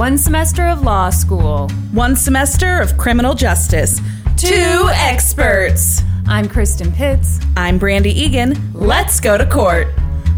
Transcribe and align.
One 0.00 0.16
semester 0.16 0.66
of 0.66 0.80
law 0.80 1.10
school. 1.10 1.68
One 1.92 2.16
semester 2.16 2.80
of 2.80 2.96
criminal 2.96 3.34
justice. 3.34 4.00
Two 4.34 4.88
experts. 4.92 6.00
I'm 6.26 6.48
Kristen 6.48 6.90
Pitts. 6.90 7.38
I'm 7.54 7.76
Brandy 7.76 8.18
Egan. 8.18 8.56
Let's 8.72 9.20
go 9.20 9.36
to 9.36 9.44
court. 9.44 9.88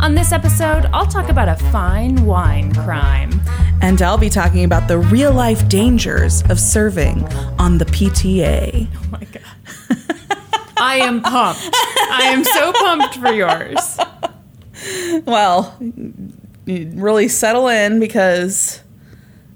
On 0.01 0.17
this 0.17 0.33
episode, 0.33 0.87
I'll 0.87 1.07
talk 1.07 1.29
about 1.29 1.49
a 1.49 1.55
fine 1.71 2.27
wine 2.27 2.75
crime. 2.75 3.41
And 3.81 4.03
I'll 4.03 4.19
be 4.19 4.29
talking 4.29 4.65
about 4.65 4.89
the 4.89 4.99
real 4.99 5.33
life 5.33 5.69
dangers 5.69 6.43
of 6.51 6.59
serving 6.59 7.25
on 7.61 7.79
the 7.79 7.85
PTA. 7.85 8.89
Oh 8.93 9.07
my 9.13 9.25
God. 9.27 9.97
I 10.77 10.97
am 10.97 11.23
pumped. 11.23 11.71
I 12.11 12.23
am 12.25 12.43
so 12.43 12.73
pumped 12.73 13.15
for 13.15 13.33
yours. 13.33 13.99
Well, 15.25 15.79
you 16.67 16.91
really 16.95 17.29
settle 17.29 17.69
in 17.69 18.01
because, 18.01 18.81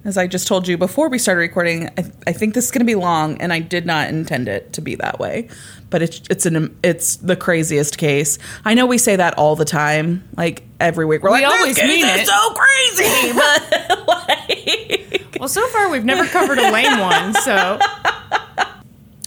as 0.07 0.17
I 0.17 0.27
just 0.27 0.47
told 0.47 0.69
you 0.69 0.79
before 0.79 1.09
we 1.09 1.19
started 1.19 1.41
recording, 1.41 1.89
I, 1.99 2.05
I 2.29 2.33
think 2.33 2.55
this 2.55 2.67
is 2.67 2.71
going 2.71 2.81
to 2.81 2.87
be 2.87 2.95
long, 2.95 3.41
and 3.41 3.53
I 3.53 3.59
did 3.61 3.85
not 3.87 4.09
intend 4.09 4.49
it 4.49 4.73
to 4.75 4.81
be 4.81 4.95
that 4.97 5.19
way. 5.19 5.49
But 5.91 6.03
it's 6.03 6.21
it's 6.31 6.47
an 6.47 6.77
it's 6.83 7.17
the 7.17 7.37
craziest 7.37 7.99
case. 7.99 8.39
I 8.65 8.75
know 8.75 8.87
we 8.87 8.99
say 8.99 9.17
that 9.17 9.37
all 9.39 9.57
the 9.57 9.65
time, 9.65 10.29
like 10.37 10.63
every 10.81 11.05
week. 11.05 11.23
We're 11.23 11.33
We 11.33 11.43
like, 11.45 11.53
always 11.53 11.77
this 11.77 11.85
mean 11.87 12.07
is 12.07 12.21
it. 12.23 12.27
so 12.27 12.55
crazy, 12.55 13.33
but 13.37 14.07
like. 14.09 15.37
Well, 15.41 15.49
so 15.49 15.67
far 15.69 15.91
we've 15.91 16.05
never 16.05 16.25
covered 16.27 16.59
a 16.59 16.71
lame 16.73 16.99
one, 16.99 17.35
so 17.35 17.79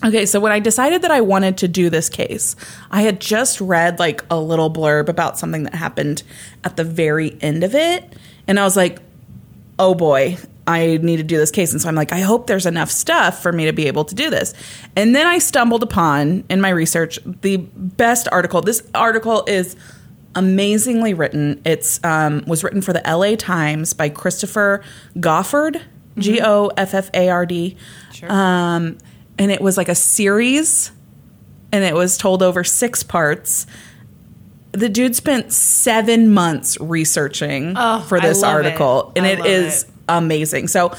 Okay, 0.02 0.24
so 0.24 0.40
when 0.40 0.50
I 0.50 0.60
decided 0.60 1.02
that 1.02 1.10
I 1.10 1.20
wanted 1.20 1.58
to 1.58 1.68
do 1.68 1.90
this 1.90 2.08
case, 2.08 2.56
I 2.90 3.02
had 3.02 3.20
just 3.20 3.60
read 3.60 3.98
like 3.98 4.24
a 4.30 4.40
little 4.40 4.72
blurb 4.72 5.08
about 5.10 5.38
something 5.38 5.64
that 5.64 5.74
happened 5.74 6.22
at 6.64 6.76
the 6.78 6.84
very 6.84 7.36
end 7.42 7.64
of 7.64 7.74
it. 7.74 8.14
And 8.48 8.58
I 8.58 8.64
was 8.64 8.76
like, 8.78 8.98
oh 9.78 9.94
boy, 9.94 10.38
I 10.70 10.98
need 11.02 11.16
to 11.16 11.22
do 11.22 11.36
this 11.36 11.50
case. 11.50 11.72
And 11.72 11.80
so 11.82 11.88
I'm 11.88 11.94
like, 11.94 12.12
I 12.12 12.20
hope 12.20 12.46
there's 12.46 12.66
enough 12.66 12.90
stuff 12.90 13.42
for 13.42 13.52
me 13.52 13.64
to 13.66 13.72
be 13.72 13.86
able 13.88 14.04
to 14.04 14.14
do 14.14 14.30
this. 14.30 14.54
And 14.96 15.14
then 15.14 15.26
I 15.26 15.38
stumbled 15.38 15.82
upon 15.82 16.44
in 16.48 16.60
my 16.60 16.68
research 16.70 17.18
the 17.42 17.56
best 17.56 18.28
article. 18.30 18.60
This 18.62 18.82
article 18.94 19.44
is 19.46 19.76
amazingly 20.34 21.14
written. 21.14 21.60
It's 21.64 22.02
um, 22.04 22.44
was 22.46 22.62
written 22.62 22.82
for 22.82 22.92
the 22.92 23.02
LA 23.06 23.36
Times 23.36 23.92
by 23.94 24.08
Christopher 24.08 24.82
Goffard, 25.16 25.80
G 26.18 26.40
O 26.40 26.70
F 26.76 26.94
F 26.94 27.10
A 27.14 27.28
R 27.28 27.46
D. 27.46 27.76
Sure. 28.12 28.30
Um, 28.30 28.98
and 29.38 29.50
it 29.50 29.60
was 29.60 29.76
like 29.76 29.88
a 29.88 29.94
series, 29.94 30.92
and 31.72 31.82
it 31.84 31.94
was 31.94 32.16
told 32.16 32.42
over 32.42 32.62
six 32.62 33.02
parts. 33.02 33.66
The 34.72 34.88
dude 34.88 35.16
spent 35.16 35.52
seven 35.52 36.32
months 36.32 36.78
researching 36.80 37.74
Oh, 37.76 38.00
for 38.08 38.20
this 38.20 38.44
article, 38.44 39.10
it. 39.16 39.18
and 39.18 39.26
I 39.26 39.30
it 39.30 39.46
is 39.46 39.82
it. 39.84 39.90
Amazing. 40.18 40.68
So, 40.68 40.94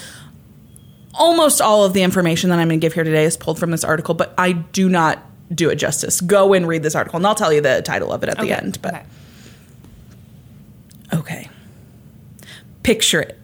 almost 1.14 1.62
all 1.62 1.84
of 1.84 1.94
the 1.94 2.04
information 2.04 2.50
that 2.50 2.60
I'm 2.60 2.68
going 2.68 2.80
to 2.80 2.84
give 2.84 2.94
here 2.94 3.04
today 3.04 3.26
is 3.26 3.38
pulled 3.38 3.60
from 3.60 3.72
this 3.72 3.84
article, 3.84 4.14
but 4.14 4.34
I 4.38 4.54
do 4.54 4.90
not 4.90 5.20
do 5.54 5.70
it 5.70 5.76
justice. 5.76 6.22
Go 6.22 6.54
and 6.54 6.68
read 6.68 6.84
this 6.84 6.96
article, 6.96 7.18
and 7.18 7.28
I'll 7.28 7.36
tell 7.36 7.52
you 7.52 7.62
the 7.62 7.82
title 7.82 8.12
of 8.12 8.24
it 8.24 8.30
at 8.30 8.40
the 8.40 8.52
end. 8.52 8.82
But 8.82 8.96
okay. 8.96 9.06
Okay. 11.14 11.50
Picture 12.84 13.22
it 13.22 13.38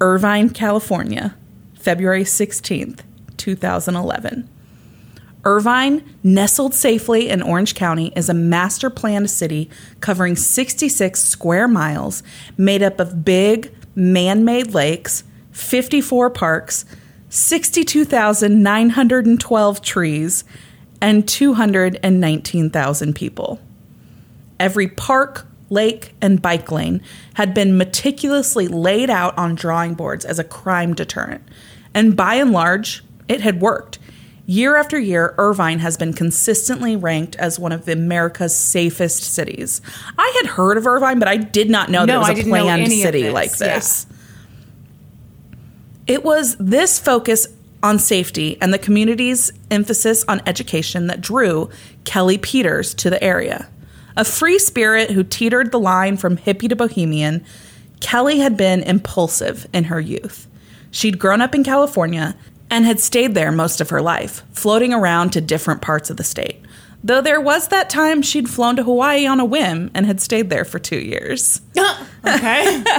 Irvine, 0.00 0.50
California, 0.50 1.34
February 1.74 2.24
16th, 2.24 3.00
2011. 3.36 4.48
Irvine, 5.44 6.04
nestled 6.22 6.74
safely 6.74 7.28
in 7.28 7.42
Orange 7.42 7.74
County, 7.74 8.12
is 8.14 8.28
a 8.28 8.34
master 8.34 8.90
planned 8.90 9.30
city 9.30 9.70
covering 10.00 10.36
66 10.36 11.20
square 11.20 11.68
miles, 11.68 12.22
made 12.56 12.82
up 12.82 13.00
of 13.00 13.24
big, 13.24 13.72
man 13.98 14.44
made 14.44 14.74
lakes, 14.74 15.24
54 15.50 16.30
parks, 16.30 16.84
62,912 17.28 19.82
trees, 19.82 20.44
and 21.00 21.28
219,000 21.28 23.14
people. 23.14 23.60
Every 24.58 24.88
park, 24.88 25.46
lake, 25.70 26.14
and 26.20 26.40
bike 26.40 26.72
lane 26.72 27.02
had 27.34 27.52
been 27.54 27.76
meticulously 27.76 28.68
laid 28.68 29.10
out 29.10 29.36
on 29.36 29.54
drawing 29.54 29.92
boards 29.94 30.24
as 30.24 30.38
a 30.38 30.44
crime 30.44 30.94
deterrent. 30.94 31.42
And 31.92 32.16
by 32.16 32.36
and 32.36 32.52
large, 32.52 33.04
it 33.28 33.40
had 33.40 33.60
worked. 33.60 33.98
Year 34.50 34.76
after 34.76 34.98
year, 34.98 35.34
Irvine 35.36 35.78
has 35.80 35.98
been 35.98 36.14
consistently 36.14 36.96
ranked 36.96 37.36
as 37.36 37.58
one 37.58 37.70
of 37.70 37.86
America's 37.86 38.56
safest 38.56 39.22
cities. 39.22 39.82
I 40.16 40.40
had 40.40 40.52
heard 40.52 40.78
of 40.78 40.86
Irvine, 40.86 41.18
but 41.18 41.28
I 41.28 41.36
did 41.36 41.68
not 41.68 41.90
know 41.90 42.06
that 42.06 42.06
No, 42.06 42.24
it 42.24 42.30
was 42.30 42.38
a 42.46 42.48
planned 42.48 42.90
city 42.90 43.24
this, 43.24 43.34
like 43.34 43.50
yeah. 43.60 43.74
this. 43.74 44.06
It 46.06 46.24
was 46.24 46.56
this 46.56 46.98
focus 46.98 47.46
on 47.82 47.98
safety 47.98 48.56
and 48.62 48.72
the 48.72 48.78
community's 48.78 49.52
emphasis 49.70 50.24
on 50.26 50.40
education 50.46 51.08
that 51.08 51.20
drew 51.20 51.68
Kelly 52.04 52.38
Peters 52.38 52.94
to 52.94 53.10
the 53.10 53.22
area. 53.22 53.68
A 54.16 54.24
free 54.24 54.58
spirit 54.58 55.10
who 55.10 55.24
teetered 55.24 55.72
the 55.72 55.78
line 55.78 56.16
from 56.16 56.38
hippie 56.38 56.70
to 56.70 56.74
bohemian, 56.74 57.44
Kelly 58.00 58.38
had 58.38 58.56
been 58.56 58.82
impulsive 58.82 59.66
in 59.74 59.84
her 59.84 60.00
youth. 60.00 60.46
She'd 60.90 61.18
grown 61.18 61.42
up 61.42 61.54
in 61.54 61.64
California 61.64 62.34
and 62.70 62.84
had 62.84 63.00
stayed 63.00 63.34
there 63.34 63.52
most 63.52 63.80
of 63.80 63.90
her 63.90 64.02
life, 64.02 64.42
floating 64.52 64.92
around 64.92 65.30
to 65.30 65.40
different 65.40 65.82
parts 65.82 66.10
of 66.10 66.16
the 66.16 66.24
state. 66.24 66.60
Though 67.02 67.20
there 67.20 67.40
was 67.40 67.68
that 67.68 67.88
time 67.88 68.22
she'd 68.22 68.50
flown 68.50 68.76
to 68.76 68.82
Hawaii 68.82 69.26
on 69.26 69.40
a 69.40 69.44
whim 69.44 69.90
and 69.94 70.04
had 70.04 70.20
stayed 70.20 70.50
there 70.50 70.64
for 70.64 70.78
two 70.78 70.98
years. 70.98 71.60
okay. 72.26 72.82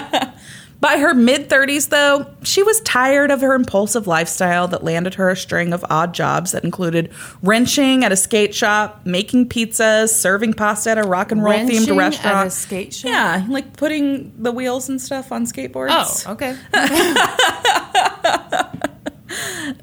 By 0.81 0.97
her 0.97 1.13
mid 1.13 1.49
30s, 1.49 1.89
though, 1.89 2.25
she 2.41 2.63
was 2.63 2.79
tired 2.81 3.31
of 3.31 3.41
her 3.41 3.53
impulsive 3.53 4.07
lifestyle 4.07 4.65
that 4.69 4.81
landed 4.81 5.15
her 5.15 5.29
a 5.29 5.35
string 5.35 5.73
of 5.73 5.83
odd 5.89 6.13
jobs 6.13 6.53
that 6.53 6.63
included 6.63 7.11
wrenching 7.43 8.05
at 8.05 8.13
a 8.13 8.15
skate 8.15 8.55
shop, 8.55 9.05
making 9.05 9.49
pizzas, 9.49 10.07
serving 10.07 10.53
pasta 10.53 10.91
at 10.91 10.97
a 10.97 11.03
rock 11.03 11.33
and 11.33 11.43
roll 11.43 11.51
Wrenching 11.51 11.81
themed 11.81 11.83
at 11.83 11.89
a 11.89 11.93
restaurant. 11.95 12.53
skate 12.53 12.93
shop? 12.93 13.11
Yeah, 13.11 13.45
like 13.49 13.75
putting 13.75 14.31
the 14.41 14.53
wheels 14.53 14.87
and 14.87 15.01
stuff 15.01 15.33
on 15.33 15.45
skateboards. 15.45 16.25
Oh, 16.25 16.31
okay. 16.31 16.55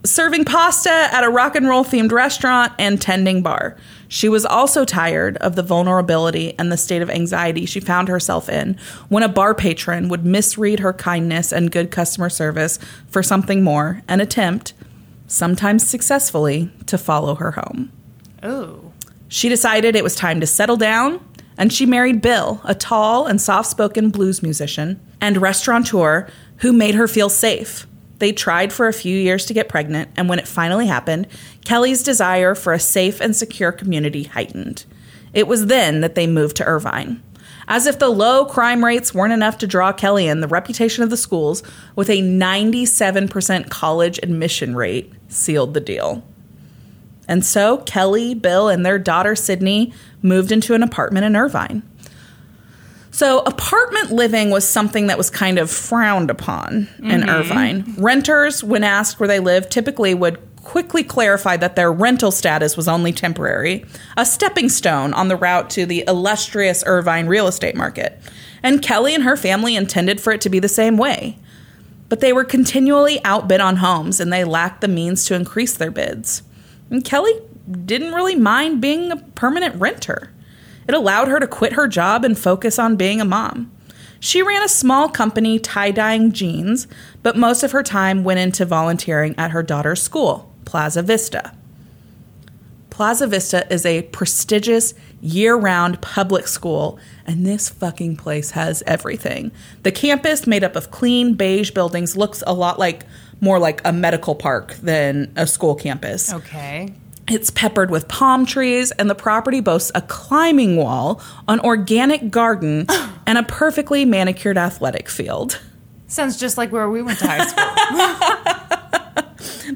serving 0.05 0.45
pasta 0.45 0.91
at 0.91 1.25
a 1.25 1.29
rock 1.29 1.57
and 1.57 1.69
roll 1.69 1.85
themed 1.85 2.13
restaurant 2.13 2.73
and 2.79 3.01
tending 3.01 3.43
bar. 3.43 3.77
She 4.09 4.29
was 4.29 4.45
also 4.45 4.85
tired 4.85 5.37
of 5.39 5.57
the 5.57 5.63
vulnerability 5.63 6.55
and 6.59 6.71
the 6.71 6.77
state 6.77 7.03
of 7.03 7.11
anxiety 7.11 7.67
she 7.67 7.81
found 7.81 8.09
herself 8.09 8.49
in 8.49 8.79
when 9.09 9.23
a 9.23 9.29
bar 9.29 9.55
patron 9.55 10.09
would 10.09 10.25
misread 10.25 10.81
her 10.81 10.93
kindness 10.93 11.53
and 11.53 11.73
good 11.73 11.91
customer 11.91 12.29
service 12.29 12.79
for 13.09 13.23
something 13.23 13.63
more 13.65 14.03
and 14.09 14.21
attempt, 14.21 14.75
sometimes 15.27 15.87
successfully, 15.87 16.71
to 16.87 16.99
follow 16.99 17.35
her 17.35 17.53
home. 17.53 17.91
Oh. 18.43 18.93
She 19.29 19.49
decided 19.49 19.97
it 19.97 20.05
was 20.05 20.15
time 20.15 20.41
to 20.41 20.47
settle 20.47 20.77
down, 20.77 21.21
and 21.59 21.73
she 21.73 21.85
married 21.85 22.23
Bill, 22.23 22.61
a 22.65 22.75
tall 22.75 23.27
and 23.27 23.41
soft 23.41 23.69
spoken 23.69 24.11
blues 24.11 24.43
musician 24.43 25.01
and 25.21 25.39
restaurateur 25.39 26.29
who 26.59 26.73
made 26.73 26.95
her 26.95 27.09
feel 27.09 27.29
safe. 27.29 27.87
They 28.19 28.33
tried 28.33 28.73
for 28.73 28.89
a 28.89 28.93
few 28.93 29.17
years 29.17 29.45
to 29.47 29.55
get 29.55 29.69
pregnant, 29.69 30.11
and 30.17 30.29
when 30.29 30.39
it 30.39 30.49
finally 30.49 30.87
happened, 30.87 31.27
Kelly's 31.65 32.03
desire 32.03 32.55
for 32.55 32.73
a 32.73 32.79
safe 32.79 33.21
and 33.21 33.37
secure 33.37 33.73
community 33.73 34.25
heightened. 34.25 34.85
It 35.35 35.47
was 35.47 35.67
then 35.67 36.01
that 36.01 36.15
they 36.15 36.27
moved 36.27 36.57
to 36.57 36.65
Irvine. 36.65 37.23
As 37.69 37.87
if 37.87 37.99
the 37.99 38.09
low 38.09 38.47
crime 38.47 38.85
rates 38.85 39.13
weren't 39.13 39.33
enough 39.33 39.59
to 39.59 39.67
draw 39.67 39.93
Kelly 39.93 40.29
in, 40.29 40.41
the 40.41 40.49
reputation 40.49 41.03
of 41.03 41.11
the 41.11 41.17
schools, 41.17 41.63
with 41.95 42.09
a 42.09 42.23
97% 42.23 43.69
college 43.69 44.19
admission 44.23 44.77
rate, 44.77 45.13
sealed 45.29 45.75
the 45.75 45.81
deal. 45.81 46.23
And 47.29 47.45
so 47.45 47.79
Kelly, 47.79 48.35
Bill, 48.35 48.69
and 48.69 48.87
their 48.87 48.99
daughter 48.99 49.35
Sydney 49.35 49.93
moved 50.23 50.53
into 50.53 50.75
an 50.75 50.83
apartment 50.83 51.27
in 51.27 51.35
Irvine. 51.35 51.83
So, 53.17 53.39
apartment 53.39 54.13
living 54.13 54.51
was 54.51 54.69
something 54.69 55.07
that 55.07 55.17
was 55.17 55.31
kind 55.31 55.59
of 55.59 55.71
frowned 55.71 56.29
upon 56.29 56.87
in 56.99 57.23
mm-hmm. 57.23 57.31
Irvine. 57.31 57.95
Renters, 57.97 58.63
when 58.63 58.85
asked 58.85 59.19
where 59.19 59.27
they 59.27 59.41
lived, 59.41 59.71
typically 59.71 60.13
would 60.13 60.39
quickly 60.57 61.03
clarify 61.03 61.57
that 61.57 61.77
their 61.77 61.91
rental 61.91 62.31
status 62.31 62.77
was 62.77 62.87
only 62.87 63.15
temporary, 63.15 63.87
a 64.19 64.27
stepping 64.27 64.69
stone 64.69 65.15
on 65.15 65.29
the 65.29 65.37
route 65.37 65.71
to 65.71 65.87
the 65.87 66.05
illustrious 66.07 66.85
Irvine 66.85 67.27
real 67.27 67.47
estate 67.47 67.75
market. 67.75 68.21
And 68.63 68.83
Kelly 68.83 69.15
and 69.15 69.25
her 69.25 69.39
family 69.39 69.77
intended 69.77 70.21
for 70.21 70.31
it 70.31 70.43
to 70.43 70.51
be 70.51 70.59
the 70.59 70.69
same 70.69 70.99
way. 70.99 71.39
But 72.11 72.21
they 72.21 72.35
were 72.35 72.45
continually 72.45 73.25
outbid 73.25 73.63
on 73.63 73.77
homes 73.77 74.21
and 74.21 74.31
they 74.31 74.45
lacked 74.45 74.83
the 74.83 74.89
means 74.89 75.25
to 75.25 75.35
increase 75.35 75.73
their 75.73 75.91
bids. 75.91 76.43
And 76.91 77.03
Kelly 77.03 77.33
didn't 77.87 78.13
really 78.13 78.37
mind 78.37 78.83
being 78.83 79.11
a 79.11 79.17
permanent 79.17 79.75
renter. 79.77 80.35
It 80.89 80.95
allowed 80.95 81.29
her 81.29 81.41
to 81.41 81.47
quit 81.47 81.75
her 81.75 81.89
job 81.89 82.25
and 82.25 82.39
focus 82.39 82.79
on 82.79 82.97
being 82.97 83.21
a 83.21 83.25
mom. 83.25 83.73
She 84.21 84.43
ran 84.43 84.63
a 84.63 84.69
small 84.69 85.09
company 85.09 85.59
tie 85.59 85.91
dyeing 85.91 86.33
jeans, 86.33 86.87
but 87.23 87.37
most 87.37 87.63
of 87.63 87.73
her 87.73 87.83
time 87.83 88.25
went 88.25 88.41
into 88.41 88.65
volunteering 88.65 89.35
at 89.39 89.51
her 89.51 89.63
daughter's 89.63 90.03
school, 90.03 90.53
Plaza 90.65 91.03
Vista. 91.03 91.53
Plaza 92.91 93.27
Vista 93.27 93.71
is 93.71 93.85
a 93.85 94.03
prestigious 94.03 94.95
year 95.21 95.55
round 95.55 96.01
public 96.01 96.49
school, 96.49 96.99
and 97.27 97.45
this 97.45 97.69
fucking 97.69 98.17
place 98.17 98.53
has 98.53 98.83
everything. 98.87 99.53
The 99.83 99.93
campus, 99.93 100.47
made 100.47 100.65
up 100.65 100.77
of 100.77 100.91
clean 100.91 101.35
beige 101.35 101.73
buildings, 101.73 102.17
looks 102.17 102.43
a 102.47 102.55
lot 102.55 102.79
like 102.79 103.05
more 103.43 103.59
like 103.59 103.83
a 103.85 103.93
medical 103.93 104.35
park 104.35 104.75
than 104.77 105.31
a 105.37 105.47
school 105.47 105.75
campus. 105.75 106.33
Okay. 106.33 106.95
It's 107.29 107.51
peppered 107.51 107.91
with 107.91 108.07
palm 108.09 108.47
trees, 108.47 108.93
and 108.93 109.11
the 109.11 109.15
property 109.15 109.61
boasts 109.61 109.91
a 109.95 110.01
climbing 110.03 110.77
wall, 110.77 111.21
an 111.49 111.59
organic 111.61 112.31
garden, 112.31 112.87
and 113.27 113.37
a 113.39 113.43
perfectly 113.43 114.05
manicured 114.05 114.57
athletic 114.59 115.09
field. 115.09 115.61
Sounds 116.07 116.39
just 116.39 116.57
like 116.57 116.71
where 116.71 116.89
we 116.89 117.03
went 117.03 117.19
to 117.19 117.27
high 117.27 117.47
school. 117.47 119.03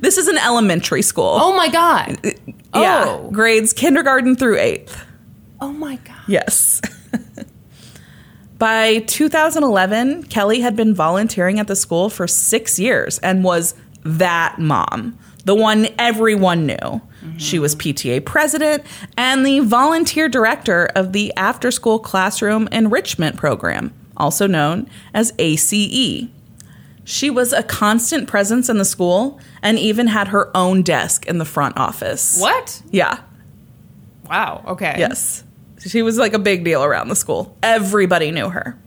This 0.00 0.16
is 0.18 0.28
an 0.28 0.38
elementary 0.38 1.02
school. 1.02 1.36
oh 1.40 1.54
my 1.56 1.68
god. 1.68 2.18
Uh, 2.24 2.30
yeah, 2.80 3.04
Oh. 3.06 3.30
grades 3.32 3.72
kindergarten 3.72 4.34
through 4.36 4.56
eighth. 4.58 5.04
Oh 5.60 5.72
my 5.72 5.96
god. 5.96 6.16
Yes. 6.28 6.80
By 8.58 8.98
2011, 9.00 10.24
Kelly 10.24 10.60
had 10.60 10.76
been 10.76 10.94
volunteering 10.94 11.58
at 11.58 11.66
the 11.66 11.76
school 11.76 12.08
for 12.08 12.26
six 12.26 12.78
years 12.78 13.18
and 13.18 13.42
was 13.44 13.74
that 14.04 14.58
mom, 14.58 15.18
the 15.44 15.54
one 15.54 15.88
everyone 15.98 16.66
knew. 16.66 17.00
She 17.36 17.58
was 17.58 17.74
PTA 17.76 18.24
president 18.24 18.82
and 19.16 19.44
the 19.44 19.60
volunteer 19.60 20.28
director 20.28 20.86
of 20.94 21.12
the 21.12 21.34
After 21.36 21.70
School 21.70 21.98
Classroom 21.98 22.68
Enrichment 22.72 23.36
Program, 23.36 23.92
also 24.16 24.46
known 24.46 24.88
as 25.14 25.32
ACE. 25.38 26.28
She 27.04 27.30
was 27.30 27.52
a 27.52 27.62
constant 27.62 28.28
presence 28.28 28.68
in 28.68 28.78
the 28.78 28.84
school 28.84 29.40
and 29.62 29.78
even 29.78 30.06
had 30.06 30.28
her 30.28 30.54
own 30.56 30.82
desk 30.82 31.26
in 31.26 31.38
the 31.38 31.44
front 31.44 31.76
office. 31.76 32.40
What? 32.40 32.82
Yeah. 32.90 33.20
Wow. 34.28 34.62
Okay. 34.66 34.94
Yes. 34.98 35.44
She 35.78 36.02
was 36.02 36.18
like 36.18 36.34
a 36.34 36.38
big 36.38 36.62
deal 36.64 36.84
around 36.84 37.08
the 37.08 37.16
school. 37.16 37.56
Everybody 37.62 38.30
knew 38.30 38.50
her. 38.50 38.78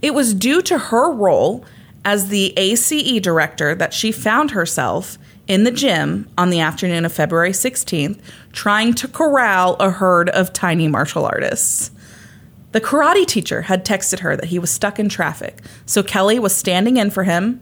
It 0.00 0.14
was 0.14 0.34
due 0.34 0.62
to 0.62 0.78
her 0.78 1.12
role 1.12 1.64
as 2.04 2.28
the 2.28 2.52
ACE 2.56 3.20
director 3.20 3.74
that 3.74 3.94
she 3.94 4.12
found 4.12 4.50
herself 4.52 5.18
in 5.46 5.64
the 5.64 5.70
gym 5.70 6.28
on 6.38 6.50
the 6.50 6.60
afternoon 6.60 7.04
of 7.04 7.12
February 7.12 7.50
16th 7.50 8.18
trying 8.52 8.94
to 8.94 9.08
corral 9.08 9.76
a 9.80 9.90
herd 9.90 10.28
of 10.30 10.52
tiny 10.52 10.88
martial 10.88 11.24
artists. 11.24 11.90
The 12.72 12.80
karate 12.80 13.26
teacher 13.26 13.62
had 13.62 13.84
texted 13.84 14.20
her 14.20 14.36
that 14.36 14.46
he 14.46 14.58
was 14.58 14.70
stuck 14.70 14.98
in 14.98 15.08
traffic, 15.08 15.60
so 15.84 16.02
Kelly 16.02 16.38
was 16.38 16.54
standing 16.54 16.96
in 16.96 17.10
for 17.10 17.24
him, 17.24 17.60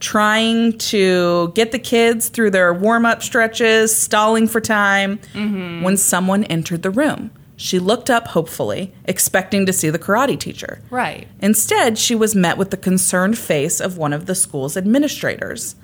trying 0.00 0.76
to 0.78 1.52
get 1.54 1.70
the 1.70 1.78
kids 1.78 2.28
through 2.28 2.50
their 2.50 2.74
warm 2.74 3.06
up 3.06 3.22
stretches, 3.22 3.96
stalling 3.96 4.48
for 4.48 4.60
time, 4.60 5.18
mm-hmm. 5.32 5.82
when 5.82 5.96
someone 5.96 6.42
entered 6.44 6.82
the 6.82 6.90
room. 6.90 7.30
She 7.62 7.78
looked 7.78 8.10
up 8.10 8.26
hopefully, 8.26 8.92
expecting 9.04 9.66
to 9.66 9.72
see 9.72 9.88
the 9.88 9.96
karate 9.96 10.36
teacher. 10.36 10.82
Right. 10.90 11.28
Instead, 11.38 11.96
she 11.96 12.16
was 12.16 12.34
met 12.34 12.58
with 12.58 12.72
the 12.72 12.76
concerned 12.76 13.38
face 13.38 13.80
of 13.80 13.96
one 13.96 14.12
of 14.12 14.26
the 14.26 14.34
school's 14.34 14.76
administrators. 14.76 15.76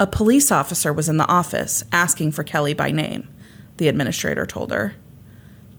A 0.00 0.08
police 0.08 0.50
officer 0.50 0.92
was 0.92 1.08
in 1.08 1.16
the 1.16 1.28
office 1.28 1.84
asking 1.92 2.32
for 2.32 2.42
Kelly 2.42 2.74
by 2.74 2.90
name, 2.90 3.28
the 3.76 3.86
administrator 3.86 4.46
told 4.46 4.72
her. 4.72 4.96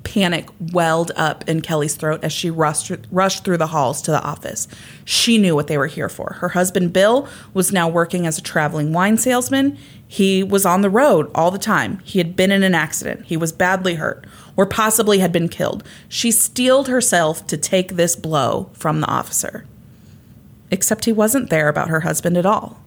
Panic 0.05 0.47
welled 0.71 1.11
up 1.17 1.47
in 1.49 1.59
Kelly's 1.59 1.95
throat 1.95 2.21
as 2.23 2.31
she 2.31 2.49
rushed, 2.49 2.89
rushed 3.11 3.43
through 3.43 3.57
the 3.57 3.67
halls 3.67 4.01
to 4.03 4.11
the 4.11 4.23
office. 4.23 4.69
She 5.03 5.37
knew 5.37 5.55
what 5.55 5.67
they 5.67 5.77
were 5.77 5.87
here 5.87 6.07
for. 6.07 6.37
Her 6.39 6.49
husband, 6.49 6.93
Bill, 6.93 7.27
was 7.53 7.73
now 7.73 7.89
working 7.89 8.25
as 8.25 8.37
a 8.37 8.41
traveling 8.41 8.93
wine 8.93 9.17
salesman. 9.17 9.77
He 10.07 10.41
was 10.41 10.65
on 10.65 10.81
the 10.81 10.89
road 10.89 11.29
all 11.35 11.51
the 11.51 11.57
time. 11.57 11.99
He 12.05 12.19
had 12.19 12.37
been 12.37 12.51
in 12.51 12.63
an 12.63 12.73
accident. 12.73 13.25
He 13.25 13.35
was 13.35 13.51
badly 13.51 13.95
hurt, 13.95 14.25
or 14.57 14.65
possibly 14.65 15.19
had 15.19 15.31
been 15.31 15.47
killed. 15.47 15.83
She 16.09 16.31
steeled 16.31 16.87
herself 16.89 17.47
to 17.47 17.55
take 17.55 17.91
this 17.91 18.15
blow 18.15 18.69
from 18.73 18.99
the 18.99 19.07
officer. 19.07 19.65
Except 20.71 21.05
he 21.05 21.13
wasn't 21.13 21.49
there 21.49 21.69
about 21.69 21.89
her 21.89 22.01
husband 22.01 22.35
at 22.35 22.45
all. 22.45 22.81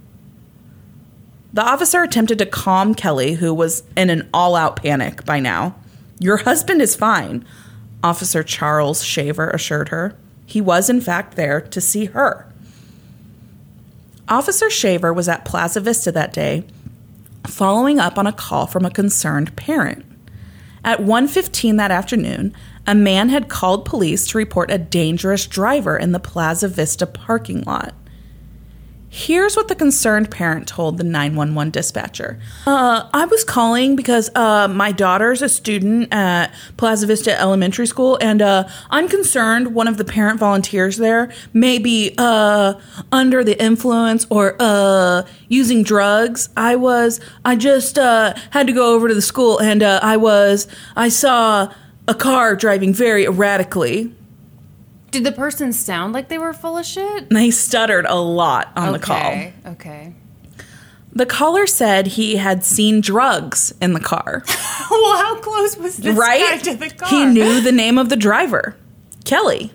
The 1.52 1.62
officer 1.62 2.02
attempted 2.02 2.38
to 2.38 2.46
calm 2.46 2.94
Kelly, 2.94 3.34
who 3.34 3.54
was 3.54 3.82
in 3.96 4.10
an 4.10 4.28
all 4.34 4.54
out 4.54 4.76
panic 4.76 5.24
by 5.24 5.40
now. 5.40 5.76
Your 6.18 6.38
husband 6.38 6.82
is 6.82 6.94
fine, 6.94 7.44
Officer 8.02 8.42
Charles 8.42 9.02
Shaver 9.04 9.50
assured 9.50 9.88
her. 9.88 10.16
He 10.46 10.60
was, 10.60 10.90
in 10.90 11.00
fact, 11.00 11.36
there 11.36 11.60
to 11.60 11.80
see 11.80 12.06
her. 12.06 12.46
Officer 14.28 14.70
Shaver 14.70 15.12
was 15.12 15.28
at 15.28 15.44
Plaza 15.44 15.80
Vista 15.80 16.12
that 16.12 16.32
day, 16.32 16.64
following 17.46 17.98
up 17.98 18.18
on 18.18 18.26
a 18.26 18.32
call 18.32 18.66
from 18.66 18.84
a 18.84 18.90
concerned 18.90 19.56
parent. 19.56 20.04
At 20.84 21.00
1:15 21.00 21.76
that 21.76 21.90
afternoon, 21.90 22.54
a 22.86 22.94
man 22.94 23.28
had 23.28 23.48
called 23.48 23.84
police 23.84 24.26
to 24.28 24.38
report 24.38 24.70
a 24.70 24.78
dangerous 24.78 25.46
driver 25.46 25.96
in 25.96 26.12
the 26.12 26.18
Plaza 26.18 26.68
Vista 26.68 27.06
parking 27.06 27.62
lot. 27.62 27.94
Here's 29.12 29.56
what 29.56 29.66
the 29.66 29.74
concerned 29.74 30.30
parent 30.30 30.68
told 30.68 30.96
the 30.96 31.02
911 31.02 31.72
dispatcher. 31.72 32.38
Uh, 32.64 33.10
I 33.12 33.24
was 33.24 33.42
calling 33.42 33.96
because 33.96 34.30
uh, 34.36 34.68
my 34.68 34.92
daughter's 34.92 35.42
a 35.42 35.48
student 35.48 36.14
at 36.14 36.54
Plaza 36.76 37.08
Vista 37.08 37.38
Elementary 37.38 37.88
School, 37.88 38.18
and 38.20 38.40
uh, 38.40 38.68
I'm 38.88 39.08
concerned 39.08 39.74
one 39.74 39.88
of 39.88 39.96
the 39.96 40.04
parent 40.04 40.38
volunteers 40.38 40.96
there 40.96 41.32
may 41.52 41.80
be 41.80 42.14
uh, 42.18 42.74
under 43.10 43.42
the 43.42 43.60
influence 43.60 44.28
or 44.30 44.54
uh, 44.60 45.24
using 45.48 45.82
drugs. 45.82 46.48
I 46.56 46.76
was, 46.76 47.20
I 47.44 47.56
just 47.56 47.98
uh, 47.98 48.34
had 48.50 48.68
to 48.68 48.72
go 48.72 48.94
over 48.94 49.08
to 49.08 49.14
the 49.14 49.22
school, 49.22 49.58
and 49.58 49.82
I 49.82 50.16
was, 50.18 50.68
I 50.94 51.08
saw 51.08 51.74
a 52.06 52.14
car 52.14 52.54
driving 52.54 52.94
very 52.94 53.24
erratically. 53.24 54.14
Did 55.10 55.24
the 55.24 55.32
person 55.32 55.72
sound 55.72 56.12
like 56.12 56.28
they 56.28 56.38
were 56.38 56.52
full 56.52 56.78
of 56.78 56.86
shit? 56.86 57.30
They 57.30 57.50
stuttered 57.50 58.06
a 58.06 58.16
lot 58.16 58.72
on 58.76 58.92
the 58.92 58.98
call. 58.98 59.16
Okay. 59.16 59.54
Okay. 59.66 60.14
The 61.12 61.26
caller 61.26 61.66
said 61.66 62.06
he 62.06 62.36
had 62.36 62.64
seen 62.64 63.00
drugs 63.00 63.74
in 63.80 63.94
the 63.94 64.00
car. 64.00 64.44
well, 64.90 65.16
how 65.16 65.40
close 65.40 65.76
was 65.76 65.96
this 65.96 66.16
guy 66.16 66.20
right? 66.20 66.64
to 66.64 66.76
the 66.76 66.90
car? 66.90 67.08
He 67.08 67.26
knew 67.26 67.60
the 67.60 67.72
name 67.72 67.98
of 67.98 68.08
the 68.08 68.16
driver, 68.16 68.76
Kelly. 69.24 69.72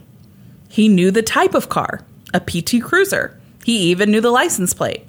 He 0.69 0.87
knew 0.87 1.11
the 1.11 1.21
type 1.21 1.53
of 1.53 1.67
car, 1.67 2.01
a 2.33 2.39
PT 2.39 2.81
Cruiser. 2.81 3.37
He 3.65 3.77
even 3.89 4.11
knew 4.11 4.21
the 4.21 4.31
license 4.31 4.73
plate. 4.73 5.05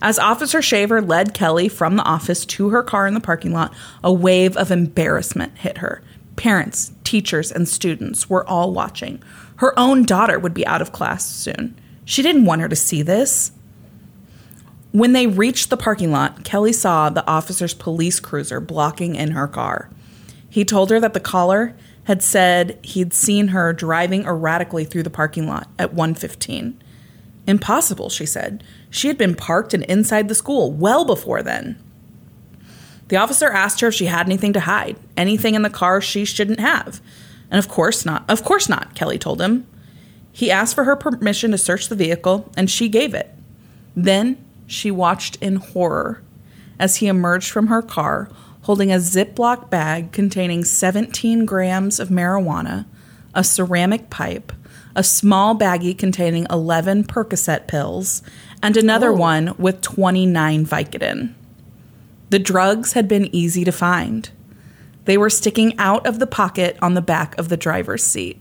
As 0.00 0.18
Officer 0.18 0.62
Shaver 0.62 1.02
led 1.02 1.34
Kelly 1.34 1.68
from 1.68 1.96
the 1.96 2.04
office 2.04 2.46
to 2.46 2.68
her 2.68 2.84
car 2.84 3.08
in 3.08 3.14
the 3.14 3.20
parking 3.20 3.52
lot, 3.52 3.74
a 4.04 4.12
wave 4.12 4.56
of 4.56 4.70
embarrassment 4.70 5.58
hit 5.58 5.78
her. 5.78 6.02
Parents, 6.36 6.92
teachers, 7.02 7.50
and 7.50 7.68
students 7.68 8.30
were 8.30 8.48
all 8.48 8.72
watching. 8.72 9.20
Her 9.58 9.78
own 9.78 10.04
daughter 10.04 10.38
would 10.38 10.54
be 10.54 10.66
out 10.66 10.80
of 10.80 10.92
class 10.92 11.24
soon. 11.24 11.78
She 12.04 12.22
didn't 12.22 12.44
want 12.44 12.60
her 12.60 12.68
to 12.68 12.76
see 12.76 13.02
this. 13.02 13.52
When 14.92 15.12
they 15.12 15.26
reached 15.26 15.68
the 15.68 15.76
parking 15.76 16.12
lot, 16.12 16.44
Kelly 16.44 16.72
saw 16.72 17.10
the 17.10 17.26
officer's 17.28 17.74
police 17.74 18.20
cruiser 18.20 18.60
blocking 18.60 19.14
in 19.16 19.32
her 19.32 19.46
car. 19.46 19.90
He 20.48 20.64
told 20.64 20.90
her 20.90 21.00
that 21.00 21.12
the 21.12 21.20
caller 21.20 21.76
had 22.04 22.22
said 22.22 22.78
he'd 22.82 23.12
seen 23.12 23.48
her 23.48 23.72
driving 23.72 24.24
erratically 24.24 24.84
through 24.84 25.02
the 25.02 25.10
parking 25.10 25.46
lot 25.46 25.68
at 25.78 25.92
1:15. 25.92 26.74
Impossible, 27.46 28.10
she 28.10 28.26
said. 28.26 28.62
She 28.90 29.08
had 29.08 29.18
been 29.18 29.34
parked 29.34 29.74
and 29.74 29.82
inside 29.84 30.28
the 30.28 30.34
school 30.34 30.72
well 30.72 31.04
before 31.04 31.42
then. 31.42 31.76
The 33.08 33.16
officer 33.16 33.48
asked 33.48 33.80
her 33.80 33.88
if 33.88 33.94
she 33.94 34.06
had 34.06 34.26
anything 34.26 34.52
to 34.52 34.60
hide, 34.60 34.96
anything 35.16 35.54
in 35.54 35.62
the 35.62 35.70
car 35.70 36.00
she 36.00 36.24
shouldn't 36.24 36.60
have. 36.60 37.00
And 37.50 37.58
of 37.58 37.68
course 37.68 38.04
not. 38.04 38.24
Of 38.28 38.44
course 38.44 38.68
not, 38.68 38.94
Kelly 38.94 39.18
told 39.18 39.40
him. 39.40 39.66
He 40.32 40.50
asked 40.50 40.74
for 40.74 40.84
her 40.84 40.96
permission 40.96 41.50
to 41.50 41.58
search 41.58 41.88
the 41.88 41.96
vehicle, 41.96 42.50
and 42.56 42.70
she 42.70 42.88
gave 42.88 43.14
it. 43.14 43.34
Then 43.96 44.36
she 44.66 44.90
watched 44.90 45.36
in 45.36 45.56
horror 45.56 46.22
as 46.78 46.96
he 46.96 47.06
emerged 47.08 47.50
from 47.50 47.66
her 47.68 47.82
car 47.82 48.28
holding 48.62 48.92
a 48.92 48.96
Ziploc 48.96 49.70
bag 49.70 50.12
containing 50.12 50.62
17 50.62 51.46
grams 51.46 51.98
of 51.98 52.10
marijuana, 52.10 52.84
a 53.34 53.42
ceramic 53.42 54.10
pipe, 54.10 54.52
a 54.94 55.02
small 55.02 55.56
baggie 55.58 55.96
containing 55.96 56.46
11 56.50 57.04
Percocet 57.04 57.66
pills, 57.66 58.20
and 58.62 58.76
another 58.76 59.08
Oh. 59.10 59.16
one 59.16 59.54
with 59.58 59.80
29 59.80 60.66
Vicodin. 60.66 61.32
The 62.30 62.38
drugs 62.38 62.92
had 62.92 63.08
been 63.08 63.34
easy 63.34 63.64
to 63.64 63.72
find. 63.72 64.28
They 65.08 65.16
were 65.16 65.30
sticking 65.30 65.72
out 65.78 66.06
of 66.06 66.18
the 66.18 66.26
pocket 66.26 66.76
on 66.82 66.92
the 66.92 67.00
back 67.00 67.34
of 67.38 67.48
the 67.48 67.56
driver's 67.56 68.04
seat. 68.04 68.38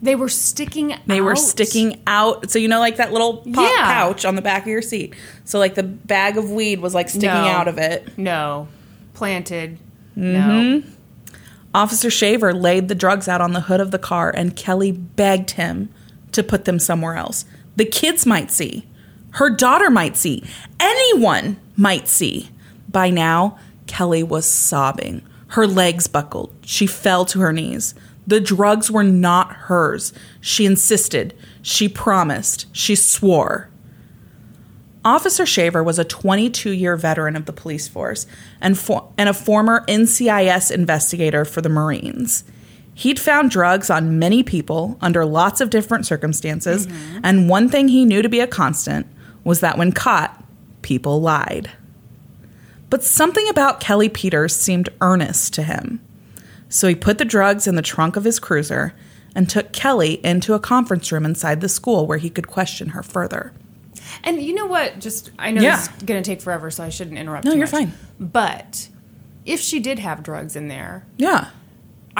They 0.00 0.14
were 0.16 0.30
sticking. 0.30 0.94
Out. 0.94 1.00
They 1.06 1.20
were 1.20 1.36
sticking 1.36 2.00
out. 2.06 2.50
So 2.50 2.58
you 2.58 2.66
know, 2.66 2.80
like 2.80 2.96
that 2.96 3.12
little 3.12 3.36
pop 3.52 3.70
Yeah. 3.76 3.92
pouch 3.92 4.24
on 4.24 4.36
the 4.36 4.40
back 4.40 4.62
of 4.62 4.68
your 4.68 4.80
seat. 4.80 5.12
So 5.44 5.58
like 5.58 5.74
the 5.74 5.82
bag 5.82 6.38
of 6.38 6.50
weed 6.50 6.80
was 6.80 6.94
like 6.94 7.10
sticking 7.10 7.28
No. 7.28 7.34
out 7.46 7.68
of 7.68 7.76
it. 7.76 8.16
No, 8.16 8.68
planted. 9.12 9.76
Mm-hmm. 10.16 10.32
No. 10.32 10.82
Officer 11.74 12.08
Shaver 12.08 12.54
laid 12.54 12.88
the 12.88 12.94
drugs 12.94 13.28
out 13.28 13.42
on 13.42 13.52
the 13.52 13.60
hood 13.60 13.80
of 13.80 13.90
the 13.90 13.98
car, 13.98 14.32
and 14.34 14.56
Kelly 14.56 14.92
begged 14.92 15.50
him 15.50 15.90
to 16.32 16.42
put 16.42 16.64
them 16.64 16.78
somewhere 16.78 17.16
else. 17.16 17.44
The 17.76 17.84
kids 17.84 18.24
might 18.24 18.50
see. 18.50 18.86
Her 19.32 19.50
daughter 19.50 19.90
might 19.90 20.16
see. 20.16 20.42
Anyone 20.80 21.58
might 21.76 22.08
see. 22.08 22.48
By 22.88 23.10
now, 23.10 23.58
Kelly 23.90 24.22
was 24.22 24.46
sobbing. 24.46 25.20
Her 25.48 25.66
legs 25.66 26.06
buckled. 26.06 26.54
She 26.64 26.86
fell 26.86 27.24
to 27.24 27.40
her 27.40 27.52
knees. 27.52 27.92
The 28.24 28.38
drugs 28.38 28.88
were 28.88 29.02
not 29.02 29.52
hers. 29.52 30.12
She 30.40 30.64
insisted. 30.64 31.36
She 31.60 31.88
promised. 31.88 32.68
She 32.70 32.94
swore. 32.94 33.68
Officer 35.04 35.44
Shaver 35.44 35.82
was 35.82 35.98
a 35.98 36.04
22 36.04 36.70
year 36.70 36.96
veteran 36.96 37.34
of 37.34 37.46
the 37.46 37.52
police 37.52 37.88
force 37.88 38.26
and, 38.60 38.78
for- 38.78 39.12
and 39.18 39.28
a 39.28 39.34
former 39.34 39.84
NCIS 39.88 40.70
investigator 40.70 41.44
for 41.44 41.60
the 41.60 41.68
Marines. 41.68 42.44
He'd 42.94 43.18
found 43.18 43.50
drugs 43.50 43.90
on 43.90 44.20
many 44.20 44.44
people 44.44 44.98
under 45.00 45.24
lots 45.26 45.60
of 45.60 45.70
different 45.70 46.06
circumstances, 46.06 46.86
mm-hmm. 46.86 47.20
and 47.24 47.48
one 47.48 47.68
thing 47.68 47.88
he 47.88 48.04
knew 48.04 48.22
to 48.22 48.28
be 48.28 48.38
a 48.38 48.46
constant 48.46 49.08
was 49.42 49.58
that 49.60 49.76
when 49.76 49.90
caught, 49.90 50.44
people 50.82 51.20
lied. 51.20 51.72
But 52.90 53.04
something 53.04 53.48
about 53.48 53.80
Kelly 53.80 54.08
Peters 54.08 54.54
seemed 54.54 54.88
earnest 55.00 55.54
to 55.54 55.62
him. 55.62 56.00
So 56.68 56.88
he 56.88 56.94
put 56.94 57.18
the 57.18 57.24
drugs 57.24 57.66
in 57.66 57.74
the 57.76 57.82
trunk 57.82 58.16
of 58.16 58.24
his 58.24 58.38
cruiser 58.38 58.94
and 59.34 59.48
took 59.48 59.72
Kelly 59.72 60.24
into 60.24 60.54
a 60.54 60.60
conference 60.60 61.10
room 61.12 61.24
inside 61.24 61.60
the 61.60 61.68
school 61.68 62.06
where 62.06 62.18
he 62.18 62.30
could 62.30 62.48
question 62.48 62.90
her 62.90 63.02
further. 63.02 63.52
And 64.24 64.42
you 64.42 64.54
know 64.54 64.66
what? 64.66 64.98
Just 64.98 65.30
I 65.38 65.52
know 65.52 65.62
Yeah. 65.62 65.80
is 65.80 65.88
going 66.04 66.20
to 66.22 66.28
take 66.28 66.40
forever, 66.42 66.70
so 66.70 66.82
I 66.82 66.88
shouldn't 66.88 67.16
interrupt. 67.18 67.44
No, 67.44 67.52
you're 67.52 67.60
much. 67.62 67.70
fine. 67.70 67.92
But 68.18 68.88
if 69.46 69.60
she 69.60 69.78
did 69.78 70.00
have 70.00 70.22
drugs 70.24 70.56
in 70.56 70.66
there, 70.68 71.06
Yeah. 71.16 71.50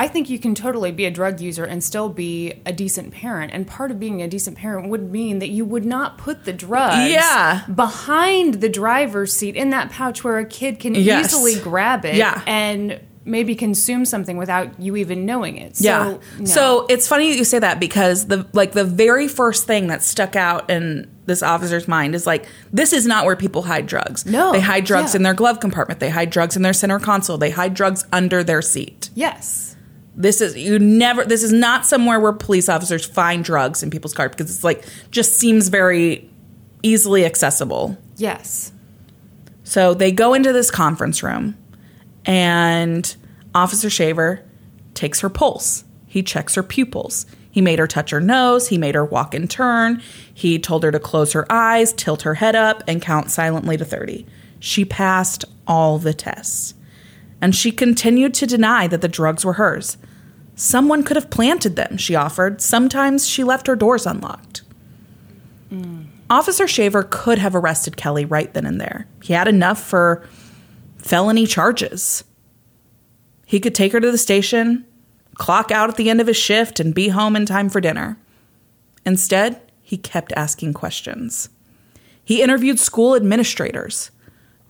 I 0.02 0.08
think 0.08 0.30
you 0.30 0.38
can 0.38 0.54
totally 0.54 0.92
be 0.92 1.04
a 1.04 1.10
drug 1.10 1.40
user 1.40 1.62
and 1.64 1.84
still 1.84 2.08
be 2.08 2.54
a 2.64 2.72
decent 2.72 3.12
parent. 3.12 3.52
And 3.52 3.66
part 3.66 3.90
of 3.90 4.00
being 4.00 4.22
a 4.22 4.28
decent 4.28 4.56
parent 4.56 4.88
would 4.88 5.10
mean 5.12 5.40
that 5.40 5.50
you 5.50 5.66
would 5.66 5.84
not 5.84 6.16
put 6.16 6.44
the 6.46 6.54
drugs 6.54 7.10
Yeah. 7.12 7.60
behind 7.74 8.54
the 8.62 8.68
driver's 8.70 9.34
seat 9.34 9.56
in 9.56 9.68
that 9.70 9.90
pouch 9.90 10.24
where 10.24 10.38
a 10.38 10.44
kid 10.46 10.78
can 10.80 10.94
Yes. 10.94 11.26
easily 11.26 11.56
grab 11.56 12.06
it 12.06 12.14
Yeah. 12.14 12.40
and 12.46 12.98
maybe 13.26 13.54
consume 13.54 14.06
something 14.06 14.38
without 14.38 14.68
you 14.80 14.96
even 14.96 15.26
knowing 15.26 15.58
it. 15.58 15.76
So, 15.76 15.84
Yeah. 15.84 16.14
no. 16.38 16.44
So 16.46 16.86
it's 16.88 17.06
funny 17.06 17.30
that 17.30 17.36
you 17.36 17.44
say 17.44 17.58
that 17.58 17.78
because 17.78 18.26
the 18.28 18.46
like 18.54 18.72
the 18.72 18.84
very 18.84 19.28
first 19.28 19.66
thing 19.66 19.88
that 19.88 20.02
stuck 20.02 20.34
out 20.34 20.70
in 20.70 21.06
this 21.26 21.42
officer's 21.42 21.86
mind 21.86 22.14
is 22.14 22.26
like 22.26 22.46
this 22.72 22.94
is 22.94 23.06
not 23.06 23.26
where 23.26 23.36
people 23.36 23.62
hide 23.64 23.84
drugs. 23.86 24.24
No. 24.24 24.50
They 24.52 24.60
hide 24.60 24.84
drugs 24.86 25.12
Yeah. 25.12 25.18
in 25.18 25.22
their 25.24 25.34
glove 25.34 25.60
compartment. 25.60 26.00
They 26.00 26.08
hide 26.08 26.30
drugs 26.30 26.56
in 26.56 26.62
their 26.62 26.72
center 26.72 26.98
console. 26.98 27.36
They 27.36 27.50
hide 27.50 27.74
drugs 27.74 28.06
under 28.12 28.42
their 28.42 28.62
seat. 28.62 29.10
yes. 29.14 29.66
This 30.20 30.40
is 30.42 30.56
you 30.56 30.78
never 30.78 31.24
this 31.24 31.42
is 31.42 31.52
not 31.52 31.86
somewhere 31.86 32.20
where 32.20 32.32
police 32.32 32.68
officers 32.68 33.06
find 33.06 33.42
drugs 33.42 33.82
in 33.82 33.90
people's 33.90 34.12
car 34.12 34.28
because 34.28 34.54
it's 34.54 34.64
like 34.64 34.84
just 35.10 35.38
seems 35.38 35.68
very 35.68 36.28
easily 36.82 37.24
accessible. 37.24 37.96
Yes. 38.16 38.72
So 39.64 39.94
they 39.94 40.12
go 40.12 40.34
into 40.34 40.52
this 40.52 40.70
conference 40.70 41.22
room, 41.22 41.56
and 42.26 43.16
Officer 43.54 43.88
Shaver 43.88 44.44
takes 44.94 45.20
her 45.20 45.30
pulse. 45.30 45.84
He 46.06 46.22
checks 46.22 46.54
her 46.54 46.62
pupils. 46.62 47.24
He 47.50 47.60
made 47.60 47.78
her 47.78 47.86
touch 47.86 48.10
her 48.10 48.20
nose. 48.20 48.68
He 48.68 48.78
made 48.78 48.94
her 48.94 49.04
walk 49.04 49.34
and 49.34 49.50
turn. 49.50 50.02
He 50.32 50.58
told 50.58 50.82
her 50.82 50.92
to 50.92 51.00
close 51.00 51.32
her 51.32 51.50
eyes, 51.50 51.92
tilt 51.92 52.22
her 52.22 52.34
head 52.34 52.54
up, 52.54 52.82
and 52.86 53.00
count 53.00 53.30
silently 53.30 53.76
to 53.76 53.84
30. 53.84 54.26
She 54.58 54.84
passed 54.84 55.44
all 55.66 55.98
the 55.98 56.12
tests. 56.12 56.74
And 57.40 57.54
she 57.54 57.72
continued 57.72 58.34
to 58.34 58.46
deny 58.46 58.86
that 58.86 59.00
the 59.00 59.08
drugs 59.08 59.44
were 59.44 59.54
hers. 59.54 59.96
Someone 60.60 61.04
could 61.04 61.16
have 61.16 61.30
planted 61.30 61.74
them, 61.76 61.96
she 61.96 62.14
offered. 62.14 62.60
Sometimes 62.60 63.26
she 63.26 63.42
left 63.42 63.66
her 63.66 63.74
doors 63.74 64.04
unlocked. 64.04 64.60
Mm. 65.72 66.08
Officer 66.28 66.68
Shaver 66.68 67.02
could 67.02 67.38
have 67.38 67.56
arrested 67.56 67.96
Kelly 67.96 68.26
right 68.26 68.52
then 68.52 68.66
and 68.66 68.78
there. 68.78 69.06
He 69.22 69.32
had 69.32 69.48
enough 69.48 69.82
for 69.82 70.28
felony 70.98 71.46
charges. 71.46 72.24
He 73.46 73.58
could 73.58 73.74
take 73.74 73.92
her 73.92 74.00
to 74.00 74.12
the 74.12 74.18
station, 74.18 74.84
clock 75.36 75.70
out 75.70 75.88
at 75.88 75.96
the 75.96 76.10
end 76.10 76.20
of 76.20 76.26
his 76.26 76.36
shift, 76.36 76.78
and 76.78 76.94
be 76.94 77.08
home 77.08 77.36
in 77.36 77.46
time 77.46 77.70
for 77.70 77.80
dinner. 77.80 78.18
Instead, 79.06 79.62
he 79.80 79.96
kept 79.96 80.30
asking 80.36 80.74
questions. 80.74 81.48
He 82.22 82.42
interviewed 82.42 82.78
school 82.78 83.16
administrators 83.16 84.10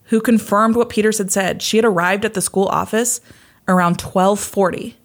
who 0.05 0.21
confirmed 0.21 0.77
what 0.77 0.87
Peters 0.87 1.17
had 1.17 1.33
said. 1.33 1.61
She 1.61 1.75
had 1.75 1.83
arrived 1.85 2.23
at 2.23 2.33
the 2.33 2.41
school 2.41 2.67
office 2.67 3.19
around 3.67 3.99
1240. 3.99 4.95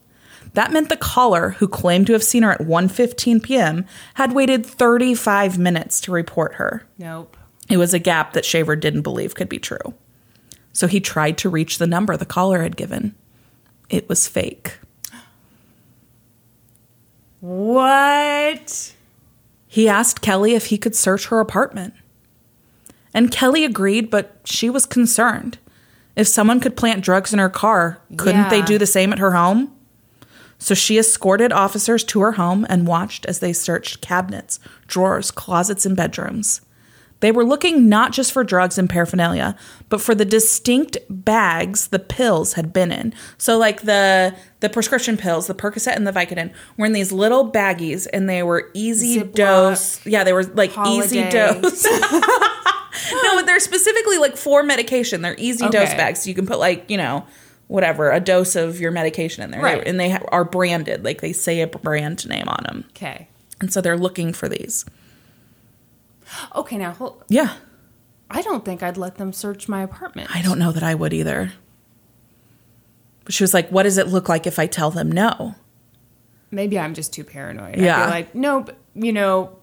That 0.57 0.73
meant 0.73 0.89
the 0.89 0.97
caller, 0.97 1.51
who 1.51 1.69
claimed 1.69 2.07
to 2.07 2.15
have 2.15 2.25
seen 2.25 2.43
her 2.43 2.53
at 2.53 2.63
1:15 2.63 3.43
p.m., 3.43 3.85
had 4.15 4.33
waited 4.33 4.65
35 4.65 5.59
minutes 5.59 6.01
to 6.01 6.13
report 6.13 6.55
her. 6.55 6.89
Nope. 6.97 7.37
It 7.69 7.77
was 7.77 7.93
a 7.93 7.99
gap 7.99 8.33
that 8.33 8.47
Shaver 8.47 8.75
didn't 8.75 9.03
believe 9.03 9.35
could 9.35 9.51
be 9.51 9.59
true. 9.59 9.93
So 10.73 10.87
he 10.87 10.99
tried 10.99 11.37
to 11.39 11.51
reach 11.51 11.77
the 11.77 11.87
number 11.87 12.17
the 12.17 12.25
caller 12.25 12.63
had 12.63 12.75
given. 12.75 13.15
It 13.91 14.09
was 14.09 14.27
fake. 14.27 14.79
What? 17.41 18.95
He 19.67 19.91
asked 19.91 20.23
Kelly 20.23 20.55
if 20.55 20.67
he 20.67 20.79
could 20.79 20.97
search 20.97 21.27
her 21.27 21.39
apartment. 21.39 21.93
And 23.13 23.31
Kelly 23.31 23.67
agreed, 23.67 24.09
but 24.09 24.41
she 24.47 24.71
was 24.71 24.87
concerned. 24.87 25.59
If 26.17 26.27
someone 26.29 26.61
could 26.61 26.79
plant 26.79 27.05
drugs 27.05 27.35
in 27.35 27.39
her 27.41 27.51
car, 27.51 28.01
couldn't 28.17 28.49
they 28.49 28.63
do 28.63 28.79
the 28.79 28.87
same 28.87 29.13
at 29.13 29.19
her 29.19 29.33
home? 29.33 29.76
So 30.59 30.75
she 30.75 30.99
escorted 30.99 31.53
officers 31.53 32.03
to 32.05 32.21
her 32.21 32.33
home 32.33 32.67
and 32.69 32.87
watched 32.87 33.27
as 33.27 33.41
they 33.41 33.53
searched 33.53 34.01
cabinets, 34.01 34.59
drawers, 34.87 35.31
closets, 35.31 35.85
and 35.85 35.97
bedrooms. 35.97 36.61
They 37.21 37.33
were 37.33 37.45
looking 37.45 37.89
not 37.89 38.13
just 38.13 38.31
for 38.31 38.45
drugs 38.45 38.77
and 38.77 38.91
paraphernalia, 38.91 39.57
but 39.89 40.03
for 40.03 40.15
the 40.15 40.25
distinct 40.25 40.99
bags 41.09 41.89
the 41.89 41.99
pills 41.99 42.55
had 42.55 42.73
been 42.73 42.93
in. 42.93 43.15
So, 43.39 43.57
like 43.57 43.83
the 43.83 44.37
the 44.61 44.69
prescription 44.69 45.17
pills, 45.17 45.47
the 45.47 45.55
Percocet 45.55 45.97
and 45.97 46.07
the 46.07 46.13
Vicodin, 46.13 46.53
were 46.77 46.85
in 46.85 46.93
these 46.93 47.13
little 47.13 47.51
baggies, 47.51 48.07
and 48.13 48.29
they 48.29 48.43
were 48.43 48.71
easy 48.75 49.21
Ziploc, 49.21 49.35
dose. 49.35 50.07
Yeah, 50.07 50.25
they 50.25 50.35
were 50.35 50.45
like 50.45 50.77
easy 50.87 51.27
dose. 51.31 51.85
no, 53.11 53.35
but 53.35 53.47
they're 53.47 53.61
specifically 53.61 54.19
like 54.19 54.37
for 54.37 54.63
medication. 54.63 55.23
They're 55.23 55.37
easy 55.39 55.69
dose 55.71 55.95
bags, 55.95 56.23
so 56.23 56.29
you 56.29 56.35
can 56.35 56.47
put 56.47 56.59
like 56.59 56.91
you 56.91 56.99
know 56.99 57.27
whatever 57.69 58.11
a 58.13 58.21
dose 58.21 58.55
of 58.57 58.81
your 58.81 58.91
medication 58.91 59.43
in 59.43 59.51
there, 59.51 59.61
Right. 59.61 59.87
and 59.87 59.99
they 59.99 60.17
are 60.29 60.45
branded. 60.45 61.05
Like 61.05 61.21
they 61.21 61.33
say 61.33 61.61
a 61.61 61.67
brand 61.67 62.29
name 62.29 62.49
on 62.49 62.63
them, 62.65 62.85
Okay. 62.91 63.29
and 63.61 63.73
so 63.73 63.81
they're 63.81 63.97
looking 63.99 64.33
for 64.33 64.49
these. 64.49 64.85
Okay, 66.55 66.77
now 66.79 66.93
hold, 66.93 67.23
Yeah, 67.29 67.55
I 68.31 68.43
don't 68.43 68.65
think 68.65 68.83
I'd 68.83 68.97
let 68.97 69.17
them 69.17 69.33
search 69.33 69.69
my 69.69 69.83
apartment. 69.83 70.35
I 70.35 70.43
don't 70.43 70.59
know 70.59 70.73
that 70.73 70.83
I 70.83 70.95
would 70.95 71.13
either. 71.13 71.53
But 73.25 73.35
she 73.35 73.43
was 73.43 73.53
like, 73.55 73.69
"What 73.71 73.83
does 73.85 73.99
it 73.99 74.09
look 74.09 74.29
like 74.29 74.47
if 74.47 74.59
I 74.59 74.67
tell 74.67 74.91
them 74.91 75.11
no?" 75.11 75.55
Maybe 76.51 76.79
I'm 76.79 76.95
just 76.95 77.13
too 77.13 77.25
paranoid. 77.25 77.77
Yeah. 77.77 78.01
I'd 78.03 78.05
be 78.07 78.11
like, 78.11 78.35
nope, 78.35 78.71
you 78.95 79.13
know, 79.13 79.57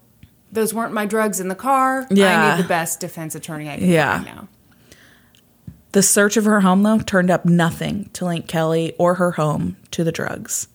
those 0.51 0.73
weren't 0.73 0.93
my 0.93 1.05
drugs 1.05 1.39
in 1.39 1.47
the 1.47 1.55
car. 1.55 2.05
Yeah. 2.11 2.43
I 2.45 2.55
need 2.57 2.63
the 2.63 2.67
best 2.67 2.99
defense 2.99 3.35
attorney 3.35 3.69
I 3.69 3.77
can 3.77 3.87
Yeah. 3.89 4.21
find 4.21 4.25
now. 4.25 4.47
The 5.93 6.03
search 6.03 6.37
of 6.37 6.45
her 6.45 6.61
home, 6.61 6.81
though, 6.81 6.99
turned 6.99 7.29
up 7.29 7.45
nothing 7.45 8.09
to 8.13 8.25
link 8.25 8.47
Kelly 8.47 8.93
or 8.97 9.15
her 9.15 9.31
home 9.31 9.77
to 9.91 10.03
the 10.03 10.11
drugs. 10.11 10.67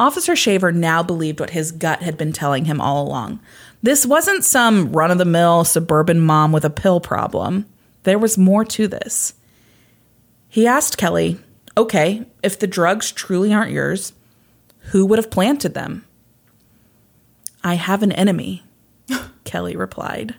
Officer 0.00 0.34
Shaver 0.34 0.72
now 0.72 1.04
believed 1.04 1.38
what 1.38 1.50
his 1.50 1.70
gut 1.70 2.02
had 2.02 2.18
been 2.18 2.32
telling 2.32 2.64
him 2.64 2.80
all 2.80 3.06
along. 3.06 3.38
This 3.84 4.04
wasn't 4.04 4.44
some 4.44 4.92
run 4.92 5.12
of 5.12 5.18
the 5.18 5.24
mill 5.24 5.62
suburban 5.62 6.20
mom 6.20 6.50
with 6.50 6.64
a 6.64 6.70
pill 6.70 7.00
problem. 7.00 7.66
There 8.02 8.18
was 8.18 8.36
more 8.36 8.64
to 8.64 8.88
this. 8.88 9.34
He 10.48 10.66
asked 10.66 10.98
Kelly, 10.98 11.38
okay, 11.76 12.26
if 12.42 12.58
the 12.58 12.66
drugs 12.66 13.12
truly 13.12 13.54
aren't 13.54 13.70
yours, 13.70 14.12
who 14.90 15.06
would 15.06 15.20
have 15.20 15.30
planted 15.30 15.74
them? 15.74 16.04
I 17.62 17.74
have 17.74 18.02
an 18.02 18.12
enemy, 18.12 18.64
Kelly 19.44 19.76
replied. 19.76 20.34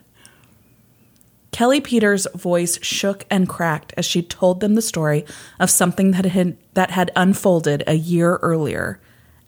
Kelly 1.56 1.80
Peters' 1.80 2.28
voice 2.36 2.78
shook 2.84 3.24
and 3.32 3.48
cracked 3.48 3.94
as 3.96 4.04
she 4.04 4.22
told 4.22 4.60
them 4.60 4.76
the 4.76 4.82
story 4.82 5.24
of 5.58 5.70
something 5.70 6.12
that 6.12 6.26
had, 6.26 6.58
that 6.74 6.92
had 6.92 7.12
unfolded 7.16 7.82
a 7.88 7.94
year 7.94 8.36
earlier 8.42 9.00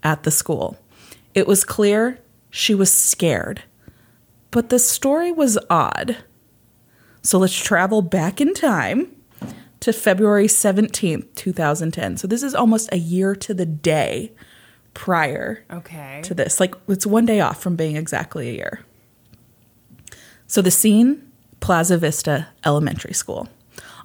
at 0.04 0.24
the 0.24 0.32
school. 0.32 0.78
It 1.36 1.48
was 1.48 1.66
clear 1.66 2.18
she 2.50 2.74
was 2.74 2.94
scared, 2.94 3.64
but 4.52 4.70
the 4.70 4.80
story 4.80 5.34
was 5.34 5.58
odd. 5.70 6.16
So 7.24 7.40
let's 7.40 7.62
travel 7.62 8.02
back 8.02 8.40
in 8.40 8.54
time 8.54 9.14
to 9.82 9.92
February 9.92 10.48
17th, 10.48 11.36
2010. 11.36 12.16
So 12.16 12.26
this 12.26 12.42
is 12.42 12.56
almost 12.56 12.88
a 12.94 12.98
year 12.98 13.36
to 13.36 13.54
the 13.54 13.66
day 13.66 14.32
prior 14.94 15.66
Okay. 15.70 16.22
to 16.24 16.34
this. 16.34 16.62
Like 16.62 16.74
it's 16.88 17.06
one 17.06 17.26
day 17.26 17.42
off 17.42 17.62
from 17.62 17.76
being 17.76 17.98
exactly 17.98 18.48
a 18.48 18.54
year. 18.54 18.80
So 20.48 20.62
the 20.62 20.72
scene 20.72 21.27
Plaza 21.60 21.98
Vista 21.98 22.48
Elementary 22.66 23.14
School. 23.14 23.48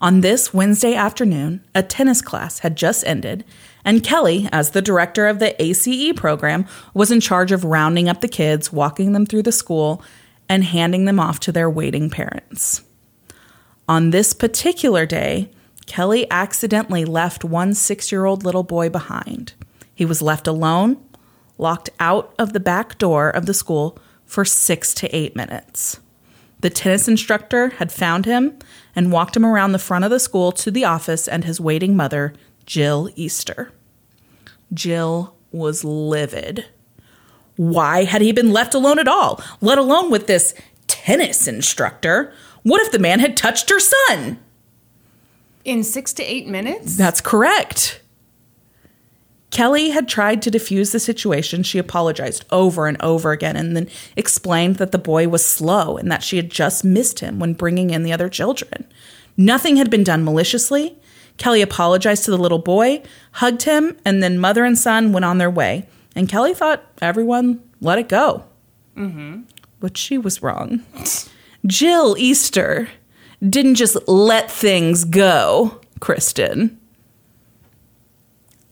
On 0.00 0.20
this 0.20 0.52
Wednesday 0.52 0.94
afternoon, 0.94 1.62
a 1.74 1.82
tennis 1.82 2.20
class 2.20 2.58
had 2.58 2.76
just 2.76 3.06
ended, 3.06 3.44
and 3.84 4.02
Kelly, 4.02 4.48
as 4.50 4.70
the 4.70 4.82
director 4.82 5.28
of 5.28 5.38
the 5.38 5.54
ACE 5.62 6.12
program, 6.16 6.66
was 6.92 7.12
in 7.12 7.20
charge 7.20 7.52
of 7.52 7.64
rounding 7.64 8.08
up 8.08 8.20
the 8.20 8.28
kids, 8.28 8.72
walking 8.72 9.12
them 9.12 9.26
through 9.26 9.42
the 9.42 9.52
school, 9.52 10.02
and 10.48 10.64
handing 10.64 11.04
them 11.04 11.20
off 11.20 11.38
to 11.40 11.52
their 11.52 11.70
waiting 11.70 12.10
parents. 12.10 12.82
On 13.88 14.10
this 14.10 14.32
particular 14.32 15.06
day, 15.06 15.50
Kelly 15.86 16.28
accidentally 16.30 17.04
left 17.04 17.44
one 17.44 17.74
six 17.74 18.10
year 18.10 18.24
old 18.24 18.44
little 18.44 18.62
boy 18.62 18.88
behind. 18.88 19.54
He 19.94 20.04
was 20.04 20.22
left 20.22 20.46
alone, 20.46 21.02
locked 21.58 21.90
out 22.00 22.34
of 22.38 22.52
the 22.52 22.60
back 22.60 22.98
door 22.98 23.30
of 23.30 23.46
the 23.46 23.54
school 23.54 23.98
for 24.24 24.44
six 24.44 24.94
to 24.94 25.14
eight 25.14 25.36
minutes. 25.36 26.00
The 26.62 26.70
tennis 26.70 27.08
instructor 27.08 27.70
had 27.70 27.92
found 27.92 28.24
him 28.24 28.58
and 28.94 29.12
walked 29.12 29.36
him 29.36 29.44
around 29.44 29.72
the 29.72 29.78
front 29.78 30.04
of 30.04 30.10
the 30.10 30.20
school 30.20 30.52
to 30.52 30.70
the 30.70 30.84
office 30.84 31.28
and 31.28 31.44
his 31.44 31.60
waiting 31.60 31.96
mother, 31.96 32.34
Jill 32.66 33.10
Easter. 33.16 33.72
Jill 34.72 35.34
was 35.50 35.84
livid. 35.84 36.66
Why 37.56 38.04
had 38.04 38.22
he 38.22 38.32
been 38.32 38.52
left 38.52 38.74
alone 38.74 38.98
at 38.98 39.08
all, 39.08 39.42
let 39.60 39.76
alone 39.76 40.10
with 40.10 40.28
this 40.28 40.54
tennis 40.86 41.48
instructor? 41.48 42.32
What 42.62 42.80
if 42.80 42.92
the 42.92 42.98
man 42.98 43.18
had 43.18 43.36
touched 43.36 43.68
her 43.68 43.80
son? 43.80 44.38
In 45.64 45.82
six 45.82 46.12
to 46.14 46.22
eight 46.22 46.46
minutes? 46.46 46.96
That's 46.96 47.20
correct. 47.20 48.01
Kelly 49.52 49.90
had 49.90 50.08
tried 50.08 50.40
to 50.42 50.50
defuse 50.50 50.92
the 50.92 50.98
situation. 50.98 51.62
She 51.62 51.78
apologized 51.78 52.44
over 52.50 52.86
and 52.86 53.00
over 53.02 53.32
again 53.32 53.54
and 53.54 53.76
then 53.76 53.88
explained 54.16 54.76
that 54.76 54.92
the 54.92 54.98
boy 54.98 55.28
was 55.28 55.44
slow 55.44 55.98
and 55.98 56.10
that 56.10 56.24
she 56.24 56.36
had 56.36 56.50
just 56.50 56.84
missed 56.84 57.20
him 57.20 57.38
when 57.38 57.52
bringing 57.52 57.90
in 57.90 58.02
the 58.02 58.14
other 58.14 58.30
children. 58.30 58.86
Nothing 59.36 59.76
had 59.76 59.90
been 59.90 60.04
done 60.04 60.24
maliciously. 60.24 60.98
Kelly 61.36 61.60
apologized 61.60 62.24
to 62.24 62.30
the 62.30 62.38
little 62.38 62.58
boy, 62.58 63.02
hugged 63.32 63.62
him, 63.62 63.96
and 64.06 64.22
then 64.22 64.38
mother 64.38 64.64
and 64.64 64.76
son 64.76 65.12
went 65.12 65.26
on 65.26 65.36
their 65.36 65.50
way. 65.50 65.86
And 66.16 66.30
Kelly 66.30 66.54
thought 66.54 66.84
everyone 67.02 67.62
let 67.82 67.98
it 67.98 68.08
go. 68.08 68.44
Mm-hmm. 68.96 69.42
But 69.80 69.98
she 69.98 70.16
was 70.16 70.42
wrong. 70.42 70.82
Jill 71.66 72.16
Easter 72.18 72.88
didn't 73.46 73.74
just 73.74 73.96
let 74.08 74.50
things 74.50 75.04
go, 75.04 75.78
Kristen. 76.00 76.78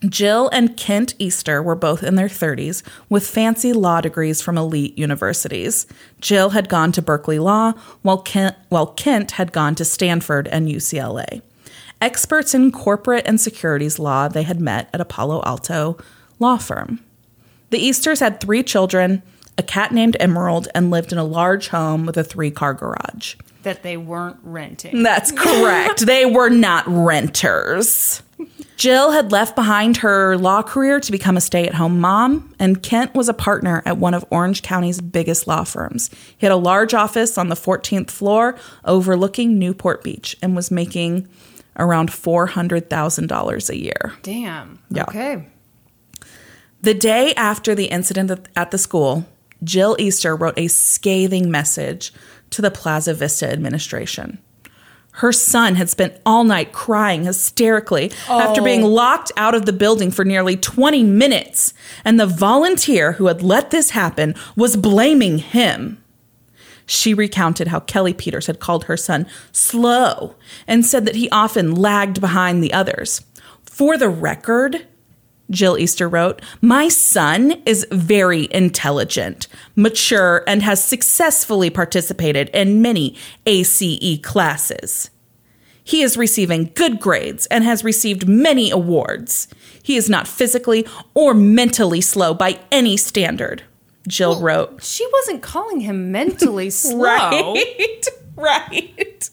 Jill 0.07 0.49
and 0.49 0.75
Kent 0.77 1.13
Easter 1.19 1.61
were 1.61 1.75
both 1.75 2.03
in 2.03 2.15
their 2.15 2.27
30s 2.27 2.81
with 3.07 3.27
fancy 3.27 3.71
law 3.71 4.01
degrees 4.01 4.41
from 4.41 4.57
elite 4.57 4.97
universities. 4.97 5.85
Jill 6.19 6.49
had 6.51 6.69
gone 6.69 6.91
to 6.93 7.01
Berkeley 7.03 7.37
Law, 7.37 7.73
while 8.01 8.17
Kent, 8.17 8.55
while 8.69 8.87
Kent 8.87 9.31
had 9.31 9.51
gone 9.51 9.75
to 9.75 9.85
Stanford 9.85 10.47
and 10.47 10.67
UCLA. 10.67 11.41
Experts 12.01 12.55
in 12.55 12.71
corporate 12.71 13.27
and 13.27 13.39
securities 13.39 13.99
law, 13.99 14.27
they 14.27 14.41
had 14.41 14.59
met 14.59 14.89
at 14.91 15.01
a 15.01 15.05
Palo 15.05 15.43
Alto 15.43 15.97
law 16.39 16.57
firm. 16.57 16.99
The 17.69 17.77
Easters 17.77 18.19
had 18.19 18.41
three 18.41 18.63
children, 18.63 19.21
a 19.57 19.63
cat 19.63 19.91
named 19.91 20.17
Emerald, 20.19 20.67
and 20.73 20.89
lived 20.89 21.11
in 21.11 21.19
a 21.19 21.23
large 21.23 21.67
home 21.67 22.07
with 22.07 22.17
a 22.17 22.23
three 22.23 22.49
car 22.49 22.73
garage. 22.73 23.35
That 23.61 23.83
they 23.83 23.97
weren't 23.97 24.37
renting. 24.41 25.03
That's 25.03 25.31
correct. 25.31 26.07
they 26.07 26.25
were 26.25 26.49
not 26.49 26.83
renters. 26.87 28.23
Jill 28.81 29.11
had 29.11 29.31
left 29.31 29.55
behind 29.55 29.97
her 29.97 30.35
law 30.37 30.63
career 30.63 30.99
to 30.99 31.11
become 31.11 31.37
a 31.37 31.41
stay 31.41 31.67
at 31.67 31.75
home 31.75 31.99
mom, 31.99 32.51
and 32.57 32.81
Kent 32.81 33.13
was 33.13 33.29
a 33.29 33.33
partner 33.35 33.83
at 33.85 33.99
one 33.99 34.15
of 34.15 34.25
Orange 34.31 34.63
County's 34.63 34.99
biggest 34.99 35.45
law 35.45 35.63
firms. 35.63 36.09
He 36.35 36.47
had 36.47 36.51
a 36.51 36.55
large 36.55 36.95
office 36.95 37.37
on 37.37 37.49
the 37.49 37.55
14th 37.55 38.09
floor 38.09 38.55
overlooking 38.83 39.59
Newport 39.59 40.03
Beach 40.03 40.35
and 40.41 40.55
was 40.55 40.71
making 40.71 41.27
around 41.77 42.09
$400,000 42.09 43.69
a 43.69 43.77
year. 43.77 44.13
Damn. 44.23 44.79
Yeah. 44.89 45.03
Okay. 45.03 45.47
The 46.81 46.95
day 46.95 47.35
after 47.35 47.75
the 47.75 47.85
incident 47.85 48.31
at- 48.31 48.47
at 48.55 48.71
the 48.71 48.79
school, 48.79 49.27
Jill 49.63 49.95
Easter 49.99 50.35
wrote 50.35 50.57
a 50.57 50.67
scathing 50.67 51.51
message 51.51 52.11
to 52.49 52.63
the 52.63 52.71
Plaza 52.71 53.13
Vista 53.13 53.47
administration. 53.47 54.39
Her 55.15 55.31
son 55.31 55.75
had 55.75 55.89
spent 55.89 56.15
all 56.25 56.43
night 56.43 56.71
crying 56.71 57.23
hysterically 57.23 58.11
after 58.29 58.61
oh. 58.61 58.63
being 58.63 58.83
locked 58.83 59.31
out 59.35 59.53
of 59.53 59.65
the 59.65 59.73
building 59.73 60.09
for 60.09 60.23
nearly 60.23 60.55
20 60.55 61.03
minutes, 61.03 61.73
and 62.05 62.19
the 62.19 62.25
volunteer 62.25 63.13
who 63.13 63.27
had 63.27 63.41
let 63.41 63.71
this 63.71 63.91
happen 63.91 64.35
was 64.55 64.77
blaming 64.77 65.39
him. 65.39 66.01
She 66.85 67.13
recounted 67.13 67.69
how 67.69 67.81
Kelly 67.81 68.13
Peters 68.13 68.47
had 68.47 68.59
called 68.59 68.85
her 68.85 68.97
son 68.97 69.27
slow 69.51 70.35
and 70.67 70.85
said 70.85 71.05
that 71.05 71.15
he 71.15 71.29
often 71.29 71.75
lagged 71.75 72.19
behind 72.19 72.63
the 72.63 72.73
others. 72.73 73.23
For 73.63 73.97
the 73.97 74.09
record, 74.09 74.87
Jill 75.51 75.77
Easter 75.77 76.09
wrote, 76.09 76.41
My 76.61 76.87
son 76.87 77.61
is 77.65 77.85
very 77.91 78.47
intelligent, 78.51 79.47
mature, 79.75 80.43
and 80.47 80.63
has 80.63 80.83
successfully 80.83 81.69
participated 81.69 82.49
in 82.49 82.81
many 82.81 83.15
ACE 83.45 84.19
classes. 84.23 85.11
He 85.83 86.01
is 86.01 86.17
receiving 86.17 86.71
good 86.73 86.99
grades 86.99 87.47
and 87.47 87.63
has 87.63 87.83
received 87.83 88.27
many 88.27 88.71
awards. 88.71 89.47
He 89.83 89.97
is 89.97 90.09
not 90.09 90.27
physically 90.27 90.87
or 91.13 91.33
mentally 91.33 92.01
slow 92.01 92.33
by 92.33 92.59
any 92.71 92.97
standard. 92.97 93.63
Jill 94.07 94.39
wrote, 94.39 94.83
She 94.83 95.05
wasn't 95.11 95.43
calling 95.43 95.81
him 95.81 96.11
mentally 96.11 96.69
slow. 96.71 97.53
Right, 97.53 98.03
right. 98.35 99.29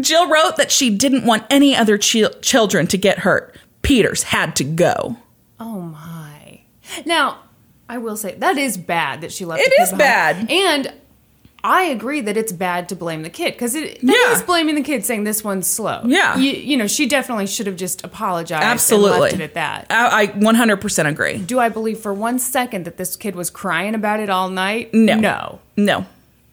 Jill 0.00 0.28
wrote 0.28 0.56
that 0.56 0.72
she 0.72 0.90
didn't 0.90 1.24
want 1.24 1.44
any 1.50 1.76
other 1.76 1.98
chil- 1.98 2.32
children 2.40 2.86
to 2.88 2.98
get 2.98 3.20
hurt. 3.20 3.56
Peters 3.84 4.24
had 4.24 4.56
to 4.56 4.64
go. 4.64 5.16
Oh 5.60 5.80
my. 5.80 6.60
Now, 7.06 7.38
I 7.88 7.98
will 7.98 8.16
say 8.16 8.34
that 8.34 8.58
is 8.58 8.76
bad 8.76 9.20
that 9.20 9.30
she 9.32 9.44
left. 9.44 9.62
It 9.62 9.72
is 9.80 9.90
behind. 9.92 10.48
bad. 10.48 10.50
and 10.50 10.92
I 11.66 11.84
agree 11.84 12.20
that 12.20 12.36
it's 12.36 12.52
bad 12.52 12.90
to 12.90 12.96
blame 12.96 13.22
the 13.22 13.30
kid 13.30 13.52
because 13.54 13.74
it 13.74 14.00
that 14.02 14.26
Yeah. 14.26 14.32
is 14.36 14.42
blaming 14.42 14.74
the 14.74 14.82
kid 14.82 15.04
saying 15.06 15.24
this 15.24 15.42
one's 15.42 15.66
slow. 15.66 16.02
Yeah. 16.04 16.36
you, 16.36 16.52
you 16.52 16.76
know 16.76 16.86
she 16.86 17.06
definitely 17.06 17.46
should 17.46 17.66
have 17.66 17.76
just 17.76 18.04
apologized. 18.04 18.64
Absolutely. 18.64 19.12
and 19.12 19.20
left 19.20 19.34
it 19.36 19.40
at 19.40 19.54
that. 19.54 19.86
I, 19.88 20.22
I 20.22 20.26
100% 20.26 21.06
agree. 21.08 21.38
Do 21.38 21.58
I 21.58 21.68
believe 21.70 21.98
for 22.00 22.12
one 22.12 22.38
second 22.38 22.84
that 22.84 22.96
this 22.98 23.16
kid 23.16 23.34
was 23.34 23.48
crying 23.48 23.94
about 23.94 24.20
it 24.20 24.28
all 24.28 24.50
night? 24.50 24.92
No. 24.92 25.14
no. 25.16 25.60
No, 25.76 26.06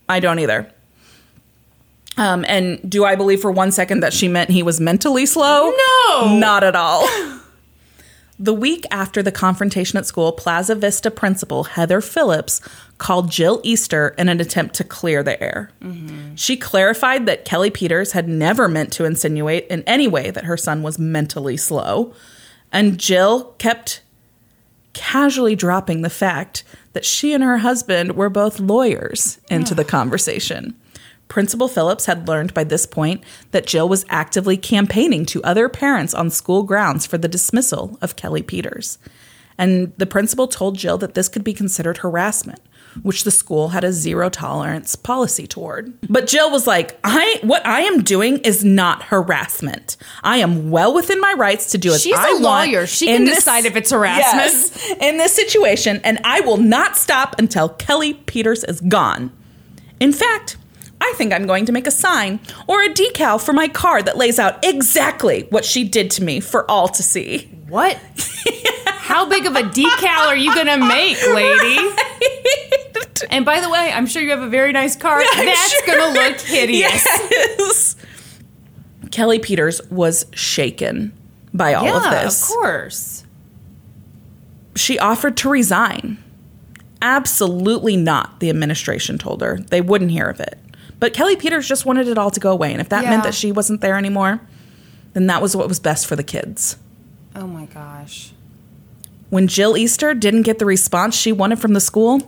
I 0.08 0.20
don't 0.22 0.40
either. 0.40 0.72
Um, 2.18 2.46
and 2.48 2.90
do 2.90 3.06
I 3.06 3.16
believe 3.16 3.42
for 3.42 3.52
one 3.52 3.72
second 3.72 4.02
that 4.02 4.14
she 4.14 4.28
meant 4.28 4.50
he 4.50 4.64
was 4.64 4.80
mentally 4.82 5.26
slow? 5.26 5.72
No. 5.72 6.38
Not 6.38 6.64
at 6.64 6.76
all. 6.76 7.08
the 8.40 8.54
week 8.54 8.86
after 8.92 9.24
the 9.24 9.32
confrontation 9.32 9.98
at 9.98 10.06
school, 10.06 10.32
Plaza 10.32 10.76
Vista 10.76 11.10
principal 11.10 11.64
Heather 11.64 12.02
Phillips 12.02 12.60
called 12.98 13.32
Jill 13.32 13.62
Easter 13.64 14.16
in 14.18 14.30
an 14.30 14.42
attempt 14.42 14.76
to 14.76 14.84
clear 14.84 15.24
the 15.24 15.42
air. 15.42 15.72
She 16.36 16.58
clarified 16.58 17.26
that 17.28 17.46
Kelly 17.46 17.70
Peters 17.70 18.12
had 18.12 18.28
never 18.28 18.68
meant 18.68 18.92
to 18.94 19.06
insinuate 19.06 19.68
in 19.68 19.84
any 19.88 20.08
way 20.08 20.32
that 20.32 20.46
her 20.46 20.58
son 20.58 20.84
was 20.84 21.00
mentally 21.00 21.58
slow. 21.58 22.14
And 22.72 23.00
Jill 23.00 23.54
kept 23.58 24.02
casually 24.94 25.56
dropping 25.56 26.02
the 26.02 26.10
fact 26.10 26.64
that 26.94 27.06
she 27.06 27.34
and 27.34 27.44
her 27.44 27.60
husband 27.60 28.16
were 28.16 28.30
both 28.30 28.60
lawyers 28.60 29.40
into 29.50 29.74
the 29.74 29.86
conversation. 29.98 30.76
Principal 31.32 31.70
Phillips 31.70 32.08
had 32.08 32.28
learned 32.28 32.54
by 32.54 32.66
this 32.66 32.86
point 32.86 33.24
that 33.52 33.66
Jill 33.66 33.88
was 33.88 34.04
actively 34.10 34.58
campaigning 34.58 35.26
to 35.28 35.42
other 35.44 35.70
parents 35.70 36.14
on 36.14 36.30
school 36.30 36.64
grounds 36.64 37.06
for 37.06 37.18
the 37.18 37.30
dismissal 37.30 37.98
of 38.02 38.18
Kelly 38.18 38.42
Peters. 38.42 38.98
And 39.58 39.94
the 39.96 40.06
principal 40.06 40.50
told 40.50 40.78
Jill 40.78 40.98
that 40.98 41.14
this 41.14 41.30
could 41.30 41.46
be 41.46 41.54
considered 41.54 42.00
harassment, 42.00 42.60
which 43.02 43.24
the 43.24 43.32
school 43.32 43.70
had 43.70 43.86
a 43.86 43.94
zero 43.94 44.30
tolerance 44.30 44.98
policy 44.98 45.48
toward. 45.48 45.94
But 46.10 46.28
Jill 46.28 46.52
was 46.52 46.68
like, 46.68 47.00
"I 47.06 47.40
what 47.44 47.66
I 47.66 47.84
am 47.84 48.04
doing 48.04 48.40
is 48.40 48.66
not 48.66 49.04
harassment. 49.04 49.96
I 50.24 50.40
am 50.40 50.70
well 50.70 50.94
within 50.94 51.22
my 51.22 51.32
rights 51.38 51.72
to 51.72 51.78
do 51.78 51.94
as 51.94 52.02
She's 52.02 52.14
I 52.14 52.28
a 52.32 52.34
want 52.42 52.44
lawyer. 52.44 52.86
She 52.86 53.08
in 53.08 53.20
can 53.20 53.26
this- 53.26 53.36
decide 53.38 53.64
if 53.64 53.78
it's 53.78 53.92
harassment. 53.92 54.52
Yes, 54.52 54.96
in 55.00 55.16
this 55.16 55.32
situation, 55.32 56.02
and 56.04 56.20
I 56.26 56.42
will 56.42 56.58
not 56.58 56.98
stop 56.98 57.38
until 57.40 57.70
Kelly 57.70 58.16
Peters 58.16 58.66
is 58.66 58.82
gone. 58.82 59.32
In 60.02 60.12
fact, 60.12 60.58
I 61.02 61.14
think 61.18 61.34
I'm 61.34 61.48
going 61.48 61.66
to 61.66 61.72
make 61.72 61.88
a 61.88 61.92
sign 61.92 62.40
or 62.68 62.82
a 62.84 62.90
decal 62.90 63.44
for 63.44 63.54
my 63.54 63.68
car 63.68 64.02
that 64.04 64.18
lays 64.18 64.38
out 64.40 64.64
exactly 64.64 65.48
what 65.50 65.66
she 65.66 65.84
did 65.84 66.12
to 66.12 66.24
me 66.24 66.40
for 66.40 66.70
all 66.70 66.88
to 66.90 67.02
see. 67.04 67.50
What? 67.68 67.98
How 68.86 69.28
big 69.28 69.46
of 69.46 69.56
a 69.56 69.64
decal 69.64 70.28
are 70.28 70.36
you 70.38 70.54
gonna 70.54 70.78
make, 70.78 71.18
lady? 71.28 71.90
And 73.30 73.46
by 73.46 73.60
the 73.60 73.70
way, 73.70 73.92
I'm 73.92 74.08
sure 74.08 74.22
you 74.22 74.32
have 74.32 74.42
a 74.42 74.50
very 74.50 74.72
nice 74.72 74.96
car. 74.96 75.20
I'm 75.20 75.46
That's 75.46 75.72
sure. 75.72 75.88
gonna 75.88 76.14
look 76.14 76.40
hideous. 76.40 77.06
Yes. 77.06 77.96
Kelly 79.12 79.40
Peters 79.40 79.82
was 79.90 80.26
shaken 80.34 81.14
by 81.54 81.74
all 81.74 81.86
yeah, 81.86 81.98
of 81.98 82.12
this. 82.12 82.42
Of 82.44 82.56
course. 82.56 83.26
she 84.76 84.98
offered 84.98 85.38
to 85.38 85.50
resign. 85.50 86.18
Absolutely 87.02 87.98
not, 87.98 88.40
the 88.40 88.50
administration 88.50 89.18
told 89.18 89.42
her. 89.42 89.58
They 89.58 89.82
wouldn't 89.82 90.12
hear 90.12 90.30
of 90.30 90.40
it. 90.40 90.58
But 91.02 91.14
Kelly 91.14 91.36
Peters 91.36 91.68
just 91.68 91.86
wanted 91.86 92.08
it 92.08 92.18
all 92.18 92.32
to 92.32 92.40
go 92.40 92.52
away. 92.52 92.72
And 92.72 92.80
if 92.80 92.88
that 92.90 93.04
Yeah. 93.04 93.10
meant 93.10 93.24
that 93.24 93.34
she 93.34 93.52
wasn't 93.52 93.82
there 93.82 93.98
anymore, 93.98 94.40
then 95.14 95.28
that 95.28 95.42
was 95.42 95.54
what 95.56 95.68
was 95.68 95.80
best 95.80 96.08
for 96.08 96.16
the 96.16 96.24
kids. 96.24 96.78
Oh 97.36 97.48
my 97.48 97.66
gosh. 97.66 98.32
When 99.30 99.48
Jill 99.48 99.76
Easter 99.76 100.14
didn't 100.14 100.44
get 100.44 100.60
the 100.60 100.66
response 100.66 101.16
she 101.16 101.32
wanted 101.32 101.60
from 101.60 101.74
the 101.74 101.80
school, 101.82 102.22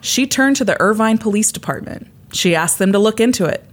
she 0.00 0.26
turned 0.26 0.56
to 0.56 0.64
the 0.64 0.80
Irvine 0.80 1.16
Police 1.18 1.50
Department. 1.50 2.06
She 2.32 2.54
asked 2.54 2.78
them 2.78 2.92
to 2.92 2.98
look 2.98 3.20
into 3.20 3.46
it. 3.46 3.64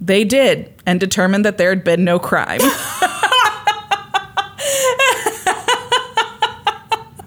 They 0.00 0.24
did 0.24 0.72
and 0.86 0.98
determined 1.00 1.44
that 1.44 1.58
there 1.58 1.70
had 1.70 1.82
been 1.84 2.04
no 2.04 2.18
crime. 2.18 2.60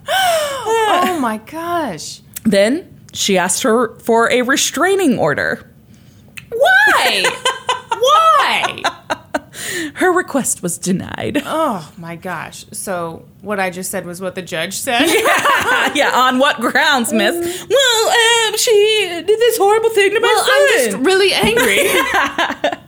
Oh 0.08 1.18
my 1.20 1.38
gosh. 1.38 2.22
then 2.44 2.91
she 3.13 3.38
asked 3.38 3.63
her 3.63 3.96
for 4.00 4.30
a 4.32 4.41
restraining 4.41 5.18
order. 5.18 5.70
Why? 6.49 7.23
Why? 7.89 8.84
Her 9.95 10.12
request 10.12 10.62
was 10.62 10.77
denied. 10.77 11.41
Oh 11.45 11.91
my 11.97 12.15
gosh. 12.15 12.65
So 12.71 13.25
what 13.41 13.60
I 13.60 13.69
just 13.69 13.89
said 13.91 14.05
was 14.05 14.21
what 14.21 14.36
the 14.36 14.41
judge 14.41 14.77
said. 14.77 15.05
yeah, 15.05 15.93
yeah. 15.95 16.12
on 16.13 16.39
what 16.39 16.60
grounds, 16.60 17.13
miss? 17.13 17.36
Well, 17.36 18.10
um, 18.10 18.58
she 18.58 19.23
did 19.25 19.39
this 19.39 19.58
horrible 19.58 19.89
thing 19.91 20.12
to 20.12 20.19
my 20.19 20.27
well, 20.27 20.45
I'm 20.47 20.91
just 20.91 20.97
really 21.05 21.34
angry. 21.34 22.79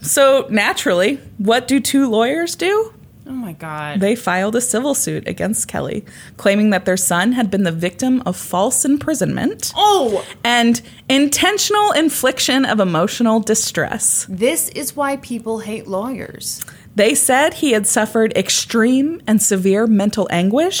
so, 0.00 0.46
naturally, 0.48 1.16
what 1.38 1.66
do 1.68 1.80
two 1.80 2.08
lawyers 2.08 2.54
do? 2.54 2.94
Oh 3.28 3.32
my 3.32 3.52
god. 3.54 3.98
They 4.00 4.14
filed 4.14 4.54
a 4.54 4.60
civil 4.60 4.94
suit 4.94 5.26
against 5.26 5.66
Kelly, 5.66 6.04
claiming 6.36 6.70
that 6.70 6.84
their 6.84 6.96
son 6.96 7.32
had 7.32 7.50
been 7.50 7.64
the 7.64 7.72
victim 7.72 8.22
of 8.24 8.36
false 8.36 8.84
imprisonment 8.84 9.72
Oh, 9.76 10.24
and 10.44 10.80
intentional 11.08 11.90
infliction 11.92 12.64
of 12.64 12.78
emotional 12.80 13.40
distress. 13.40 14.26
this 14.28 14.68
is 14.70 14.94
why 14.94 15.16
people 15.16 15.58
hate 15.60 15.86
lawyers. 15.88 16.64
They 16.94 17.14
said 17.14 17.54
he 17.54 17.72
had 17.72 17.86
suffered 17.86 18.32
extreme 18.36 19.20
and 19.26 19.42
severe 19.42 19.86
mental 19.86 20.28
anguish, 20.30 20.80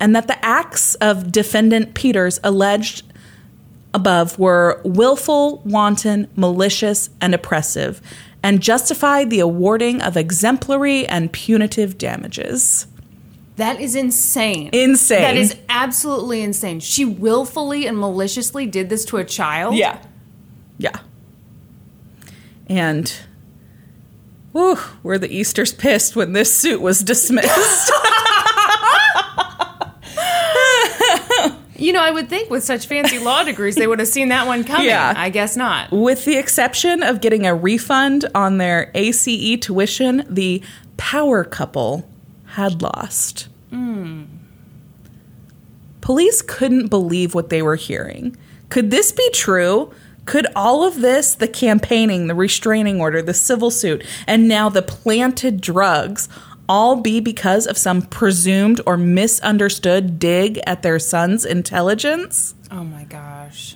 and 0.00 0.16
that 0.16 0.26
the 0.26 0.44
acts 0.44 0.94
of 0.96 1.30
defendant 1.30 1.94
Peters 1.94 2.40
alleged 2.42 3.04
above 3.94 4.38
were 4.38 4.80
willful, 4.84 5.62
wanton, 5.64 6.28
malicious, 6.36 7.10
and 7.20 7.34
oppressive, 7.34 8.00
and 8.42 8.60
justified 8.62 9.30
the 9.30 9.40
awarding 9.40 10.00
of 10.00 10.16
exemplary 10.16 11.06
and 11.06 11.32
punitive 11.32 11.98
damages. 11.98 12.86
That 13.56 13.80
is 13.80 13.94
insane. 13.94 14.70
Insane. 14.72 15.20
That 15.20 15.36
is 15.36 15.56
absolutely 15.68 16.42
insane. 16.42 16.80
She 16.80 17.04
willfully 17.04 17.86
and 17.86 17.98
maliciously 17.98 18.66
did 18.66 18.88
this 18.88 19.04
to 19.06 19.18
a 19.18 19.24
child. 19.24 19.74
Yeah. 19.74 20.02
Yeah. 20.78 20.98
And 22.68 23.12
whew, 24.52 24.78
were 25.02 25.18
the 25.18 25.30
Easters 25.30 25.74
pissed 25.74 26.16
when 26.16 26.32
this 26.32 26.54
suit 26.54 26.80
was 26.80 27.02
dismissed. 27.02 27.92
You 31.80 31.92
know, 31.92 32.02
I 32.02 32.10
would 32.10 32.28
think 32.28 32.50
with 32.50 32.62
such 32.62 32.86
fancy 32.86 33.18
law 33.18 33.42
degrees 33.44 33.74
they 33.74 33.86
would 33.86 33.98
have 33.98 34.08
seen 34.08 34.28
that 34.28 34.46
one 34.46 34.64
coming. 34.64 34.86
Yeah. 34.86 35.14
I 35.16 35.30
guess 35.30 35.56
not. 35.56 35.90
With 35.90 36.24
the 36.24 36.36
exception 36.36 37.02
of 37.02 37.20
getting 37.20 37.46
a 37.46 37.54
refund 37.54 38.26
on 38.34 38.58
their 38.58 38.90
ACE 38.94 39.58
tuition, 39.60 40.24
the 40.28 40.62
power 40.96 41.44
couple 41.44 42.08
had 42.44 42.82
lost. 42.82 43.48
Hmm. 43.70 44.24
Police 46.00 46.42
couldn't 46.42 46.88
believe 46.88 47.34
what 47.34 47.50
they 47.50 47.62
were 47.62 47.76
hearing. 47.76 48.36
Could 48.68 48.90
this 48.90 49.12
be 49.12 49.28
true? 49.30 49.92
Could 50.26 50.46
all 50.54 50.84
of 50.84 51.00
this, 51.00 51.34
the 51.34 51.48
campaigning, 51.48 52.26
the 52.26 52.34
restraining 52.34 53.00
order, 53.00 53.22
the 53.22 53.34
civil 53.34 53.70
suit, 53.70 54.04
and 54.26 54.46
now 54.46 54.68
the 54.68 54.82
planted 54.82 55.60
drugs, 55.60 56.28
all 56.70 56.94
be 56.94 57.18
because 57.18 57.66
of 57.66 57.76
some 57.76 58.00
presumed 58.00 58.80
or 58.86 58.96
misunderstood 58.96 60.20
dig 60.20 60.60
at 60.68 60.82
their 60.82 61.00
son's 61.00 61.44
intelligence? 61.44 62.54
Oh 62.70 62.84
my 62.84 63.02
gosh. 63.02 63.74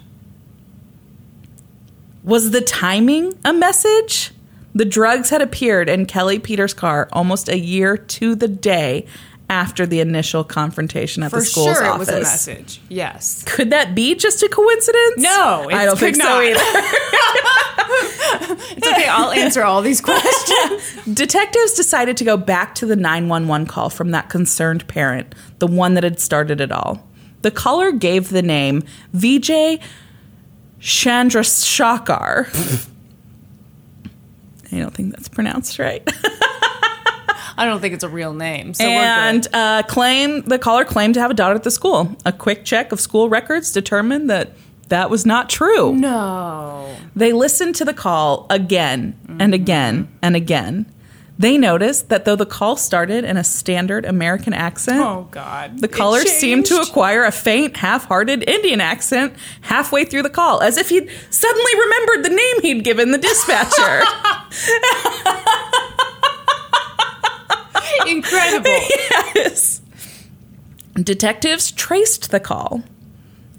Was 2.22 2.52
the 2.52 2.60
timing 2.60 3.36
a 3.44 3.52
message? 3.52 4.30
The 4.76 4.84
drugs 4.84 5.30
had 5.30 5.42
appeared 5.42 5.88
in 5.88 6.06
Kelly 6.06 6.38
Peters' 6.38 6.72
car 6.72 7.08
almost 7.12 7.48
a 7.48 7.58
year 7.58 7.96
to 7.96 8.36
the 8.36 8.48
day 8.48 9.06
after 9.54 9.86
the 9.86 10.00
initial 10.00 10.42
confrontation 10.42 11.22
at 11.22 11.30
For 11.30 11.38
the 11.38 11.44
school's 11.44 11.76
sure 11.76 11.86
office. 11.86 12.08
it 12.08 12.16
was 12.16 12.26
a 12.26 12.28
message. 12.28 12.80
Yes. 12.88 13.44
Could 13.46 13.70
that 13.70 13.94
be 13.94 14.16
just 14.16 14.42
a 14.42 14.48
coincidence? 14.48 15.18
No, 15.18 15.68
I 15.70 15.84
don't 15.84 15.96
think 15.96 16.16
could 16.16 16.24
so 16.24 16.40
either. 16.40 16.60
It's 18.76 18.88
okay, 18.88 19.06
I'll 19.06 19.30
answer 19.30 19.62
all 19.62 19.80
these 19.80 20.00
questions. 20.00 20.82
Detectives 21.14 21.74
decided 21.74 22.16
to 22.16 22.24
go 22.24 22.36
back 22.36 22.74
to 22.76 22.86
the 22.86 22.96
911 22.96 23.68
call 23.68 23.88
from 23.88 24.10
that 24.10 24.28
concerned 24.28 24.88
parent, 24.88 25.32
the 25.60 25.68
one 25.68 25.94
that 25.94 26.02
had 26.02 26.18
started 26.18 26.60
it 26.60 26.72
all. 26.72 27.06
The 27.42 27.52
caller 27.52 27.92
gave 27.92 28.30
the 28.30 28.42
name 28.42 28.82
Vijay 29.14 29.80
Shakar. 30.80 32.48
I 34.72 34.78
don't 34.78 34.92
think 34.92 35.12
that's 35.12 35.28
pronounced 35.28 35.78
right. 35.78 36.02
I 37.56 37.64
don't 37.66 37.80
think 37.80 37.94
it's 37.94 38.04
a 38.04 38.08
real 38.08 38.32
name. 38.32 38.74
So 38.74 38.84
and 38.84 39.46
uh, 39.52 39.82
claim 39.84 40.42
the 40.42 40.58
caller 40.58 40.84
claimed 40.84 41.14
to 41.14 41.20
have 41.20 41.30
a 41.30 41.34
daughter 41.34 41.54
at 41.54 41.62
the 41.62 41.70
school. 41.70 42.16
A 42.24 42.32
quick 42.32 42.64
check 42.64 42.92
of 42.92 43.00
school 43.00 43.28
records 43.28 43.70
determined 43.72 44.28
that 44.30 44.52
that 44.88 45.08
was 45.10 45.24
not 45.24 45.48
true. 45.48 45.94
No. 45.94 46.94
They 47.16 47.32
listened 47.32 47.74
to 47.76 47.84
the 47.84 47.94
call 47.94 48.46
again 48.50 49.18
and 49.40 49.54
again 49.54 50.08
and 50.22 50.36
again. 50.36 50.86
They 51.36 51.58
noticed 51.58 52.10
that 52.10 52.24
though 52.26 52.36
the 52.36 52.46
call 52.46 52.76
started 52.76 53.24
in 53.24 53.36
a 53.36 53.42
standard 53.42 54.04
American 54.04 54.52
accent, 54.52 55.00
Oh 55.00 55.26
God. 55.32 55.80
the 55.80 55.88
caller 55.88 56.20
seemed 56.20 56.66
to 56.66 56.76
acquire 56.80 57.24
a 57.24 57.32
faint, 57.32 57.76
half-hearted 57.78 58.48
Indian 58.48 58.80
accent 58.80 59.34
halfway 59.62 60.04
through 60.04 60.22
the 60.22 60.30
call, 60.30 60.60
as 60.60 60.76
if 60.76 60.90
he'd 60.90 61.10
suddenly 61.30 61.72
remembered 61.80 62.24
the 62.24 62.36
name 62.36 62.60
he'd 62.62 62.84
given 62.84 63.10
the 63.10 63.18
dispatcher. 63.18 64.02
incredible. 68.06 68.70
yes. 69.34 69.80
Detectives 70.94 71.70
traced 71.70 72.30
the 72.30 72.40
call. 72.40 72.82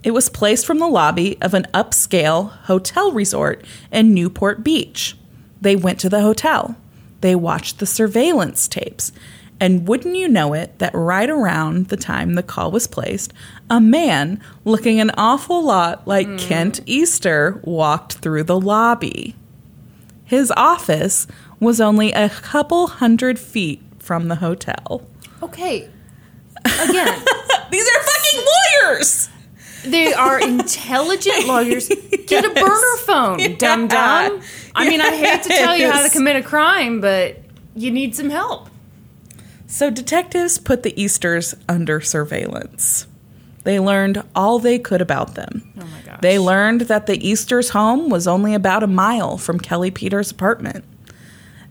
It 0.03 0.11
was 0.11 0.29
placed 0.29 0.65
from 0.65 0.79
the 0.79 0.87
lobby 0.87 1.37
of 1.41 1.53
an 1.53 1.67
upscale 1.73 2.51
hotel 2.63 3.11
resort 3.11 3.65
in 3.91 4.13
Newport 4.13 4.63
Beach. 4.63 5.17
They 5.59 5.75
went 5.75 5.99
to 6.01 6.09
the 6.09 6.21
hotel. 6.21 6.75
They 7.21 7.35
watched 7.35 7.79
the 7.79 7.85
surveillance 7.85 8.67
tapes. 8.67 9.11
And 9.59 9.87
wouldn't 9.87 10.15
you 10.15 10.27
know 10.27 10.53
it, 10.53 10.77
that 10.79 10.93
right 10.93 11.29
around 11.29 11.87
the 11.87 11.97
time 11.97 12.35
the 12.35 12.43
call 12.43 12.71
was 12.71 12.87
placed, 12.87 13.33
a 13.69 13.79
man 13.79 14.41
looking 14.63 14.99
an 14.99 15.11
awful 15.17 15.63
lot 15.63 16.07
like 16.07 16.27
hmm. 16.27 16.37
Kent 16.37 16.81
Easter 16.85 17.59
walked 17.63 18.13
through 18.15 18.43
the 18.43 18.59
lobby. 18.59 19.35
His 20.25 20.51
office 20.57 21.25
was 21.59 21.79
only 21.79 22.11
a 22.11 22.29
couple 22.29 22.87
hundred 22.87 23.39
feet 23.39 23.81
from 24.05 24.27
the 24.27 24.35
hotel. 24.35 25.01
Okay. 25.41 25.89
Again, 26.63 27.25
These 27.71 27.87
are 27.89 28.03
fucking 28.03 28.45
lawyers. 28.85 29.29
they 29.85 30.13
are 30.13 30.39
intelligent 30.39 31.47
lawyers. 31.47 31.89
Get 32.27 32.45
a 32.45 32.49
burner 32.53 32.97
phone, 32.99 33.55
dum 33.57 33.87
dum. 33.87 34.41
I 34.75 34.87
mean, 34.87 35.01
I 35.01 35.15
hate 35.15 35.43
to 35.43 35.49
tell 35.49 35.75
you 35.75 35.91
how 35.91 36.03
to 36.03 36.09
commit 36.09 36.35
a 36.35 36.43
crime, 36.43 37.01
but 37.01 37.37
you 37.75 37.89
need 37.91 38.15
some 38.15 38.29
help. 38.29 38.69
So 39.67 39.89
detectives 39.89 40.59
put 40.59 40.83
the 40.83 40.99
Easters 41.01 41.55
under 41.67 41.99
surveillance. 41.99 43.07
They 43.63 43.79
learned 43.79 44.21
all 44.35 44.59
they 44.59 44.77
could 44.77 45.01
about 45.01 45.33
them. 45.33 45.73
Oh 45.79 45.85
my 45.85 46.01
gosh. 46.05 46.19
They 46.21 46.37
learned 46.37 46.81
that 46.81 47.07
the 47.07 47.27
Easters' 47.27 47.69
home 47.69 48.09
was 48.09 48.27
only 48.27 48.53
about 48.53 48.83
a 48.83 48.87
mile 48.87 49.39
from 49.39 49.59
Kelly 49.59 49.89
Peters' 49.89 50.29
apartment. 50.29 50.85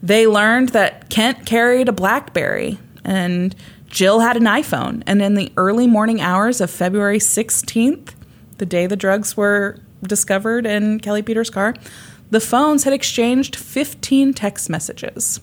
They 0.04 0.26
learned 0.26 0.68
that 0.70 1.08
Kent 1.08 1.46
carried 1.46 1.88
a 1.88 1.92
Blackberry 1.92 2.78
and 3.06 3.56
Jill 3.88 4.20
had 4.20 4.36
an 4.36 4.44
iPhone. 4.44 5.02
And 5.06 5.22
in 5.22 5.32
the 5.32 5.50
early 5.56 5.86
morning 5.86 6.20
hours 6.20 6.60
of 6.60 6.70
February 6.70 7.18
16th, 7.18 8.10
the 8.58 8.66
day 8.66 8.86
the 8.86 8.96
drugs 8.96 9.34
were 9.34 9.78
discovered 10.02 10.66
in 10.66 11.00
Kelly 11.00 11.22
Peters' 11.22 11.48
car, 11.48 11.74
the 12.30 12.40
phones 12.40 12.84
had 12.84 12.92
exchanged 12.92 13.56
15 13.56 14.34
text 14.34 14.68
messages. 14.68 15.40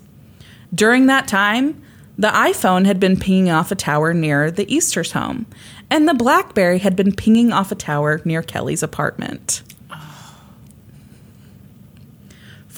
During 0.71 1.07
that 1.07 1.27
time, 1.27 1.81
the 2.15 2.27
iPhone 2.27 2.85
had 2.85 2.99
been 2.99 3.19
pinging 3.19 3.49
off 3.49 3.71
a 3.71 3.75
tower 3.75 4.13
near 4.13 4.51
the 4.51 4.71
Easter's 4.71 5.13
home, 5.13 5.47
and 5.89 6.07
the 6.07 6.13
Blackberry 6.13 6.77
had 6.77 6.95
been 6.95 7.15
pinging 7.15 7.51
off 7.51 7.71
a 7.71 7.75
tower 7.75 8.21
near 8.25 8.43
Kelly's 8.43 8.83
apartment. 8.83 9.63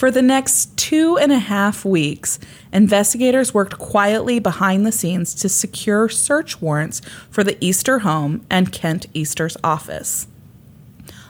For 0.04 0.12
the 0.12 0.22
next 0.22 0.76
two 0.76 1.18
and 1.18 1.32
a 1.32 1.40
half 1.40 1.86
weeks, 1.86 2.38
investigators 2.74 3.54
worked 3.54 3.78
quietly 3.78 4.38
behind 4.38 4.86
the 4.86 4.92
scenes 4.92 5.34
to 5.36 5.48
secure 5.48 6.10
search 6.10 6.62
warrants 6.62 7.00
for 7.32 7.42
the 7.42 7.58
Easter 7.64 8.00
home 8.00 8.46
and 8.50 8.74
Kent 8.74 9.06
Easter's 9.14 9.56
office. 9.64 10.28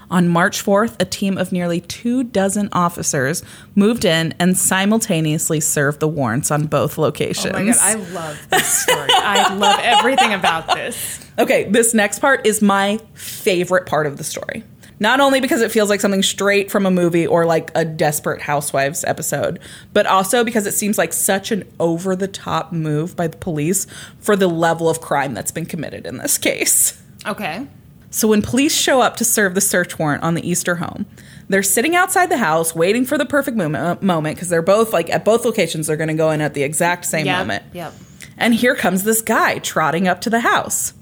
On 0.09 0.27
March 0.27 0.65
4th, 0.65 0.99
a 0.99 1.05
team 1.05 1.37
of 1.37 1.51
nearly 1.51 1.81
two 1.81 2.23
dozen 2.23 2.67
officers 2.71 3.43
moved 3.75 4.05
in 4.05 4.33
and 4.39 4.57
simultaneously 4.57 5.59
served 5.59 5.99
the 5.99 6.07
warrants 6.07 6.49
on 6.49 6.65
both 6.65 6.97
locations. 6.97 7.53
Oh 7.55 7.59
my 7.59 7.65
god, 7.65 7.77
I 7.79 7.93
love 7.93 8.47
this 8.49 8.65
story. 8.65 9.09
I 9.11 9.53
love 9.53 9.81
everything 9.83 10.33
about 10.33 10.73
this. 10.73 11.23
Okay, 11.37 11.65
this 11.65 11.93
next 11.93 12.17
part 12.17 12.47
is 12.47 12.59
my 12.59 12.99
favorite 13.13 13.85
part 13.85 14.07
of 14.07 14.17
the 14.17 14.23
story. 14.23 14.63
Not 15.03 15.19
only 15.19 15.41
because 15.41 15.59
it 15.61 15.69
feels 15.69 15.89
like 15.89 15.99
something 15.99 16.23
straight 16.23 16.71
from 16.71 16.85
a 16.85 16.89
movie 16.91 17.27
or 17.27 17.45
like 17.45 17.71
a 17.75 17.83
Desperate 17.83 18.41
Housewives 18.41 19.03
episode, 19.03 19.59
but 19.91 20.05
also 20.05 20.45
because 20.45 20.65
it 20.65 20.71
seems 20.71 20.97
like 20.97 21.11
such 21.11 21.51
an 21.51 21.65
over 21.77 22.15
the 22.15 22.29
top 22.29 22.71
move 22.71 23.13
by 23.13 23.27
the 23.27 23.35
police 23.35 23.85
for 24.21 24.37
the 24.37 24.47
level 24.47 24.89
of 24.89 25.01
crime 25.01 25.33
that's 25.33 25.51
been 25.51 25.65
committed 25.65 26.05
in 26.05 26.19
this 26.19 26.37
case. 26.37 27.03
Okay. 27.27 27.67
So 28.11 28.29
when 28.29 28.41
police 28.41 28.73
show 28.73 29.01
up 29.01 29.17
to 29.17 29.25
serve 29.25 29.55
the 29.55 29.59
search 29.59 29.99
warrant 29.99 30.23
on 30.23 30.35
the 30.35 30.49
Easter 30.49 30.75
home, 30.75 31.05
they're 31.49 31.63
sitting 31.63 31.97
outside 31.97 32.27
the 32.27 32.37
house 32.37 32.73
waiting 32.73 33.03
for 33.03 33.17
the 33.17 33.25
perfect 33.25 33.59
uh, 33.59 33.97
moment 33.99 34.37
because 34.37 34.47
they're 34.47 34.61
both 34.61 34.93
like 34.93 35.09
at 35.09 35.25
both 35.25 35.43
locations 35.43 35.87
they're 35.87 35.97
going 35.97 36.07
to 36.07 36.13
go 36.13 36.31
in 36.31 36.39
at 36.39 36.53
the 36.53 36.63
exact 36.63 37.03
same 37.03 37.25
Yep, 37.25 37.37
moment. 37.39 37.63
yep. 37.73 37.93
And 38.37 38.55
here 38.55 38.73
comes 38.75 39.03
this 39.03 39.21
guy 39.21 39.57
trotting 39.59 40.07
up 40.07 40.21
to 40.21 40.29
the 40.29 40.39
house. 40.39 40.93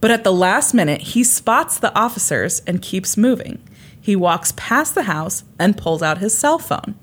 But 0.00 0.10
at 0.10 0.24
the 0.24 0.32
last 0.32 0.72
minute, 0.74 1.00
he 1.00 1.24
spots 1.24 1.78
the 1.78 1.94
officers 1.98 2.60
and 2.66 2.82
keeps 2.82 3.16
moving. 3.16 3.62
He 4.00 4.16
walks 4.16 4.52
past 4.56 4.94
the 4.94 5.02
house 5.02 5.44
and 5.58 5.76
pulls 5.76 6.02
out 6.02 6.18
his 6.18 6.36
cell 6.36 6.58
phone. 6.58 6.94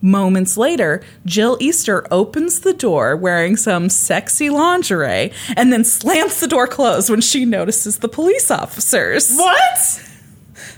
Moments 0.00 0.56
later, 0.56 1.00
Jill 1.24 1.56
Easter 1.60 2.04
opens 2.10 2.60
the 2.60 2.74
door 2.74 3.16
wearing 3.16 3.56
some 3.56 3.88
sexy 3.88 4.50
lingerie 4.50 5.32
and 5.56 5.72
then 5.72 5.84
slams 5.84 6.40
the 6.40 6.48
door 6.48 6.66
closed 6.66 7.08
when 7.08 7.20
she 7.20 7.44
notices 7.44 8.00
the 8.00 8.08
police 8.08 8.50
officers. 8.50 9.36
What? 9.36 10.02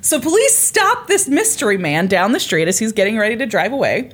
So 0.02 0.20
police 0.20 0.58
stop 0.58 1.06
this 1.06 1.26
mystery 1.26 1.78
man 1.78 2.06
down 2.06 2.32
the 2.32 2.40
street 2.40 2.68
as 2.68 2.78
he's 2.78 2.92
getting 2.92 3.16
ready 3.16 3.36
to 3.36 3.46
drive 3.46 3.72
away. 3.72 4.12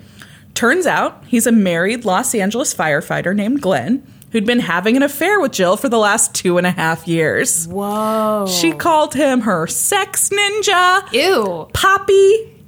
Turns 0.55 0.87
out 0.87 1.25
he's 1.27 1.47
a 1.49 1.53
married 1.53 2.05
Los 2.05 2.33
Angeles 2.33 2.73
firefighter 2.73 3.35
named 3.35 3.61
Glenn 3.61 4.07
who'd 4.33 4.47
been 4.47 4.61
having 4.61 4.97
an 4.97 5.03
affair 5.03 5.41
with 5.41 5.53
Jill 5.53 5.77
for 5.77 5.89
the 5.89 5.99
last 5.99 6.35
two 6.35 6.59
and 6.59 6.67
a 6.67 6.71
half 6.71 7.07
years. 7.09 7.67
Whoa. 7.69 8.47
She 8.49 8.73
called 8.73 9.15
him 9.15 9.43
her 9.43 9.67
sex 9.67 10.29
ninja, 10.31 11.13
Ew. 11.13 11.69
Poppy, 11.73 12.63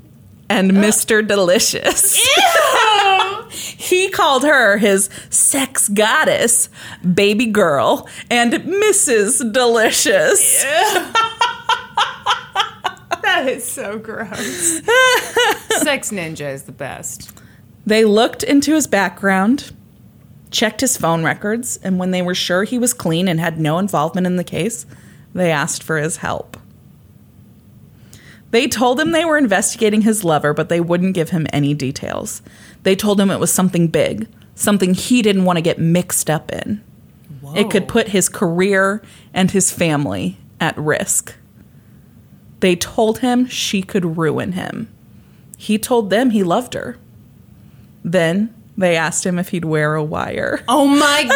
and 0.49 0.73
Mr. 0.73 1.27
Delicious. 1.27 2.17
Ew. 2.17 3.49
he 3.51 4.09
called 4.11 4.43
her 4.45 4.79
his 4.79 5.09
sex 5.31 5.89
goddess, 5.89 6.69
baby 7.15 7.47
girl, 7.47 8.09
and 8.31 8.53
Mrs. 8.53 9.53
Delicious. 9.53 10.65
That 13.23 13.49
is 13.49 13.65
so 13.65 13.99
gross. 13.99 14.37
Sex 15.81 16.11
Ninja 16.11 16.53
is 16.53 16.65
the 16.65 16.73
best. 16.73 17.33
They 17.87 18.05
looked 18.05 18.43
into 18.43 18.75
his 18.75 18.87
background, 18.87 19.73
checked 20.53 20.81
his 20.81 20.97
phone 20.97 21.25
records, 21.25 21.79
and 21.79 21.99
when 21.99 22.11
they 22.11 22.23
were 22.23 22.35
sure 22.35 22.65
he 22.65 22.79
was 22.79 22.95
clean 22.95 23.29
and 23.29 23.41
had 23.41 23.59
no 23.59 23.79
involvement 23.79 24.27
in 24.27 24.37
the 24.37 24.45
case, 24.45 24.87
they 25.35 25.51
asked 25.51 25.83
for 25.83 25.99
his 25.99 26.19
help. 26.19 26.57
They 28.51 28.69
told 28.69 29.01
him 29.01 29.13
they 29.13 29.25
were 29.25 29.39
investigating 29.39 30.03
his 30.03 30.25
lover, 30.25 30.53
but 30.53 30.69
they 30.69 30.81
wouldn't 30.81 31.15
give 31.15 31.31
him 31.31 31.47
any 31.53 31.73
details. 31.73 32.43
They 32.83 32.95
told 32.95 33.19
him 33.19 33.31
it 33.31 33.41
was 33.41 33.53
something 33.53 33.89
big, 33.89 34.29
something 34.55 34.93
he 34.93 35.23
didn't 35.23 35.45
want 35.45 35.57
to 35.57 35.63
get 35.63 35.79
mixed 35.79 36.29
up 36.29 36.51
in. 36.53 36.85
It 37.55 37.71
could 37.71 37.89
put 37.89 38.09
his 38.09 38.29
career 38.29 39.03
and 39.35 39.51
his 39.51 39.71
family 39.71 40.39
at 40.61 40.77
risk. 40.79 41.35
They 42.61 42.77
told 42.77 43.19
him 43.19 43.47
she 43.47 43.83
could 43.83 44.17
ruin 44.17 44.53
him. 44.53 44.89
He 45.57 45.79
told 45.79 46.11
them 46.11 46.31
he 46.31 46.43
loved 46.43 46.75
her. 46.75 46.99
Then 48.05 48.55
they 48.77 48.97
asked 48.97 49.25
him 49.27 49.39
if 49.39 49.49
he'd 49.51 49.65
wear 49.65 49.95
a 49.95 50.05
wire. 50.05 50.63
Oh 50.69 50.87
my 50.87 51.25
gosh! 51.25 51.33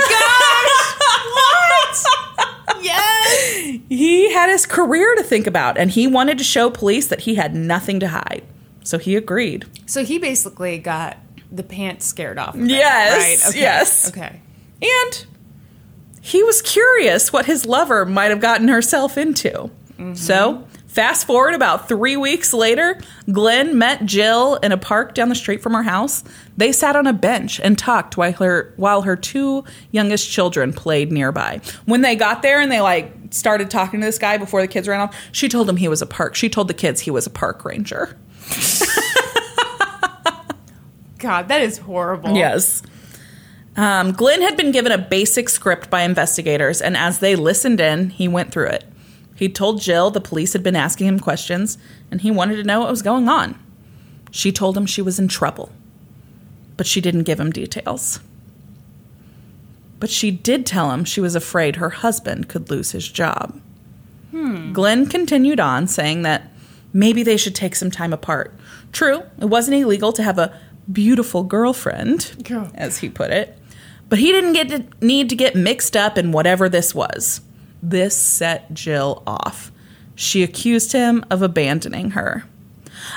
what? 2.67 2.83
Yes. 2.83 3.81
He 3.89 4.33
had 4.33 4.51
his 4.51 4.67
career 4.67 5.15
to 5.17 5.23
think 5.23 5.47
about, 5.47 5.79
and 5.79 5.91
he 5.91 6.07
wanted 6.07 6.39
to 6.39 6.45
show 6.45 6.71
police 6.71 7.09
that 7.09 7.21
he 7.21 7.35
had 7.35 7.55
nothing 7.55 8.01
to 8.01 8.09
hide. 8.09 8.45
So 8.85 8.99
he 8.99 9.17
agreed. 9.17 9.65
So 9.87 10.05
he 10.05 10.19
basically 10.19 10.79
got 10.79 11.17
the 11.51 11.63
pants 11.63 12.07
scared 12.07 12.39
off. 12.39 12.55
Of 12.55 12.61
him, 12.61 12.69
Yes, 12.69 13.45
Right. 13.45 13.51
Okay. 13.51 13.61
yes. 13.61 14.09
Okay. 14.09 14.41
And 14.83 15.27
he 16.21 16.43
was 16.43 16.63
curious 16.63 17.33
what 17.33 17.47
his 17.47 17.67
lover 17.67 18.05
might 18.05 18.31
have 18.31 18.41
gotten 18.41 18.69
herself 18.69 19.17
into. 19.19 19.71
Mm-hmm. 19.99 20.15
So, 20.15 20.67
fast 20.97 21.27
forward 21.27 21.53
about 21.53 21.89
three 21.89 22.17
weeks 22.17 22.55
later, 22.55 22.99
Glenn 23.31 23.77
met 23.77 24.07
Jill 24.07 24.55
in 24.57 24.73
a 24.73 24.79
park 24.79 25.15
down 25.15 25.29
the 25.29 25.35
street 25.35 25.63
from 25.63 25.75
her 25.75 25.83
house. 25.83 26.25
They 26.57 26.73
sat 26.73 26.97
on 26.97 27.07
a 27.07 27.13
bench 27.13 27.61
and 27.61 27.79
talked 27.79 28.17
while 28.17 28.33
her 28.33 28.73
while 28.77 29.03
her 29.03 29.15
two 29.15 29.63
youngest 29.91 30.31
children 30.31 30.73
played 30.73 31.13
nearby. 31.13 31.61
When 31.85 32.01
they 32.01 32.17
got 32.17 32.41
there 32.41 32.63
and 32.63 32.73
they 32.73 32.81
like 32.81 33.13
started 33.31 33.71
talking 33.71 34.01
to 34.01 34.07
this 34.07 34.17
guy 34.17 34.39
before 34.39 34.63
the 34.63 34.69
kids 34.69 34.89
ran 34.89 35.03
off, 35.03 35.15
she 35.33 35.51
told 35.51 35.69
him 35.69 35.77
he 35.77 35.87
was 35.87 36.01
a 36.01 36.07
park. 36.07 36.35
She 36.35 36.49
told 36.49 36.67
the 36.67 36.75
kids 36.75 37.03
he 37.03 37.11
was 37.11 37.27
a 37.27 37.31
park 37.31 37.67
ranger. 37.67 38.17
God, 41.19 41.49
that 41.49 41.61
is 41.61 41.77
horrible. 41.77 42.35
Yes. 42.35 42.83
Um, 43.77 44.13
Glenn 44.13 44.41
had 44.41 44.57
been 44.57 44.73
given 44.73 44.93
a 44.93 44.99
basic 44.99 45.51
script 45.51 45.91
by 45.91 46.05
investigators, 46.05 46.81
and 46.81 46.97
as 46.97 47.19
they 47.19 47.37
listened 47.37 47.81
in, 47.81 48.09
he 48.09 48.29
went 48.29 48.51
through 48.51 48.69
it. 48.69 48.85
He 49.37 49.49
told 49.51 49.83
Jill 49.83 50.11
the 50.11 50.21
police 50.21 50.55
had 50.55 50.63
been 50.63 50.75
asking 50.75 51.07
him 51.07 51.21
questions, 51.21 51.77
and 52.11 52.23
he 52.23 52.31
wanted 52.31 52.57
to 52.57 52.65
know 52.65 52.81
what 52.81 52.91
was 52.91 53.03
going 53.03 53.29
on. 53.29 53.63
She 54.31 54.51
told 54.51 54.77
him 54.77 54.87
she 54.87 55.03
was 55.03 55.19
in 55.19 55.29
trouble, 55.29 55.71
but 56.77 56.87
she 56.87 57.01
didn't 57.01 57.25
give 57.25 57.39
him 57.39 57.53
details. 57.53 58.21
But 60.01 60.11
she 60.11 60.31
did 60.31 60.67
tell 60.67 60.91
him 60.91 61.05
she 61.05 61.21
was 61.21 61.35
afraid 61.35 61.77
her 61.77 61.91
husband 61.91 62.49
could 62.49 62.71
lose 62.71 62.93
his 62.93 63.09
job. 63.09 63.61
Hmm. 64.31 64.73
Glenn 64.73 65.07
continued 65.07 65.61
on, 65.61 65.87
saying 65.87 66.23
that 66.23 66.51
maybe 66.93 67.23
they 67.23 67.37
should 67.37 67.55
take 67.55 67.77
some 67.77 67.91
time 67.91 68.13
apart. 68.13 68.55
True, 68.93 69.23
it 69.39 69.47
wasn't 69.47 69.77
illegal 69.77 70.13
to 70.13 70.23
have 70.23 70.39
a 70.39 70.59
beautiful 70.91 71.43
girlfriend, 71.43 72.35
Girl. 72.43 72.71
as 72.75 72.99
he 72.99 73.09
put 73.09 73.31
it, 73.31 73.59
but 74.09 74.19
he 74.19 74.33
didn't 74.33 74.53
get 74.53 74.69
to, 74.69 74.85
need 75.05 75.29
to 75.29 75.37
get 75.37 75.55
mixed 75.57 75.97
up 75.97 76.17
in 76.17 76.33
whatever 76.33 76.69
this 76.69 76.95
was. 76.95 77.41
This 77.89 78.17
set 78.17 78.75
Jill 78.75 79.23
off. 79.29 79.71
She 80.17 80.43
accused 80.43 80.93
him 80.93 81.25
of 81.31 81.41
abandoning 81.41 82.11
her. 82.11 82.45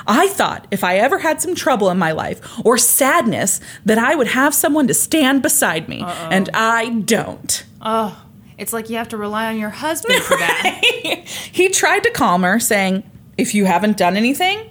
I 0.06 0.28
thought 0.28 0.68
if 0.70 0.84
I 0.84 0.98
ever 0.98 1.18
had 1.18 1.42
some 1.42 1.56
trouble 1.56 1.90
in 1.90 1.98
my 1.98 2.12
life 2.12 2.40
or 2.64 2.78
sadness 2.78 3.62
that 3.86 3.98
I 3.98 4.14
would 4.14 4.28
have 4.28 4.54
someone 4.54 4.88
to 4.88 4.94
stand 4.94 5.42
beside 5.42 5.90
me, 5.90 6.04
and 6.04 6.50
I 6.54 6.90
don't. 6.90 7.64
Oh, 7.82 8.24
it's 8.60 8.72
like 8.72 8.92
you 8.92 8.98
have 8.98 9.10
to 9.10 9.18
rely 9.18 9.48
on 9.48 9.58
your 9.58 9.72
husband 9.72 10.22
for 10.22 10.38
that. 10.38 10.82
he 11.52 11.70
tried 11.70 12.04
to 12.04 12.12
calm 12.12 12.44
her, 12.44 12.60
saying, 12.60 13.10
If 13.40 13.56
you 13.56 13.66
haven't 13.66 13.98
done 13.98 14.18
anything, 14.18 14.70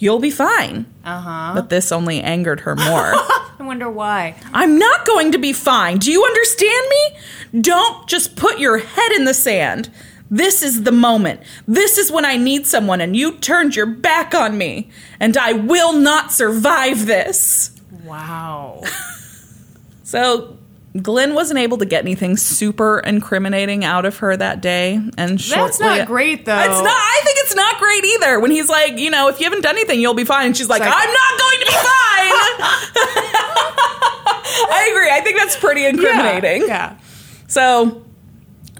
you'll 0.00 0.18
be 0.18 0.30
fine. 0.30 0.86
Uh 1.04 1.20
huh. 1.20 1.52
But 1.54 1.70
this 1.70 1.92
only 1.92 2.20
angered 2.20 2.60
her 2.60 2.76
more. 2.76 3.12
I 3.14 3.56
wonder 3.60 3.90
why. 3.90 4.36
I'm 4.52 4.78
not 4.78 5.06
going 5.06 5.32
to 5.32 5.38
be 5.38 5.52
fine. 5.52 5.98
Do 5.98 6.10
you 6.12 6.24
understand 6.24 6.88
me? 6.88 7.60
Don't 7.62 8.06
just 8.08 8.36
put 8.36 8.58
your 8.58 8.78
head 8.78 9.12
in 9.12 9.24
the 9.24 9.34
sand. 9.34 9.90
This 10.30 10.62
is 10.62 10.82
the 10.82 10.92
moment. 10.92 11.40
This 11.68 11.98
is 11.98 12.10
when 12.10 12.24
I 12.24 12.36
need 12.36 12.66
someone, 12.66 13.00
and 13.00 13.16
you 13.16 13.38
turned 13.38 13.76
your 13.76 13.86
back 13.86 14.34
on 14.34 14.58
me. 14.58 14.90
And 15.20 15.36
I 15.36 15.52
will 15.52 15.92
not 15.92 16.32
survive 16.32 17.06
this. 17.06 17.70
Wow. 18.04 18.82
So, 20.06 20.55
Glenn 21.02 21.34
wasn't 21.34 21.58
able 21.58 21.78
to 21.78 21.84
get 21.84 22.02
anything 22.04 22.36
super 22.36 22.98
incriminating 23.00 23.84
out 23.84 24.04
of 24.04 24.18
her 24.18 24.36
that 24.36 24.60
day. 24.60 24.94
And 25.18 25.38
That's 25.38 25.80
not 25.80 26.06
great, 26.06 26.44
though. 26.44 26.58
It's 26.58 26.68
not. 26.68 26.86
I 26.86 27.20
think 27.24 27.38
it's 27.40 27.54
not 27.54 27.78
great 27.78 28.04
either. 28.04 28.40
When 28.40 28.50
he's 28.50 28.68
like, 28.68 28.98
you 28.98 29.10
know, 29.10 29.28
if 29.28 29.38
you 29.40 29.44
haven't 29.44 29.62
done 29.62 29.74
anything, 29.76 30.00
you'll 30.00 30.14
be 30.14 30.24
fine. 30.24 30.46
And 30.46 30.56
she's 30.56 30.68
like, 30.68 30.80
like- 30.80 30.92
I'm 30.94 31.12
not 31.12 31.38
going 31.40 31.60
to 31.60 31.66
be 31.66 31.72
fine. 31.72 31.86
I 34.68 34.88
agree. 34.90 35.10
I 35.10 35.20
think 35.22 35.38
that's 35.38 35.56
pretty 35.56 35.84
incriminating. 35.86 36.66
Yeah. 36.68 36.96
So 37.48 38.04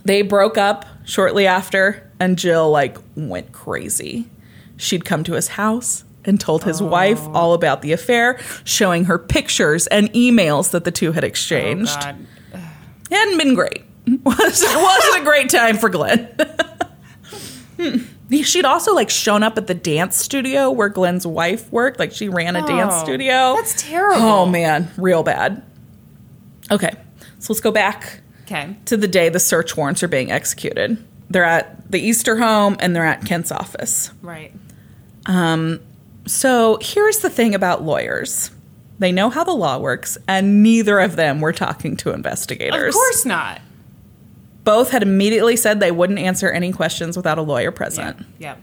they 0.04 0.22
broke 0.22 0.56
up 0.58 0.84
shortly 1.04 1.46
after, 1.46 2.10
and 2.18 2.38
Jill 2.38 2.70
like 2.70 2.98
went 3.14 3.52
crazy. 3.52 4.28
She'd 4.76 5.04
come 5.04 5.24
to 5.24 5.32
his 5.34 5.48
house 5.48 6.04
and 6.26 6.38
told 6.40 6.64
his 6.64 6.82
wife 6.82 7.20
all 7.28 7.54
about 7.54 7.82
the 7.82 7.92
affair, 7.92 8.38
showing 8.64 9.04
her 9.04 9.18
pictures 9.18 9.86
and 9.86 10.12
emails 10.12 10.70
that 10.72 10.84
the 10.84 10.90
two 10.90 11.12
had 11.12 11.24
Oh, 11.24 11.26
exchanged. 11.26 12.00
God. 12.00 12.16
It 13.10 13.14
hadn't 13.16 13.38
been 13.38 13.54
great. 13.54 13.82
Was 14.24 14.62
wasn't 14.64 15.22
a 15.22 15.24
great 15.24 15.48
time 15.50 15.76
for 15.78 15.88
Glenn. 15.88 16.28
Hmm. 17.78 17.98
She'd 18.42 18.64
also 18.64 18.94
like 18.94 19.10
shown 19.10 19.42
up 19.42 19.58
at 19.58 19.66
the 19.66 19.74
dance 19.74 20.16
studio 20.16 20.70
where 20.70 20.88
Glenn's 20.88 21.26
wife 21.26 21.70
worked. 21.70 21.98
Like 21.98 22.10
she 22.10 22.28
ran 22.30 22.56
a 22.56 22.66
dance 22.66 22.94
Oh, 22.96 23.04
studio. 23.04 23.54
that's 23.54 23.80
terrible. 23.82 24.22
Oh 24.22 24.46
man, 24.46 24.90
real 24.96 25.22
bad. 25.22 25.62
Okay, 26.72 26.90
so 27.38 27.52
let's 27.52 27.60
go 27.60 27.70
back 27.70 28.22
Okay. 28.44 28.74
to 28.86 28.96
the 28.96 29.06
day 29.06 29.28
the 29.28 29.38
search 29.38 29.76
warrants 29.76 30.02
are 30.02 30.08
being 30.08 30.30
executed. 30.32 31.04
They're 31.28 31.44
at 31.44 31.90
the 31.90 32.00
Easter 32.00 32.38
home 32.38 32.76
and 32.80 32.96
they're 32.96 33.04
at 33.04 33.26
Kent's 33.26 33.52
office. 33.52 34.10
Right. 34.22 34.54
So 36.26 36.78
here's 36.80 37.18
the 37.18 37.30
thing 37.30 37.54
about 37.54 37.82
lawyers. 37.82 38.50
They 38.98 39.12
know 39.12 39.30
how 39.30 39.44
the 39.44 39.52
law 39.52 39.78
works, 39.78 40.16
and 40.26 40.62
neither 40.62 40.98
of 40.98 41.16
them 41.16 41.40
were 41.40 41.52
talking 41.52 41.96
to 41.98 42.12
investigators. 42.12 42.94
Of 42.94 42.94
course 42.94 43.24
not. 43.24 43.60
Both 44.64 44.90
had 44.90 45.02
immediately 45.02 45.56
said 45.56 45.78
they 45.78 45.92
wouldn't 45.92 46.18
answer 46.18 46.50
any 46.50 46.72
questions 46.72 47.16
without 47.16 47.38
a 47.38 47.42
lawyer 47.42 47.70
present. 47.70 48.26
Yeah. 48.38 48.56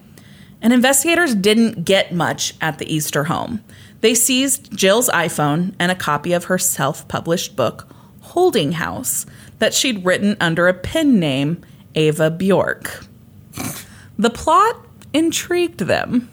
And 0.61 0.73
investigators 0.73 1.35
didn't 1.35 1.85
get 1.85 2.13
much 2.13 2.55
at 2.61 2.77
the 2.77 2.93
Easter 2.93 3.25
home. 3.25 3.63
They 4.01 4.15
seized 4.15 4.75
Jill's 4.75 5.09
iPhone 5.09 5.75
and 5.79 5.91
a 5.91 5.95
copy 5.95 6.33
of 6.33 6.45
her 6.45 6.57
self 6.57 7.07
published 7.07 7.55
book, 7.55 7.87
Holding 8.21 8.73
House, 8.73 9.25
that 9.59 9.73
she'd 9.73 10.03
written 10.03 10.35
under 10.41 10.67
a 10.67 10.73
pen 10.73 11.19
name, 11.19 11.61
Ava 11.95 12.31
Bjork. 12.31 13.05
The 14.17 14.29
plot 14.29 14.85
intrigued 15.13 15.79
them. 15.79 16.29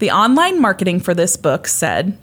The 0.00 0.10
online 0.10 0.58
marketing 0.58 1.00
for 1.00 1.12
this 1.12 1.36
book 1.36 1.68
said, 1.68 2.16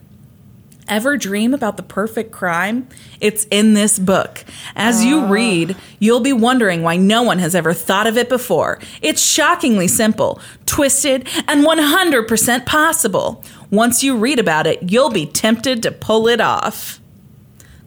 Ever 0.87 1.15
dream 1.15 1.53
about 1.53 1.77
the 1.77 1.83
perfect 1.83 2.31
crime? 2.31 2.87
It's 3.21 3.45
in 3.51 3.75
this 3.75 3.99
book. 3.99 4.43
As 4.75 5.05
you 5.05 5.19
ah. 5.19 5.29
read, 5.29 5.75
you'll 5.99 6.21
be 6.21 6.33
wondering 6.33 6.81
why 6.81 6.95
no 6.95 7.21
one 7.21 7.37
has 7.37 7.53
ever 7.53 7.73
thought 7.73 8.07
of 8.07 8.17
it 8.17 8.29
before. 8.29 8.79
It's 9.03 9.21
shockingly 9.21 9.87
simple, 9.87 10.41
twisted, 10.65 11.27
and 11.47 11.63
100% 11.63 12.65
possible. 12.65 13.43
Once 13.69 14.01
you 14.01 14.17
read 14.17 14.39
about 14.39 14.65
it, 14.65 14.89
you'll 14.89 15.11
be 15.11 15.27
tempted 15.27 15.83
to 15.83 15.91
pull 15.91 16.27
it 16.27 16.41
off. 16.41 16.99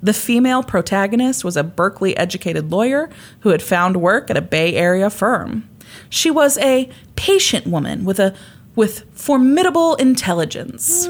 The 0.00 0.14
female 0.14 0.62
protagonist 0.62 1.42
was 1.42 1.56
a 1.56 1.64
Berkeley 1.64 2.16
educated 2.16 2.70
lawyer 2.70 3.10
who 3.40 3.48
had 3.48 3.60
found 3.60 3.96
work 3.96 4.30
at 4.30 4.36
a 4.36 4.42
Bay 4.42 4.76
Area 4.76 5.10
firm. 5.10 5.68
She 6.08 6.30
was 6.30 6.58
a 6.58 6.88
patient 7.16 7.66
woman 7.66 8.04
with 8.04 8.20
a 8.20 8.36
with 8.80 9.04
formidable 9.12 9.94
intelligence. 9.96 11.04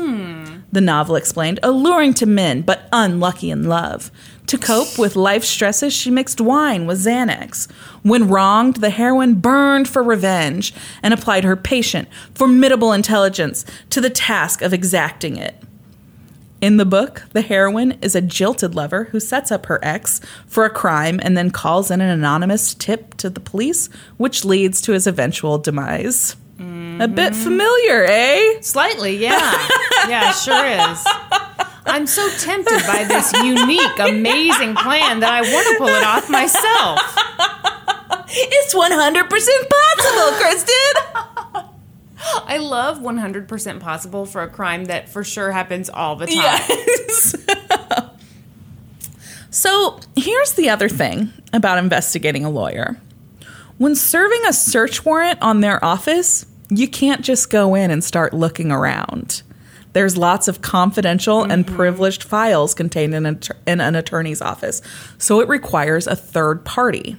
The 0.72 0.80
novel 0.80 1.14
explained, 1.14 1.60
alluring 1.62 2.14
to 2.14 2.26
men 2.26 2.62
but 2.62 2.88
unlucky 2.92 3.48
in 3.48 3.68
love. 3.68 4.10
To 4.48 4.58
cope 4.58 4.98
with 4.98 5.14
life 5.14 5.44
stresses, 5.44 5.92
she 5.92 6.10
mixed 6.10 6.40
wine 6.40 6.84
with 6.88 6.98
Xanax. 6.98 7.70
When 8.02 8.26
wronged, 8.26 8.78
the 8.78 8.90
heroine 8.90 9.34
burned 9.34 9.86
for 9.88 10.02
revenge 10.02 10.74
and 11.00 11.14
applied 11.14 11.44
her 11.44 11.54
patient, 11.54 12.08
formidable 12.34 12.92
intelligence 12.92 13.64
to 13.90 14.00
the 14.00 14.10
task 14.10 14.62
of 14.62 14.74
exacting 14.74 15.36
it. 15.36 15.54
In 16.60 16.76
the 16.76 16.84
book, 16.84 17.22
the 17.34 17.40
heroine 17.40 17.92
is 18.02 18.16
a 18.16 18.20
jilted 18.20 18.74
lover 18.74 19.04
who 19.12 19.20
sets 19.20 19.52
up 19.52 19.66
her 19.66 19.78
ex 19.80 20.20
for 20.44 20.64
a 20.64 20.70
crime 20.70 21.20
and 21.22 21.36
then 21.36 21.52
calls 21.52 21.88
in 21.88 22.00
an 22.00 22.10
anonymous 22.10 22.74
tip 22.74 23.14
to 23.18 23.30
the 23.30 23.38
police, 23.38 23.88
which 24.16 24.44
leads 24.44 24.80
to 24.80 24.92
his 24.92 25.06
eventual 25.06 25.56
demise. 25.56 26.34
A 26.60 27.08
bit 27.08 27.34
familiar, 27.34 28.04
eh? 28.04 28.60
Slightly, 28.60 29.16
yeah. 29.16 29.66
yeah, 30.08 30.32
sure 30.32 30.66
is. 30.66 31.06
I'm 31.86 32.06
so 32.06 32.28
tempted 32.38 32.86
by 32.86 33.04
this 33.04 33.32
unique, 33.32 33.98
amazing 33.98 34.74
plan 34.74 35.20
that 35.20 35.32
I 35.32 35.40
want 35.40 35.66
to 35.68 35.74
pull 35.78 35.88
it 35.88 36.04
off 36.04 36.28
myself. 36.28 37.00
It's 38.32 38.74
100% 38.74 39.28
possible, 39.28 40.38
Kristen! 40.38 41.70
I 42.46 42.58
love 42.58 42.98
100% 42.98 43.80
possible 43.80 44.26
for 44.26 44.42
a 44.42 44.48
crime 44.48 44.84
that 44.84 45.08
for 45.08 45.24
sure 45.24 45.50
happens 45.52 45.88
all 45.88 46.16
the 46.16 46.26
time. 46.26 46.36
Yes. 46.36 47.34
so 49.50 49.98
here's 50.14 50.52
the 50.52 50.68
other 50.68 50.88
thing 50.88 51.32
about 51.52 51.78
investigating 51.78 52.44
a 52.44 52.50
lawyer. 52.50 52.98
When 53.78 53.96
serving 53.96 54.42
a 54.46 54.52
search 54.52 55.04
warrant 55.04 55.40
on 55.40 55.60
their 55.60 55.82
office, 55.82 56.44
you 56.70 56.88
can't 56.88 57.22
just 57.22 57.50
go 57.50 57.74
in 57.74 57.90
and 57.90 58.02
start 58.02 58.32
looking 58.32 58.70
around. 58.70 59.42
There's 59.92 60.16
lots 60.16 60.46
of 60.46 60.62
confidential 60.62 61.42
and 61.42 61.66
privileged 61.66 62.22
files 62.22 62.74
contained 62.74 63.12
in, 63.12 63.26
a, 63.26 63.38
in 63.66 63.80
an 63.80 63.96
attorney's 63.96 64.40
office, 64.40 64.82
so 65.18 65.40
it 65.40 65.48
requires 65.48 66.06
a 66.06 66.14
third 66.14 66.64
party 66.64 67.16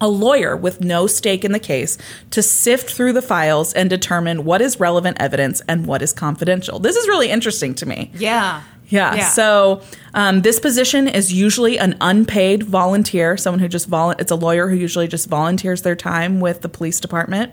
a 0.00 0.08
lawyer 0.08 0.56
with 0.56 0.80
no 0.80 1.06
stake 1.06 1.44
in 1.44 1.52
the 1.52 1.58
case 1.58 1.98
to 2.30 2.42
sift 2.42 2.90
through 2.90 3.12
the 3.12 3.22
files 3.22 3.72
and 3.72 3.88
determine 3.88 4.44
what 4.44 4.60
is 4.60 4.78
relevant 4.78 5.16
evidence 5.20 5.62
and 5.68 5.86
what 5.86 6.02
is 6.02 6.12
confidential. 6.12 6.78
This 6.78 6.96
is 6.96 7.08
really 7.08 7.30
interesting 7.30 7.74
to 7.76 7.86
me. 7.86 8.10
Yeah. 8.14 8.62
Yeah. 8.88 9.14
Yeah. 9.14 9.28
So 9.30 9.82
um, 10.14 10.42
this 10.42 10.60
position 10.60 11.08
is 11.08 11.32
usually 11.32 11.78
an 11.78 11.96
unpaid 12.00 12.62
volunteer, 12.62 13.36
someone 13.36 13.58
who 13.58 13.68
just 13.68 13.88
vol. 13.88 14.10
It's 14.10 14.30
a 14.30 14.36
lawyer 14.36 14.68
who 14.68 14.76
usually 14.76 15.08
just 15.08 15.28
volunteers 15.28 15.82
their 15.82 15.96
time 15.96 16.40
with 16.40 16.60
the 16.60 16.68
police 16.68 17.00
department. 17.00 17.52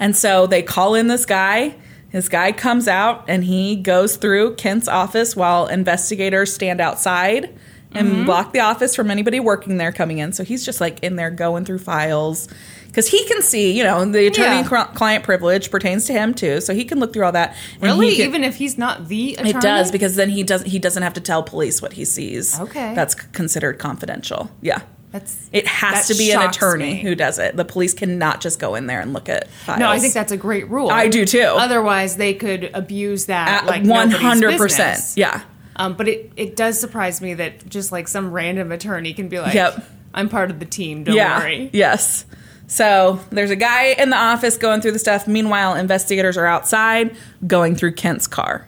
And 0.00 0.16
so 0.16 0.46
they 0.46 0.62
call 0.62 0.94
in 0.94 1.08
this 1.08 1.26
guy. 1.26 1.74
His 2.10 2.28
guy 2.28 2.52
comes 2.52 2.88
out 2.88 3.24
and 3.28 3.44
he 3.44 3.76
goes 3.76 4.16
through 4.16 4.54
Kent's 4.56 4.88
office 4.88 5.36
while 5.36 5.66
investigators 5.66 6.52
stand 6.54 6.80
outside 6.80 7.54
and 7.92 8.08
Mm-hmm. 8.08 8.24
block 8.26 8.52
the 8.52 8.60
office 8.60 8.94
from 8.94 9.10
anybody 9.10 9.40
working 9.40 9.76
there 9.78 9.92
coming 9.92 10.18
in. 10.18 10.32
So 10.32 10.44
he's 10.44 10.64
just 10.64 10.80
like 10.80 11.00
in 11.02 11.16
there 11.16 11.30
going 11.30 11.64
through 11.64 11.78
files 11.78 12.46
because 12.86 13.08
he 13.08 13.22
can 13.26 13.40
see, 13.42 13.72
you 13.72 13.82
know, 13.84 14.04
the 14.04 14.24
Yeah. 14.24 14.28
attorney-client 14.60 15.24
privilege 15.24 15.70
pertains 15.70 16.04
to 16.06 16.12
him 16.12 16.32
too, 16.34 16.60
so 16.60 16.74
he 16.74 16.84
can 16.84 16.98
look 17.00 17.12
through 17.14 17.24
all 17.24 17.32
that. 17.32 17.54
Really? 17.80 18.14
can- 18.16 18.26
Even 18.26 18.44
if 18.44 18.56
he's 18.56 18.76
not 18.78 19.08
the 19.08 19.34
attorney? 19.34 19.50
it 19.50 19.60
does 19.60 19.90
because 19.90 20.16
then 20.16 20.28
he 20.30 20.42
doesn't 20.42 20.68
he 20.68 20.78
doesn't 20.78 21.02
have 21.02 21.14
to 21.14 21.20
tell 21.20 21.42
police 21.42 21.80
what 21.82 21.94
he 21.94 22.04
sees. 22.04 22.58
Okay. 22.60 22.94
That's 22.94 23.14
considered 23.14 23.78
confidential. 23.78 24.50
Yeah. 24.60 24.80
That's 25.10 25.48
It 25.52 25.66
has 25.66 26.06
that 26.06 26.12
to 26.12 26.18
be 26.18 26.32
an 26.32 26.42
attorney 26.42 26.94
me. 26.94 27.00
who 27.00 27.14
does 27.14 27.38
it. 27.38 27.56
The 27.56 27.64
police 27.64 27.94
cannot 27.94 28.40
just 28.42 28.58
go 28.58 28.74
in 28.74 28.86
there 28.86 29.00
and 29.00 29.12
look 29.14 29.28
at 29.28 29.48
files. 29.48 29.78
No, 29.80 29.88
I 29.88 29.98
think 29.98 30.12
that's 30.12 30.32
a 30.32 30.36
great 30.36 30.68
rule. 30.68 30.90
I 30.90 31.08
do 31.08 31.24
too. 31.24 31.40
Otherwise, 31.40 32.16
they 32.16 32.34
could 32.34 32.70
abuse 32.74 33.26
that 33.26 33.62
at 33.62 33.66
like 33.66 33.86
hundred 33.86 34.58
percent. 34.58 35.00
Yeah. 35.16 35.42
Um, 35.76 35.94
but 35.94 36.08
it, 36.08 36.32
it 36.36 36.56
does 36.56 36.78
surprise 36.78 37.20
me 37.22 37.34
that 37.34 37.66
just 37.68 37.90
like 37.92 38.08
some 38.08 38.32
random 38.32 38.70
attorney 38.72 39.14
can 39.14 39.28
be 39.28 39.38
like, 39.38 39.54
Yep. 39.54 39.82
I'm 40.12 40.28
part 40.28 40.50
of 40.50 40.58
the 40.58 40.64
team, 40.66 41.04
don't 41.04 41.14
yeah. 41.14 41.38
worry. 41.38 41.70
Yes. 41.72 42.24
So 42.66 43.20
there's 43.30 43.50
a 43.50 43.56
guy 43.56 43.92
in 43.92 44.10
the 44.10 44.16
office 44.16 44.58
going 44.58 44.80
through 44.82 44.92
the 44.92 44.98
stuff. 44.98 45.26
Meanwhile, 45.26 45.76
investigators 45.76 46.36
are 46.36 46.44
outside 46.46 47.16
going 47.46 47.76
through 47.76 47.92
Kent's 47.94 48.26
car. 48.26 48.66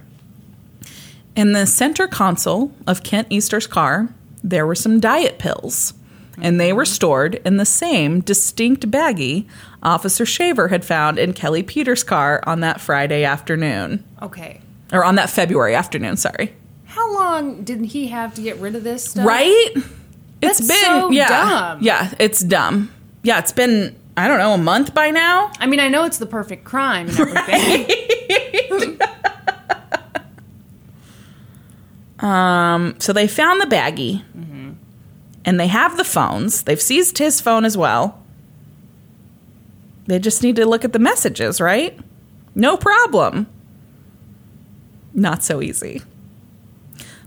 In 1.37 1.53
the 1.53 1.66
center 1.66 2.07
console 2.09 2.72
of 2.87 3.03
Kent 3.03 3.26
Easter's 3.31 3.66
car, 3.66 4.09
there 4.42 4.66
were 4.66 4.74
some 4.74 5.00
diet 5.00 5.38
pills, 5.38 5.92
and 6.38 6.61
they 6.61 6.73
were 6.73 6.85
stored 6.85 7.37
in 7.45 7.57
the 7.57 7.64
same 7.64 8.21
distinct 8.21 8.90
baggie 8.90 9.47
Officer 9.83 10.27
Shaver 10.27 10.69
had 10.69 10.85
found 10.85 11.19
in 11.19 11.33
Kelly 11.33 11.62
Peters' 11.62 12.03
car 12.03 12.43
on 12.47 12.61
that 12.61 12.81
Friday 12.81 13.25
afternoon. 13.25 14.05
Okay. 14.21 14.61
Or 14.93 15.05
on 15.05 15.14
that 15.14 15.31
February 15.31 15.75
afternoon, 15.75 16.16
sorry. 16.16 16.55
How 16.85 17.14
long 17.14 17.62
did 17.62 17.85
he 17.87 18.09
have 18.09 18.35
to 18.35 18.43
get 18.43 18.59
rid 18.59 18.75
of 18.75 18.85
this 18.85 19.05
stuff? 19.11 19.27
Right? 19.27 19.71
It's 20.43 20.59
That's 20.59 20.69
been 20.69 20.85
so 20.85 21.11
yeah. 21.11 21.29
dumb. 21.29 21.83
Yeah, 21.83 22.14
it's 22.19 22.40
dumb. 22.40 22.93
Yeah, 23.23 23.38
it's 23.38 23.53
been 23.53 23.97
I 24.16 24.29
don't 24.29 24.38
know, 24.38 24.53
a 24.53 24.59
month 24.59 24.93
by 24.93 25.11
now. 25.11 25.51
I 25.61 25.66
mean, 25.66 25.81
I 25.81 25.88
know 25.88 26.05
it's 26.05 26.19
the 26.19 26.27
perfect 26.27 26.64
crime 26.64 27.09
and 27.09 27.19
everything. 27.49 28.99
Um, 32.21 32.97
so 32.99 33.14
they 33.14 33.27
found 33.27 33.62
the 33.62 33.66
baggie, 33.66 34.23
mm-hmm. 34.37 34.50
And 35.44 35.59
they 35.59 35.68
have 35.68 35.96
the 35.96 36.05
phones. 36.05 36.62
They've 36.62 36.81
seized 36.81 37.18
his 37.18 37.40
phone 37.40 37.64
as 37.64 37.76
well. 37.76 38.22
They 40.07 40.18
just 40.18 40.42
need 40.42 40.57
to 40.57 40.66
look 40.66 40.85
at 40.85 40.92
the 40.92 40.98
messages, 40.98 41.61
right? 41.61 41.98
No 42.55 42.76
problem. 42.76 43.46
Not 45.14 45.42
so 45.42 45.62
easy. 45.62 46.03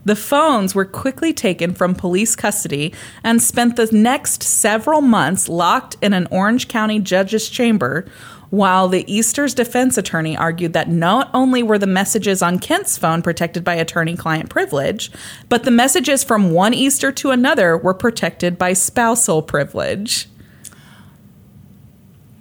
The 0.05 0.15
phones 0.15 0.75
were 0.75 0.85
quickly 0.85 1.31
taken 1.31 1.73
from 1.73 1.95
police 1.95 2.35
custody 2.35 2.93
and 3.23 3.41
spent 3.41 3.77
the 3.77 3.87
next 3.91 4.43
several 4.43 5.01
months 5.01 5.47
locked 5.47 5.95
in 6.01 6.13
an 6.13 6.27
Orange 6.29 6.67
County 6.67 6.99
judge's 6.99 7.47
chamber 7.47 8.05
while 8.53 8.87
the 8.87 9.03
Easter's 9.11 9.55
defense 9.55 9.97
attorney 9.97 10.37
argued 10.37 10.73
that 10.73 10.87
not 10.87 11.27
only 11.33 11.63
were 11.63 11.79
the 11.79 11.87
messages 11.87 12.43
on 12.43 12.59
Kent's 12.59 12.99
phone 12.99 13.23
protected 13.23 13.63
by 13.63 13.73
attorney 13.73 14.15
client 14.15 14.47
privilege, 14.47 15.09
but 15.49 15.63
the 15.63 15.71
messages 15.71 16.23
from 16.23 16.51
one 16.51 16.71
Easter 16.71 17.11
to 17.11 17.31
another 17.31 17.75
were 17.75 17.95
protected 17.95 18.59
by 18.59 18.73
spousal 18.73 19.41
privilege. 19.41 20.27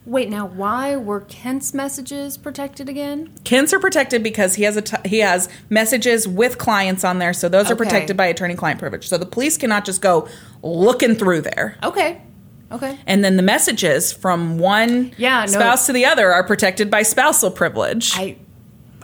Wait, 0.05 0.29
now 0.29 0.45
why 0.45 0.95
were 0.95 1.23
Kent's 1.23 1.73
messages 1.73 2.37
protected 2.37 2.91
again? 2.91 3.33
Kent's 3.45 3.73
are 3.73 3.81
protected 3.81 4.23
because 4.23 4.57
he 4.57 4.65
has 4.65 4.77
a 4.77 4.83
t- 4.83 5.09
he 5.09 5.21
has 5.21 5.49
messages 5.71 6.29
with 6.29 6.59
clients 6.59 7.05
on 7.05 7.21
there, 7.21 7.33
so 7.33 7.49
those 7.49 7.71
are 7.71 7.77
protected 7.77 8.19
by 8.19 8.27
attorney 8.27 8.55
client 8.55 8.79
privilege. 8.79 9.09
So 9.09 9.17
the 9.17 9.25
police 9.25 9.57
cannot 9.57 9.87
just 9.87 10.03
go 10.03 10.29
looking 10.63 11.15
through 11.15 11.41
there. 11.41 11.79
Okay. 11.83 12.21
Okay. 12.73 12.99
And 13.07 13.25
then 13.25 13.37
the 13.37 13.43
messages 13.43 14.13
from 14.13 14.59
one 14.59 15.13
Yeah, 15.17 15.41
no. 15.41 15.47
spouse 15.53 15.87
to 15.87 15.93
the 15.93 16.05
other 16.07 16.33
are 16.33 16.45
protected 16.45 16.91
by 16.91 17.03
spousal 17.03 17.51
privilege. 17.51 18.13
I 18.17 18.37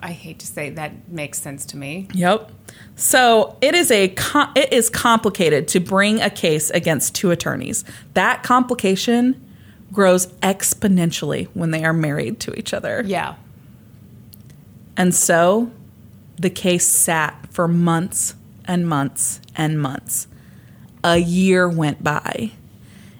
I 0.00 0.12
hate 0.12 0.38
to 0.40 0.46
say 0.46 0.70
that 0.70 1.08
makes 1.10 1.40
sense 1.42 1.64
to 1.66 1.76
me. 1.76 2.08
yep. 2.14 2.52
So 2.94 3.56
it 3.60 3.74
is 3.74 3.90
a 3.90 4.08
com- 4.08 4.52
it 4.56 4.72
is 4.72 4.88
complicated 4.90 5.66
to 5.68 5.80
bring 5.80 6.20
a 6.20 6.30
case 6.30 6.70
against 6.70 7.14
two 7.14 7.30
attorneys. 7.30 7.84
That 8.14 8.42
complication 8.42 9.44
grows 9.92 10.26
exponentially 10.42 11.48
when 11.54 11.70
they 11.72 11.84
are 11.84 11.92
married 11.92 12.38
to 12.40 12.54
each 12.58 12.72
other. 12.74 13.02
Yeah. 13.06 13.34
And 14.96 15.14
so 15.14 15.70
the 16.36 16.50
case 16.50 16.86
sat 16.86 17.46
for 17.50 17.66
months 17.68 18.34
and 18.66 18.86
months 18.88 19.40
and 19.56 19.80
months. 19.80 20.26
A 21.04 21.18
year 21.18 21.68
went 21.68 22.02
by. 22.04 22.52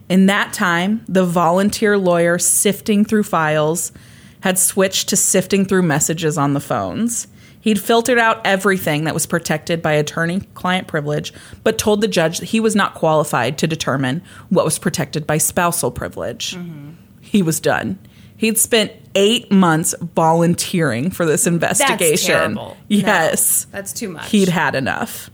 In 0.08 0.26
that 0.26 0.52
time, 0.52 1.04
the 1.08 1.24
volunteer 1.24 1.98
lawyer 1.98 2.38
sifting 2.38 3.04
through 3.04 3.24
files 3.24 3.92
had 4.40 4.58
switched 4.58 5.08
to 5.08 5.16
sifting 5.16 5.64
through 5.64 5.82
messages 5.82 6.38
on 6.38 6.54
the 6.54 6.60
phones. 6.60 7.26
He'd 7.60 7.80
filtered 7.80 8.18
out 8.18 8.40
everything 8.46 9.04
that 9.04 9.14
was 9.14 9.26
protected 9.26 9.82
by 9.82 9.92
attorney 9.92 10.40
client 10.54 10.86
privilege, 10.86 11.32
but 11.64 11.76
told 11.76 12.00
the 12.00 12.08
judge 12.08 12.38
that 12.38 12.46
he 12.46 12.60
was 12.60 12.76
not 12.76 12.94
qualified 12.94 13.58
to 13.58 13.66
determine 13.66 14.22
what 14.48 14.64
was 14.64 14.78
protected 14.78 15.26
by 15.26 15.38
spousal 15.38 15.90
privilege. 15.90 16.54
Mm-hmm. 16.54 16.90
He 17.20 17.42
was 17.42 17.60
done. 17.60 17.98
He'd 18.36 18.56
spent 18.56 18.92
eight 19.16 19.50
months 19.50 19.94
volunteering 20.14 21.10
for 21.10 21.26
this 21.26 21.46
investigation. 21.46 22.34
terrible. 22.34 22.68
No. 22.68 22.76
Yes. 22.86 23.66
That's 23.72 23.92
too 23.92 24.08
much. 24.08 24.30
He'd 24.30 24.48
had 24.48 24.76
enough. 24.76 25.28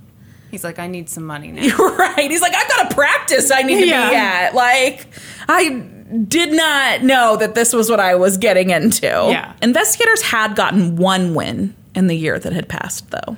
He's 0.55 0.63
like, 0.63 0.79
I 0.79 0.87
need 0.87 1.09
some 1.09 1.25
money 1.25 1.51
now. 1.51 1.77
right. 1.79 2.31
He's 2.31 2.41
like, 2.41 2.55
I've 2.55 2.69
got 2.69 2.93
a 2.93 2.95
practice 2.95 3.51
I 3.51 3.63
need 3.63 3.81
to 3.81 3.87
Yeah. 3.89 4.11
be 4.11 4.15
at. 4.17 4.55
Like, 4.55 5.09
I 5.49 5.71
did 6.29 6.53
not 6.53 7.03
know 7.03 7.37
that 7.37 7.57
this 7.57 7.73
was 7.73 7.91
what 7.91 7.99
I 7.99 8.15
was 8.15 8.37
getting 8.39 8.71
into. 8.71 9.07
Yeah. 9.07 9.53
Investigators 9.63 10.23
had 10.23 10.55
gotten 10.55 10.95
one 10.95 11.35
win 11.35 11.75
in 11.97 12.07
the 12.07 12.15
year 12.15 12.39
that 12.39 12.53
had 12.53 12.69
passed, 12.69 13.11
though. 13.11 13.37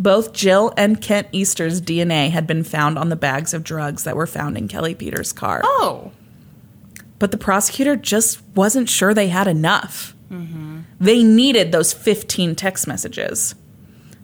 Both 0.00 0.32
Jill 0.32 0.72
and 0.76 1.00
Kent 1.00 1.28
Easter's 1.30 1.80
DNA 1.80 2.30
had 2.30 2.46
been 2.46 2.64
found 2.64 2.98
on 2.98 3.08
the 3.08 3.14
bags 3.16 3.54
of 3.54 3.62
drugs 3.62 4.02
that 4.02 4.16
were 4.16 4.26
found 4.26 4.58
in 4.58 4.66
Kelly 4.66 4.96
Peters' 4.96 5.32
car. 5.32 5.60
Oh, 5.64 6.10
But 7.20 7.30
the 7.30 7.38
prosecutor 7.38 7.94
just 7.94 8.40
wasn't 8.56 8.88
sure 8.88 9.14
they 9.14 9.28
had 9.28 9.46
enough. 9.46 10.14
Mm-hmm. 10.30 10.80
They 11.00 11.22
needed 11.22 11.70
those 11.70 11.92
15 11.92 12.56
text 12.56 12.86
messages. 12.88 13.54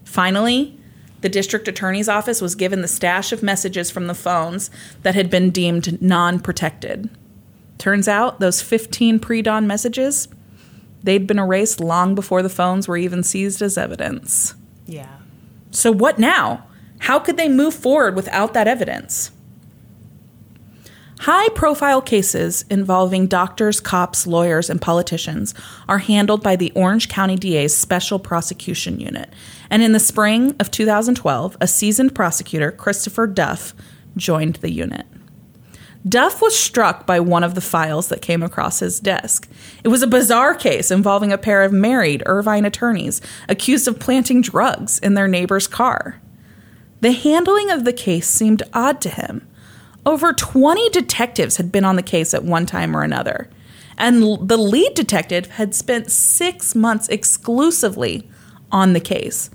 Finally, 0.05 0.79
the 1.25 1.31
district 1.31 1.67
attorney's 1.69 2.07
office 2.07 2.43
was 2.43 2.55
given 2.55 2.83
the 2.83 2.87
stash 2.87 3.33
of 3.33 3.43
messages 3.43 3.91
from 3.91 4.09
the 4.09 4.15
phones 4.15 4.71
that 5.05 5.15
had 5.15 5.31
been 5.31 5.49
deemed 5.49 6.03
non 6.03 6.39
protected. 6.39 7.09
Turns 7.79 8.07
out 8.07 8.41
those 8.41 8.61
15 8.61 9.19
pre 9.21 9.41
dawn 9.41 9.67
messages, 9.67 10.29
they'd 11.03 11.27
been 11.27 11.39
erased 11.39 11.81
long 11.81 12.15
before 12.15 12.43
the 12.43 12.51
phones 12.51 12.87
were 12.87 12.99
even 12.99 13.23
seized 13.23 13.63
as 13.63 13.79
evidence. 13.79 14.55
yeah. 14.85 15.17
So, 15.71 15.91
what 15.91 16.19
now? 16.19 16.67
How 16.99 17.19
could 17.19 17.39
they 17.39 17.49
move 17.49 17.73
forward 17.73 18.17
without 18.17 18.53
that 18.53 18.69
evidence? 18.69 19.31
High 21.21 21.49
profile 21.55 22.03
cases 22.03 22.67
involving 22.69 23.29
doctors, 23.29 23.81
cops, 23.81 24.27
lawyers, 24.27 24.69
and 24.69 24.79
politicians 24.79 25.55
are 25.89 25.99
handled 25.99 26.43
by 26.43 26.57
the 26.57 26.71
Orange 26.73 27.09
County 27.09 27.37
DA's 27.37 27.75
Special 27.75 28.19
Prosecution 28.19 29.01
Unit. 29.01 29.33
And 29.71 29.83
in 29.83 29.93
the 29.93 30.01
spring 30.01 30.55
of 30.61 30.71
2012, 30.71 31.57
a 31.61 31.67
seasoned 31.67 32.15
prosecutor, 32.15 32.71
Christopher 32.71 33.27
Duff, 33.27 33.75
joined 34.17 34.57
the 34.57 34.71
unit. 34.71 35.07
Duff 36.07 36.43
was 36.43 36.59
struck 36.59 37.07
by 37.07 37.19
one 37.19 37.43
of 37.43 37.55
the 37.55 37.63
files 37.63 38.09
that 38.09 38.21
came 38.21 38.43
across 38.43 38.81
his 38.81 39.01
desk. 39.01 39.49
It 39.83 39.89
was 39.89 40.03
a 40.03 40.07
bizarre 40.07 40.55
case 40.55 40.91
involving 40.91 41.33
a 41.33 41.39
pair 41.39 41.63
of 41.63 41.73
married 41.73 42.23
Irvine 42.27 42.67
attorneys 42.67 43.23
accused 43.49 43.89
of 43.89 43.99
planting 43.99 44.43
drugs 44.43 44.99
in 44.99 45.15
their 45.15 45.29
neighbor's 45.29 45.67
car. 45.67 46.21
The 47.01 47.13
handling 47.13 47.71
of 47.71 47.85
the 47.85 47.93
case 47.93 48.29
seemed 48.29 48.63
odd 48.75 49.01
to 49.03 49.09
him. 49.09 49.47
Over 50.05 50.35
20 50.35 50.91
detectives 50.91 51.57
had 51.57 51.73
been 51.73 51.85
on 51.85 51.97
the 51.97 52.03
case 52.03 52.35
at 52.35 52.45
one 52.45 52.67
time 52.67 52.95
or 52.95 53.03
another, 53.03 53.49
and 53.97 54.23
the 54.23 54.59
lead 54.59 54.95
detective 54.95 55.47
had 55.53 55.75
spent 55.75 56.11
six 56.11 56.75
months 56.75 57.09
exclusively 57.09 58.29
on 58.71 58.93
the 58.93 59.01
case. 59.01 59.49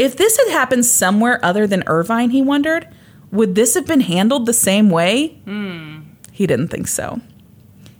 If 0.00 0.16
this 0.16 0.38
had 0.38 0.48
happened 0.48 0.86
somewhere 0.86 1.44
other 1.44 1.66
than 1.66 1.84
Irvine, 1.86 2.30
he 2.30 2.40
wondered, 2.40 2.88
would 3.30 3.54
this 3.54 3.74
have 3.74 3.86
been 3.86 4.00
handled 4.00 4.46
the 4.46 4.54
same 4.54 4.88
way? 4.88 5.38
Hmm. 5.44 6.00
He 6.32 6.46
didn't 6.46 6.68
think 6.68 6.88
so. 6.88 7.20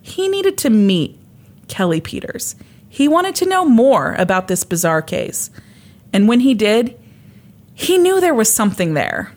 He 0.01 0.27
needed 0.27 0.57
to 0.59 0.71
meet 0.71 1.19
Kelly 1.69 2.01
Peters. 2.01 2.57
He 2.89 3.07
wanted 3.07 3.35
to 3.37 3.47
know 3.47 3.67
more 3.67 4.15
about 4.15 4.49
this 4.49 4.65
bizarre 4.65 5.03
case. 5.03 5.51
And 6.11 6.27
when 6.27 6.41
he 6.41 6.55
did, 6.55 6.99
he 7.75 7.99
knew 7.99 8.19
there 8.19 8.33
was 8.33 8.51
something 8.51 8.95
there. 8.95 9.35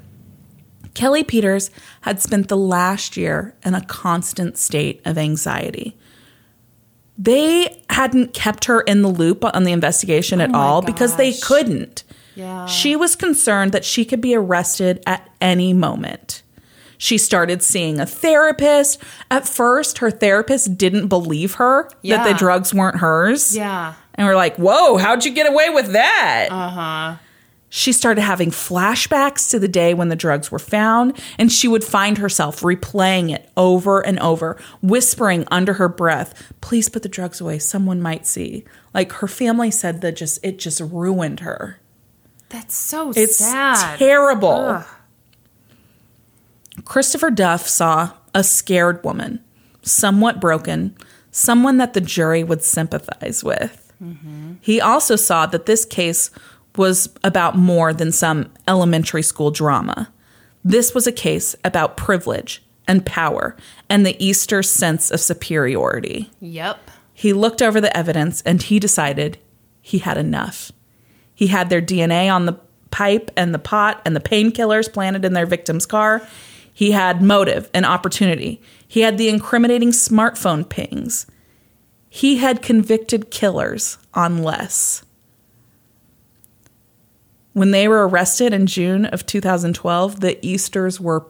Kelly 0.93 1.25
Peters 1.25 1.69
had 2.01 2.21
spent 2.21 2.47
the 2.47 2.55
last 2.55 3.17
year 3.17 3.55
in 3.65 3.75
a 3.75 3.85
constant 3.85 4.57
state 4.57 5.01
of 5.03 5.17
anxiety. 5.17 5.97
They 7.17 7.83
hadn't 7.89 8.33
kept 8.33 8.65
her 8.65 8.79
in 8.79 9.01
the 9.01 9.09
loop 9.09 9.43
on 9.43 9.65
the 9.65 9.73
investigation 9.73 10.39
oh 10.39 10.43
at 10.45 10.51
my 10.51 10.59
all 10.59 10.81
because 10.81 11.17
they 11.17 11.33
couldn't. 11.33 12.05
Yeah. 12.35 12.65
She 12.65 12.95
was 12.95 13.15
concerned 13.15 13.71
that 13.71 13.85
she 13.85 14.05
could 14.05 14.21
be 14.21 14.35
arrested 14.35 15.01
at 15.05 15.29
any 15.39 15.73
moment. 15.73 16.43
She 16.97 17.17
started 17.17 17.61
seeing 17.61 17.99
a 17.99 18.05
therapist. 18.05 19.01
At 19.29 19.47
first, 19.47 19.97
her 19.97 20.09
therapist 20.09 20.77
didn't 20.77 21.07
believe 21.09 21.55
her 21.55 21.89
that 22.03 22.25
the 22.25 22.33
drugs 22.33 22.73
weren't 22.73 22.99
hers. 22.99 23.55
Yeah. 23.55 23.95
And 24.15 24.25
we're 24.27 24.35
like, 24.35 24.55
whoa, 24.55 24.97
how'd 24.97 25.25
you 25.25 25.33
get 25.33 25.51
away 25.51 25.69
with 25.69 25.91
that? 25.91 26.47
Uh 26.49 26.69
huh. 26.69 27.15
She 27.75 27.91
started 27.91 28.21
having 28.21 28.51
flashbacks 28.51 29.49
to 29.49 29.57
the 29.57 29.67
day 29.67 29.95
when 29.95 30.09
the 30.09 30.15
drugs 30.15 30.51
were 30.51 30.59
found, 30.59 31.19
and 31.39 31.51
she 31.51 31.67
would 31.67 31.83
find 31.83 32.19
herself 32.19 32.59
replaying 32.61 33.33
it 33.33 33.49
over 33.57 33.99
and 33.99 34.19
over, 34.19 34.61
whispering 34.83 35.47
under 35.49 35.73
her 35.73 35.89
breath, 35.89 36.53
"Please 36.61 36.87
put 36.87 37.01
the 37.01 37.09
drugs 37.09 37.41
away. 37.41 37.57
Someone 37.57 37.99
might 37.99 38.27
see." 38.27 38.63
Like 38.93 39.11
her 39.13 39.27
family 39.27 39.71
said 39.71 40.01
that 40.01 40.15
just 40.15 40.37
it 40.43 40.59
just 40.59 40.81
ruined 40.81 41.39
her. 41.39 41.79
That's 42.53 42.75
so 42.75 43.11
It's 43.15 43.37
sad. 43.37 43.97
terrible. 43.97 44.51
Ugh. 44.51 44.85
Christopher 46.85 47.31
Duff 47.31 47.67
saw 47.67 48.11
a 48.35 48.43
scared 48.43 49.03
woman, 49.03 49.43
somewhat 49.81 50.39
broken, 50.39 50.95
someone 51.31 51.77
that 51.77 51.93
the 51.93 52.01
jury 52.01 52.43
would 52.43 52.63
sympathize 52.63 53.43
with. 53.43 53.91
Mm-hmm. 54.01 54.53
He 54.61 54.79
also 54.79 55.15
saw 55.15 55.47
that 55.47 55.65
this 55.65 55.83
case 55.83 56.29
was 56.75 57.09
about 57.23 57.57
more 57.57 57.91
than 57.91 58.11
some 58.11 58.51
elementary 58.67 59.23
school 59.23 59.49
drama. 59.49 60.13
This 60.63 60.93
was 60.93 61.07
a 61.07 61.11
case 61.11 61.55
about 61.63 61.97
privilege 61.97 62.63
and 62.87 63.03
power 63.03 63.57
and 63.89 64.05
the 64.05 64.23
Easter 64.23 64.61
sense 64.61 65.09
of 65.09 65.19
superiority. 65.19 66.29
Yep. 66.39 66.91
He 67.15 67.33
looked 67.33 67.63
over 67.63 67.81
the 67.81 67.95
evidence 67.97 68.41
and 68.43 68.61
he 68.61 68.79
decided 68.79 69.39
he 69.81 69.97
had 69.99 70.17
enough. 70.19 70.71
He 71.35 71.47
had 71.47 71.69
their 71.69 71.81
DNA 71.81 72.33
on 72.33 72.45
the 72.45 72.59
pipe 72.91 73.31
and 73.35 73.53
the 73.53 73.59
pot 73.59 74.01
and 74.05 74.15
the 74.15 74.19
painkillers 74.19 74.91
planted 74.91 75.25
in 75.25 75.33
their 75.33 75.45
victim's 75.45 75.85
car. 75.85 76.25
He 76.73 76.91
had 76.91 77.21
motive 77.21 77.69
and 77.73 77.85
opportunity. 77.85 78.61
He 78.87 79.01
had 79.01 79.17
the 79.17 79.29
incriminating 79.29 79.89
smartphone 79.89 80.67
pings. 80.67 81.25
He 82.09 82.37
had 82.37 82.61
convicted 82.61 83.31
killers 83.31 83.97
on 84.13 84.43
less. 84.43 85.03
When 87.53 87.71
they 87.71 87.87
were 87.87 88.07
arrested 88.07 88.53
in 88.53 88.67
June 88.67 89.05
of 89.05 89.25
2012, 89.25 90.19
the 90.19 90.43
Easters 90.45 90.99
were 90.99 91.25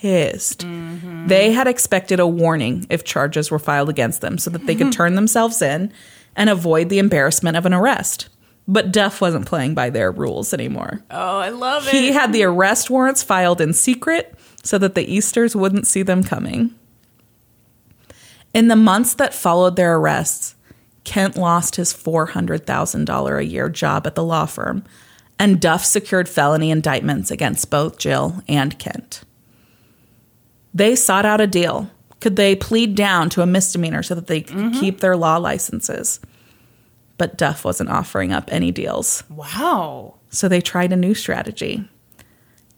pissed. 0.00 0.60
Mm-hmm. 0.60 1.28
They 1.28 1.52
had 1.52 1.66
expected 1.66 2.20
a 2.20 2.26
warning 2.26 2.86
if 2.90 3.04
charges 3.04 3.50
were 3.50 3.58
filed 3.58 3.88
against 3.88 4.20
them 4.20 4.38
so 4.38 4.50
that 4.50 4.66
they 4.66 4.74
could 4.74 4.92
turn 4.92 5.14
themselves 5.14 5.62
in 5.62 5.92
and 6.36 6.50
avoid 6.50 6.88
the 6.88 6.98
embarrassment 6.98 7.56
of 7.56 7.66
an 7.66 7.74
arrest. 7.74 8.28
But 8.70 8.92
Duff 8.92 9.22
wasn't 9.22 9.46
playing 9.46 9.74
by 9.74 9.88
their 9.88 10.12
rules 10.12 10.52
anymore. 10.52 11.02
Oh, 11.10 11.38
I 11.38 11.48
love 11.48 11.88
it. 11.88 11.94
He 11.94 12.12
had 12.12 12.34
the 12.34 12.44
arrest 12.44 12.90
warrants 12.90 13.22
filed 13.22 13.62
in 13.62 13.72
secret 13.72 14.34
so 14.62 14.76
that 14.76 14.94
the 14.94 15.10
Easters 15.10 15.56
wouldn't 15.56 15.86
see 15.86 16.02
them 16.02 16.22
coming. 16.22 16.74
In 18.52 18.68
the 18.68 18.76
months 18.76 19.14
that 19.14 19.32
followed 19.32 19.76
their 19.76 19.96
arrests, 19.96 20.54
Kent 21.04 21.36
lost 21.36 21.76
his 21.76 21.94
$400,000 21.94 23.38
a 23.38 23.44
year 23.46 23.70
job 23.70 24.06
at 24.06 24.14
the 24.14 24.24
law 24.24 24.44
firm, 24.44 24.84
and 25.38 25.60
Duff 25.60 25.84
secured 25.84 26.28
felony 26.28 26.70
indictments 26.70 27.30
against 27.30 27.70
both 27.70 27.98
Jill 27.98 28.42
and 28.48 28.78
Kent. 28.78 29.22
They 30.74 30.94
sought 30.94 31.24
out 31.24 31.40
a 31.40 31.46
deal. 31.46 31.90
Could 32.20 32.36
they 32.36 32.54
plead 32.54 32.94
down 32.94 33.30
to 33.30 33.42
a 33.42 33.46
misdemeanor 33.46 34.02
so 34.02 34.14
that 34.14 34.26
they 34.26 34.42
could 34.42 34.56
mm-hmm. 34.56 34.80
keep 34.80 35.00
their 35.00 35.16
law 35.16 35.38
licenses? 35.38 36.20
But 37.18 37.36
Duff 37.36 37.64
wasn't 37.64 37.90
offering 37.90 38.32
up 38.32 38.48
any 38.50 38.70
deals. 38.70 39.24
wow. 39.28 40.14
So 40.30 40.48
they 40.48 40.60
tried 40.60 40.92
a 40.92 40.96
new 40.96 41.14
strategy. 41.14 41.88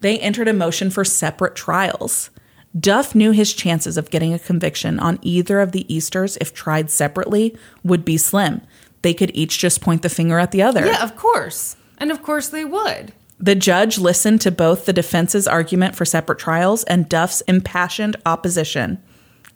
They 0.00 0.18
entered 0.18 0.48
a 0.48 0.52
motion 0.52 0.90
for 0.90 1.04
separate 1.04 1.54
trials. 1.54 2.30
Duff 2.78 3.14
knew 3.14 3.32
his 3.32 3.52
chances 3.52 3.96
of 3.96 4.10
getting 4.10 4.32
a 4.32 4.38
conviction 4.38 5.00
on 5.00 5.18
either 5.22 5.60
of 5.60 5.72
the 5.72 5.92
Easters, 5.92 6.38
if 6.40 6.54
tried 6.54 6.90
separately, 6.90 7.56
would 7.82 8.04
be 8.04 8.16
slim. 8.16 8.60
They 9.02 9.12
could 9.12 9.30
each 9.34 9.58
just 9.58 9.80
point 9.80 10.02
the 10.02 10.08
finger 10.08 10.38
at 10.38 10.52
the 10.52 10.62
other. 10.62 10.86
Yeah, 10.86 11.02
of 11.02 11.16
course. 11.16 11.76
And 11.98 12.10
of 12.10 12.22
course 12.22 12.48
they 12.48 12.64
would. 12.64 13.12
The 13.38 13.54
judge 13.54 13.98
listened 13.98 14.40
to 14.42 14.50
both 14.50 14.84
the 14.84 14.92
defense's 14.92 15.48
argument 15.48 15.96
for 15.96 16.04
separate 16.04 16.38
trials 16.38 16.84
and 16.84 17.08
Duff's 17.08 17.40
impassioned 17.42 18.16
opposition, 18.26 19.02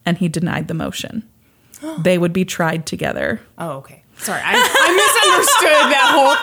and 0.05 0.19
he 0.19 0.29
denied 0.29 0.69
the 0.69 0.75
motion. 0.75 1.29
they 2.01 2.19
would 2.19 2.33
be 2.33 2.45
tried 2.45 2.87
together. 2.87 3.41
Oh, 3.59 3.73
okay. 3.73 4.04
Sorry, 4.25 4.41
I, 4.43 4.53
I 4.55 4.89
misunderstood 4.97 5.93
that 5.93 6.09
whole 6.15 6.37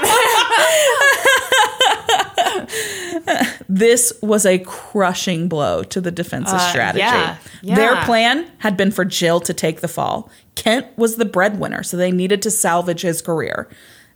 thing. 3.58 3.66
This 3.68 4.14
was 4.22 4.46
a 4.46 4.60
crushing 4.60 5.48
blow 5.48 5.84
to 5.84 6.02
the 6.02 6.12
defense's 6.12 6.54
Uh, 6.56 6.70
strategy. 6.70 7.00
yeah, 7.00 7.38
yeah. 7.62 7.76
Their 7.76 7.96
plan 8.04 8.46
had 8.60 8.76
been 8.78 8.92
for 8.92 9.06
Jill 9.06 9.40
to 9.42 9.54
take 9.54 9.82
the 9.82 9.88
fall. 9.88 10.30
Kent 10.56 10.88
was 10.98 11.16
the 11.16 11.26
breadwinner, 11.26 11.82
so 11.84 11.98
they 11.98 12.12
needed 12.12 12.42
to 12.44 12.52
salvage 12.52 13.02
his 13.02 13.22
career. 13.22 13.68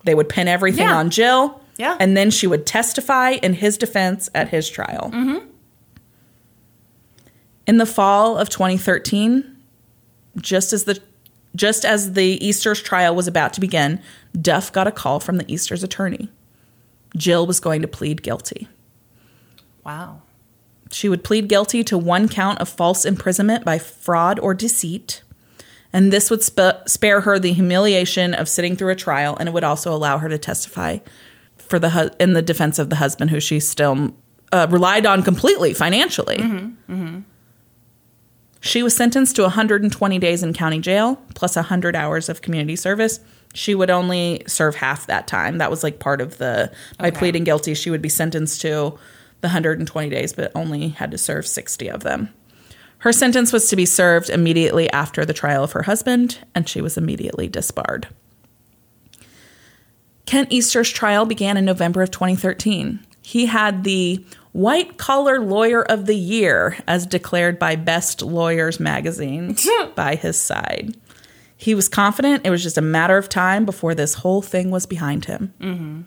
They 0.04 0.14
would 0.14 0.30
pin 0.30 0.48
everything 0.48 0.86
Yeah. 0.88 0.98
on 0.98 1.10
Jill, 1.10 1.62
Yeah. 1.78 1.96
and 2.00 2.16
then 2.18 2.30
she 2.32 2.46
would 2.48 2.66
testify 2.66 3.32
in 3.32 3.54
his 3.54 3.78
defense 3.78 4.30
at 4.36 4.50
his 4.50 4.70
trial. 4.70 5.10
Mm-hmm. 5.14 5.48
In 7.68 7.78
the 7.78 7.86
fall 7.88 8.38
of 8.38 8.50
2013, 8.50 9.56
just 10.38 10.74
as 10.74 10.84
the 10.84 11.00
just 11.56 11.86
as 11.86 12.14
the 12.14 12.46
Easter's 12.46 12.82
trial 12.82 13.16
was 13.16 13.28
about 13.28 13.54
to 13.54 13.62
begin, 13.62 14.02
Duff 14.40 14.72
got 14.72 14.88
a 14.88 14.92
call 14.92 15.20
from 15.20 15.38
the 15.38 15.52
Easter's 15.52 15.84
attorney. 15.84 16.30
Jill 17.16 17.48
was 17.48 17.60
going 17.60 17.82
to 17.82 17.88
plead 17.88 18.22
guilty. 18.22 18.68
Wow. 19.86 20.22
She 20.92 21.10
would 21.10 21.24
plead 21.24 21.48
guilty 21.48 21.84
to 21.86 21.98
one 21.98 22.28
count 22.28 22.60
of 22.60 22.70
false 22.70 23.06
imprisonment 23.06 23.66
by 23.66 23.80
fraud 23.80 24.40
or 24.40 24.54
deceit. 24.54 25.24
And 25.94 26.12
this 26.12 26.30
would 26.30 26.44
sp- 26.44 26.84
spare 26.88 27.22
her 27.22 27.40
the 27.40 27.54
humiliation 27.54 28.34
of 28.34 28.50
sitting 28.50 28.76
through 28.76 28.92
a 28.92 28.96
trial, 28.96 29.36
and 29.40 29.48
it 29.48 29.54
would 29.54 29.64
also 29.64 29.94
allow 29.94 30.18
her 30.18 30.28
to 30.28 30.38
testify 30.38 30.98
for 31.58 31.80
the 31.80 31.92
hu- 31.92 32.10
in 32.20 32.34
the 32.34 32.42
defense 32.42 32.78
of 32.80 32.90
the 32.90 32.98
husband, 32.98 33.32
who 33.32 33.40
she 33.40 33.60
still 33.62 34.14
uh, 34.52 34.68
relied 34.70 35.06
on 35.06 35.24
completely 35.24 35.74
financially. 35.74 36.38
She 38.66 38.82
was 38.82 38.96
sentenced 38.96 39.36
to 39.36 39.44
120 39.44 40.18
days 40.18 40.42
in 40.42 40.52
county 40.52 40.80
jail 40.80 41.22
plus 41.36 41.56
100 41.56 41.96
hours 41.96 42.30
of 42.30 42.42
community 42.42 42.76
service. 42.76 43.20
She 43.54 43.76
would 43.76 43.92
only 43.92 44.42
serve 44.48 44.76
half 44.76 45.06
that 45.06 45.28
time. 45.28 45.60
That 45.60 45.70
was 45.70 45.84
like 45.84 46.00
part 46.00 46.20
of 46.20 46.40
the 46.40 46.72
by 46.98 47.10
Okay. 47.10 47.18
pleading 47.18 47.44
guilty, 47.44 47.76
she 47.76 47.92
would 47.92 48.02
be 48.02 48.10
sentenced 48.10 48.62
to 48.62 48.98
the 49.42 49.50
120 49.50 50.10
days, 50.10 50.34
but 50.34 50.52
only 50.56 50.90
had 50.90 51.12
to 51.12 51.18
serve 51.20 51.46
60 51.46 51.88
of 51.92 52.02
them. 52.02 52.30
Her 53.00 53.14
sentence 53.14 53.54
was 53.54 53.70
to 53.70 53.76
be 53.76 53.86
served 53.86 54.32
immediately 54.32 54.90
after 54.90 55.26
the 55.26 55.34
trial 55.34 55.64
of 55.64 55.74
her 55.74 55.84
husband, 55.84 56.40
and 56.56 56.68
she 56.68 56.82
was 56.82 56.98
immediately 56.98 57.48
disbarred. 57.48 58.08
Kent 60.26 60.52
Easter's 60.52 60.90
trial 60.90 61.26
began 61.28 61.56
in 61.56 61.66
November 61.66 62.02
of 62.02 62.10
2013. 62.10 63.00
He 63.22 63.46
had 63.46 63.84
the 63.84 64.26
White 64.56 64.96
Collar 64.96 65.42
Lawyer 65.42 65.84
of 65.84 66.06
the 66.06 66.16
Year, 66.16 66.78
as 66.88 67.06
declared 67.06 67.60
by 67.60 67.76
Best 67.76 68.22
Lawyers 68.22 68.80
magazine, 68.80 69.54
hmm. 69.60 69.92
by 69.96 70.16
his 70.16 70.40
side. 70.40 70.96
He 71.58 71.76
was 71.76 71.90
confident 71.90 72.46
it 72.46 72.52
was 72.52 72.64
just 72.64 72.78
a 72.78 72.82
matter 72.82 73.18
of 73.18 73.28
time 73.28 73.66
before 73.66 73.94
this 73.94 74.14
whole 74.14 74.42
thing 74.42 74.72
was 74.72 74.86
behind 74.86 75.26
him. 75.26 75.54
Mm-hmm. 75.60 76.02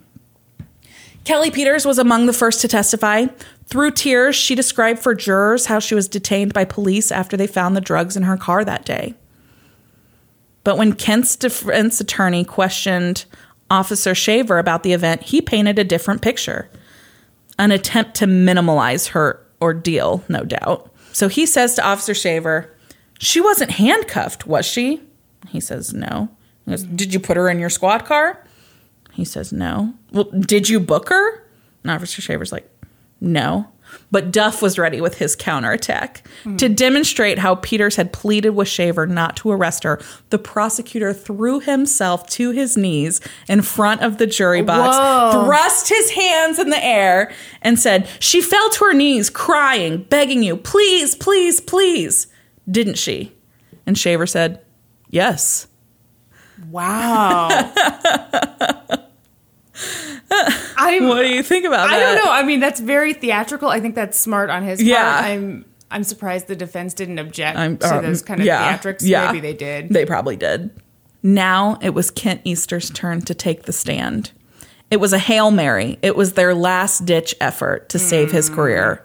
Kelly 1.24 1.50
Peters 1.50 1.84
was 1.84 1.98
among 1.98 2.24
the 2.24 2.32
first 2.32 2.62
to 2.62 2.68
testify. 2.68 3.26
Through 3.66 3.90
tears, 3.90 4.34
she 4.34 4.54
described 4.54 5.00
for 5.00 5.14
jurors 5.14 5.66
how 5.66 5.78
she 5.78 5.94
was 5.94 6.08
detained 6.08 6.54
by 6.54 6.64
police 6.64 7.12
after 7.12 7.36
they 7.36 7.46
found 7.46 7.76
the 7.76 7.82
drugs 7.82 8.16
in 8.16 8.22
her 8.22 8.38
car 8.38 8.64
that 8.64 8.86
day. 8.86 9.14
But 10.64 10.78
when 10.78 10.94
Kent's 10.94 11.36
defense 11.36 12.00
attorney 12.00 12.44
questioned 12.44 13.26
Officer 13.70 14.14
Shaver 14.14 14.58
about 14.58 14.84
the 14.84 14.94
event, 14.94 15.24
he 15.24 15.42
painted 15.42 15.78
a 15.78 15.84
different 15.84 16.22
picture 16.22 16.70
an 17.58 17.70
attempt 17.70 18.14
to 18.16 18.26
minimize 18.26 19.08
her 19.08 19.44
ordeal, 19.60 20.24
no 20.28 20.44
doubt. 20.44 20.92
So 21.12 21.28
he 21.28 21.46
says 21.46 21.74
to 21.74 21.86
Officer 21.86 22.14
Shaver, 22.14 22.74
She 23.18 23.40
wasn't 23.40 23.72
handcuffed, 23.72 24.46
was 24.46 24.66
she? 24.66 25.02
He 25.48 25.60
says, 25.60 25.92
No. 25.92 26.28
He 26.64 26.70
goes, 26.70 26.84
Did 26.84 27.12
you 27.12 27.20
put 27.20 27.36
her 27.36 27.48
in 27.48 27.58
your 27.58 27.70
squad 27.70 28.04
car? 28.04 28.44
He 29.12 29.24
says, 29.24 29.52
No. 29.52 29.94
Well, 30.12 30.24
did 30.24 30.68
you 30.68 30.78
book 30.80 31.08
her? 31.08 31.44
And 31.82 31.90
Officer 31.90 32.22
Shaver's 32.22 32.52
like, 32.52 32.70
No. 33.20 33.68
But 34.10 34.30
Duff 34.30 34.62
was 34.62 34.78
ready 34.78 35.00
with 35.00 35.18
his 35.18 35.36
counterattack. 35.36 36.26
To 36.56 36.68
demonstrate 36.68 37.38
how 37.38 37.56
Peters 37.56 37.96
had 37.96 38.12
pleaded 38.12 38.50
with 38.50 38.68
Shaver 38.68 39.06
not 39.06 39.36
to 39.38 39.50
arrest 39.50 39.84
her, 39.84 40.00
the 40.30 40.38
prosecutor 40.38 41.12
threw 41.12 41.60
himself 41.60 42.26
to 42.30 42.50
his 42.50 42.76
knees 42.76 43.20
in 43.48 43.60
front 43.60 44.00
of 44.02 44.16
the 44.16 44.26
jury 44.26 44.62
box, 44.62 44.96
Whoa. 44.96 45.44
thrust 45.44 45.88
his 45.90 46.10
hands 46.10 46.58
in 46.58 46.70
the 46.70 46.82
air, 46.82 47.30
and 47.60 47.78
said, 47.78 48.08
She 48.18 48.40
fell 48.40 48.70
to 48.70 48.84
her 48.86 48.94
knees, 48.94 49.28
crying, 49.28 50.04
begging 50.04 50.42
you, 50.42 50.56
please, 50.56 51.14
please, 51.14 51.60
please. 51.60 52.28
Didn't 52.70 52.96
she? 52.96 53.34
And 53.86 53.98
Shaver 53.98 54.26
said, 54.26 54.64
Yes. 55.10 55.66
Wow. 56.70 57.48
I 60.30 60.98
What 61.00 61.22
do 61.22 61.28
you 61.34 61.42
think 61.42 61.64
about 61.66 61.88
I 61.90 61.98
that? 61.98 62.02
I 62.12 62.14
don't 62.14 62.24
know. 62.24 62.30
I 62.32 62.42
mean, 62.42 62.60
that's 62.60 62.80
very 62.80 63.12
theatrical. 63.14 63.68
I 63.68 63.80
think 63.80 63.94
that's 63.94 64.18
smart 64.18 64.50
on 64.50 64.62
his 64.62 64.82
Yeah. 64.82 65.12
part. 65.12 65.24
I'm 65.24 65.64
I'm 65.90 66.04
surprised 66.04 66.48
the 66.48 66.56
defense 66.56 66.92
didn't 66.94 67.18
object 67.18 67.56
I'm- 67.58 67.78
to 67.78 67.96
um, 67.96 68.04
those 68.04 68.20
kind 68.22 68.40
of 68.40 68.46
yeah, 68.46 68.76
theatrics. 68.76 68.98
yeah. 69.02 69.26
Maybe 69.26 69.40
they 69.40 69.54
did. 69.54 69.88
They 69.88 70.04
probably 70.04 70.36
did. 70.36 70.70
Now 71.22 71.78
it 71.80 71.90
was 71.94 72.10
Kent 72.10 72.42
Easter's 72.44 72.90
turn 72.90 73.22
to 73.22 73.34
take 73.34 73.62
the 73.64 73.72
stand. 73.72 74.32
It 74.90 74.98
was 75.00 75.12
a 75.12 75.18
Hail 75.18 75.50
Mary. 75.50 75.98
It 76.02 76.14
was 76.16 76.34
their 76.34 76.54
last 76.54 77.04
ditch 77.06 77.34
effort 77.40 77.88
to 77.90 77.98
save 77.98 78.30
his 78.30 78.48
career. 78.50 79.04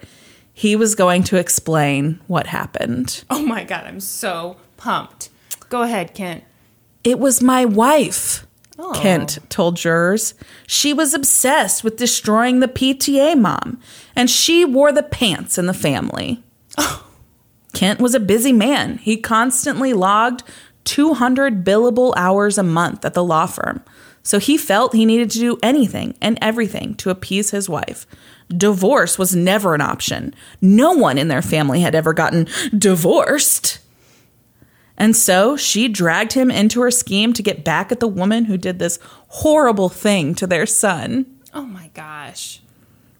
He 0.53 0.75
was 0.75 0.93
going 0.95 1.23
to 1.23 1.37
explain 1.37 2.19
what 2.27 2.47
happened. 2.47 3.23
oh 3.29 3.43
my 3.45 3.63
god, 3.63 3.85
I'm 3.85 3.99
so 3.99 4.57
pumped. 4.77 5.29
Go 5.69 5.81
ahead, 5.81 6.13
Kent. 6.13 6.43
It 7.03 7.17
was 7.19 7.41
my 7.41 7.65
wife, 7.65 8.45
Oh. 8.79 8.93
Kent 8.95 9.37
told 9.49 9.77
jurors. 9.77 10.33
She 10.65 10.93
was 10.93 11.13
obsessed 11.13 11.83
with 11.83 11.97
destroying 11.97 12.59
the 12.59 12.67
PTA 12.67 13.39
mom, 13.39 13.79
and 14.15 14.29
she 14.29 14.65
wore 14.65 14.91
the 14.91 15.03
pants 15.03 15.57
in 15.57 15.67
the 15.67 15.73
family. 15.73 16.43
Kent 17.73 17.99
was 17.99 18.15
a 18.15 18.19
busy 18.19 18.53
man. 18.53 18.97
He 18.99 19.17
constantly 19.17 19.93
logged 19.93 20.43
200 20.85 21.63
billable 21.63 22.13
hours 22.15 22.57
a 22.57 22.63
month 22.63 23.05
at 23.05 23.13
the 23.13 23.23
law 23.23 23.45
firm. 23.45 23.83
So 24.21 24.39
he 24.39 24.57
felt 24.57 24.93
he 24.93 25.05
needed 25.05 25.29
to 25.31 25.39
do 25.39 25.59
anything 25.61 26.15
and 26.21 26.37
everything 26.41 26.95
to 26.95 27.09
appease 27.09 27.51
his 27.51 27.69
wife. 27.69 28.07
Divorce 28.49 29.19
was 29.19 29.35
never 29.35 29.75
an 29.75 29.81
option. 29.81 30.33
No 30.61 30.93
one 30.93 31.17
in 31.17 31.27
their 31.27 31.41
family 31.41 31.81
had 31.81 31.95
ever 31.95 32.13
gotten 32.13 32.47
divorced. 32.77 33.79
And 35.03 35.17
so 35.17 35.57
she 35.57 35.89
dragged 35.89 36.31
him 36.31 36.49
into 36.49 36.79
her 36.79 36.89
scheme 36.89 37.33
to 37.33 37.43
get 37.43 37.65
back 37.65 37.91
at 37.91 37.99
the 37.99 38.07
woman 38.07 38.45
who 38.45 38.57
did 38.57 38.79
this 38.79 38.99
horrible 39.27 39.89
thing 39.89 40.33
to 40.35 40.47
their 40.47 40.65
son. 40.65 41.25
Oh 41.53 41.65
my 41.65 41.89
gosh. 41.93 42.61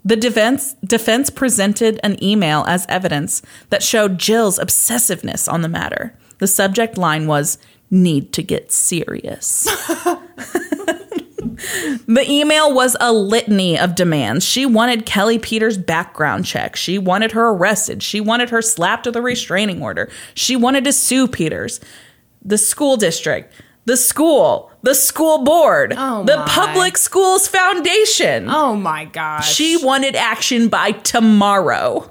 The 0.06 0.16
defense 0.16 0.76
defense 0.76 1.30
presented 1.30 2.00
an 2.02 2.24
email 2.24 2.64
as 2.70 2.86
evidence 2.88 3.42
that 3.70 3.84
showed 3.84 4.18
Jill's 4.18 4.60
obsessiveness 4.60 5.52
on 5.52 5.62
the 5.62 5.68
matter. 5.68 6.18
The 6.38 6.48
subject 6.48 6.98
line 6.98 7.28
was 7.28 7.58
need 7.92 8.32
to 8.32 8.44
get 8.44 8.72
serious. 8.72 9.68
the 12.08 12.26
email 12.30 12.74
was 12.74 12.96
a 13.00 13.12
litany 13.14 13.78
of 13.78 13.96
demands. 13.96 14.46
She 14.46 14.66
wanted 14.66 15.06
Kelly 15.06 15.40
Peters' 15.40 15.78
background 15.78 16.46
check. 16.46 16.76
She 16.76 16.98
wanted 16.98 17.32
her 17.34 17.50
arrested. 17.50 18.04
She 18.04 18.20
wanted 18.22 18.50
her 18.50 18.62
slapped 18.62 19.06
with 19.06 19.16
a 19.16 19.22
restraining 19.22 19.82
order. 19.82 20.10
She 20.34 20.56
wanted 20.56 20.84
to 20.86 20.94
sue 20.94 21.28
Peters, 21.28 21.80
the 22.44 22.58
school 22.58 22.98
district, 22.98 23.54
the 23.86 23.98
school, 23.98 24.72
the 24.82 24.96
school 24.96 25.44
board, 25.44 25.94
Oh, 25.98 26.24
the. 26.24 26.44
Public 26.48 26.98
Schools 26.98 27.48
Foundation. 27.48 28.50
Oh 28.50 28.76
my 28.76 29.06
gosh. 29.06 29.54
She 29.54 29.78
wanted 29.84 30.16
action 30.16 30.68
by 30.70 30.92
tomorrow. 30.92 32.10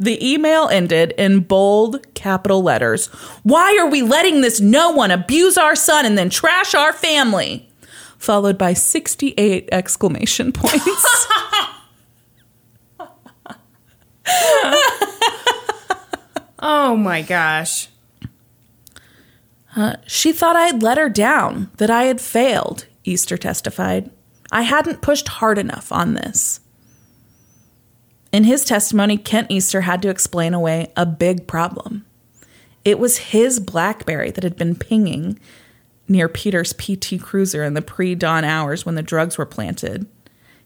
The 0.00 0.18
email 0.32 0.68
ended 0.68 1.14
in 1.16 1.40
bold 1.40 2.04
capital 2.14 2.62
letters. 2.62 3.06
Why 3.44 3.76
are 3.80 3.88
we 3.88 4.02
letting 4.02 4.40
this 4.40 4.60
no 4.60 4.90
one 4.90 5.12
abuse 5.12 5.56
our 5.56 5.76
son 5.76 6.04
and 6.04 6.18
then 6.18 6.30
trash 6.30 6.74
our 6.74 6.92
family? 6.92 7.68
Followed 8.24 8.56
by 8.56 8.72
68 8.72 9.68
exclamation 9.70 10.50
points. 10.52 11.26
Oh 16.66 16.96
my 16.96 17.20
gosh. 17.20 17.88
Uh, 19.76 19.96
she 20.06 20.32
thought 20.32 20.56
I 20.56 20.64
had 20.64 20.82
let 20.82 20.96
her 20.96 21.10
down, 21.10 21.70
that 21.76 21.90
I 21.90 22.04
had 22.04 22.22
failed, 22.22 22.86
Easter 23.04 23.36
testified. 23.36 24.10
I 24.50 24.62
hadn't 24.62 25.02
pushed 25.02 25.28
hard 25.28 25.58
enough 25.58 25.92
on 25.92 26.14
this. 26.14 26.60
In 28.32 28.44
his 28.44 28.64
testimony, 28.64 29.18
Kent 29.18 29.50
Easter 29.50 29.82
had 29.82 30.00
to 30.02 30.08
explain 30.08 30.54
away 30.54 30.90
a 30.96 31.04
big 31.04 31.46
problem. 31.46 32.06
It 32.82 32.98
was 32.98 33.18
his 33.18 33.60
Blackberry 33.60 34.30
that 34.30 34.44
had 34.44 34.56
been 34.56 34.74
pinging 34.74 35.38
near 36.08 36.28
Peter's 36.28 36.72
PT 36.72 37.20
Cruiser 37.20 37.64
in 37.64 37.74
the 37.74 37.82
pre 37.82 38.14
dawn 38.14 38.44
hours 38.44 38.84
when 38.84 38.94
the 38.94 39.02
drugs 39.02 39.38
were 39.38 39.46
planted. 39.46 40.06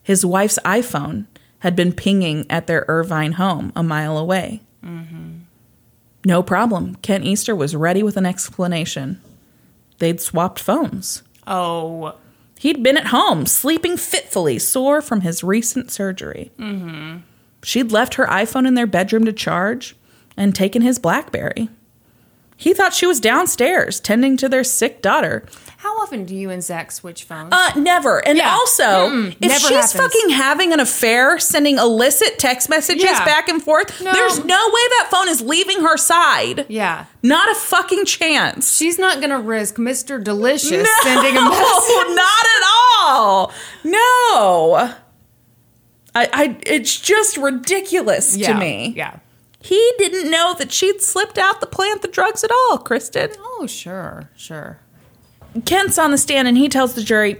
His 0.02 0.24
wife's 0.24 0.58
iPhone 0.64 1.26
had 1.60 1.76
been 1.76 1.92
pinging 1.92 2.46
at 2.50 2.66
their 2.66 2.84
Irvine 2.88 3.32
home 3.32 3.72
a 3.74 3.82
mile 3.82 4.16
away. 4.16 4.62
Mm-hmm. 4.84 5.38
No 6.24 6.42
problem. 6.42 6.96
Kent 6.96 7.24
Easter 7.24 7.54
was 7.54 7.76
ready 7.76 8.02
with 8.02 8.16
an 8.16 8.26
explanation. 8.26 9.20
They'd 9.98 10.20
swapped 10.20 10.58
phones. 10.58 11.22
Oh. 11.46 12.14
He'd 12.58 12.82
been 12.82 12.96
at 12.96 13.08
home, 13.08 13.46
sleeping 13.46 13.96
fitfully, 13.96 14.58
sore 14.58 15.00
from 15.00 15.20
his 15.20 15.44
recent 15.44 15.90
surgery. 15.90 16.50
She'd 17.62 17.92
left 17.92 18.14
her 18.14 18.26
iPhone 18.26 18.66
in 18.66 18.74
their 18.74 18.86
bedroom 18.86 19.24
to 19.24 19.32
charge 19.32 19.96
and 20.36 20.54
taken 20.54 20.82
his 20.82 20.98
Blackberry. 20.98 21.68
He 22.60 22.74
thought 22.74 22.92
she 22.92 23.06
was 23.06 23.20
downstairs 23.20 24.00
tending 24.00 24.36
to 24.38 24.48
their 24.48 24.64
sick 24.64 25.00
daughter. 25.00 25.46
How 25.76 25.96
often 26.00 26.24
do 26.24 26.34
you 26.34 26.50
and 26.50 26.60
Zach 26.62 26.90
switch 26.90 27.22
phones? 27.22 27.50
Uh, 27.52 27.70
never. 27.76 28.18
And 28.26 28.36
Yeah. 28.36 28.50
also, 28.50 28.82
Mm-mm. 28.82 29.28
if 29.30 29.40
Never 29.40 29.54
she's 29.60 29.70
happens. 29.70 29.92
fucking 29.92 30.30
having 30.30 30.72
an 30.72 30.80
affair, 30.80 31.38
sending 31.38 31.78
illicit 31.78 32.36
text 32.40 32.68
messages 32.68 33.04
Yeah. 33.04 33.24
back 33.24 33.48
and 33.48 33.62
forth, 33.62 34.00
No. 34.02 34.12
there's 34.12 34.44
no 34.44 34.56
way 34.56 34.82
that 34.98 35.06
phone 35.08 35.28
is 35.28 35.40
leaving 35.40 35.82
her 35.82 35.96
side. 35.96 36.66
yeah. 36.68 37.04
Not 37.22 37.48
a 37.48 37.54
fucking 37.54 38.06
chance. 38.06 38.76
She's 38.76 38.98
not 38.98 39.18
going 39.18 39.30
to 39.30 39.38
risk 39.38 39.76
Mr. 39.76 40.22
Delicious 40.22 40.82
no, 40.82 41.02
sending 41.04 41.36
a 41.36 41.40
message. 41.48 42.08
not 42.08 42.44
at 42.56 42.62
all. 42.98 43.52
No. 43.84 44.94
I, 46.14 46.28
I, 46.32 46.56
it's 46.66 46.98
just 46.98 47.36
ridiculous 47.36 48.36
Yeah, 48.36 48.52
to 48.52 48.58
me. 48.58 48.94
Yeah. 48.96 49.18
He 49.68 49.92
didn't 49.98 50.30
know 50.30 50.54
that 50.54 50.72
she'd 50.72 51.02
slipped 51.02 51.36
out 51.36 51.60
the 51.60 51.66
plant 51.66 52.00
the 52.00 52.08
drugs 52.08 52.42
at 52.42 52.50
all, 52.50 52.78
Kristen. 52.78 53.32
Oh, 53.38 53.66
sure, 53.66 54.30
sure. 54.34 54.78
Kent's 55.66 55.98
on 55.98 56.10
the 56.10 56.16
stand 56.16 56.48
and 56.48 56.56
he 56.56 56.70
tells 56.70 56.94
the 56.94 57.02
jury 57.02 57.36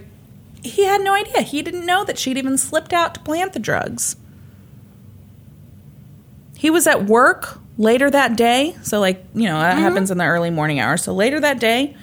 he 0.63 0.85
had 0.85 1.01
no 1.01 1.15
idea. 1.15 1.41
He 1.41 1.63
didn't 1.63 1.87
know 1.87 2.03
that 2.03 2.19
she'd 2.19 2.37
even 2.37 2.55
slipped 2.59 2.93
out 2.93 3.15
to 3.15 3.19
plant 3.21 3.53
the 3.53 3.59
drugs. 3.59 4.15
He 6.55 6.69
was 6.69 6.85
at 6.85 7.05
work 7.05 7.57
later 7.79 8.11
that 8.11 8.35
day. 8.35 8.75
So, 8.83 8.99
like, 8.99 9.25
you 9.33 9.45
know, 9.45 9.59
that 9.59 9.79
happens 9.79 10.11
in 10.11 10.19
the 10.19 10.25
early 10.25 10.51
morning 10.51 10.79
hours. 10.79 11.01
So, 11.01 11.15
later 11.15 11.39
that 11.39 11.59
day, 11.59 11.97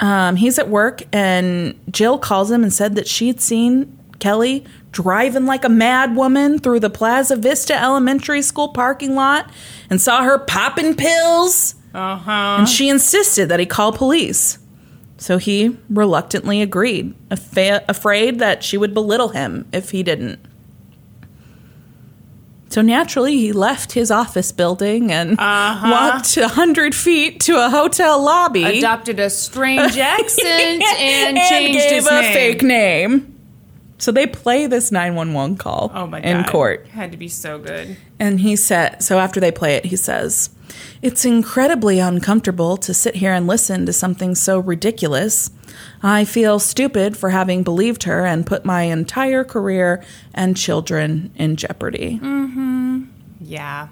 um, 0.00 0.34
he's 0.34 0.58
at 0.58 0.68
work 0.68 1.02
and 1.12 1.78
Jill 1.88 2.18
calls 2.18 2.50
him 2.50 2.64
and 2.64 2.72
said 2.72 2.96
that 2.96 3.06
she 3.06 3.28
had 3.28 3.40
seen 3.40 3.96
Kelly 4.18 4.64
driving 4.92 5.46
like 5.46 5.64
a 5.64 5.68
mad 5.68 6.14
woman 6.14 6.58
through 6.58 6.80
the 6.80 6.90
Plaza 6.90 7.36
Vista 7.36 7.74
Elementary 7.74 8.42
School 8.42 8.68
parking 8.68 9.14
lot 9.14 9.50
and 9.90 10.00
saw 10.00 10.22
her 10.22 10.38
popping 10.38 10.94
pills. 10.94 11.74
Uh 11.94 12.16
huh. 12.16 12.56
And 12.60 12.68
she 12.68 12.88
insisted 12.88 13.48
that 13.48 13.58
he 13.60 13.66
call 13.66 13.92
police. 13.92 14.58
So 15.18 15.38
he 15.38 15.76
reluctantly 15.88 16.62
agreed, 16.62 17.14
affa- 17.28 17.84
afraid 17.88 18.38
that 18.40 18.64
she 18.64 18.76
would 18.76 18.92
belittle 18.92 19.28
him 19.28 19.66
if 19.72 19.90
he 19.90 20.02
didn't. 20.02 20.40
So 22.70 22.80
naturally, 22.80 23.36
he 23.36 23.52
left 23.52 23.92
his 23.92 24.10
office 24.10 24.50
building 24.50 25.12
and 25.12 25.36
walked 25.36 26.38
a 26.38 26.48
hundred 26.48 26.94
feet 26.94 27.38
to 27.40 27.64
a 27.64 27.68
hotel 27.68 28.24
lobby 28.24 28.64
Adopted 28.78 29.20
a 29.20 29.28
strange 29.28 29.98
accent 29.98 30.82
and, 30.98 31.36
changed 31.50 31.78
gave 31.78 31.90
his 31.92 32.06
a 32.06 32.20
name. 32.22 32.32
fake 32.32 32.62
name. 32.62 33.31
So 34.02 34.10
they 34.10 34.26
play 34.26 34.66
this 34.66 34.90
911 34.90 35.58
call 35.58 35.92
Oh 35.94 36.08
my 36.08 36.20
god. 36.20 36.28
in 36.28 36.42
court. 36.42 36.88
Had 36.88 37.12
to 37.12 37.16
be 37.16 37.28
so 37.28 37.60
good. 37.60 37.96
And 38.18 38.40
he 38.40 38.56
said, 38.56 39.00
so 39.00 39.20
after 39.20 39.38
they 39.38 39.52
play 39.52 39.76
it, 39.76 39.84
he 39.84 39.94
says, 39.94 40.50
It's 41.02 41.24
incredibly 41.24 42.00
uncomfortable 42.00 42.76
to 42.78 42.92
sit 42.92 43.14
here 43.14 43.32
and 43.32 43.46
listen 43.46 43.86
to 43.86 43.92
something 43.92 44.34
so 44.34 44.58
ridiculous. 44.58 45.52
I 46.02 46.24
feel 46.24 46.58
stupid 46.58 47.16
for 47.16 47.30
having 47.30 47.62
believed 47.62 48.02
her 48.02 48.26
and 48.26 48.44
put 48.44 48.64
my 48.64 48.82
entire 48.82 49.44
career 49.44 50.02
and 50.34 50.56
children 50.56 51.30
in 51.36 51.54
jeopardy. 51.54 52.18
Mm-hmm. 52.20 53.04
Yeah. 53.40 53.86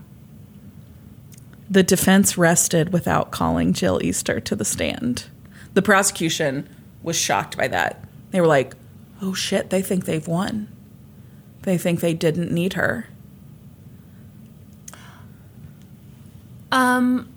The 1.70 1.84
defense 1.84 2.36
rested 2.36 2.92
without 2.92 3.30
calling 3.30 3.72
Jill 3.72 4.00
Easter 4.02 4.40
to 4.40 4.56
the 4.56 4.64
stand. 4.64 5.26
The 5.74 5.82
prosecution 5.82 6.68
was 7.00 7.14
shocked 7.14 7.56
by 7.56 7.68
that. 7.68 8.02
They 8.32 8.40
were 8.40 8.48
like, 8.48 8.74
oh 9.23 9.35
shit, 9.35 9.71
they 9.71 9.83
think 9.83 10.05
they've 10.05 10.27
won. 10.27 10.68
They 11.62 11.77
think 11.77 12.01
they 12.01 12.14
didn't 12.14 12.51
need 12.51 12.73
her. 12.75 13.09
Um, 16.73 17.29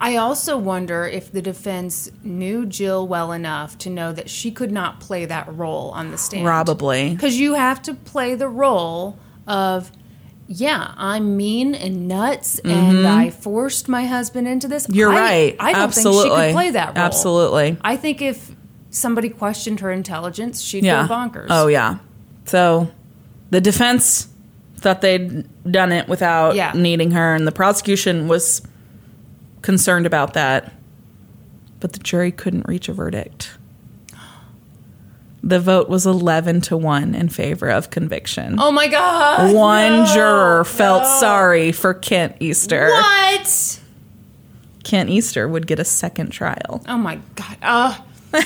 I 0.00 0.16
also 0.16 0.58
wonder 0.58 1.06
if 1.06 1.30
the 1.30 1.40
defense 1.40 2.10
knew 2.24 2.66
Jill 2.66 3.06
well 3.06 3.30
enough 3.30 3.78
to 3.78 3.90
know 3.90 4.12
that 4.12 4.28
she 4.28 4.50
could 4.50 4.72
not 4.72 4.98
play 4.98 5.24
that 5.26 5.46
role 5.54 5.90
on 5.90 6.10
the 6.10 6.18
stand. 6.18 6.44
Probably. 6.44 7.10
Because 7.10 7.38
you 7.38 7.54
have 7.54 7.80
to 7.82 7.94
play 7.94 8.34
the 8.34 8.48
role 8.48 9.18
of, 9.46 9.92
yeah, 10.48 10.92
I'm 10.96 11.36
mean 11.36 11.76
and 11.76 12.08
nuts, 12.08 12.58
and 12.58 13.06
I 13.06 13.30
forced 13.30 13.88
my 13.88 14.06
husband 14.06 14.48
into 14.48 14.66
this. 14.66 14.84
Mm-hmm. 14.84 14.94
You're 14.94 15.12
I- 15.12 15.20
right. 15.20 15.56
I 15.60 15.72
don't 15.72 15.82
Absolutely. 15.82 16.22
think 16.22 16.32
she 16.32 16.46
could 16.46 16.52
play 16.54 16.70
that 16.72 16.86
role. 16.88 17.04
Absolutely. 17.04 17.76
I 17.82 17.96
think 17.96 18.20
if 18.20 18.56
somebody 18.92 19.28
questioned 19.28 19.80
her 19.80 19.90
intelligence, 19.90 20.60
she'd 20.60 20.84
yeah. 20.84 21.08
go 21.08 21.14
bonkers. 21.14 21.46
Oh 21.50 21.66
yeah. 21.66 21.98
So 22.44 22.88
the 23.50 23.60
defense 23.60 24.28
thought 24.76 25.00
they'd 25.00 25.44
done 25.70 25.90
it 25.90 26.08
without 26.08 26.54
Yeah. 26.54 26.72
needing 26.74 27.10
her, 27.12 27.34
and 27.34 27.46
the 27.46 27.52
prosecution 27.52 28.28
was 28.28 28.62
concerned 29.62 30.06
about 30.06 30.34
that. 30.34 30.72
But 31.80 31.94
the 31.94 31.98
jury 31.98 32.30
couldn't 32.30 32.68
reach 32.68 32.88
a 32.88 32.92
verdict. 32.92 33.50
The 35.42 35.58
vote 35.58 35.88
was 35.88 36.06
eleven 36.06 36.60
to 36.62 36.76
one 36.76 37.16
in 37.16 37.28
favor 37.28 37.68
of 37.68 37.90
conviction. 37.90 38.56
Oh 38.60 38.70
my 38.70 38.86
God. 38.86 39.52
One 39.52 40.04
no, 40.04 40.06
juror 40.14 40.64
felt 40.64 41.02
no. 41.02 41.18
sorry 41.18 41.72
for 41.72 41.94
Kent 41.94 42.36
Easter. 42.38 42.88
What? 42.88 43.80
Kent 44.84 45.10
Easter 45.10 45.48
would 45.48 45.66
get 45.66 45.80
a 45.80 45.84
second 45.84 46.30
trial. 46.30 46.84
Oh 46.86 46.96
my 46.96 47.18
God. 47.34 47.56
Uh, 47.60 47.98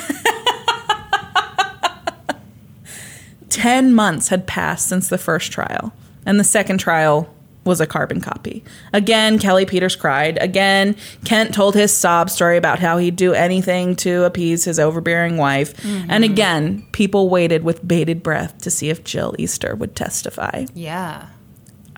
10 3.48 3.94
months 3.94 4.28
had 4.28 4.46
passed 4.46 4.88
since 4.88 5.08
the 5.08 5.18
first 5.18 5.50
trial, 5.52 5.92
and 6.24 6.38
the 6.38 6.44
second 6.44 6.78
trial 6.78 7.28
was 7.66 7.80
a 7.80 7.86
carbon 7.86 8.20
copy. 8.20 8.62
Again, 8.92 9.38
Kelly 9.38 9.66
Peters 9.66 9.96
cried. 9.96 10.38
Again, 10.40 10.96
Kent 11.24 11.52
told 11.52 11.74
his 11.74 11.94
sob 11.94 12.30
story 12.30 12.56
about 12.56 12.78
how 12.78 12.96
he'd 12.98 13.16
do 13.16 13.34
anything 13.34 13.96
to 13.96 14.24
appease 14.24 14.64
his 14.64 14.78
overbearing 14.78 15.36
wife. 15.36 15.74
And 15.84 16.10
mm-hmm. 16.10 16.22
again, 16.22 16.86
people 16.92 17.28
waited 17.28 17.64
with 17.64 17.86
bated 17.86 18.22
breath 18.22 18.58
to 18.62 18.70
see 18.70 18.88
if 18.88 19.02
Jill 19.04 19.34
Easter 19.38 19.74
would 19.74 19.96
testify. 19.96 20.66
yeah. 20.74 21.28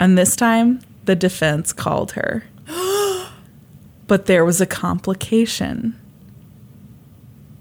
And 0.01 0.17
this 0.17 0.37
time, 0.37 0.81
the 1.05 1.17
defense 1.17 1.73
called 1.73 2.13
her. 2.13 2.45
but 4.07 4.27
there 4.27 4.45
was 4.45 4.61
a 4.61 4.67
complication. 4.67 5.99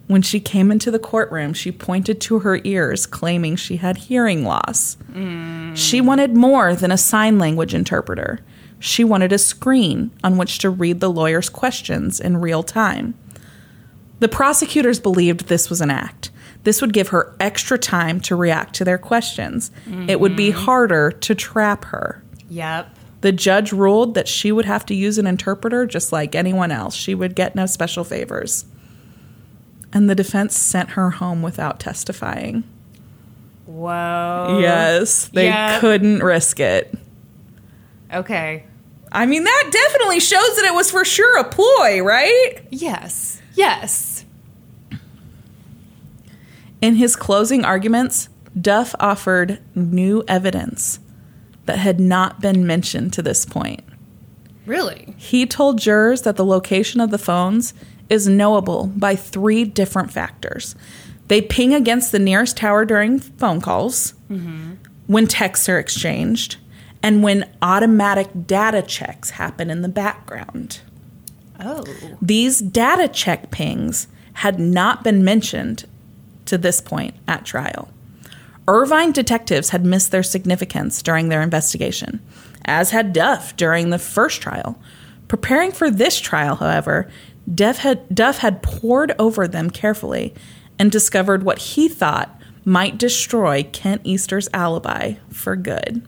When 0.08 0.22
she 0.22 0.39
came 0.39 0.72
into 0.72 0.89
the 0.89 0.99
courtroom, 0.99 1.53
she 1.53 1.72
pointed 1.72 2.22
to 2.22 2.39
her 2.39 2.62
ears, 2.64 3.05
claiming 3.05 3.58
she 3.58 3.78
had 3.78 3.97
hearing 3.97 4.45
loss. 4.45 4.97
She 5.76 5.99
wanted 5.99 6.36
more 6.36 6.76
than 6.76 6.91
a 6.91 6.97
sign 6.97 7.38
language 7.38 7.74
interpreter. 7.74 8.39
She 8.80 9.03
wanted 9.03 9.34
a 9.34 9.38
screen 9.38 10.12
on 10.24 10.38
which 10.38 10.60
to 10.60 10.70
read 10.70 11.01
the 11.01 11.12
lawyer's 11.12 11.49
questions 11.49 12.20
in 12.22 12.38
real 12.38 12.64
time. 12.64 13.16
The 14.20 14.30
prosecutors 14.30 14.99
believed 14.99 15.47
this 15.47 15.70
was 15.70 15.82
an 15.82 15.91
act. 15.91 16.32
This 16.64 16.82
would 16.82 16.93
give 16.93 17.10
her 17.10 17.36
extra 17.39 17.78
time 17.78 18.20
to 18.22 18.36
react 18.36 18.76
to 18.76 18.86
their 18.86 18.97
questions. 18.97 19.72
It 20.08 20.20
would 20.20 20.36
be 20.36 20.49
mm-hmm. 20.49 20.66
harder 20.66 21.12
to 21.12 21.36
trap 21.36 21.86
her. 21.86 22.24
Yep. 22.49 22.95
The 23.22 23.32
judge 23.32 23.74
ruled 23.74 24.16
that 24.16 24.28
she 24.28 24.51
would 24.51 24.66
have 24.66 24.86
to 24.88 24.95
use 24.95 25.18
an 25.18 25.28
interpreter 25.28 25.86
just 25.86 26.12
like 26.12 26.34
anyone 26.34 26.72
else. 26.72 26.95
She 26.95 27.14
would 27.14 27.36
get 27.36 27.55
no 27.55 27.66
special 27.66 28.03
favors. 28.03 28.66
And 29.94 30.10
the 30.10 30.16
defense 30.16 30.58
sent 30.58 30.92
her 30.92 31.12
home 31.12 31.42
without 31.42 31.80
testifying. 31.80 32.64
Whoa. 33.66 34.60
yes, 34.62 35.28
they 35.28 35.78
couldn't 35.80 36.24
risk 36.24 36.60
it. 36.60 36.94
Okay. 38.14 38.64
I 39.12 39.26
mean, 39.26 39.44
that 39.44 39.70
definitely 39.72 40.20
shows 40.20 40.56
that 40.56 40.66
it 40.66 40.74
was 40.74 40.90
for 40.92 41.06
sure 41.06 41.38
a 41.40 41.44
ploy, 41.44 42.02
right? 42.02 42.60
Yes. 42.70 43.42
Yes. 43.56 44.26
In 46.82 46.96
his 46.96 47.16
closing 47.16 47.66
arguments, 47.66 48.30
Duff 48.60 48.96
offered 49.00 49.60
new 49.76 50.24
evidence 50.28 51.00
that 51.66 51.80
had 51.80 52.00
not 52.00 52.40
been 52.40 52.66
mentioned 52.66 53.14
to 53.14 53.22
this 53.22 53.46
point. 53.46 53.84
Really? 54.66 55.14
He 55.18 55.46
told 55.46 55.80
jurors 55.80 56.24
that 56.24 56.36
the 56.36 56.46
location 56.46 57.02
of 57.02 57.10
the 57.12 57.18
phones 57.18 57.74
is 58.10 58.28
knowable 58.28 58.88
by 58.88 59.16
three 59.16 59.64
different 59.64 60.12
factors. 60.12 60.76
They 61.28 61.41
ping 61.41 61.74
against 61.74 62.12
the 62.12 62.20
nearest 62.20 62.58
tower 62.58 62.86
during 62.86 63.20
phone 63.20 63.62
calls, 63.62 64.14
mm-hmm. 64.30 64.76
when 65.08 65.28
texts 65.28 65.68
are 65.68 65.80
exchanged, 65.80 66.58
and 67.03 67.22
when 67.22 67.49
automatic 67.62 68.30
data 68.45 68.82
checks 68.82 69.32
happen 69.32 69.70
in 69.70 69.82
the 69.82 69.89
background. 69.89 70.80
Oh. 71.60 71.84
These 72.22 72.60
data 72.60 73.08
check 73.08 73.51
pings 73.51 74.08
had 74.34 74.60
not 74.60 75.03
been 75.03 75.24
mentioned 75.24 75.86
to 76.45 76.58
this 76.58 76.80
point 76.80 77.16
at 77.28 77.45
trial. 77.45 77.89
Irvine 78.68 79.12
detectives 79.12 79.70
had 79.70 79.86
missed 79.86 80.12
their 80.12 80.24
significance 80.24 81.01
during 81.01 81.30
their 81.30 81.41
investigation, 81.41 82.20
as 82.66 82.91
had 82.91 83.14
Duff 83.14 83.55
during 83.55 83.89
the 83.89 83.99
first 83.99 84.41
trial. 84.41 84.80
Preparing 85.28 85.72
for 85.72 85.89
this 85.89 86.20
trial, 86.20 86.55
however, 86.55 87.10
Duff 87.54 87.78
had, 87.78 88.14
Duff 88.14 88.39
had 88.39 88.62
pored 88.62 89.14
over 89.18 89.48
them 89.48 89.70
carefully 89.70 90.34
and 90.78 90.91
discovered 90.91 91.43
what 91.43 91.60
he 91.60 91.88
thought 91.88 92.39
might 92.66 92.98
destroy 92.98 93.64
Kent 93.72 94.02
Easter's 94.04 94.50
alibi 94.54 95.14
for 95.30 95.56
good. 95.56 96.06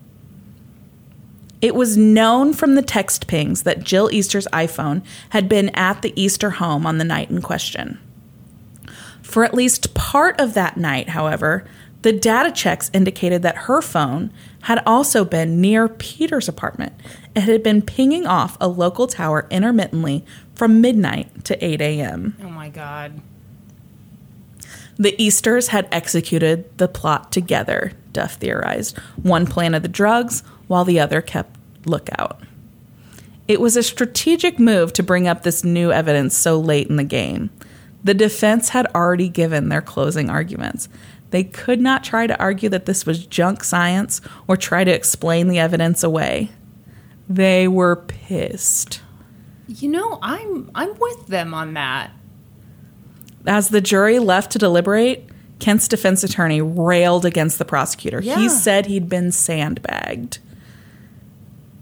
It 1.62 1.74
was 1.74 1.96
known 1.96 2.52
from 2.52 2.74
the 2.74 2.82
text 2.82 3.26
pings 3.26 3.62
that 3.62 3.82
Jill 3.82 4.10
Easter's 4.12 4.46
iPhone 4.52 5.02
had 5.30 5.48
been 5.48 5.70
at 5.70 6.02
the 6.02 6.12
Easter 6.20 6.50
home 6.50 6.86
on 6.86 6.98
the 6.98 7.04
night 7.04 7.30
in 7.30 7.42
question. 7.42 7.98
For 9.22 9.44
at 9.44 9.54
least 9.54 9.94
part 9.94 10.40
of 10.40 10.54
that 10.54 10.76
night, 10.76 11.10
however, 11.10 11.64
the 12.02 12.12
data 12.12 12.50
checks 12.50 12.90
indicated 12.94 13.42
that 13.42 13.56
her 13.56 13.82
phone 13.82 14.32
had 14.62 14.82
also 14.86 15.24
been 15.24 15.60
near 15.60 15.86
Peter's 15.86 16.48
apartment. 16.48 16.94
It 17.36 17.42
had 17.42 17.62
been 17.62 17.82
pinging 17.82 18.26
off 18.26 18.56
a 18.58 18.68
local 18.68 19.06
tower 19.06 19.46
intermittently 19.50 20.24
from 20.60 20.82
midnight 20.82 21.42
to 21.42 21.64
8 21.64 21.80
a.m. 21.80 22.36
Oh 22.42 22.50
my 22.50 22.68
god. 22.68 23.18
The 24.98 25.14
Easters 25.16 25.68
had 25.68 25.88
executed 25.90 26.76
the 26.76 26.86
plot 26.86 27.32
together, 27.32 27.92
Duff 28.12 28.34
theorized. 28.34 28.98
One 29.22 29.46
planted 29.46 29.82
the 29.82 29.88
drugs, 29.88 30.42
while 30.66 30.84
the 30.84 31.00
other 31.00 31.22
kept 31.22 31.56
lookout. 31.86 32.42
It 33.48 33.58
was 33.58 33.74
a 33.74 33.82
strategic 33.82 34.58
move 34.58 34.92
to 34.92 35.02
bring 35.02 35.26
up 35.26 35.44
this 35.44 35.64
new 35.64 35.92
evidence 35.92 36.36
so 36.36 36.60
late 36.60 36.88
in 36.88 36.96
the 36.96 37.04
game. 37.04 37.48
The 38.04 38.12
defense 38.12 38.68
had 38.68 38.86
already 38.94 39.30
given 39.30 39.70
their 39.70 39.80
closing 39.80 40.28
arguments. 40.28 40.90
They 41.30 41.42
could 41.42 41.80
not 41.80 42.04
try 42.04 42.26
to 42.26 42.38
argue 42.38 42.68
that 42.68 42.84
this 42.84 43.06
was 43.06 43.24
junk 43.24 43.64
science 43.64 44.20
or 44.46 44.58
try 44.58 44.84
to 44.84 44.92
explain 44.92 45.48
the 45.48 45.58
evidence 45.58 46.02
away. 46.02 46.50
They 47.30 47.66
were 47.66 47.96
pissed. 47.96 49.00
You 49.78 49.88
know, 49.88 50.18
I'm 50.20 50.70
I'm 50.74 50.98
with 50.98 51.28
them 51.28 51.54
on 51.54 51.74
that. 51.74 52.10
As 53.46 53.68
the 53.68 53.80
jury 53.80 54.18
left 54.18 54.50
to 54.52 54.58
deliberate, 54.58 55.28
Kent's 55.60 55.86
defense 55.86 56.24
attorney 56.24 56.60
railed 56.60 57.24
against 57.24 57.58
the 57.58 57.64
prosecutor. 57.64 58.20
Yeah. 58.20 58.36
He 58.38 58.48
said 58.48 58.86
he'd 58.86 59.08
been 59.08 59.30
sandbagged. 59.32 60.38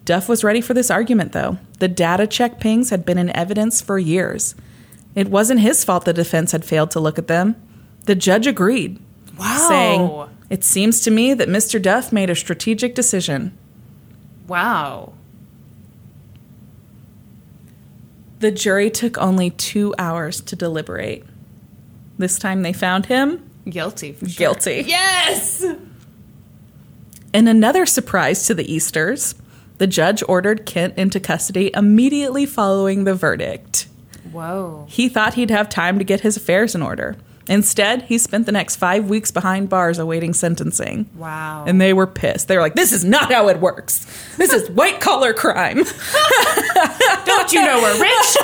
Duff 0.04 0.28
was 0.28 0.44
ready 0.44 0.60
for 0.60 0.74
this 0.74 0.90
argument, 0.90 1.32
though. 1.32 1.58
The 1.80 1.88
data 1.88 2.26
check 2.26 2.60
pings 2.60 2.90
had 2.90 3.04
been 3.04 3.18
in 3.18 3.34
evidence 3.36 3.80
for 3.80 3.98
years. 3.98 4.54
It 5.14 5.28
wasn't 5.28 5.60
his 5.60 5.84
fault 5.84 6.04
the 6.04 6.12
defense 6.12 6.52
had 6.52 6.64
failed 6.64 6.90
to 6.92 7.00
look 7.00 7.18
at 7.18 7.26
them. 7.26 7.56
The 8.04 8.14
judge 8.14 8.46
agreed, 8.46 9.00
Wow. 9.38 9.66
saying, 9.68 10.28
It 10.50 10.64
seems 10.64 11.00
to 11.02 11.10
me 11.10 11.34
that 11.34 11.48
Mr. 11.48 11.80
Duff 11.80 12.12
made 12.12 12.30
a 12.30 12.34
strategic 12.34 12.94
decision. 12.94 13.56
Wow. 14.46 15.12
The 18.40 18.50
jury 18.50 18.90
took 18.90 19.18
only 19.18 19.50
two 19.50 19.94
hours 19.98 20.40
to 20.42 20.56
deliberate. 20.56 21.24
This 22.18 22.38
time 22.38 22.62
they 22.62 22.72
found 22.72 23.06
him 23.06 23.48
Guilty. 23.68 24.12
For 24.12 24.28
sure. 24.28 24.38
guilty. 24.38 24.84
Yes. 24.86 25.64
In 27.32 27.48
another 27.48 27.84
surprise 27.84 28.46
to 28.46 28.54
the 28.54 28.72
Easters, 28.72 29.34
the 29.78 29.86
judge 29.86 30.22
ordered 30.26 30.66
Kent 30.66 30.96
into 30.96 31.20
custody 31.20 31.70
immediately 31.74 32.46
following 32.46 33.04
the 33.04 33.14
verdict. 33.14 33.88
Whoa. 34.32 34.86
He 34.88 35.08
thought 35.08 35.34
he'd 35.34 35.50
have 35.50 35.68
time 35.68 35.98
to 35.98 36.04
get 36.04 36.20
his 36.20 36.36
affairs 36.36 36.74
in 36.74 36.82
order. 36.82 37.16
Instead, 37.48 38.02
he 38.02 38.18
spent 38.18 38.46
the 38.46 38.52
next 38.52 38.76
five 38.76 39.08
weeks 39.08 39.30
behind 39.30 39.68
bars 39.68 39.98
awaiting 39.98 40.34
sentencing. 40.34 41.08
Wow. 41.16 41.64
And 41.66 41.80
they 41.80 41.92
were 41.92 42.06
pissed. 42.06 42.48
They 42.48 42.56
were 42.56 42.62
like, 42.62 42.74
this 42.74 42.92
is 42.92 43.04
not 43.04 43.32
how 43.32 43.48
it 43.48 43.58
works. 43.60 44.06
This 44.36 44.52
is 44.52 44.68
white 44.78 45.00
collar 45.00 45.32
crime. 45.32 45.76
Don't 47.24 47.52
you 47.52 47.62
know 47.62 47.80
we're 47.80 48.00
rich? 48.02 48.36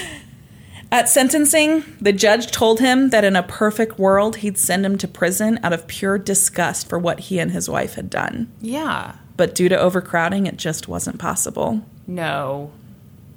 At 0.92 1.08
sentencing, 1.08 1.84
the 2.00 2.12
judge 2.12 2.50
told 2.50 2.80
him 2.80 3.10
that 3.10 3.22
in 3.24 3.36
a 3.36 3.44
perfect 3.44 3.96
world, 3.98 4.36
he'd 4.36 4.58
send 4.58 4.84
him 4.84 4.98
to 4.98 5.06
prison 5.06 5.60
out 5.62 5.72
of 5.72 5.86
pure 5.86 6.18
disgust 6.18 6.88
for 6.88 6.98
what 6.98 7.20
he 7.20 7.38
and 7.38 7.52
his 7.52 7.68
wife 7.68 7.94
had 7.94 8.10
done. 8.10 8.52
yeah. 8.60 9.14
But 9.36 9.54
due 9.54 9.70
to 9.70 9.78
overcrowding, 9.78 10.46
it 10.46 10.58
just 10.58 10.86
wasn't 10.86 11.18
possible. 11.18 11.82
No. 12.06 12.72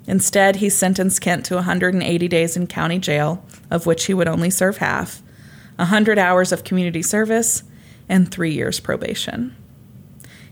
Instead, 0.08 0.58
he 0.58 0.70
sentenced 0.70 1.22
Kent 1.22 1.46
to 1.46 1.56
180 1.56 2.28
days 2.28 2.58
in 2.58 2.68
county 2.68 3.00
jail, 3.00 3.46
of 3.72 3.86
which 3.86 4.06
he 4.06 4.14
would 4.14 4.28
only 4.28 4.50
serve 4.50 4.78
half, 4.78 5.22
100 5.78 6.20
hours 6.20 6.52
of 6.52 6.64
community 6.64 7.02
service, 7.02 7.64
and 8.10 8.30
three 8.30 8.52
years 8.54 8.80
probation. 8.80 9.56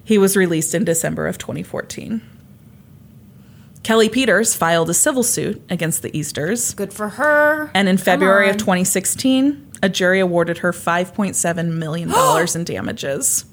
He 0.03 0.17
was 0.17 0.37
released 0.37 0.73
in 0.73 0.85
December 0.85 1.27
of 1.27 1.37
2014. 1.37 2.21
Kelly 3.83 4.09
Peters 4.09 4.55
filed 4.55 4.89
a 4.89 4.93
civil 4.93 5.23
suit 5.23 5.61
against 5.69 6.01
the 6.01 6.15
Easters, 6.17 6.73
Good 6.75 6.93
for 6.93 7.09
her. 7.09 7.71
and 7.73 7.89
in 7.89 7.97
Come 7.97 8.05
February 8.05 8.49
of 8.49 8.57
2016, 8.57 9.71
a 9.83 9.89
jury 9.89 10.19
awarded 10.19 10.59
her 10.59 10.71
$5.7 10.71 11.73
million 11.73 12.11
in 12.55 12.63
damages. 12.63 13.45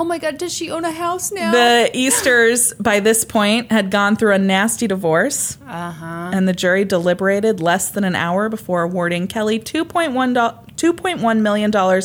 Oh 0.00 0.04
my 0.04 0.18
god, 0.18 0.38
does 0.38 0.54
she 0.54 0.70
own 0.70 0.84
a 0.84 0.92
house 0.92 1.32
now? 1.32 1.50
The 1.50 1.90
Easters, 1.92 2.72
by 2.74 3.00
this 3.00 3.24
point, 3.24 3.72
had 3.72 3.90
gone 3.90 4.14
through 4.14 4.32
a 4.32 4.38
nasty 4.38 4.86
divorce, 4.86 5.58
uh-huh. 5.66 6.30
and 6.32 6.46
the 6.46 6.52
jury 6.52 6.84
deliberated 6.84 7.60
less 7.60 7.90
than 7.90 8.04
an 8.04 8.14
hour 8.14 8.48
before 8.48 8.82
awarding 8.82 9.26
Kelly 9.26 9.58
$2.1, 9.58 10.34
$2.1 10.76 11.40
million 11.40 12.02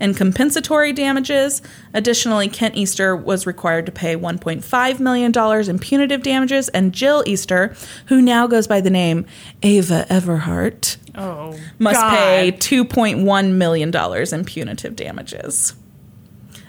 in 0.00 0.14
compensatory 0.14 0.92
damages. 0.92 1.62
Additionally, 1.94 2.48
Kent 2.48 2.74
Easter 2.74 3.14
was 3.14 3.46
required 3.46 3.86
to 3.86 3.92
pay 3.92 4.16
$1.5 4.16 5.00
million 5.00 5.70
in 5.70 5.78
punitive 5.78 6.22
damages, 6.24 6.68
and 6.70 6.92
Jill 6.92 7.22
Easter, 7.26 7.76
who 8.06 8.20
now 8.20 8.48
goes 8.48 8.66
by 8.66 8.80
the 8.80 8.90
name 8.90 9.24
Ava 9.62 10.04
Everhart, 10.10 10.96
Oh. 11.14 11.56
must 11.78 12.00
God. 12.00 12.10
pay 12.10 12.52
$2.1 12.52 13.52
million 13.52 13.94
in 14.34 14.44
punitive 14.44 14.96
damages. 14.96 15.74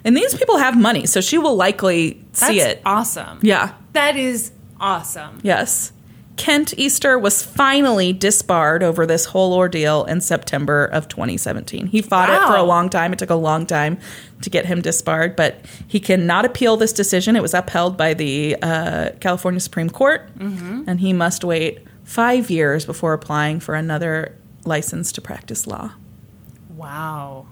And 0.03 0.15
these 0.15 0.33
people 0.35 0.57
have 0.57 0.79
money, 0.79 1.05
so 1.05 1.21
she 1.21 1.37
will 1.37 1.55
likely 1.55 2.23
see 2.33 2.59
That's 2.59 2.73
it. 2.77 2.81
awesome. 2.85 3.39
Yeah. 3.41 3.73
That 3.93 4.15
is 4.15 4.51
awesome. 4.79 5.39
Yes. 5.43 5.91
Kent 6.37 6.75
Easter 6.77 7.17
was 7.17 7.43
finally 7.43 8.13
disbarred 8.13 8.83
over 8.83 9.07
this 9.07 9.25
whole 9.25 9.53
ordeal 9.53 10.05
in 10.05 10.21
September 10.21 10.85
of 10.85 11.07
2017. 11.07 11.87
He 11.87 12.01
fought 12.03 12.29
it 12.29 12.47
for 12.47 12.55
a 12.55 12.61
long 12.63 12.89
time. 12.89 13.11
It 13.11 13.17
took 13.17 13.31
a 13.31 13.35
long 13.35 13.65
time 13.65 13.97
to 14.43 14.49
get 14.51 14.67
him 14.67 14.81
disbarred, 14.81 15.35
but 15.35 15.65
he 15.87 15.99
cannot 15.99 16.45
appeal 16.45 16.77
this 16.77 16.93
decision. 16.93 17.35
It 17.35 17.41
was 17.41 17.55
upheld 17.55 17.97
by 17.97 18.13
the 18.13 18.55
uh, 18.61 19.09
California 19.19 19.59
Supreme 19.59 19.89
Court, 19.89 20.29
and 20.39 20.99
he 20.99 21.11
must 21.11 21.43
wait 21.43 21.79
five 22.03 22.51
years 22.51 22.85
before 22.85 23.13
applying 23.13 23.59
for 23.59 23.73
another 23.73 24.37
license 24.63 25.11
to 25.13 25.21
practice 25.21 25.65
law. 25.65 25.91
Wow. 26.69 27.47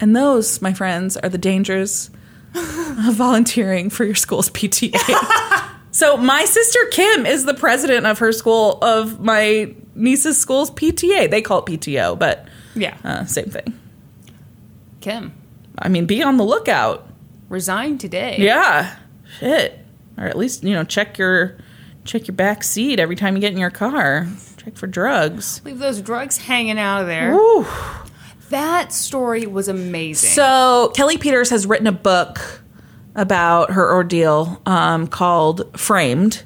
And 0.00 0.14
those, 0.14 0.60
my 0.60 0.72
friends, 0.74 1.16
are 1.16 1.28
the 1.28 1.38
dangers 1.38 2.10
of 2.54 3.14
volunteering 3.14 3.90
for 3.90 4.04
your 4.04 4.14
school's 4.14 4.50
PTA. 4.50 5.70
so, 5.90 6.16
my 6.16 6.44
sister 6.44 6.78
Kim 6.90 7.24
is 7.26 7.44
the 7.44 7.54
president 7.54 8.06
of 8.06 8.18
her 8.18 8.32
school, 8.32 8.78
of 8.82 9.20
my 9.20 9.74
niece's 9.94 10.38
school's 10.38 10.70
PTA. 10.70 11.30
They 11.30 11.40
call 11.42 11.60
it 11.60 11.66
PTO, 11.66 12.18
but 12.18 12.46
Yeah. 12.74 12.96
uh, 13.04 13.24
same 13.24 13.46
thing. 13.50 13.78
Kim, 15.00 15.32
I 15.78 15.88
mean, 15.88 16.06
be 16.06 16.22
on 16.22 16.36
the 16.36 16.44
lookout. 16.44 17.08
resign 17.48 17.96
today. 17.98 18.36
Yeah. 18.38 18.96
Shit. 19.38 19.78
Or 20.18 20.24
at 20.24 20.36
least, 20.36 20.64
you 20.64 20.72
know, 20.74 20.82
check 20.84 21.16
your 21.18 21.56
check 22.04 22.26
your 22.28 22.34
back 22.34 22.62
seat 22.64 22.98
every 23.00 23.16
time 23.16 23.34
you 23.36 23.40
get 23.40 23.52
in 23.52 23.58
your 23.58 23.70
car. 23.70 24.26
Check 24.56 24.76
for 24.76 24.86
drugs. 24.86 25.60
Leave 25.64 25.78
those 25.78 26.00
drugs 26.00 26.38
hanging 26.38 26.78
out 26.78 27.02
of 27.02 27.06
there. 27.06 27.34
Woo. 27.36 27.64
That 28.50 28.92
story 28.92 29.46
was 29.46 29.68
amazing. 29.68 30.30
So 30.30 30.92
Kelly 30.94 31.18
Peters 31.18 31.50
has 31.50 31.66
written 31.66 31.86
a 31.86 31.92
book 31.92 32.62
about 33.14 33.70
her 33.72 33.92
ordeal 33.92 34.60
um, 34.66 35.06
called 35.06 35.78
Framed, 35.78 36.42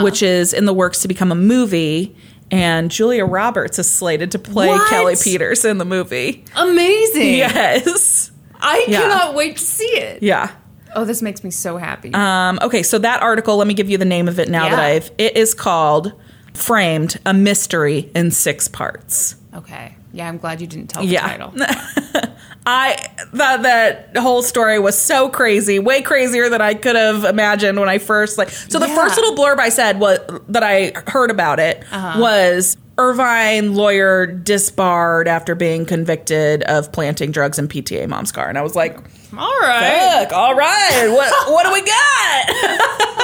which 0.00 0.22
is 0.22 0.52
in 0.52 0.64
the 0.66 0.74
works 0.74 1.00
to 1.02 1.08
become 1.08 1.32
a 1.32 1.36
movie. 1.36 2.14
And 2.50 2.90
Julia 2.90 3.24
Roberts 3.24 3.78
is 3.78 3.90
slated 3.90 4.32
to 4.32 4.38
play 4.38 4.68
What? 4.68 4.90
Kelly 4.90 5.16
Peters 5.16 5.64
in 5.64 5.78
the 5.78 5.86
movie. 5.86 6.44
amazing. 6.54 7.34
Yes. 7.36 8.30
I 8.60 8.84
Yeah. 8.86 9.00
cannot 9.00 9.34
wait 9.34 9.56
to 9.56 9.64
see 9.64 9.86
it. 9.86 10.22
Yeah. 10.22 10.50
Oh, 10.94 11.06
this 11.06 11.22
makes 11.22 11.42
me 11.42 11.50
so 11.50 11.78
happy. 11.78 12.12
Um, 12.12 12.58
okay, 12.60 12.82
so 12.82 12.98
that 12.98 13.22
article, 13.22 13.56
let 13.56 13.66
me 13.66 13.72
give 13.72 13.88
you 13.88 13.96
the 13.96 14.04
name 14.04 14.28
of 14.28 14.38
it 14.38 14.50
now 14.50 14.68
that 14.68 14.78
I've. 14.78 15.10
It 15.16 15.34
is 15.38 15.54
called 15.54 16.12
Framed, 16.52 17.18
a 17.24 17.32
Mystery 17.32 18.10
in 18.14 18.30
Six 18.30 18.68
Parts. 18.68 19.36
okay. 19.54 19.96
Yeah, 20.12 20.28
I'm 20.28 20.38
glad 20.38 20.60
you 20.60 20.66
didn't 20.66 20.88
tell 20.88 21.02
the 21.02 21.08
Yeah. 21.08 21.26
title. 21.26 21.52
I 22.66 22.92
thought 23.34 23.62
that 23.62 24.16
whole 24.16 24.42
story 24.42 24.78
was 24.78 24.96
so 24.96 25.28
crazy, 25.28 25.78
way 25.80 26.00
crazier 26.02 26.48
than 26.48 26.60
I 26.60 26.74
could 26.74 26.94
have 26.96 27.24
imagined 27.24 27.80
when 27.80 27.88
I 27.88 27.98
first 27.98 28.38
like. 28.38 28.50
So 28.50 28.78
the 28.78 28.86
Yeah. 28.88 28.94
first 28.94 29.16
little 29.16 29.34
blurb 29.34 29.58
I 29.58 29.68
said 29.70 29.98
was 29.98 30.18
that 30.48 30.62
I 30.62 30.92
heard 31.08 31.30
about 31.30 31.58
it 31.58 31.82
Uh-huh. 31.90 32.20
was 32.20 32.76
Irvine 32.98 33.74
lawyer 33.74 34.26
disbarred 34.26 35.26
after 35.26 35.54
being 35.54 35.86
convicted 35.86 36.62
of 36.64 36.92
planting 36.92 37.32
drugs 37.32 37.58
in 37.58 37.66
PTA 37.66 38.06
mom's 38.06 38.30
car, 38.30 38.48
and 38.48 38.58
I 38.58 38.62
was 38.62 38.74
like, 38.76 38.96
All 39.36 39.58
right. 39.62 40.26
"Fuck, 40.28 40.32
all 40.36 40.54
right, 40.54 41.08
what 41.08 41.32
what 41.50 41.64
do 41.64 41.72
we 41.72 41.80
got?" 41.82 42.98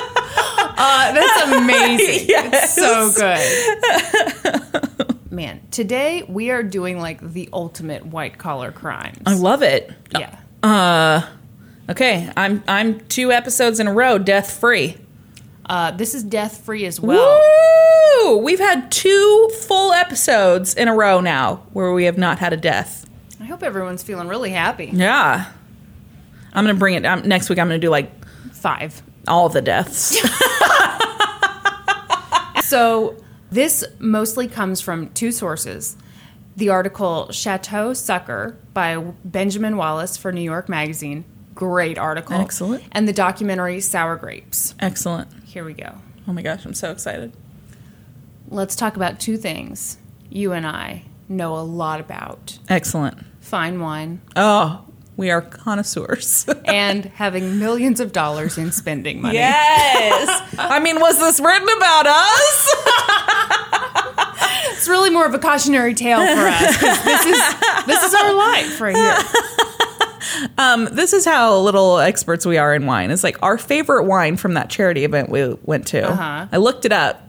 Uh, 0.80 1.12
that's 1.12 1.42
amazing. 1.52 2.28
Yes. 2.28 2.78
It's 2.78 2.86
so 2.86 3.10
good. 4.94 5.04
Man, 5.38 5.60
today 5.70 6.24
we 6.28 6.50
are 6.50 6.64
doing 6.64 6.98
like 6.98 7.20
the 7.20 7.48
ultimate 7.52 8.04
white 8.04 8.38
collar 8.38 8.72
crimes. 8.72 9.22
I 9.24 9.34
love 9.34 9.62
it. 9.62 9.92
yeah. 10.10 10.36
Uh, 10.64 11.24
okay, 11.88 12.28
I'm 12.36 12.64
I'm 12.66 12.98
two 13.06 13.30
episodes 13.30 13.78
in 13.78 13.86
a 13.86 13.92
row 13.92 14.18
death 14.18 14.58
free. 14.58 14.96
Uh, 15.64 15.92
this 15.92 16.12
is 16.16 16.24
death 16.24 16.64
free 16.64 16.86
as 16.86 17.00
well. 17.00 17.40
Woo! 18.24 18.38
We've 18.38 18.58
had 18.58 18.90
two 18.90 19.48
full 19.60 19.92
episodes 19.92 20.74
in 20.74 20.88
a 20.88 20.94
row 20.96 21.20
now 21.20 21.62
where 21.72 21.92
we 21.92 22.06
have 22.06 22.18
not 22.18 22.40
had 22.40 22.52
a 22.52 22.56
death. 22.56 23.08
I 23.40 23.44
hope 23.44 23.62
everyone's 23.62 24.02
feeling 24.02 24.26
really 24.26 24.50
happy. 24.50 24.90
Yeah. 24.92 25.52
I'm 26.52 26.64
gonna 26.64 26.74
bring 26.76 26.94
it 26.94 27.06
um, 27.06 27.28
next 27.28 27.48
week. 27.48 27.60
I'm 27.60 27.68
gonna 27.68 27.78
do 27.78 27.90
like 27.90 28.10
Five. 28.52 29.04
all 29.28 29.48
the 29.48 29.62
deaths. 29.62 30.18
So 32.68 33.16
this 33.50 33.84
mostly 33.98 34.48
comes 34.48 34.80
from 34.80 35.10
two 35.10 35.32
sources. 35.32 35.96
The 36.56 36.68
article 36.70 37.30
Chateau 37.30 37.94
Sucker 37.94 38.56
by 38.74 38.96
Benjamin 39.24 39.76
Wallace 39.76 40.16
for 40.16 40.32
New 40.32 40.40
York 40.42 40.68
Magazine. 40.68 41.24
Great 41.54 41.98
article. 41.98 42.36
Excellent. 42.36 42.84
And 42.92 43.06
the 43.06 43.12
documentary 43.12 43.80
Sour 43.80 44.16
Grapes. 44.16 44.74
Excellent. 44.80 45.30
Here 45.44 45.64
we 45.64 45.72
go. 45.74 45.94
Oh 46.26 46.32
my 46.32 46.42
gosh, 46.42 46.64
I'm 46.64 46.74
so 46.74 46.90
excited. 46.90 47.32
Let's 48.48 48.74
talk 48.76 48.96
about 48.96 49.20
two 49.20 49.36
things 49.36 49.98
you 50.30 50.52
and 50.52 50.66
I 50.66 51.04
know 51.28 51.56
a 51.56 51.60
lot 51.60 52.00
about 52.00 52.58
Excellent. 52.68 53.24
fine 53.40 53.80
wine 53.80 54.20
Oh, 54.36 54.84
we 55.18 55.30
are 55.30 55.42
connoisseurs. 55.42 56.46
and 56.64 57.04
having 57.06 57.58
millions 57.58 58.00
of 58.00 58.12
dollars 58.12 58.56
in 58.56 58.72
spending 58.72 59.20
money. 59.20 59.34
yes. 59.34 60.56
I 60.56 60.78
mean, 60.78 60.98
was 61.00 61.18
this 61.18 61.40
written 61.40 61.68
about 61.76 62.06
us? 62.06 62.74
It's 64.78 64.88
really 64.88 65.10
more 65.10 65.26
of 65.26 65.34
a 65.34 65.38
cautionary 65.40 65.92
tale 65.92 66.18
for 66.20 66.46
us. 66.46 66.80
this 66.80 67.26
is 67.26 67.54
this 67.86 68.02
is 68.04 68.14
our 68.14 68.32
life 68.32 68.80
right 68.80 68.96
here. 68.96 69.18
Um, 70.56 70.88
this 70.92 71.12
is 71.12 71.24
how 71.24 71.58
little 71.58 71.98
experts 71.98 72.44
we 72.46 72.58
are 72.58 72.74
in 72.74 72.86
wine. 72.86 73.10
It's 73.10 73.24
like 73.24 73.42
our 73.42 73.56
favorite 73.58 74.04
wine 74.04 74.36
from 74.36 74.54
that 74.54 74.68
charity 74.70 75.04
event 75.04 75.30
we 75.30 75.54
went 75.64 75.86
to. 75.88 76.10
Uh-huh. 76.10 76.46
I 76.52 76.56
looked 76.58 76.84
it 76.84 76.92
up 76.92 77.22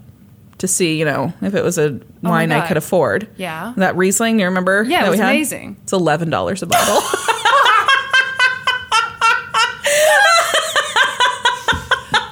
to 0.59 0.67
see, 0.67 0.99
you 0.99 1.05
know, 1.05 1.33
if 1.41 1.55
it 1.55 1.63
was 1.63 1.77
a 1.77 1.99
wine 2.21 2.51
I 2.51 2.67
could 2.67 2.77
afford. 2.77 3.27
Yeah. 3.37 3.73
That 3.77 3.95
Riesling, 3.95 4.39
you 4.39 4.45
remember? 4.45 4.83
Yeah, 4.83 5.07
it 5.07 5.09
was 5.09 5.19
had? 5.19 5.29
amazing. 5.29 5.77
It's 5.83 5.93
eleven 5.93 6.29
dollars 6.29 6.61
a 6.61 6.67
bottle. 6.67 7.01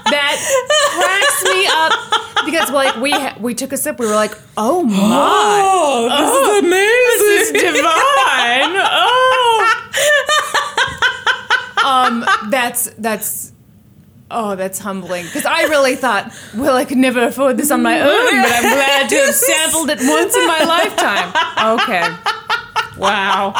That 0.10 0.38
cracks 0.96 1.44
me 1.44 1.68
up 1.68 2.46
because 2.68 2.74
like 2.74 2.96
we 3.02 3.14
we 3.42 3.54
took 3.54 3.72
a 3.74 3.78
sip, 3.78 4.00
we 4.00 4.06
were 4.06 4.16
like, 4.16 4.34
oh 4.58 4.84
my, 4.84 5.62
oh, 5.64 6.10
this 6.10 6.34
is 6.34 6.60
amazing. 6.60 7.54
this 7.54 7.66
is 7.66 7.76
divine. 7.76 8.76
Oh, 8.80 9.74
um, 11.86 12.26
that's 12.50 12.90
that's. 12.98 13.54
Oh, 14.30 14.58
that's 14.58 14.78
humbling 14.80 15.24
because 15.24 15.46
I 15.46 15.62
really 15.70 15.96
thought, 15.96 16.34
well, 16.54 16.76
I 16.76 16.84
could 16.84 16.98
never 16.98 17.24
afford 17.24 17.56
this 17.56 17.72
on 17.72 17.82
my 17.82 18.02
own, 18.02 18.26
but 18.26 18.52
I'm 18.52 18.62
glad 18.74 19.10
to 19.10 19.16
have 19.16 19.34
sampled 19.34 19.90
it 19.90 20.00
once 20.02 20.36
in 20.36 20.46
my 20.46 20.66
lifetime. 20.66 21.80
Okay, 21.80 23.00
wow. 23.00 23.54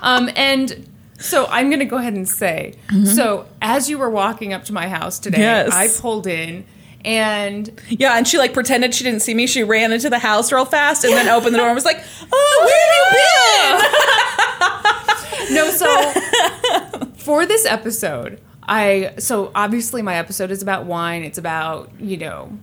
Um, 0.00 0.30
and 0.36 0.88
so 1.18 1.46
I'm 1.46 1.70
going 1.70 1.80
to 1.80 1.86
go 1.86 1.96
ahead 1.96 2.12
and 2.14 2.28
say, 2.28 2.74
so 3.04 3.48
as 3.60 3.90
you 3.90 3.98
were 3.98 4.08
walking 4.10 4.52
up 4.52 4.62
to 4.66 4.72
my 4.72 4.88
house 4.88 5.18
today, 5.18 5.38
Yes. 5.38 5.72
I 5.72 5.88
pulled 6.00 6.28
in 6.28 6.64
and 7.04 7.80
Yeah, 7.88 8.16
and 8.16 8.26
she 8.26 8.38
like 8.38 8.52
pretended 8.52 8.94
she 8.94 9.04
didn't 9.04 9.20
see 9.20 9.34
me. 9.34 9.46
She 9.46 9.62
ran 9.62 9.92
into 9.92 10.10
the 10.10 10.18
house 10.18 10.52
real 10.52 10.64
fast 10.64 11.04
and 11.04 11.12
then 11.14 11.28
opened 11.28 11.54
the 11.54 11.58
door 11.58 11.68
and 11.68 11.74
was 11.74 11.84
like, 11.84 12.02
"Oh, 12.32 12.62
where 12.66 12.80
have 12.92 13.88
you 13.90 15.46
been?" 15.48 15.54
no, 15.54 15.70
so 15.70 17.10
for 17.16 17.46
this 17.46 17.66
episode, 17.66 18.40
I 18.62 19.14
so 19.18 19.50
obviously 19.54 20.02
my 20.02 20.16
episode 20.16 20.50
is 20.50 20.62
about 20.62 20.84
wine. 20.84 21.24
It's 21.24 21.38
about 21.38 21.90
you 21.98 22.16
know, 22.16 22.58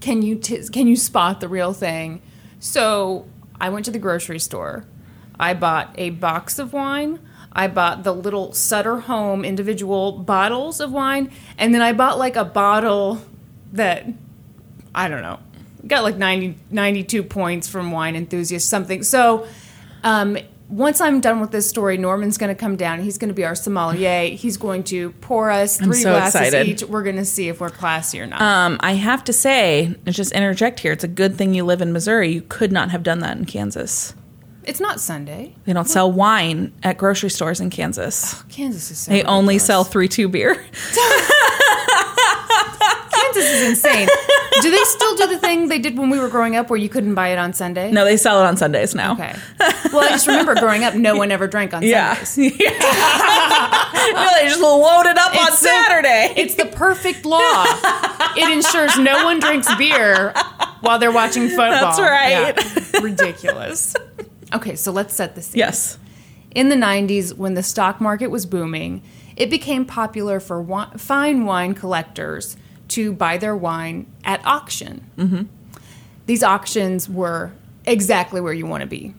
can 0.00 0.22
you 0.22 0.36
t- 0.36 0.68
can 0.68 0.86
you 0.86 0.96
spot 0.96 1.40
the 1.40 1.48
real 1.48 1.72
thing? 1.72 2.22
So 2.60 3.26
I 3.60 3.68
went 3.70 3.84
to 3.86 3.90
the 3.90 3.98
grocery 3.98 4.38
store. 4.38 4.84
I 5.38 5.54
bought 5.54 5.94
a 5.96 6.10
box 6.10 6.58
of 6.58 6.72
wine. 6.72 7.18
I 7.52 7.68
bought 7.68 8.02
the 8.02 8.12
little 8.12 8.52
Sutter 8.52 8.98
Home 9.00 9.44
individual 9.44 10.12
bottles 10.12 10.80
of 10.80 10.92
wine, 10.92 11.30
and 11.56 11.74
then 11.74 11.82
I 11.82 11.92
bought 11.92 12.18
like 12.18 12.36
a 12.36 12.44
bottle 12.44 13.20
that 13.74 14.06
I 14.94 15.08
don't 15.08 15.22
know, 15.22 15.38
got 15.86 16.02
like 16.02 16.16
90, 16.16 16.56
92 16.70 17.22
points 17.22 17.68
from 17.68 17.90
Wine 17.90 18.16
Enthusiast, 18.16 18.68
something. 18.68 19.02
So, 19.02 19.46
um, 20.02 20.38
once 20.70 21.00
I'm 21.00 21.20
done 21.20 21.40
with 21.40 21.50
this 21.50 21.68
story, 21.68 21.98
Norman's 21.98 22.38
going 22.38 22.48
to 22.48 22.58
come 22.58 22.76
down. 22.76 23.00
He's 23.02 23.18
going 23.18 23.28
to 23.28 23.34
be 23.34 23.44
our 23.44 23.54
sommelier. 23.54 24.28
He's 24.28 24.56
going 24.56 24.82
to 24.84 25.10
pour 25.20 25.50
us 25.50 25.76
three 25.76 26.00
so 26.00 26.12
glasses 26.12 26.40
excited. 26.40 26.66
each. 26.66 26.82
We're 26.82 27.02
going 27.02 27.16
to 27.16 27.24
see 27.24 27.48
if 27.48 27.60
we're 27.60 27.68
classy 27.68 28.18
or 28.18 28.26
not. 28.26 28.40
Um, 28.40 28.78
I 28.80 28.92
have 28.94 29.22
to 29.24 29.32
say, 29.32 29.94
let's 30.06 30.16
just 30.16 30.32
interject 30.32 30.80
here. 30.80 30.92
It's 30.92 31.04
a 31.04 31.08
good 31.08 31.36
thing 31.36 31.52
you 31.54 31.64
live 31.64 31.82
in 31.82 31.92
Missouri. 31.92 32.32
You 32.32 32.42
could 32.42 32.72
not 32.72 32.90
have 32.90 33.02
done 33.02 33.18
that 33.20 33.36
in 33.36 33.44
Kansas. 33.44 34.14
it's 34.64 34.80
not 34.80 35.00
Sunday. 35.00 35.54
They 35.66 35.74
don't 35.74 35.88
sell 35.88 36.10
wine 36.10 36.72
at 36.82 36.96
grocery 36.96 37.30
stores 37.30 37.60
in 37.60 37.68
Kansas. 37.68 38.42
Kansas 38.44 38.90
is 38.90 38.98
so 39.00 39.10
They 39.10 39.22
only 39.24 39.58
sell 39.58 39.84
three 39.84 40.08
two 40.08 40.28
beer. 40.30 40.54
Kansas 43.34 43.52
is 43.52 43.68
insane. 43.68 44.08
do 44.62 44.70
they 44.70 44.84
still 44.84 45.16
do 45.16 45.26
the 45.26 45.38
thing 45.38 45.68
they 45.68 45.78
did 45.78 45.98
when 45.98 46.10
we 46.10 46.18
were 46.18 46.28
growing 46.28 46.56
up, 46.56 46.70
where 46.70 46.78
you 46.78 46.88
couldn't 46.88 47.14
buy 47.14 47.28
it 47.28 47.38
on 47.38 47.52
Sunday? 47.52 47.90
No, 47.90 48.04
they 48.04 48.16
sell 48.16 48.40
it 48.42 48.46
on 48.46 48.56
Sundays 48.56 48.94
now. 48.94 49.12
Okay. 49.12 49.34
Well, 49.92 50.02
I 50.04 50.08
just 50.10 50.26
remember 50.26 50.54
growing 50.54 50.84
up, 50.84 50.94
no 50.94 51.16
one 51.16 51.30
ever 51.30 51.46
drank 51.46 51.74
on 51.74 51.82
Yeah. 51.82 52.14
Sundays. 52.22 52.58
no, 52.58 54.28
they 54.34 54.48
just 54.48 54.60
load 54.60 55.06
it 55.06 55.18
up 55.18 55.30
on 55.38 55.46
the- 55.50 55.56
Saturday. 55.56 56.34
It's 56.36 56.54
the 56.54 56.66
perfect 56.66 57.24
law. 57.24 57.64
It 58.36 58.50
ensures 58.52 58.98
no 58.98 59.24
one 59.24 59.40
drinks 59.40 59.72
beer 59.76 60.32
while 60.80 60.98
they're 60.98 61.12
watching 61.12 61.48
football. 61.48 61.70
That's 61.96 62.00
right. 62.00 62.30
Yeah. 62.56 63.00
Ridiculous. 63.00 63.94
Okay, 64.52 64.76
so 64.76 64.92
let's 64.92 65.14
set 65.14 65.34
the 65.34 65.42
scene. 65.42 65.58
yes. 65.58 65.98
In 66.54 66.68
the 66.68 66.76
90s, 66.76 67.36
when 67.36 67.54
the 67.54 67.62
stock 67.64 68.00
market 68.00 68.28
was 68.28 68.46
booming, 68.46 69.02
it 69.36 69.50
became 69.50 69.84
popular 69.84 70.38
for 70.38 70.62
wi- 70.62 70.90
fine 70.96 71.44
wine 71.46 71.74
collectors 71.74 72.56
to 72.88 73.12
buy 73.12 73.38
their 73.38 73.56
wine 73.56 74.06
at 74.24 74.44
auction. 74.44 75.10
Mm-hmm. 75.16 75.42
These 76.26 76.42
auctions 76.42 77.08
were 77.08 77.52
exactly 77.86 78.40
where 78.40 78.52
you 78.52 78.66
want 78.66 78.82
to 78.82 78.86
be. 78.86 79.14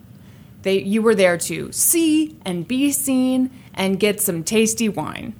They, 0.64 0.82
you 0.82 1.02
were 1.02 1.14
there 1.14 1.38
to 1.38 1.72
see 1.72 2.38
and 2.44 2.68
be 2.68 2.92
seen 2.92 3.52
and 3.74 4.00
get 4.00 4.20
some 4.20 4.44
tasty 4.44 4.90
wine. 4.90 5.36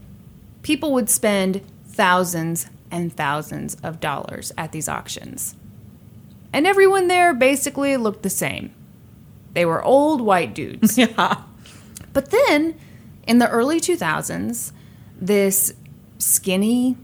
People 0.62 0.94
would 0.94 1.10
spend 1.10 1.62
thousands 1.88 2.68
and 2.92 3.16
thousands 3.16 3.76
of 3.82 4.00
dollars 4.00 4.52
at 4.58 4.72
these 4.72 4.88
auctions. 4.88 5.56
And 6.54 6.68
everyone 6.68 7.08
there 7.08 7.34
basically 7.34 7.98
looked 7.98 8.24
the 8.24 8.30
same. 8.30 8.74
They 9.54 9.66
were 9.66 9.84
old 9.84 10.22
white 10.22 10.54
dudes. 10.54 10.98
Yeah. 10.98 11.44
But 12.14 12.32
then, 12.32 12.80
in 13.28 13.40
the 13.40 13.50
early 13.50 13.82
2000s, 13.82 14.72
this 15.20 15.74
skinny, 16.18 16.96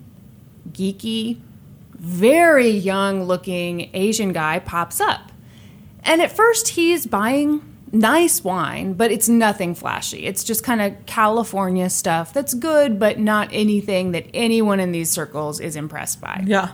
geeky, 0.70 1.40
very 1.96 2.70
young 2.70 3.24
looking 3.24 3.90
Asian 3.94 4.34
guy 4.34 4.60
pops 4.60 5.00
up. 5.00 5.32
And 6.04 6.22
at 6.22 6.32
first, 6.32 6.70
he's 6.70 7.06
buying 7.06 7.62
nice 7.92 8.44
wine, 8.44 8.94
but 8.94 9.12
it's 9.12 9.30
nothing 9.30 9.76
flashy. 9.76 10.26
It's 10.26 10.44
just 10.44 10.64
kind 10.64 10.82
of 10.82 11.06
California 11.06 11.90
stuff 11.90 12.34
that's 12.34 12.54
good, 12.54 13.00
but 13.00 13.20
not 13.20 13.50
anything 13.52 14.12
that 14.12 14.26
anyone 14.34 14.80
in 14.80 14.92
these 14.92 15.10
circles 15.10 15.60
is 15.60 15.76
impressed 15.76 16.22
by. 16.22 16.44
Yeah. 16.46 16.72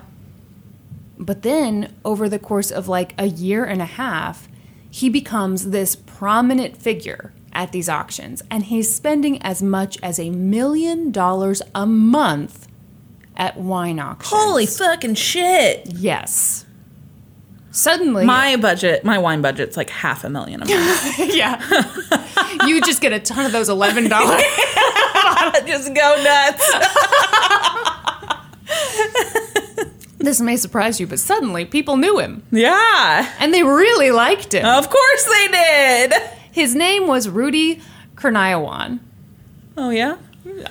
But 1.17 1.41
then, 1.41 1.95
over 2.05 2.29
the 2.29 2.39
course 2.39 2.71
of 2.71 2.87
like 2.87 3.13
a 3.17 3.25
year 3.25 3.65
and 3.65 3.81
a 3.81 3.85
half, 3.85 4.47
he 4.89 5.09
becomes 5.09 5.71
this 5.71 5.95
prominent 5.95 6.77
figure 6.77 7.33
at 7.53 7.71
these 7.71 7.89
auctions, 7.89 8.43
and 8.51 8.65
he's 8.65 8.93
spending 8.93 9.41
as 9.41 9.63
much 9.63 9.97
as 10.03 10.19
a 10.19 10.29
million 10.29 11.11
dollars 11.11 11.61
a 11.73 11.87
month 11.87 12.66
at 13.37 13.55
wine 13.57 13.99
auctions. 13.99 14.29
Holy 14.33 14.65
fucking 14.65 15.15
shit. 15.15 15.83
Yes. 15.93 16.65
Suddenly, 17.71 18.25
My 18.25 18.55
budget, 18.57 19.05
my 19.05 19.19
wine 19.19 19.41
budget's 19.43 19.77
like 19.77 19.89
half 19.91 20.23
a 20.23 20.29
million 20.29 20.63
a 20.63 20.65
month. 20.65 21.19
yeah, 21.35 21.61
you 22.65 22.81
just 22.81 23.01
get 23.01 23.13
a 23.13 23.19
ton 23.19 23.45
of 23.45 23.51
those 23.51 23.69
eleven 23.69 24.09
dollars. 24.09 24.41
just 25.67 25.93
go 25.93 26.23
nuts. 26.23 26.71
this 30.17 30.41
may 30.41 30.57
surprise 30.57 30.99
you, 30.99 31.05
but 31.05 31.19
suddenly 31.19 31.65
people 31.65 31.97
knew 31.97 32.17
him, 32.17 32.41
Yeah. 32.51 33.31
and 33.39 33.53
they 33.53 33.61
really 33.63 34.09
liked 34.11 34.53
him. 34.53 34.65
Of 34.65 34.89
course 34.89 35.23
they 35.25 35.47
did. 35.49 36.13
His 36.51 36.73
name 36.73 37.05
was 37.07 37.29
Rudy 37.29 37.81
Kurniawan. 38.15 38.99
Oh, 39.77 39.91
yeah? 39.91 40.17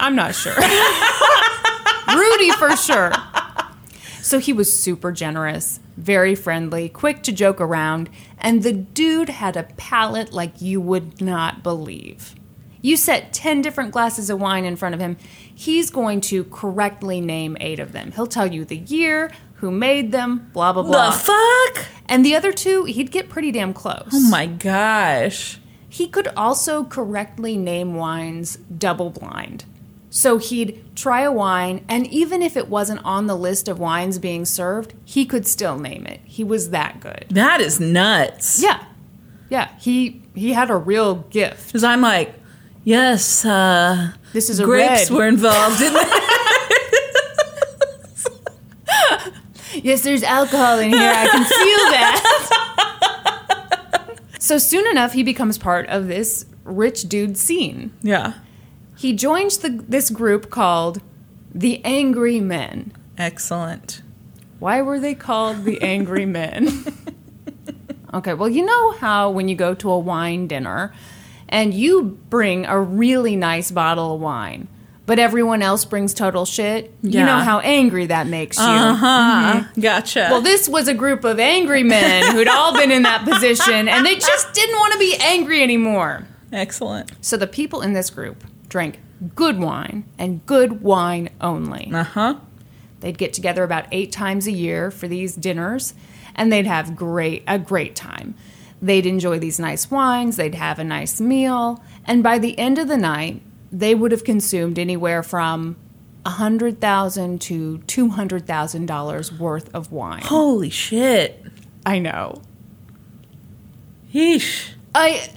I'm 0.01 0.17
not 0.17 0.35
sure. 0.35 0.55
Rudy 2.15 2.51
for 2.53 2.77
sure. 2.77 3.13
So 4.23 4.41
he 4.41 4.53
was 4.53 4.77
super 4.77 5.13
generous, 5.13 5.79
very 5.97 6.35
friendly, 6.35 6.89
quick 6.89 7.23
to 7.25 7.33
joke 7.33 7.61
around, 7.61 8.11
And 8.39 8.63
the 8.65 8.73
dude 8.73 9.29
had 9.29 9.57
a 9.57 9.63
palate 9.77 10.33
like 10.33 10.61
you 10.61 10.81
would 10.81 11.21
not 11.21 11.63
believe. 11.63 12.35
You 12.83 12.97
set 12.97 13.33
10 13.33 13.63
different 13.63 13.93
glasses 13.93 14.29
of 14.31 14.41
wine 14.41 14.65
in 14.65 14.77
front 14.77 14.95
of 14.95 15.01
him, 15.01 15.17
he's 15.55 15.91
going 15.91 16.21
to 16.23 16.45
correctly 16.45 17.21
name 17.21 17.57
eight 17.61 17.81
of 17.81 17.93
them. 17.93 18.13
He'll 18.13 18.27
tell 18.27 18.47
you 18.47 18.65
the 18.65 18.77
year, 18.77 19.31
who 19.55 19.71
made 19.71 20.13
them, 20.13 20.51
blah, 20.53 20.73
blah, 20.73 20.83
blah. 20.83 21.11
The 21.11 21.19
fuck? 21.19 21.87
and 22.07 22.25
the 22.25 22.35
other 22.37 22.53
two, 22.53 22.85
he'd 22.85 23.11
get 23.11 23.29
pretty 23.29 23.51
damn 23.53 23.73
close. 23.73 24.11
Oh 24.13 24.29
my 24.29 24.47
gosh. 24.47 25.59
He 25.89 26.09
could 26.09 26.29
also 26.37 26.85
correctly 26.85 27.57
name 27.57 27.95
wines 27.95 28.57
double 28.57 29.11
blind. 29.11 29.65
So 30.17 30.39
he'd 30.39 30.83
try 30.97 31.21
a 31.21 31.31
wine, 31.31 31.85
and 31.91 32.07
even 32.07 32.41
if 32.41 32.57
it 32.57 32.69
wasn't 32.71 33.05
on 33.05 33.27
the 33.27 33.37
list 33.37 33.69
of 33.69 33.79
wines 33.79 34.19
being 34.19 34.47
served, 34.47 34.95
he 35.05 35.27
could 35.27 35.47
still 35.47 35.79
name 35.79 36.07
it. 36.07 36.23
He 36.25 36.43
was 36.43 36.71
that 36.71 37.01
good. 37.01 37.27
That 37.29 37.61
is 37.61 37.79
nuts. 37.81 38.63
Yeah. 38.63 38.83
Yeah. 39.51 39.69
He 39.79 40.23
he 40.35 40.55
had 40.55 40.71
a 40.71 40.77
real 40.77 41.17
gift. 41.29 41.67
Because 41.67 41.85
I'm 41.85 42.01
like, 42.01 42.33
yes, 42.83 43.45
uh, 43.45 44.13
This 44.33 44.49
is 44.49 44.59
a 44.59 44.65
grapes 44.65 45.11
red. 45.11 45.19
were 45.19 45.29
involved 45.29 45.83
in 45.83 45.93
that. 45.93 46.23
Yes, 49.83 50.01
there's 50.01 50.23
alcohol 50.23 50.79
in 50.79 50.89
here. 50.93 51.13
I 51.15 51.29
can 51.29 51.45
feel 51.45 51.91
that. 54.09 54.19
so 54.41 54.57
soon 54.57 54.87
enough, 54.87 55.13
he 55.13 55.23
becomes 55.23 55.59
part 55.59 55.87
of 55.89 56.09
this 56.09 56.47
rich 56.65 57.03
dude 57.03 57.37
scene. 57.37 57.93
yeah. 58.01 58.33
He 58.97 59.13
joins 59.13 59.59
the, 59.59 59.69
this 59.69 60.11
group 60.11 60.51
called 60.51 61.03
the 61.55 61.85
Angry 61.85 62.41
Men. 62.41 62.93
Excellent. 63.19 64.03
Why 64.59 64.81
were 64.83 64.99
they 64.99 65.15
called 65.15 65.65
the 65.65 65.81
Angry 65.83 66.25
Men? 66.25 66.69
okay, 68.15 68.35
well, 68.35 68.49
you 68.49 68.65
know 68.65 68.93
how 68.93 69.31
when 69.31 69.49
you 69.49 69.55
go 69.55 69.75
to 69.75 69.91
a 69.91 69.99
wine 69.99 70.47
dinner 70.47 70.95
and 71.49 71.75
you 71.75 72.19
bring 72.31 72.65
a 72.65 72.81
really 72.81 73.37
nice 73.37 73.71
bottle 73.71 74.15
of 74.15 74.21
wine, 74.21 74.67
but 75.05 75.19
everyone 75.19 75.61
else 75.61 75.85
brings 75.85 76.15
total 76.15 76.47
shit? 76.47 76.93
You 77.03 77.21
know 77.21 77.39
how 77.39 77.61
angry 77.61 78.07
that 78.07 78.27
makes 78.27 78.59
you. 78.59 78.65
Uh 78.65 78.95
huh. 78.95 79.65
Gotcha. 79.79 80.29
Well, 80.31 80.41
this 80.41 80.69
was 80.69 80.89
a 80.89 80.95
group 80.95 81.25
of 81.25 81.39
angry 81.39 81.83
men 81.83 82.35
who'd 82.35 82.49
all 82.49 82.73
been 82.73 82.91
in 82.91 83.03
that 83.03 83.25
position 83.25 83.89
and 83.89 84.07
they 84.07 84.17
just 84.17 84.53
didn't 84.55 84.77
want 84.77 84.95
to 84.95 84.99
be 84.99 85.17
angry 85.21 85.63
anymore. 85.63 86.27
Excellent. 86.51 87.13
So 87.21 87.37
the 87.37 87.47
people 87.47 87.83
in 87.83 87.93
this 87.93 88.09
group 88.11 88.43
drank 88.69 89.01
good 89.35 89.59
wine 89.59 90.05
and 90.19 90.45
good 90.47 90.83
wine 90.83 91.31
only. 91.41 91.91
Uh 91.93 92.05
huh. 92.05 92.37
They'd 93.01 93.19
get 93.19 93.33
together 93.33 93.63
about 93.63 93.87
eight 93.93 94.13
times 94.13 94.47
a 94.47 94.53
year 94.53 94.91
for 94.91 95.07
these 95.09 95.35
dinners, 95.35 95.95
and 96.35 96.53
they'd 96.53 96.67
have 96.67 96.97
great 96.97 97.43
a 97.47 97.59
great 97.59 97.95
time. 97.95 98.35
They'd 98.81 99.07
enjoy 99.07 99.39
these 99.39 99.59
nice 99.59 99.91
wines, 99.91 100.37
they'd 100.37 100.55
have 100.55 100.79
a 100.79 100.85
nice 100.85 101.21
meal, 101.21 101.83
and 102.05 102.23
by 102.23 102.39
the 102.39 102.59
end 102.59 102.79
of 102.79 102.89
the 102.89 102.97
night, 102.97 103.43
they 103.73 103.95
would 103.95 104.13
have 104.13 104.25
consumed 104.25 104.79
anywhere 104.79 105.23
from 105.23 105.77
a 106.25 106.31
hundred 106.31 106.81
thousand 106.81 107.41
to 107.43 107.79
two 107.87 108.11
hundred 108.11 108.47
thousand 108.47 108.87
dollars 108.87 109.33
worth 109.33 109.73
of 109.75 109.93
wine. 109.93 110.23
Holy 110.23 110.71
shit. 110.71 111.43
I 111.85 111.99
know. 112.01 112.43
Yeesh. 114.13 114.71
I 114.95 115.31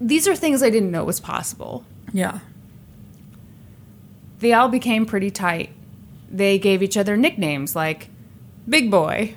these 0.00 0.26
are 0.26 0.34
things 0.34 0.62
I 0.62 0.70
didn't 0.70 0.90
know 0.90 1.04
was 1.04 1.20
possible. 1.20 1.84
Yeah. 2.12 2.40
They 4.40 4.52
all 4.52 4.68
became 4.68 5.06
pretty 5.06 5.30
tight. 5.30 5.70
They 6.30 6.58
gave 6.58 6.82
each 6.82 6.96
other 6.96 7.16
nicknames 7.16 7.76
like 7.76 8.08
Big 8.68 8.90
Boy, 8.90 9.34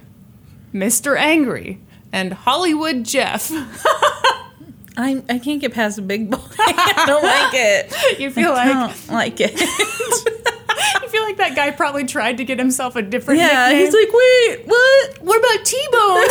Mr. 0.74 1.18
Angry, 1.18 1.80
and 2.12 2.34
Hollywood 2.34 3.04
Jeff. 3.04 3.52
I, 4.98 5.22
I 5.30 5.40
can't 5.40 5.60
get 5.60 5.74
past 5.74 6.08
big 6.08 6.32
boy. 6.32 6.38
I 6.58 7.04
don't 7.06 7.24
like 7.24 7.54
it. 7.54 7.94
You 8.20 8.32
feel 8.32 8.52
I 8.52 8.72
like 8.72 8.74
don't 8.74 9.12
like 9.14 9.42
it. 9.42 9.60
you 9.60 11.10
feel 11.10 11.24
like 11.24 11.36
that 11.38 11.54
guy 11.54 11.72
probably 11.72 12.06
tried 12.06 12.38
to 12.38 12.46
get 12.46 12.58
himself 12.58 12.96
a 12.96 13.02
different 13.02 13.42
yeah, 13.42 13.68
nickname. 13.68 13.86
he's 13.86 13.94
like, 13.94 14.14
wait, 14.14 14.66
what? 14.68 15.18
what 15.22 15.38
about 15.40 15.66
T-Bone? 15.66 16.28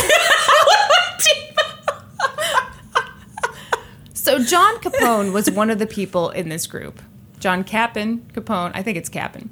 So 4.25 4.43
John 4.43 4.77
Capone 4.77 5.35
was 5.35 5.51
one 5.51 5.69
of 5.69 5.79
the 5.79 5.87
people 5.87 6.31
in 6.31 6.49
this 6.49 6.67
group. 6.67 7.03
John 7.41 7.63
Kapon, 7.63 8.21
Capone, 8.33 8.71
I 8.73 8.83
think 8.83 8.97
it's 8.97 9.11
Kapon. 9.11 9.51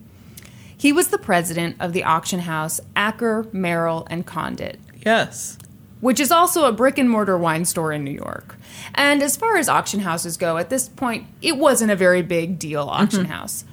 He 0.75 0.95
was 0.95 1.09
the 1.09 1.19
president 1.19 1.77
of 1.79 1.93
the 1.93 2.05
auction 2.05 2.41
house 2.41 2.81
Acker, 2.97 3.47
Merrill, 3.53 4.07
and 4.09 4.25
Condit. 4.25 4.81
yes. 5.05 5.59
which 6.01 6.19
is 6.19 6.33
also 6.33 6.65
a 6.65 6.73
brick 6.73 6.97
and 6.97 7.11
mortar 7.11 7.37
wine 7.37 7.67
store 7.67 7.93
in 7.93 8.03
New 8.03 8.13
York. 8.13 8.57
And 8.95 9.23
as 9.23 9.37
far 9.37 9.59
as 9.59 9.69
auction 9.69 10.01
houses 10.01 10.39
go, 10.39 10.57
at 10.57 10.71
this 10.71 10.89
point, 10.89 11.27
it 11.43 11.59
wasn't 11.59 11.91
a 11.91 11.97
very 11.97 12.23
big 12.23 12.59
deal 12.59 12.87
mm-hmm. 12.87 13.03
auction 13.03 13.27
house. 13.27 13.67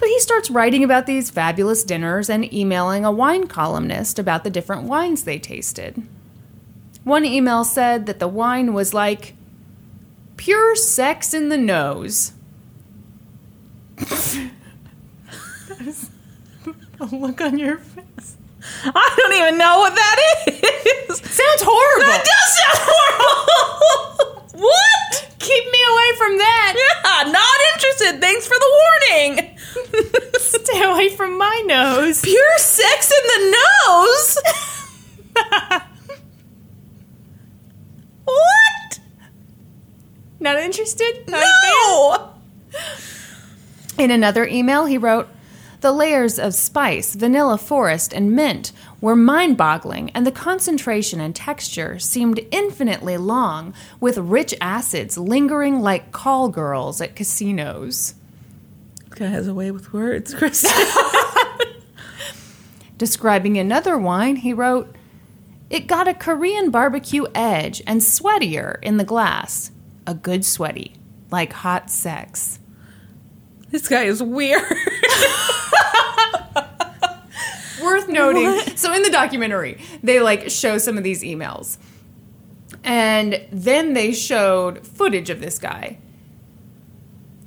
But 0.00 0.08
he 0.08 0.18
starts 0.18 0.50
writing 0.50 0.82
about 0.82 1.06
these 1.06 1.30
fabulous 1.30 1.84
dinners 1.84 2.28
and 2.28 2.52
emailing 2.52 3.04
a 3.04 3.12
wine 3.12 3.46
columnist 3.46 4.18
about 4.18 4.42
the 4.42 4.50
different 4.50 4.82
wines 4.82 5.22
they 5.22 5.38
tasted. 5.38 6.02
One 7.04 7.24
email 7.24 7.62
said 7.62 8.06
that 8.06 8.18
the 8.18 8.26
wine 8.26 8.74
was 8.74 8.92
like 8.92 9.34
pure 10.42 10.74
sex 10.74 11.32
in 11.32 11.50
the 11.50 11.56
nose. 11.56 12.32
a 16.98 17.04
look 17.12 17.40
on 17.40 17.56
your 17.58 17.78
face. 17.78 18.36
I 18.84 19.14
don't 19.16 19.34
even 19.34 19.56
know 19.56 19.78
what 19.78 19.94
that 19.94 20.16
is. 20.48 21.18
Sounds 21.18 21.62
horrible. 21.62 22.10
That 22.10 22.24
does 22.26 22.58
sound 22.58 22.78
horrible. 22.90 24.42
what? 24.66 25.30
Keep 25.38 25.64
me 25.64 25.78
away 25.92 26.10
from 26.18 26.38
that. 26.38 26.74
Yeah, 26.74 27.30
not 27.30 27.60
interested. 27.74 28.20
Thanks 28.20 28.44
for 28.48 28.56
the 28.58 28.70
warning. 28.82 29.56
Stay 30.40 30.82
away 30.82 31.08
from 31.10 31.38
my 31.38 31.62
nose. 31.66 32.20
Pure 32.20 32.58
sex 32.58 33.12
in 33.12 33.24
the 33.28 33.56
nose? 33.86 34.38
what? 38.24 38.61
Not 40.42 40.58
interested? 40.58 41.22
Not? 41.28 41.44
No. 41.62 42.34
In 43.96 44.10
another 44.10 44.44
email, 44.44 44.86
he 44.86 44.98
wrote, 44.98 45.28
The 45.82 45.92
layers 45.92 46.36
of 46.36 46.52
spice, 46.52 47.14
vanilla 47.14 47.56
forest, 47.56 48.12
and 48.12 48.32
mint 48.32 48.72
were 49.00 49.14
mind 49.14 49.56
boggling, 49.56 50.10
and 50.10 50.26
the 50.26 50.32
concentration 50.32 51.20
and 51.20 51.36
texture 51.36 52.00
seemed 52.00 52.40
infinitely 52.50 53.16
long, 53.18 53.72
with 54.00 54.18
rich 54.18 54.52
acids 54.60 55.16
lingering 55.16 55.80
like 55.80 56.10
call 56.10 56.48
girls 56.48 57.00
at 57.00 57.14
casinos. 57.14 58.14
This 59.10 59.18
guy 59.20 59.26
has 59.26 59.46
a 59.46 59.54
way 59.54 59.70
with 59.70 59.92
words, 59.92 60.34
Chris. 60.34 60.66
Describing 62.98 63.58
another 63.58 63.96
wine, 63.96 64.36
he 64.36 64.52
wrote, 64.52 64.92
It 65.70 65.86
got 65.86 66.08
a 66.08 66.14
Korean 66.14 66.72
barbecue 66.72 67.26
edge 67.32 67.80
and 67.86 68.00
sweatier 68.00 68.82
in 68.82 68.96
the 68.96 69.04
glass. 69.04 69.70
A 70.06 70.14
good 70.14 70.44
sweaty, 70.44 70.94
like 71.30 71.52
hot 71.52 71.90
sex. 71.90 72.58
this 73.70 73.88
guy 73.88 74.02
is 74.04 74.22
weird. 74.22 74.62
worth 77.82 78.08
noting. 78.08 78.76
So 78.76 78.92
in 78.92 79.02
the 79.02 79.10
documentary, 79.10 79.80
they 80.02 80.20
like 80.20 80.50
show 80.50 80.78
some 80.78 80.96
of 80.98 81.04
these 81.04 81.22
emails. 81.22 81.78
And 82.84 83.44
then 83.52 83.92
they 83.92 84.12
showed 84.12 84.86
footage 84.86 85.30
of 85.30 85.40
this 85.40 85.58
guy. 85.58 85.98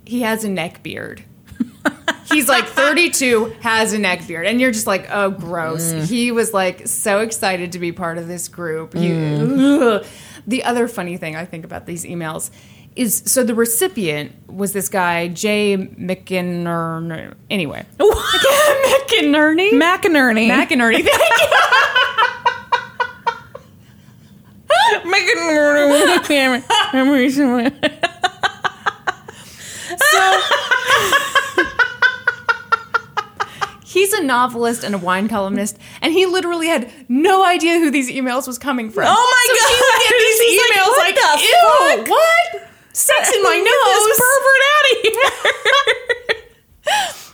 He 0.06 0.22
has 0.22 0.44
a 0.44 0.50
neck 0.50 0.84
beard. 0.84 1.24
He's 2.30 2.48
like 2.50 2.66
32, 2.66 3.56
has 3.62 3.94
a 3.94 4.00
neck 4.00 4.28
beard. 4.28 4.48
And 4.48 4.60
you're 4.60 4.72
just 4.72 4.88
like, 4.88 5.08
oh, 5.12 5.30
gross. 5.30 5.94
Mm. 5.94 6.08
He 6.08 6.32
was 6.32 6.54
like 6.54 6.88
so 6.88 7.20
excited 7.20 7.74
to 7.74 7.80
be 7.80 7.92
part 7.92 8.18
of 8.18 8.28
this 8.28 8.48
group. 8.48 8.96
You- 8.96 9.12
mm. 9.12 9.82
ugh. 10.02 10.06
The 10.48 10.64
other 10.64 10.88
funny 10.88 11.18
thing 11.18 11.36
I 11.36 11.46
think 11.46 11.66
about 11.66 11.86
these 11.86 12.06
emails 12.06 12.52
is 12.96 13.24
so 13.26 13.44
the 13.44 13.54
recipient 13.56 14.32
was 14.48 14.72
this 14.74 14.88
guy, 14.90 15.28
Jay 15.28 15.76
McInerney. 15.76 17.34
Anyway, 17.50 17.86
McInerney? 18.00 19.72
McInerney. 19.72 20.48
McInerney. 20.50 21.04
Thank 21.04 21.40
you. 21.42 21.48
McInerney. 25.12 25.92
So 29.98 30.42
he's 33.96 34.14
a 34.14 34.22
novelist 34.22 34.84
and 34.84 34.94
a 34.94 34.98
wine 35.00 35.28
columnist, 35.28 35.80
and 36.04 36.14
he 36.14 36.28
literally 36.28 36.68
had 36.68 36.92
no 37.10 37.44
idea 37.44 37.80
who 37.80 37.90
these 37.90 38.10
emails 38.12 38.46
was 38.46 38.60
coming 38.60 38.92
from. 38.92 39.06
Oh 39.08 39.10
my 39.10 39.44
so 39.58 39.68
He 39.68 39.82
would 39.82 40.00
get 40.04 40.14
these 40.28 40.40
He's 40.40 40.62
like, 40.62 40.72
emails 40.78 40.88
"What 40.88 41.00
like, 41.00 41.16
the 41.16 41.44
"Ew, 41.44 42.04
fuck?" 42.04 42.10
what? 42.10 42.70
Sex 42.94 43.34
in 43.36 43.42
my 43.42 43.58
nose." 43.70 44.18
Pervert 44.22 44.64
out 44.74 44.86
of 44.92 44.98
here. 45.02 46.42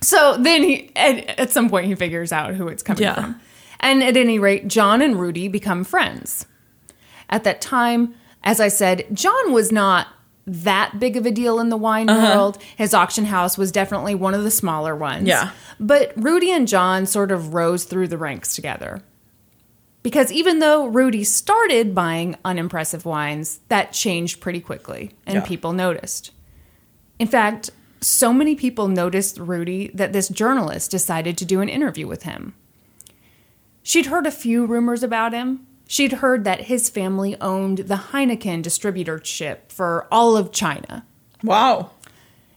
So 0.00 0.36
then 0.36 0.62
he, 0.64 0.90
at, 0.96 1.38
at 1.38 1.50
some 1.52 1.70
point, 1.70 1.86
he 1.86 1.94
figures 1.94 2.32
out 2.32 2.54
who 2.54 2.66
it's 2.68 2.82
coming 2.82 3.02
Yeah. 3.04 3.14
from. 3.14 3.40
And 3.80 4.02
at 4.02 4.16
any 4.16 4.38
rate, 4.38 4.66
John 4.66 5.00
and 5.00 5.18
Rudy 5.18 5.46
become 5.48 5.84
friends. 5.84 6.44
At 7.30 7.44
that 7.44 7.60
time, 7.60 8.14
as 8.42 8.60
I 8.60 8.66
said, 8.68 9.06
John 9.12 9.52
was 9.52 9.70
not 9.70 10.08
that 10.46 10.98
big 10.98 11.16
of 11.16 11.26
a 11.26 11.30
deal 11.30 11.60
in 11.60 11.68
the 11.68 11.76
wine 11.76 12.08
uh-huh. 12.08 12.34
world. 12.36 12.58
His 12.76 12.94
auction 12.94 13.26
house 13.26 13.56
was 13.56 13.70
definitely 13.70 14.14
one 14.14 14.34
of 14.34 14.42
the 14.42 14.50
smaller 14.50 14.96
ones. 14.96 15.28
Yeah. 15.28 15.50
But 15.78 16.12
Rudy 16.16 16.50
and 16.50 16.66
John 16.66 17.06
sort 17.06 17.30
of 17.30 17.54
rose 17.54 17.84
through 17.84 18.08
the 18.08 18.18
ranks 18.18 18.54
together. 18.54 19.02
Because 20.02 20.32
even 20.32 20.58
though 20.58 20.86
Rudy 20.86 21.22
started 21.22 21.94
buying 21.94 22.36
unimpressive 22.44 23.04
wines, 23.04 23.60
that 23.68 23.92
changed 23.92 24.40
pretty 24.40 24.60
quickly 24.60 25.12
and 25.26 25.36
Yeah. 25.36 25.40
people 25.42 25.72
noticed. 25.72 26.32
In 27.20 27.28
fact, 27.28 27.70
so 28.00 28.32
many 28.32 28.56
people 28.56 28.88
noticed 28.88 29.38
Rudy 29.38 29.92
that 29.94 30.12
this 30.12 30.28
journalist 30.28 30.90
decided 30.90 31.38
to 31.38 31.44
do 31.44 31.60
an 31.60 31.68
interview 31.68 32.08
with 32.08 32.24
him. 32.24 32.54
She'd 33.84 34.06
heard 34.06 34.26
a 34.26 34.32
few 34.32 34.66
rumors 34.66 35.04
about 35.04 35.32
him. 35.32 35.66
She'd 35.92 36.12
heard 36.14 36.44
that 36.44 36.62
his 36.62 36.88
family 36.88 37.38
owned 37.38 37.76
the 37.80 37.96
Heineken 37.96 38.62
distributorship 38.62 39.58
for 39.70 40.06
all 40.10 40.38
of 40.38 40.50
China, 40.50 41.04
Wow. 41.44 41.90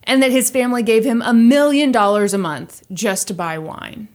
and 0.04 0.24
that 0.24 0.32
his 0.32 0.50
family 0.50 0.82
gave 0.84 1.04
him 1.04 1.22
a 1.22 1.34
million 1.34 1.92
dollars 1.92 2.34
a 2.34 2.38
month 2.38 2.84
just 2.94 3.28
to 3.28 3.34
buy 3.34 3.58
wine. 3.58 4.08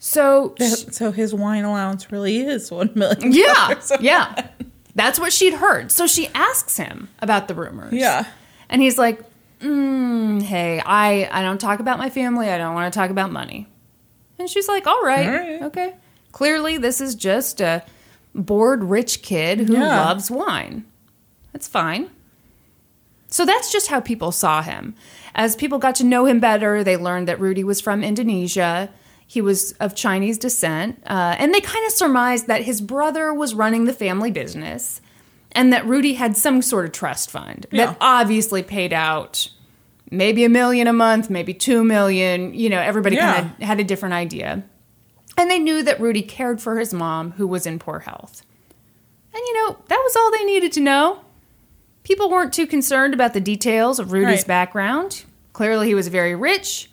So, 0.00 0.54
That- 0.58 0.92
so 0.94 1.12
his 1.12 1.32
wine 1.32 1.62
allowance 1.64 2.10
really 2.10 2.38
is 2.40 2.72
one 2.72 2.90
million. 2.96 3.30
yeah, 3.32 3.80
yeah. 4.00 4.48
That's 4.96 5.20
what 5.20 5.32
she'd 5.32 5.54
heard. 5.54 5.92
So 5.92 6.08
she 6.08 6.26
asks 6.34 6.76
him 6.76 7.08
about 7.20 7.46
the 7.46 7.54
rumors. 7.54 7.92
Yeah. 7.92 8.24
And 8.68 8.82
he's 8.82 8.98
like, 8.98 9.20
mm, 9.60 10.42
hey, 10.42 10.82
I, 10.84 11.28
I 11.30 11.42
don't 11.42 11.60
talk 11.60 11.78
about 11.78 11.98
my 11.98 12.10
family. 12.10 12.48
I 12.50 12.58
don't 12.58 12.74
want 12.74 12.92
to 12.92 12.98
talk 12.98 13.10
about 13.10 13.30
money. 13.30 13.68
And 14.40 14.50
she's 14.50 14.66
like, 14.66 14.88
all 14.88 15.02
right, 15.04 15.26
All 15.28 15.32
right. 15.34 15.62
okay. 15.62 15.94
Clearly, 16.32 16.76
this 16.78 17.00
is 17.00 17.14
just 17.14 17.60
a 17.60 17.82
bored 18.34 18.84
rich 18.84 19.22
kid 19.22 19.60
who 19.60 19.74
Yeah. 19.74 20.04
loves 20.06 20.30
wine. 20.30 20.84
That's 21.52 21.66
fine. 21.68 22.10
So 23.30 23.44
that's 23.44 23.70
just 23.72 23.88
how 23.88 24.00
people 24.00 24.32
saw 24.32 24.62
him. 24.62 24.94
As 25.34 25.54
people 25.56 25.78
got 25.78 25.94
to 25.96 26.04
know 26.04 26.24
him 26.26 26.40
better, 26.40 26.82
they 26.82 26.96
learned 26.96 27.28
that 27.28 27.40
Rudy 27.40 27.62
was 27.64 27.80
from 27.80 28.02
Indonesia. 28.02 28.90
He 29.26 29.40
was 29.42 29.72
of 29.72 29.94
Chinese 29.94 30.38
descent. 30.38 31.02
Uh, 31.06 31.36
and 31.38 31.52
they 31.52 31.60
kind 31.60 31.84
of 31.86 31.92
surmised 31.92 32.46
that 32.46 32.62
his 32.62 32.80
brother 32.80 33.34
was 33.34 33.54
running 33.54 33.84
the 33.84 33.92
family 33.92 34.30
business 34.30 35.00
and 35.52 35.72
that 35.72 35.86
Rudy 35.86 36.14
had 36.14 36.36
some 36.36 36.62
sort 36.62 36.86
of 36.86 36.92
trust 36.92 37.30
fund 37.30 37.66
Yeah. 37.70 37.86
that 37.86 37.96
obviously 38.00 38.62
paid 38.62 38.92
out 38.92 39.48
maybe 40.10 40.44
a 40.44 40.48
million 40.48 40.86
a 40.86 40.92
month, 40.94 41.28
maybe 41.28 41.52
two 41.52 41.84
million. 41.84 42.54
You 42.54 42.70
know, 42.70 42.80
everybody 42.80 43.16
Yeah. 43.16 43.34
kind 43.34 43.50
of 43.58 43.66
had 43.66 43.80
a 43.80 43.84
different 43.84 44.14
idea. 44.14 44.62
And 45.38 45.50
they 45.50 45.58
knew 45.58 45.82
that 45.84 46.00
Rudy 46.00 46.22
cared 46.22 46.60
for 46.60 46.78
his 46.78 46.92
mom, 46.92 47.30
who 47.32 47.46
was 47.46 47.64
in 47.64 47.78
poor 47.78 48.00
health. 48.00 48.42
And 49.32 49.40
you 49.46 49.54
know, 49.54 49.78
that 49.88 50.00
was 50.04 50.16
all 50.16 50.30
they 50.32 50.44
needed 50.44 50.72
to 50.72 50.80
know. 50.80 51.20
People 52.02 52.28
weren't 52.28 52.52
too 52.52 52.66
concerned 52.66 53.14
about 53.14 53.34
the 53.34 53.40
details 53.40 53.98
of 53.98 54.12
Rudy's 54.12 54.40
Right. 54.40 54.46
background. 54.46 55.24
Clearly, 55.52 55.86
he 55.88 55.94
was 55.94 56.08
very 56.08 56.34
rich. 56.34 56.90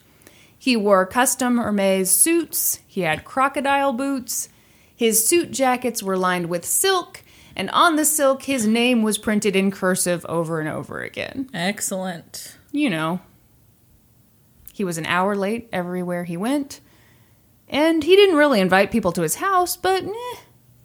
He 0.58 0.76
wore 0.76 1.06
custom 1.06 1.58
Hermes 1.58 2.12
suits. 2.12 2.80
He 2.88 3.02
had 3.02 3.24
crocodile 3.26 3.94
boots. 3.94 4.50
His 4.96 5.28
suit 5.28 5.52
jackets 5.52 6.02
were 6.04 6.18
lined 6.18 6.48
with 6.48 6.66
silk, 6.66 7.22
and 7.56 7.70
on 7.72 7.96
the 7.96 8.06
silk, 8.06 8.44
his 8.44 8.66
name 8.68 9.02
was 9.04 9.18
printed 9.18 9.56
in 9.56 9.72
cursive 9.72 10.26
over 10.30 10.60
and 10.60 10.70
over 10.70 11.02
again. 11.02 11.50
Excellent. 11.54 12.58
You 12.72 12.90
know. 12.90 13.22
He 14.74 14.84
was 14.84 14.98
an 14.98 15.06
hour 15.06 15.36
late 15.36 15.70
everywhere 15.72 16.26
he 16.26 16.38
went. 16.38 16.82
And 17.68 18.04
he 18.04 18.16
didn't 18.16 18.36
really 18.36 18.62
invite 18.62 18.92
people 18.92 19.12
to 19.14 19.22
his 19.22 19.36
house, 19.36 19.76
but 19.76 20.04
eh, 20.04 20.36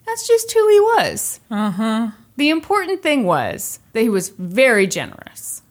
that's 0.07 0.27
just 0.27 0.51
who 0.53 0.69
he 0.69 0.81
was. 0.81 1.41
Uh 1.51 1.71
huh. 1.71 2.09
The 2.37 2.49
important 2.51 3.03
thing 3.03 3.25
was 3.25 3.81
that 3.93 4.01
he 4.01 4.09
was 4.09 4.31
very 4.31 4.87
generous. 4.87 5.63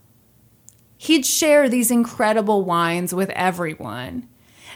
He'd 0.97 1.26
share 1.26 1.68
these 1.70 1.89
incredible 1.91 2.64
wines 2.64 3.14
with 3.14 3.30
everyone. 3.32 4.28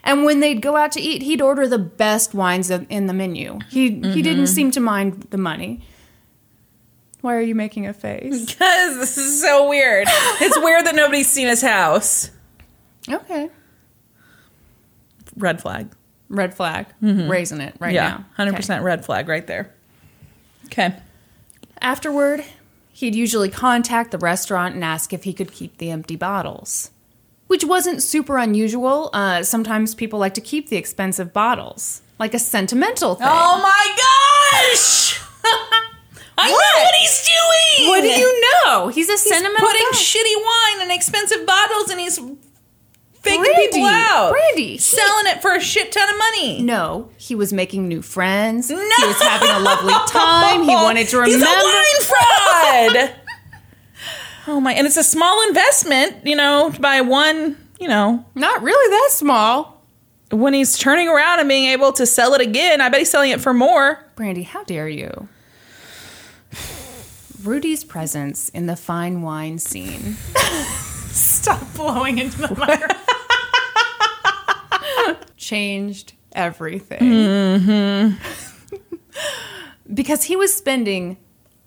And 0.03 0.25
when 0.25 0.39
they'd 0.39 0.61
go 0.61 0.75
out 0.75 0.91
to 0.93 1.01
eat, 1.01 1.21
he'd 1.21 1.41
order 1.41 1.67
the 1.67 1.77
best 1.79 2.33
wines 2.33 2.69
in 2.69 2.85
in 2.89 3.05
the 3.07 3.13
menu. 3.13 3.59
He 3.69 4.01
he 4.01 4.21
didn't 4.21 4.47
seem 4.47 4.71
to 4.71 4.79
mind 4.79 5.27
the 5.29 5.37
money. 5.37 5.81
Why 7.21 7.35
are 7.35 7.41
you 7.41 7.55
making 7.55 7.87
a 7.87 7.93
face? 7.93 8.45
Because 8.53 8.97
this 8.97 9.17
is 9.17 9.41
so 9.41 9.69
weird. 9.69 10.07
It's 10.41 10.57
weird 10.59 10.85
that 10.87 10.95
nobody's 10.95 11.29
seen 11.29 11.47
his 11.47 11.61
house. 11.61 12.31
Okay. 13.09 13.49
Red 15.35 15.61
flag. 15.61 15.89
Red 16.33 16.53
flag. 16.53 16.87
Raising 17.01 17.61
it 17.61 17.75
right 17.79 17.93
yeah. 17.93 18.09
now. 18.09 18.25
Hundred 18.35 18.51
Okay. 18.51 18.57
percent 18.57 18.83
red 18.83 19.05
flag 19.05 19.27
right 19.27 19.45
there. 19.47 19.71
Okay. 20.65 20.95
Afterward, 21.81 22.43
he'd 22.93 23.15
usually 23.15 23.49
contact 23.49 24.11
the 24.11 24.17
restaurant 24.17 24.75
and 24.75 24.83
ask 24.83 25.13
if 25.13 25.23
he 25.25 25.33
could 25.33 25.51
keep 25.51 25.77
the 25.77 25.91
empty 25.91 26.15
bottles, 26.15 26.91
which 27.47 27.63
wasn't 27.63 28.01
super 28.01 28.37
unusual. 28.37 29.09
Uh, 29.13 29.43
sometimes 29.43 29.93
people 29.93 30.17
like 30.19 30.33
to 30.35 30.41
keep 30.41 30.69
the 30.69 30.77
expensive 30.77 31.33
bottles, 31.33 32.01
like 32.19 32.33
a 32.33 32.39
sentimental 32.39 33.15
thing. 33.15 33.27
Oh 33.29 33.59
my 33.61 33.95
gosh! 33.97 35.19
I 36.37 36.47
know 36.49 36.53
What? 36.53 36.83
what 36.83 36.95
he's 36.95 37.27
doing. 37.77 37.89
what 37.89 38.01
do 38.01 38.07
you 38.07 38.41
know? 38.65 38.87
He's 38.87 39.07
a 39.09 39.11
He's 39.13 39.21
sentimental 39.23 39.67
putting 39.67 39.87
guy. 39.91 39.97
shitty 39.97 40.35
wine 40.35 40.87
in 40.87 40.91
expensive 40.95 41.45
bottles, 41.45 41.89
and 41.89 41.99
he's 41.99 42.19
faking 43.23 43.41
Brandy, 43.41 43.67
people 43.67 43.85
out. 43.85 44.31
Brandy, 44.31 44.67
he- 44.73 44.77
selling 44.77 45.27
it 45.27 45.41
for 45.41 45.53
a 45.55 45.59
shit 45.61 45.91
ton 45.91 46.07
of 46.09 46.17
money. 46.17 46.61
No, 46.61 47.09
he 47.17 47.33
was 47.35 47.51
making 47.51 47.87
new 47.87 48.01
friends. 48.01 48.69
No! 48.69 48.77
He 48.77 49.05
was 49.05 49.21
having 49.21 49.49
a 49.49 49.59
lovely 49.59 49.93
time. 50.07 50.63
He 50.63 50.67
wanted 50.75 51.07
to 51.09 51.17
remember. 51.17 51.37
He's 51.37 51.47
a 51.47 51.63
wine 51.63 53.05
fraud. 53.07 53.15
oh 54.47 54.59
my! 54.59 54.73
And 54.73 54.85
it's 54.85 54.97
a 54.97 55.03
small 55.03 55.47
investment, 55.47 56.25
you 56.27 56.35
know, 56.35 56.69
to 56.71 56.79
buy 56.79 57.01
one. 57.01 57.57
You 57.79 57.87
know, 57.89 58.25
Not 58.35 58.61
really 58.63 58.89
that 58.91 59.09
small. 59.11 59.83
when 60.31 60.53
he's 60.53 60.77
turning 60.77 61.09
around 61.09 61.39
and 61.41 61.49
being 61.49 61.65
able 61.71 61.91
to 61.93 62.05
sell 62.05 62.33
it 62.33 62.39
again, 62.39 62.79
I 62.79 62.87
bet 62.87 62.99
he's 62.99 63.09
selling 63.09 63.31
it 63.31 63.41
for 63.41 63.53
more. 63.53 64.05
Brandy, 64.15 64.43
how 64.43 64.63
dare 64.63 64.87
you? 64.87 65.27
Rudy's 67.43 67.83
presence 67.83 68.47
in 68.49 68.67
the 68.67 68.77
fine 68.77 69.21
wine 69.21 69.59
scene. 69.59 70.13
Stop 71.11 71.61
blowing 71.75 72.19
into 72.19 72.39
the 72.39 72.55
microphone. 72.55 73.12
Changed 75.43 76.13
everything. 76.31 78.15
because 79.93 80.23
he 80.23 80.35
was 80.37 80.53
spending 80.53 81.17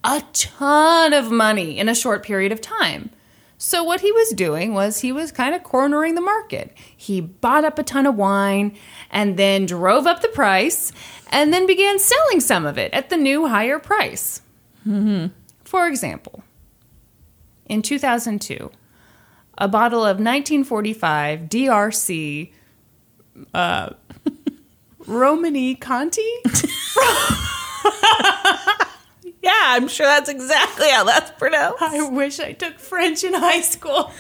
a 0.02 0.22
ton 0.32 1.12
of 1.12 1.30
money 1.30 1.78
in 1.78 1.88
a 1.88 1.94
short 1.94 2.22
period 2.22 2.52
of 2.52 2.60
time. 2.62 3.10
So, 3.58 3.82
what 3.82 4.00
he 4.00 4.10
was 4.12 4.30
doing 4.30 4.72
was 4.72 5.00
he 5.00 5.12
was 5.12 5.30
kind 5.32 5.54
of 5.54 5.62
cornering 5.62 6.14
the 6.14 6.20
market. 6.22 6.72
He 6.96 7.20
bought 7.20 7.64
up 7.64 7.78
a 7.78 7.82
ton 7.82 8.06
of 8.06 8.14
wine 8.14 8.76
and 9.10 9.36
then 9.36 9.66
drove 9.66 10.06
up 10.06 10.22
the 10.22 10.28
price 10.28 10.92
and 11.30 11.52
then 11.52 11.66
began 11.66 11.98
selling 11.98 12.40
some 12.40 12.64
of 12.64 12.78
it 12.78 12.92
at 12.94 13.10
the 13.10 13.16
new 13.16 13.46
higher 13.46 13.78
price. 13.78 14.40
For 15.64 15.86
example, 15.86 16.44
in 17.66 17.82
2002, 17.82 18.70
a 19.58 19.68
bottle 19.68 20.00
of 20.00 20.16
1945 20.18 21.40
DRC 21.40 22.52
uh, 23.54 23.90
Romani 25.06 25.74
Conti 25.74 26.22
Yeah, 29.42 29.52
I'm 29.54 29.86
sure 29.88 30.06
that's 30.06 30.28
exactly 30.28 30.90
how 30.90 31.04
that's 31.04 31.30
pronounced. 31.32 31.80
I 31.80 32.08
wish 32.08 32.40
I 32.40 32.52
took 32.52 32.78
French 32.80 33.22
in 33.22 33.32
high 33.32 33.60
school. 33.60 34.10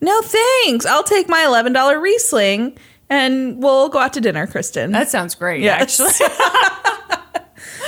no 0.00 0.22
thanks. 0.22 0.86
I'll 0.86 1.04
take 1.04 1.28
my 1.28 1.44
eleven 1.44 1.74
dollar 1.74 2.00
Riesling, 2.00 2.78
and 3.10 3.62
we'll 3.62 3.90
go 3.90 3.98
out 3.98 4.14
to 4.14 4.22
dinner, 4.22 4.46
Kristen. 4.46 4.92
that 4.92 5.10
sounds 5.10 5.34
great. 5.34 5.60
Yes. 5.60 6.00
Actually, 6.00 7.18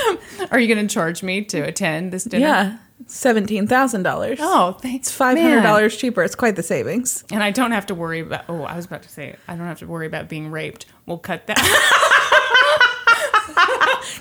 are 0.51 0.59
you 0.61 0.73
going 0.73 0.87
to 0.87 0.93
charge 0.93 1.23
me 1.23 1.43
to 1.45 1.61
attend 1.61 2.13
this 2.13 2.25
dinner? 2.25 2.47
yeah, 2.47 2.79
seventeen 3.07 3.67
thousand 3.67 4.03
dollars. 4.03 4.39
Oh, 4.41 4.73
thanks. 4.73 5.11
Five 5.11 5.39
hundred 5.39 5.63
dollars 5.63 5.97
cheaper. 5.97 6.23
It's 6.23 6.35
quite 6.35 6.57
the 6.57 6.63
savings. 6.63 7.25
And 7.31 7.43
I 7.43 7.51
don't 7.51 7.73
have 7.73 7.87
to 7.87 7.95
worry 7.95 8.21
about. 8.21 8.45
Oh, 8.49 8.63
I 8.63 8.77
was 8.77 8.87
about 8.87 9.03
to 9.03 9.09
say 9.09 9.37
I 9.49 9.57
don't 9.57 9.67
have 9.67 9.79
to 9.81 9.87
worry 9.87 10.07
about 10.07 10.29
being 10.29 10.51
raped. 10.51 10.87
We'll 11.07 11.19
cut 11.19 11.47
that. 11.47 11.59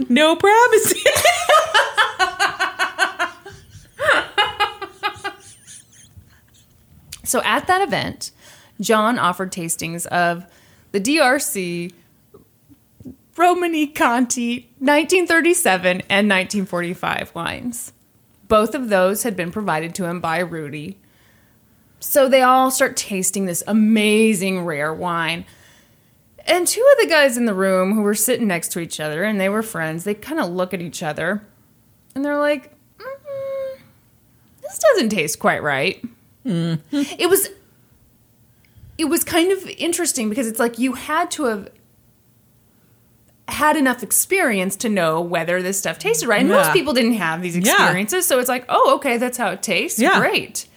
No 0.08 0.36
promises. 0.36 1.04
so 7.24 7.42
at 7.44 7.68
that 7.68 7.82
event, 7.82 8.32
John 8.80 9.20
offered 9.20 9.52
tastings 9.52 10.06
of 10.08 10.46
the 10.92 11.02
DRC 11.02 11.92
Romani 13.40 13.88
Conti 13.88 14.70
1937 14.80 16.02
and 16.10 16.30
1945 16.30 17.34
wines. 17.34 17.94
Both 18.50 18.76
of 18.76 18.90
those 18.90 19.24
had 19.24 19.38
been 19.38 19.50
provided 19.50 19.96
to 19.96 20.04
him 20.04 20.20
by 20.20 20.40
Rudy. 20.40 20.98
So 22.02 22.28
they 22.28 22.42
all 22.42 22.70
start 22.70 22.98
tasting 22.98 23.46
this 23.46 23.64
amazing 23.66 24.66
rare 24.66 24.94
wine. 24.94 25.46
And 26.46 26.68
two 26.68 26.86
of 26.92 27.02
the 27.02 27.10
guys 27.10 27.38
in 27.38 27.46
the 27.46 27.54
room 27.54 27.94
who 27.94 28.02
were 28.02 28.14
sitting 28.14 28.46
next 28.46 28.74
to 28.74 28.80
each 28.82 29.00
other 29.00 29.24
and 29.24 29.40
they 29.40 29.48
were 29.48 29.64
friends, 29.64 30.04
they 30.04 30.16
kind 30.16 30.42
of 30.42 30.50
look 30.50 30.74
at 30.74 30.82
each 30.82 31.02
other 31.02 31.42
and 32.14 32.26
they're 32.26 32.40
like, 32.40 32.74
mm, 32.98 33.80
this 34.62 34.80
doesn't 34.80 35.10
taste 35.10 35.40
quite 35.40 35.64
right. 35.64 36.04
It 36.92 37.30
was 37.30 37.48
it 38.98 39.06
was 39.06 39.24
kind 39.24 39.54
of 39.54 39.66
interesting 39.78 40.28
because 40.28 40.46
it's 40.46 40.60
like 40.60 40.78
you 40.78 40.92
had 40.94 41.32
to 41.32 41.46
have 41.46 41.70
had 43.54 43.76
enough 43.78 44.04
experience 44.04 44.76
to 44.78 44.90
know 44.90 45.22
whether 45.22 45.62
this 45.62 45.78
stuff 45.80 46.00
tasted 46.00 46.28
right. 46.28 46.40
And 46.42 46.50
most 46.50 46.72
people 46.74 46.94
didn't 46.94 47.14
have 47.14 47.42
these 47.42 47.58
Yeah. 47.58 47.74
experiences, 47.74 48.28
so 48.28 48.40
it's 48.40 48.50
like, 48.50 48.66
oh, 48.70 48.96
okay, 48.96 49.18
that's 49.18 49.38
how 49.38 49.50
it 49.50 49.62
tastes. 49.64 50.00
Yeah. 50.00 50.20
Great. 50.20 50.68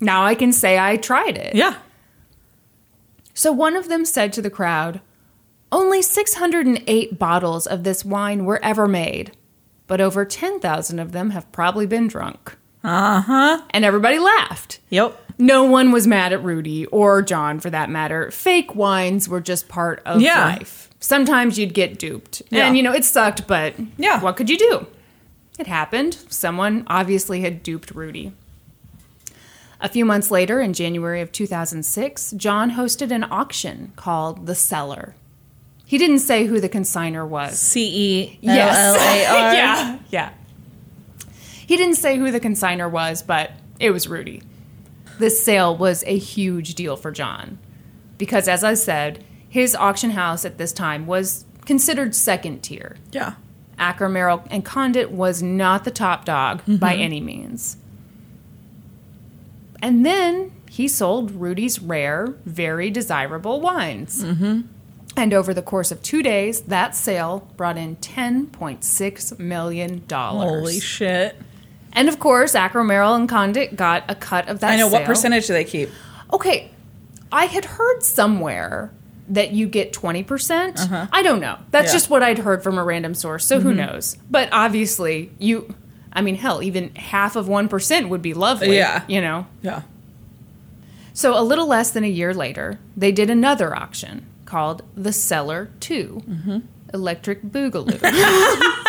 Now 0.00 0.24
I 0.24 0.34
can 0.34 0.52
say 0.52 0.78
I 0.78 0.96
tried 0.96 1.36
it. 1.38 1.54
yeah. 1.54 1.76
So 3.34 3.52
one 3.52 3.76
of 3.76 3.88
them 3.88 4.04
said 4.04 4.32
to 4.34 4.42
the 4.42 4.50
crowd, 4.50 5.00
Only 5.72 6.00
608 6.00 7.18
bottles 7.18 7.66
of 7.66 7.82
this 7.84 8.04
wine 8.04 8.44
were 8.44 8.62
ever 8.64 8.86
made, 8.88 9.32
but 9.86 10.00
over 10.00 10.24
10,000 10.24 10.98
of 10.98 11.12
them 11.12 11.30
have 11.30 11.50
probably 11.52 11.86
been 11.86 12.06
drunk. 12.06 12.56
Uh 12.84 13.20
huh. 13.20 13.62
And 13.70 13.84
everybody 13.84 14.18
laughed. 14.18 14.78
Yep. 14.90 15.20
No 15.38 15.64
one 15.64 15.90
was 15.92 16.06
mad 16.06 16.32
at 16.32 16.42
Rudy 16.42 16.86
or 16.86 17.20
John 17.20 17.58
for 17.60 17.68
that 17.68 17.90
matter. 17.90 18.30
Fake 18.30 18.74
wines 18.74 19.28
were 19.28 19.40
just 19.40 19.68
part 19.68 20.00
of 20.06 20.20
Yeah. 20.22 20.44
life. 20.46 20.85
Sometimes 21.00 21.58
you'd 21.58 21.74
get 21.74 21.98
duped. 21.98 22.42
Yeah. 22.50 22.66
And 22.66 22.76
you 22.76 22.82
know, 22.82 22.92
it 22.92 23.04
sucked, 23.04 23.46
but 23.46 23.74
Yeah. 23.96 24.20
what 24.20 24.36
could 24.36 24.48
you 24.50 24.58
do? 24.58 24.86
It 25.58 25.66
happened. 25.66 26.18
Someone 26.28 26.84
obviously 26.86 27.40
had 27.42 27.62
duped 27.62 27.90
Rudy. 27.92 28.32
A 29.80 29.88
few 29.88 30.04
months 30.04 30.30
later, 30.30 30.60
in 30.60 30.72
January 30.72 31.20
of 31.20 31.32
2006, 31.32 32.32
John 32.36 32.72
hosted 32.72 33.10
an 33.10 33.24
auction 33.24 33.92
called 33.96 34.46
The 34.46 34.54
Cellar. 34.54 35.14
He 35.84 35.98
didn't 35.98 36.20
say 36.20 36.46
who 36.46 36.60
the 36.60 36.68
consigner 36.68 37.26
was. 37.28 37.58
C 37.58 38.38
E 38.42 38.48
L. 38.48 38.58
L 38.58 38.94
A 38.94 39.26
R. 39.26 39.54
yeah. 39.54 39.98
Yeah. 40.10 40.30
He 41.66 41.76
didn't 41.76 41.96
say 41.96 42.16
who 42.16 42.30
the 42.30 42.40
consigner 42.40 42.90
was, 42.90 43.22
but 43.22 43.52
it 43.78 43.90
was 43.90 44.08
Rudy. 44.08 44.42
This 45.18 45.42
sale 45.44 45.76
was 45.76 46.02
a 46.06 46.16
huge 46.16 46.74
deal 46.74 46.96
for 46.96 47.10
John 47.12 47.58
because, 48.18 48.48
as 48.48 48.64
I 48.64 48.74
said, 48.74 49.24
his 49.56 49.74
auction 49.74 50.10
house 50.10 50.44
at 50.44 50.58
this 50.58 50.70
time 50.70 51.06
was 51.06 51.46
considered 51.64 52.14
second 52.14 52.62
tier. 52.62 52.98
Yeah. 53.10 53.36
Acker, 53.78 54.06
Merrill, 54.06 54.44
and 54.50 54.62
Condit 54.62 55.10
was 55.10 55.42
not 55.42 55.84
the 55.84 55.90
top 55.90 56.26
dog 56.26 56.58
by 56.66 56.92
mm-hmm. 56.92 57.00
any 57.00 57.20
means. 57.20 57.78
And 59.80 60.04
then 60.04 60.52
he 60.68 60.86
sold 60.86 61.30
Rudy's 61.30 61.80
rare, 61.80 62.34
very 62.44 62.90
desirable 62.90 63.62
wines. 63.62 64.22
Mm-hmm. 64.22 64.60
And 65.16 65.32
over 65.32 65.54
the 65.54 65.62
course 65.62 65.90
of 65.90 66.02
two 66.02 66.22
days, 66.22 66.60
that 66.62 66.94
sale 66.94 67.50
brought 67.56 67.78
in 67.78 67.96
$10.6 67.96 69.38
million. 69.38 70.04
Holy 70.10 70.80
shit. 70.80 71.34
and 71.94 72.10
of 72.10 72.18
course, 72.18 72.54
Acker, 72.54 72.84
Merrill, 72.84 73.14
and 73.14 73.26
Condit 73.26 73.74
got 73.74 74.04
a 74.06 74.14
cut 74.14 74.48
of 74.48 74.60
that 74.60 74.72
I 74.72 74.76
know. 74.76 74.88
What 74.88 75.06
percentage 75.06 75.46
do 75.46 75.54
they 75.54 75.64
keep? 75.64 75.88
Okay, 76.30 76.70
I 77.32 77.46
had 77.46 77.64
heard 77.64 78.02
somewhere 78.02 78.92
that 79.28 79.52
you 79.52 79.66
get 79.66 79.92
20%. 79.92 81.08
I 81.12 81.22
don't 81.22 81.40
know. 81.40 81.58
That's 81.70 81.88
Yeah. 81.88 81.92
just 81.92 82.10
what 82.10 82.22
I'd 82.22 82.38
heard 82.38 82.62
from 82.62 82.78
a 82.78 82.84
random 82.84 83.14
source, 83.14 83.44
so 83.44 83.60
who 83.60 83.74
knows? 83.74 84.16
But 84.30 84.48
obviously, 84.52 85.30
you 85.38 85.74
I 86.12 86.22
mean, 86.22 86.36
hell, 86.36 86.62
even 86.62 86.94
half 86.94 87.36
of 87.36 87.46
1% 87.46 88.08
would 88.08 88.22
be 88.22 88.32
lovely, 88.32 88.76
Yeah. 88.76 89.02
you 89.06 89.20
know. 89.20 89.46
Yeah. 89.60 89.82
So 91.12 91.38
a 91.38 91.42
little 91.42 91.66
less 91.66 91.90
than 91.90 92.04
a 92.04 92.08
year 92.08 92.32
later, 92.32 92.78
they 92.96 93.12
did 93.12 93.28
another 93.28 93.76
auction 93.76 94.24
called 94.46 94.82
The 94.96 95.12
Cellar 95.12 95.68
2. 95.80 96.22
Mm-hmm. 96.26 96.58
Electric 96.94 97.42
Boogaloo. 97.42 98.00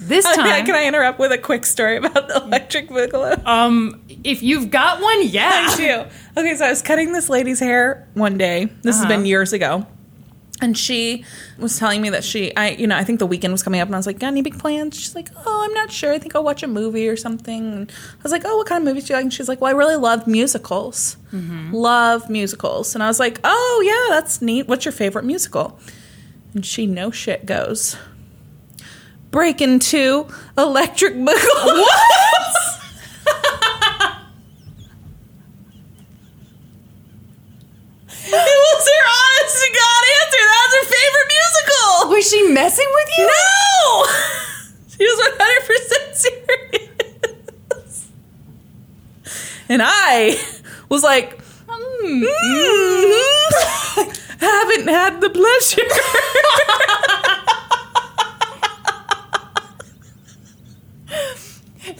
this 0.00 0.24
time 0.24 0.64
Can 0.66 0.74
I 0.74 0.86
interrupt 0.86 1.18
with 1.18 1.32
a 1.32 1.38
quick 1.38 1.64
story 1.66 1.96
about 1.96 2.28
the 2.28 2.36
electric 2.42 2.88
boogaloo? 2.88 3.44
um 3.46 4.02
if 4.26 4.42
you've 4.42 4.70
got 4.70 5.00
one, 5.00 5.26
yeah. 5.26 5.68
I 5.70 5.76
do. 5.76 6.40
Okay, 6.40 6.56
so 6.56 6.66
I 6.66 6.70
was 6.70 6.82
cutting 6.82 7.12
this 7.12 7.28
lady's 7.28 7.60
hair 7.60 8.08
one 8.14 8.36
day. 8.36 8.66
This 8.82 8.96
has 8.96 9.06
been 9.06 9.20
uh-huh. 9.20 9.26
years 9.26 9.52
ago. 9.52 9.86
And 10.62 10.76
she 10.76 11.24
was 11.58 11.78
telling 11.78 12.00
me 12.00 12.08
that 12.10 12.24
she, 12.24 12.54
I, 12.56 12.70
you 12.70 12.86
know, 12.86 12.96
I 12.96 13.04
think 13.04 13.18
the 13.18 13.26
weekend 13.26 13.52
was 13.52 13.62
coming 13.62 13.78
up, 13.80 13.88
and 13.88 13.94
I 13.94 13.98
was 13.98 14.06
like, 14.06 14.18
"Got 14.18 14.28
any 14.28 14.40
big 14.40 14.58
plans?" 14.58 14.98
She's 14.98 15.14
like, 15.14 15.28
"Oh, 15.44 15.64
I'm 15.64 15.74
not 15.74 15.92
sure. 15.92 16.14
I 16.14 16.18
think 16.18 16.34
I'll 16.34 16.44
watch 16.44 16.62
a 16.62 16.66
movie 16.66 17.08
or 17.08 17.16
something." 17.16 17.72
And 17.74 17.92
I 17.92 18.22
was 18.22 18.32
like, 18.32 18.40
"Oh, 18.46 18.56
what 18.56 18.66
kind 18.66 18.80
of 18.80 18.86
movies 18.86 19.04
do 19.04 19.12
you 19.12 19.16
like?" 19.16 19.24
And 19.24 19.34
she's 19.34 19.50
like, 19.50 19.60
"Well, 19.60 19.68
I 19.68 19.76
really 19.76 19.96
love 19.96 20.26
musicals. 20.26 21.18
Mm-hmm. 21.30 21.74
Love 21.74 22.30
musicals." 22.30 22.94
And 22.94 23.04
I 23.04 23.06
was 23.06 23.20
like, 23.20 23.38
"Oh, 23.44 23.82
yeah, 23.84 24.16
that's 24.16 24.40
neat. 24.40 24.66
What's 24.66 24.86
your 24.86 24.92
favorite 24.92 25.26
musical?" 25.26 25.78
And 26.54 26.64
she 26.64 26.86
no 26.86 27.10
shit 27.10 27.44
goes, 27.44 27.98
"Breakin' 29.30 29.78
2 29.78 30.26
Electric 30.56 31.16
Boogaloo." 31.16 31.84
It 31.84 32.56
was 38.66 38.86
her 38.86 39.04
honest 39.16 39.56
to 39.62 39.68
God 39.72 40.02
answer. 40.20 40.42
That 40.46 40.62
was 40.66 40.74
her 40.76 40.86
favorite 40.96 41.28
musical. 41.36 41.88
Was 42.12 42.24
she 42.30 42.40
messing 42.52 42.90
with 42.92 43.08
you? 43.18 43.24
No! 43.26 44.04
She 44.96 45.04
was 45.04 45.18
100% 45.28 46.14
serious. 46.14 46.88
And 49.68 49.82
I 49.84 50.40
was 50.88 51.02
like, 51.02 51.38
Hmm. 51.68 52.22
"Mm, 52.24 52.30
haven't 54.40 54.88
had 54.88 55.20
the 55.20 55.28
pleasure. 55.28 55.82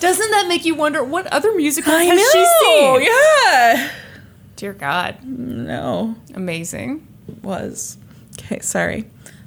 Doesn't 0.00 0.30
that 0.30 0.46
make 0.48 0.64
you 0.64 0.74
wonder 0.74 1.04
what 1.04 1.26
other 1.28 1.54
musicals 1.54 1.94
I 1.94 2.04
has 2.04 2.32
she 2.32 2.38
know. 2.40 2.98
seen? 2.98 3.06
Yeah. 3.06 3.90
Dear 4.56 4.72
God, 4.72 5.22
No, 5.24 6.14
amazing. 6.34 7.06
was. 7.42 7.98
Okay, 8.38 8.60
sorry. 8.60 9.04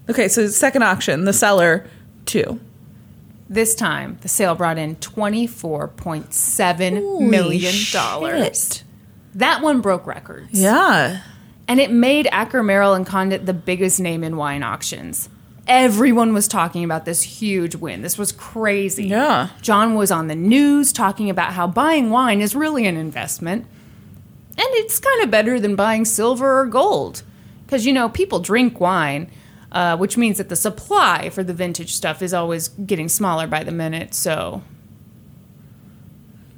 Okay, 0.10 0.27
so 0.27 0.48
second 0.48 0.84
auction, 0.84 1.26
the 1.26 1.34
Cellar, 1.34 1.88
two. 2.26 2.60
This 3.49 3.73
time, 3.76 4.18
the 4.22 4.27
sale 4.27 4.56
brought 4.56 4.77
in 4.77 4.95
$24.7 4.98 7.30
million. 7.30 7.72
shit. 7.73 8.84
That 9.36 9.61
one 9.61 9.81
broke 9.81 10.06
records. 10.07 10.49
Yeah. 10.52 11.22
And 11.68 11.80
it 11.80 11.91
made 11.91 12.27
Acker, 12.31 12.64
Merrill, 12.64 12.94
and 12.94 13.06
Condit 13.06 13.45
the 13.45 13.53
biggest 13.53 13.99
name 13.99 14.23
in 14.23 14.38
wine 14.38 14.64
auctions. 14.64 15.30
Everyone 15.68 16.34
was 16.34 16.48
talking 16.48 16.84
about 16.84 17.06
this 17.06 17.22
huge 17.22 17.76
win. 17.76 18.02
This 18.02 18.18
was 18.18 18.31
crazy. 18.31 19.06
Yeah. 19.07 19.49
John 19.61 19.94
was 19.94 20.11
on 20.11 20.27
the 20.27 20.36
news 20.36 20.91
talking 20.91 21.30
about 21.30 21.53
how 21.53 21.68
buying 21.68 22.10
wine 22.10 22.41
is 22.41 22.56
really 22.56 22.88
an 22.88 22.98
investment. 22.98 23.68
And 24.60 24.68
it's 24.73 24.99
kind 24.99 25.23
of 25.23 25.31
better 25.31 25.57
than 25.57 25.77
buying 25.77 26.03
silver 26.03 26.60
or 26.60 26.65
gold. 26.65 27.23
Because, 27.65 27.86
you 27.86 27.94
know, 27.94 28.10
people 28.10 28.40
drink 28.40 28.81
wine, 28.81 29.31
uh, 29.72 29.95
which 29.95 30.18
means 30.18 30.38
that 30.38 30.49
the 30.49 30.57
supply 30.57 31.30
for 31.30 31.45
the 31.45 31.53
vintage 31.53 31.95
stuff 31.95 32.22
is 32.22 32.34
always 32.34 32.68
getting 32.68 33.07
smaller 33.07 33.48
by 33.48 33.64
the 33.64 33.72
minute. 33.72 34.14
So, 34.14 34.61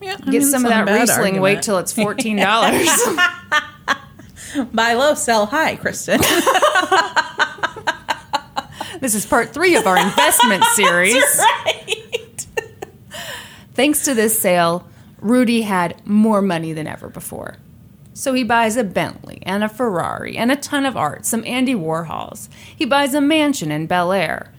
Yeah, 0.02 0.14
I 0.14 0.16
Get 0.18 0.28
mean, 0.28 0.42
some 0.42 0.66
of 0.66 0.72
that 0.72 0.88
Riesling. 0.88 1.40
Wait 1.42 1.62
till 1.62 1.78
it's 1.78 1.94
fourteen 1.94 2.38
dollars. 2.38 2.88
buy 4.74 4.94
low, 4.94 5.14
sell 5.14 5.46
high, 5.46 5.76
Kristen. 5.76 6.20
this 9.00 9.14
is 9.14 9.28
part 9.28 9.54
three 9.54 9.76
of 9.76 9.86
our 9.86 9.98
investment 9.98 10.64
series. 10.74 11.24
right. 11.38 12.48
Thanks 13.74 14.04
to 14.06 14.14
this 14.14 14.40
sale, 14.40 14.88
Rudy 15.20 15.62
had 15.62 16.06
more 16.08 16.42
money 16.42 16.74
than 16.74 16.88
ever 16.88 17.10
before. 17.10 17.58
So 18.14 18.34
he 18.34 18.44
buys 18.44 18.76
a 18.78 18.84
Bentley 18.84 19.42
and 19.44 19.64
a 19.64 19.70
Ferrari 19.70 20.38
and 20.38 20.52
a 20.52 20.56
ton 20.56 20.86
of 20.86 20.98
art, 20.98 21.26
some 21.26 21.46
Andy 21.46 21.74
Warhols. 21.76 22.50
He 22.76 22.86
buys 22.86 23.14
a 23.14 23.22
mansion 23.22 23.72
in 23.72 23.88
Bel 23.88 24.12
Air. 24.12 24.52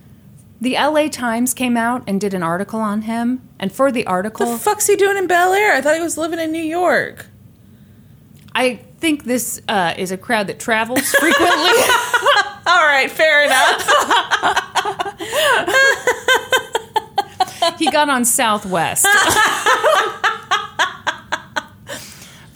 The 0.60 0.74
LA 0.74 1.08
Times 1.08 1.54
came 1.54 1.76
out 1.76 2.04
and 2.06 2.20
did 2.20 2.34
an 2.34 2.42
article 2.42 2.80
on 2.80 3.02
him, 3.02 3.42
and 3.58 3.72
for 3.72 3.90
the 3.90 4.06
article, 4.06 4.46
what 4.46 4.52
The 4.52 4.58
fuck's 4.60 4.86
he 4.86 4.94
doing 4.96 5.16
in 5.16 5.26
Bel 5.26 5.52
Air? 5.52 5.74
I 5.74 5.80
thought 5.80 5.96
he 5.96 6.00
was 6.00 6.16
living 6.16 6.38
in 6.38 6.52
New 6.52 6.62
York. 6.62 7.26
I 8.54 8.76
think 8.98 9.24
this 9.24 9.60
uh, 9.68 9.94
is 9.96 10.12
a 10.12 10.16
crowd 10.16 10.46
that 10.46 10.60
travels 10.60 11.10
frequently. 11.18 11.48
All 12.66 12.86
right, 12.86 13.10
fair 13.10 13.44
enough. 13.44 13.88
he 17.78 17.90
got 17.90 18.08
on 18.08 18.24
Southwest. 18.24 19.06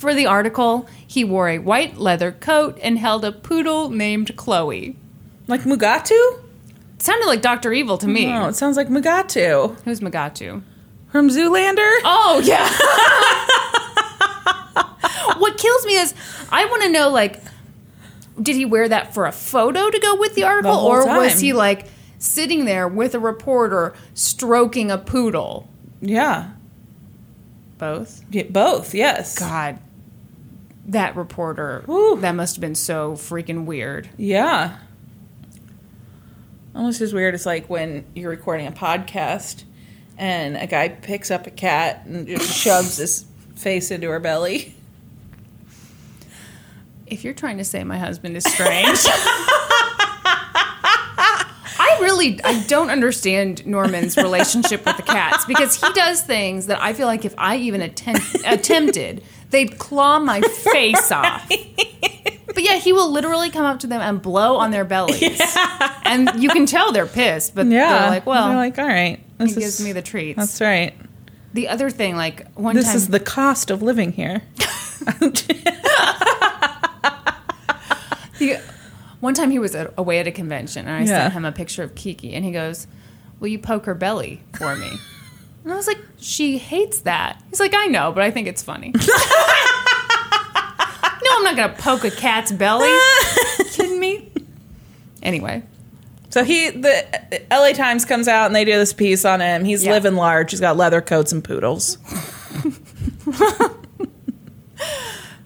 For 0.07 0.15
the 0.15 0.27
article, 0.27 0.87
he 1.05 1.25
wore 1.25 1.49
a 1.49 1.59
white 1.59 1.97
leather 1.97 2.31
coat 2.31 2.79
and 2.81 2.97
held 2.97 3.25
a 3.25 3.33
poodle 3.33 3.91
named 3.91 4.37
Chloe. 4.37 4.95
like 5.49 5.63
Mugatu? 5.63 6.45
It 6.95 7.03
sounded 7.03 7.27
like 7.27 7.43
Dr. 7.43 7.73
Evil 7.73 7.99
to 7.99 8.07
me. 8.07 8.33
Oh, 8.33 8.47
it 8.47 8.55
sounds 8.55 8.77
like 8.77 8.87
Mugatu 8.87 9.77
Who's 9.81 9.99
Mugatu? 9.99 10.63
from 11.11 11.29
Zoolander. 11.29 11.91
Oh, 12.05 12.41
yeah. 12.45 12.69
what 15.41 15.59
kills 15.59 15.85
me 15.87 15.97
is 15.97 16.15
I 16.53 16.67
want 16.67 16.85
to 16.85 16.89
know, 16.89 17.09
like, 17.09 17.43
did 18.41 18.55
he 18.55 18.65
wear 18.65 18.89
that 18.89 19.13
for 19.13 19.27
a 19.27 19.33
photo 19.33 19.91
to 19.91 19.99
go 19.99 20.15
with 20.15 20.37
the 20.37 20.45
article? 20.45 20.73
whole 20.73 20.89
or 20.89 21.05
was 21.05 21.41
he, 21.41 21.53
like, 21.53 21.89
sitting 22.21 22.65
there 22.65 22.87
with 22.87 23.17
a 23.17 23.19
reporter 23.19 23.93
stroking 24.15 24.93
a 24.93 24.99
poodle? 24.99 25.69
Yeah. 26.01 26.51
Both. 27.79 28.25
Yeah, 28.31 28.45
both. 28.49 28.95
Yes. 28.95 29.37
God, 29.37 29.81
that 30.87 31.17
reporter, 31.17 31.83
Whew. 31.87 32.19
that 32.21 32.33
must 32.33 32.57
have 32.57 32.61
been 32.61 32.75
so 32.75 33.13
freaking 33.13 33.65
weird. 33.65 34.09
Yeah. 34.17 34.79
Almost 36.75 37.01
as 37.01 37.13
weird 37.13 37.35
as 37.35 37.47
like 37.47 37.69
when 37.69 38.05
you're 38.15 38.31
recording 38.31 38.67
a 38.67 38.73
podcast 38.73 39.65
and 40.19 40.57
a 40.57 40.67
guy 40.67 40.89
picks 40.89 41.31
up 41.31 41.47
a 41.47 41.51
cat 41.51 42.05
and 42.07 42.27
just 42.27 42.53
shoves 42.63 42.97
his 42.99 43.25
face 43.57 43.91
into 43.91 44.09
her 44.11 44.21
belly. 44.21 44.75
If 47.07 47.25
you're 47.25 47.35
trying 47.35 47.59
to 47.59 47.65
say 47.65 47.85
my 47.85 47.99
husband 47.99 48.37
is 48.37 48.45
strange, 48.45 48.99
I 51.79 51.99
really 52.01 52.41
I 52.43 52.63
don't 52.65 52.91
understand 52.91 53.65
Norman's 53.67 54.17
relationship 54.17 54.85
with 54.85 54.97
the 54.97 55.03
cats 55.03 55.45
because 55.45 55.81
he 55.81 55.93
does 55.93 56.23
things 56.23 56.67
that 56.67 56.81
I 56.83 56.93
feel 56.95 57.07
like 57.07 57.25
if 57.25 57.35
I 57.39 57.57
even 57.57 57.81
attempt, 57.81 58.37
attempted, 58.45 59.23
they'd 59.57 59.79
claw 59.79 60.19
my 60.19 60.41
face 60.43 61.11
off. 61.11 61.49
But 61.49 62.63
yeah, 62.63 62.77
he 62.79 62.93
will 62.93 63.11
literally 63.11 63.49
come 63.51 63.65
up 63.65 63.81
to 63.81 63.87
them 63.87 64.01
and 64.03 64.21
blow 64.21 64.57
on 64.57 64.71
their 64.71 64.85
bellies, 64.85 65.41
and 66.05 66.31
you 66.43 66.49
can 66.51 66.67
tell 66.67 66.93
they're 66.93 67.07
pissed. 67.07 67.55
But 67.55 67.67
Yeah. 67.67 68.01
they're 68.01 68.11
like, 68.11 68.27
"Well, 68.27 68.49
They're 68.49 68.57
like, 68.57 68.79
all 68.79 68.87
right. 68.87 69.19
he 69.39 69.45
This 69.47 69.55
gives 69.57 69.81
me 69.85 69.93
the 69.93 70.03
treats." 70.03 70.37
That's 70.39 70.61
right. 70.61 70.95
the 71.55 71.69
other 71.69 71.89
thing, 71.91 72.17
like 72.17 72.47
one 72.55 72.75
This 72.77 72.87
time, 72.87 72.97
is 72.97 73.09
the 73.09 73.21
cost 73.21 73.71
of 73.71 73.83
living 73.83 74.13
here. 74.13 74.43
The, 78.39 78.61
one 79.21 79.33
time 79.33 79.51
he 79.51 79.59
was 79.59 79.75
away 79.97 80.19
at 80.19 80.27
a 80.27 80.31
convention, 80.33 80.87
and 80.87 80.95
I 80.95 81.01
Yeah. 81.01 81.23
sent 81.25 81.33
him 81.35 81.45
a 81.47 81.53
picture 81.53 81.83
of 81.83 81.95
Kiki, 81.95 82.35
and 82.35 82.45
he 82.45 82.53
goes, 82.53 82.87
"Will 83.41 83.49
you 83.49 83.59
poke 83.59 83.87
her 83.87 83.95
belly 83.95 84.43
for 84.59 84.77
me?" 84.77 84.99
And 85.67 85.73
I 85.73 85.77
was 85.77 85.89
like, 85.89 85.99
"She 86.19 86.59
hates 86.59 87.01
that." 87.01 87.43
He's 87.51 87.59
like, 87.59 87.75
"I 87.75 87.87
know, 87.87 88.13
but 88.13 88.23
I 88.23 88.31
think 88.31 88.47
it's 88.47 88.63
funny." 88.63 88.93
no, 88.97 89.01
I'm 91.33 91.43
not 91.43 91.57
gonna 91.57 91.75
poke 91.77 92.05
a 92.05 92.11
cat's 92.13 92.53
belly. 92.53 92.89
kidding 93.73 93.99
me? 93.99 94.31
Anyway, 95.25 95.65
So 96.31 96.45
he, 96.45 96.71
the 96.71 97.05
LA 97.51 97.73
Times 97.73 98.05
comes 98.05 98.29
out 98.29 98.47
and 98.47 98.55
they 98.55 98.65
do 98.65 98.73
this 98.79 98.93
piece 98.93 99.25
on 99.25 99.41
him. 99.41 99.65
He's 99.65 99.85
Yeah. 99.85 99.91
living 99.91 100.15
large. 100.15 100.53
He's 100.53 100.61
got 100.61 100.77
leather 100.77 101.01
coats 101.01 101.33
and 101.33 101.43
poodles. 101.43 101.97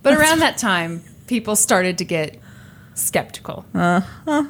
but 0.03 0.13
around 0.15 0.41
that 0.41 0.59
time, 0.59 1.03
people 1.29 1.57
started 1.57 1.97
to 1.99 2.05
get 2.05 2.39
skeptical. 2.95 3.65
Uh-huh. 3.75 4.45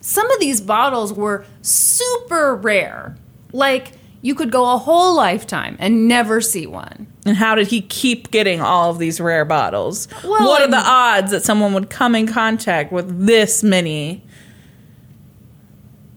Some 0.00 0.30
of 0.30 0.38
these 0.40 0.60
bottles 0.60 1.12
were 1.12 1.44
super 1.62 2.54
rare, 2.54 3.16
like. 3.52 3.92
You 4.24 4.34
could 4.36 4.50
go 4.52 4.72
a 4.72 4.78
whole 4.78 5.16
lifetime 5.16 5.76
and 5.80 6.06
never 6.06 6.40
see 6.40 6.66
one. 6.66 7.08
And 7.26 7.36
how 7.36 7.54
did 7.56 7.66
he 7.66 7.80
keep 7.82 8.30
getting 8.30 8.60
all 8.60 8.90
of 8.90 8.98
these 8.98 9.20
rare 9.20 9.44
bottles? 9.44 10.06
Well, 10.22 10.46
what 10.48 10.62
are 10.62 10.68
the 10.70 10.76
odds 10.76 11.32
that 11.32 11.42
someone 11.44 11.74
would 11.74 11.90
come 11.90 12.14
in 12.14 12.26
contact 12.28 12.92
with 12.92 13.26
this 13.26 13.62
many 13.64 14.24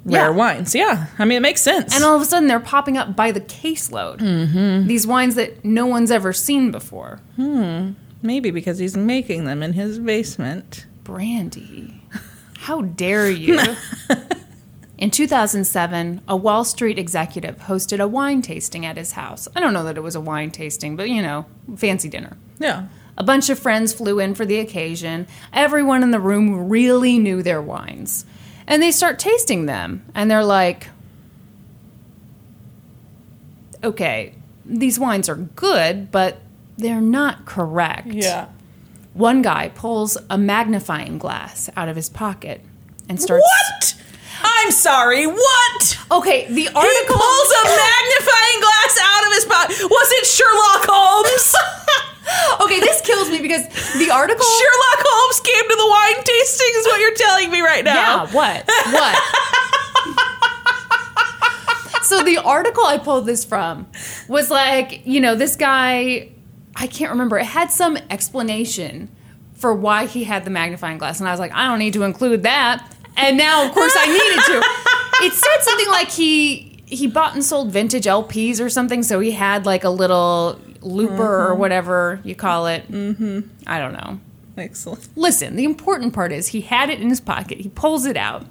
rare 0.03 0.25
Yeah. 0.25 0.29
wines? 0.29 0.75
Yeah, 0.75 1.07
I 1.17 1.25
mean 1.25 1.37
it 1.37 1.41
makes 1.41 1.61
sense. 1.61 1.95
And 1.95 2.03
all 2.03 2.15
of 2.15 2.21
a 2.21 2.25
sudden, 2.25 2.47
they're 2.47 2.59
popping 2.59 2.95
up 2.97 3.15
by 3.15 3.31
the 3.31 3.41
caseload. 3.41 4.19
Mm-hmm. 4.19 4.87
These 4.87 5.07
wines 5.07 5.33
that 5.35 5.65
no 5.65 5.85
one's 5.87 6.11
ever 6.11 6.31
seen 6.31 6.69
before. 6.71 7.19
Hmm. 7.37 7.91
Maybe 8.21 8.51
because 8.51 8.77
he's 8.79 8.95
making 8.97 9.45
them 9.45 9.61
in 9.63 9.73
his 9.73 9.99
basement. 9.99 10.85
Brandy. 11.03 12.01
How 12.59 12.81
dare 12.81 13.29
you? 13.29 13.59
In 14.97 15.11
2007, 15.11 16.21
a 16.27 16.37
Wall 16.37 16.63
Street 16.63 16.97
executive 16.97 17.57
hosted 17.57 17.99
a 17.99 18.07
wine 18.07 18.41
tasting 18.41 18.85
at 18.85 18.95
his 18.95 19.11
house. 19.13 19.47
I 19.55 19.59
don't 19.59 19.73
know 19.73 19.83
that 19.83 19.97
it 19.97 20.03
was 20.03 20.15
a 20.15 20.21
wine 20.21 20.51
tasting, 20.51 20.95
but 20.95 21.09
you 21.09 21.21
know, 21.21 21.45
fancy 21.75 22.07
dinner. 22.07 22.37
Yeah. 22.59 22.87
A 23.17 23.23
bunch 23.23 23.49
of 23.49 23.59
friends 23.59 23.93
flew 23.93 24.19
in 24.19 24.35
for 24.35 24.45
the 24.45 24.59
occasion. 24.59 25.27
Everyone 25.51 26.03
in 26.03 26.11
the 26.11 26.19
room 26.19 26.69
really 26.69 27.17
knew 27.19 27.43
their 27.43 27.61
wines. 27.61 28.25
And 28.67 28.81
they 28.81 28.91
start 28.91 29.19
tasting 29.19 29.65
them, 29.67 30.05
and 30.15 30.29
they're 30.31 30.43
like, 30.43 30.87
okay, 33.83 34.33
these 34.65 34.97
wines 34.97 35.29
are 35.29 35.35
good, 35.35 36.11
but 36.11 36.39
they're 36.77 37.01
not 37.01 37.45
correct. 37.45 38.07
Yeah. 38.07 38.47
One 39.13 39.41
guy 39.41 39.69
pulls 39.69 40.17
a 40.29 40.37
magnifying 40.37 41.17
glass 41.17 41.69
out 41.77 41.87
of 41.87 41.95
his 41.95 42.09
pocket 42.09 42.61
and 43.07 43.21
starts. 43.21 43.45
What? 43.45 43.94
I'm 44.65 44.71
sorry. 44.71 45.27
What? 45.27 45.97
Okay, 46.09 46.47
the 46.49 46.67
article. 46.73 46.81
He 46.81 47.05
pulls 47.05 47.49
a 47.53 47.63
magnifying 47.69 48.59
glass 48.65 48.97
out 48.97 49.21
of 49.27 49.33
his 49.33 49.45
pocket. 49.45 49.77
Was 49.85 50.09
it 50.17 50.25
Sherlock 50.25 50.89
Holmes? 50.89 51.53
okay, 52.65 52.79
this 52.79 52.99
kills 53.01 53.29
me 53.29 53.43
because 53.43 53.61
the 53.93 54.09
article. 54.09 54.43
Sherlock 54.43 55.05
Holmes 55.05 55.39
came 55.41 55.69
to 55.69 55.75
the 55.75 55.85
wine 55.85 56.23
tasting, 56.23 56.73
is 56.77 56.85
what 56.87 56.99
you're 56.99 57.13
telling 57.13 57.51
me 57.51 57.61
right 57.61 57.85
now. 57.85 58.25
Yeah, 58.25 58.33
what? 58.33 58.65
What? 58.89 59.15
so 62.03 62.23
the 62.23 62.39
article 62.39 62.85
I 62.85 62.97
pulled 62.97 63.27
this 63.27 63.45
from 63.45 63.85
was 64.27 64.49
like, 64.49 65.05
you 65.05 65.21
know, 65.21 65.35
this 65.35 65.55
guy, 65.55 66.31
I 66.75 66.87
can't 66.87 67.11
remember, 67.11 67.37
it 67.37 67.45
had 67.45 67.69
some 67.69 67.97
explanation 68.09 69.15
for 69.53 69.75
why 69.75 70.07
he 70.07 70.23
had 70.23 70.43
the 70.43 70.49
magnifying 70.49 70.97
glass. 70.97 71.19
And 71.19 71.29
I 71.29 71.31
was 71.31 71.39
like, 71.39 71.51
I 71.53 71.67
don't 71.67 71.77
need 71.77 71.93
to 71.93 72.01
include 72.01 72.41
that. 72.43 72.94
And 73.17 73.37
now, 73.37 73.65
of 73.65 73.73
course, 73.73 73.93
I 73.95 74.05
needed 74.07 74.43
to. 74.45 75.25
It 75.25 75.33
said 75.33 75.61
something 75.61 75.87
like 75.89 76.09
he 76.09 76.81
he 76.85 77.07
bought 77.07 77.33
and 77.33 77.43
sold 77.43 77.71
vintage 77.71 78.05
LPs 78.05 78.59
or 78.59 78.69
something, 78.69 79.01
so 79.03 79.19
he 79.19 79.31
had 79.31 79.65
like 79.65 79.83
a 79.83 79.89
little 79.89 80.59
looper 80.81 81.47
or 81.47 81.55
whatever 81.55 82.19
you 82.23 82.35
call 82.35 82.67
it. 82.67 82.89
Mm-hmm. 82.91 83.41
I 83.65 83.79
don't 83.79 83.93
know. 83.93 84.19
Excellent. 84.57 85.07
Listen, 85.17 85.55
the 85.55 85.65
important 85.65 86.13
part 86.13 86.31
is 86.31 86.49
he 86.49 86.61
had 86.61 86.89
it 86.89 87.01
in 87.01 87.09
his 87.09 87.19
pocket. 87.19 87.59
He 87.59 87.69
pulls 87.69 88.05
it 88.05 88.15
out. 88.15 88.45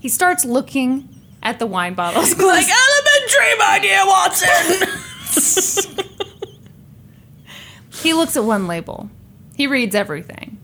He 0.00 0.08
starts 0.08 0.44
looking 0.44 1.08
at 1.42 1.58
the 1.58 1.66
wine 1.66 1.94
bottles. 1.94 2.34
Like 2.38 2.66
elementary, 2.68 3.58
my 3.58 3.78
dear 3.82 4.06
Watson. 4.06 4.88
he 8.02 8.14
looks 8.14 8.36
at 8.36 8.44
one 8.44 8.66
label. 8.66 9.10
He 9.56 9.66
reads 9.66 9.94
everything. 9.94 10.58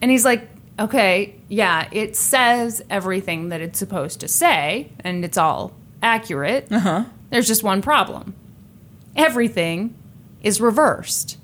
And 0.00 0.10
he's 0.10 0.24
like, 0.24 0.48
okay, 0.78 1.36
yeah, 1.48 1.88
it 1.92 2.16
says 2.16 2.82
everything 2.90 3.48
that 3.50 3.60
it's 3.60 3.78
supposed 3.78 4.20
to 4.20 4.28
say, 4.28 4.90
and 5.00 5.24
it's 5.24 5.38
all 5.38 5.72
accurate. 6.02 6.66
Uh-huh. 6.70 7.04
There's 7.30 7.48
just 7.48 7.62
one 7.62 7.82
problem 7.82 8.34
everything 9.16 9.94
is 10.42 10.60
reversed. 10.60 11.38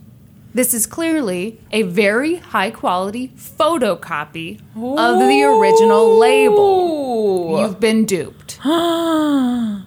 This 0.52 0.74
is 0.74 0.84
clearly 0.86 1.60
a 1.70 1.82
very 1.82 2.36
high 2.36 2.72
quality 2.72 3.28
photocopy 3.36 4.58
of 4.74 5.20
the 5.20 5.42
original 5.44 6.18
label. 6.18 7.60
You've 7.60 7.78
been 7.78 8.04
duped. 8.04 8.58
In 8.64 9.84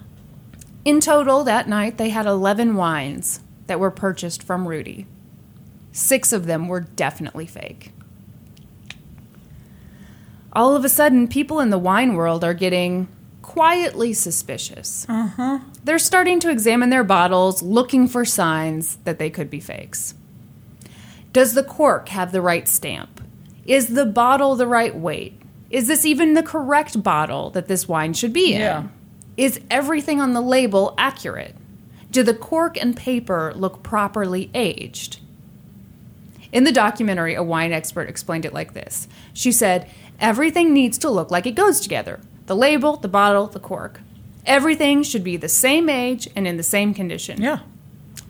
total, 1.00 1.44
that 1.44 1.68
night, 1.68 1.98
they 1.98 2.08
had 2.08 2.24
11 2.26 2.76
wines. 2.76 3.40
that 3.66 3.80
were 3.80 3.90
purchased 3.90 4.42
from 4.42 4.68
Rudy. 4.68 5.06
Six 5.92 6.32
of 6.32 6.46
them 6.46 6.68
were 6.68 6.80
definitely 6.80 7.46
fake. 7.46 7.92
All 10.54 10.76
of 10.76 10.84
a 10.84 10.88
sudden, 10.88 11.26
people 11.28 11.60
in 11.60 11.70
the 11.70 11.78
wine 11.78 12.14
world 12.14 12.44
are 12.44 12.54
getting 12.54 13.08
quietly 13.42 14.12
suspicious. 14.12 15.06
Uh-huh. 15.08 15.60
They're 15.82 15.98
starting 15.98 16.40
to 16.40 16.50
examine 16.50 16.90
their 16.90 17.04
bottles, 17.04 17.62
looking 17.62 18.08
for 18.08 18.24
signs 18.24 18.96
that 19.04 19.18
they 19.18 19.30
could 19.30 19.50
be 19.50 19.60
fakes. 19.60 20.14
Does 21.32 21.54
the 21.54 21.64
cork 21.64 22.08
have 22.10 22.32
the 22.32 22.40
right 22.40 22.68
stamp? 22.68 23.20
Is 23.66 23.88
the 23.94 24.06
bottle 24.06 24.54
the 24.54 24.66
right 24.66 24.94
weight? 24.94 25.40
Is 25.70 25.88
this 25.88 26.06
even 26.06 26.34
the 26.34 26.42
correct 26.42 27.02
bottle 27.02 27.50
that 27.50 27.66
this 27.66 27.88
wine 27.88 28.12
should 28.14 28.32
be 28.32 28.54
in? 28.54 28.60
Yeah. 28.60 28.84
Is 29.36 29.60
everything 29.70 30.20
on 30.20 30.32
the 30.32 30.40
label 30.40 30.94
accurate? 30.96 31.56
Do 32.12 32.22
the 32.22 32.34
cork 32.34 32.80
and 32.80 32.96
paper 32.96 33.52
look 33.56 33.82
properly 33.82 34.50
aged? 34.54 35.18
In 36.52 36.62
the 36.62 36.70
documentary, 36.70 37.34
a 37.34 37.42
wine 37.42 37.72
expert 37.72 38.08
explained 38.08 38.44
it 38.44 38.54
like 38.54 38.74
this. 38.74 39.08
She 39.32 39.50
said, 39.50 39.90
Everything 40.20 40.72
needs 40.72 40.98
to 40.98 41.10
look 41.10 41.30
like 41.30 41.46
it 41.46 41.54
goes 41.54 41.80
together 41.80 42.20
the 42.46 42.56
label, 42.56 42.96
the 42.96 43.08
bottle, 43.08 43.46
the 43.46 43.60
cork. 43.60 44.00
Everything 44.46 45.02
should 45.02 45.24
be 45.24 45.36
the 45.38 45.48
same 45.48 45.88
age 45.88 46.28
and 46.36 46.46
in 46.46 46.56
the 46.58 46.62
same 46.62 46.92
condition. 46.92 47.40
Yeah. 47.40 47.60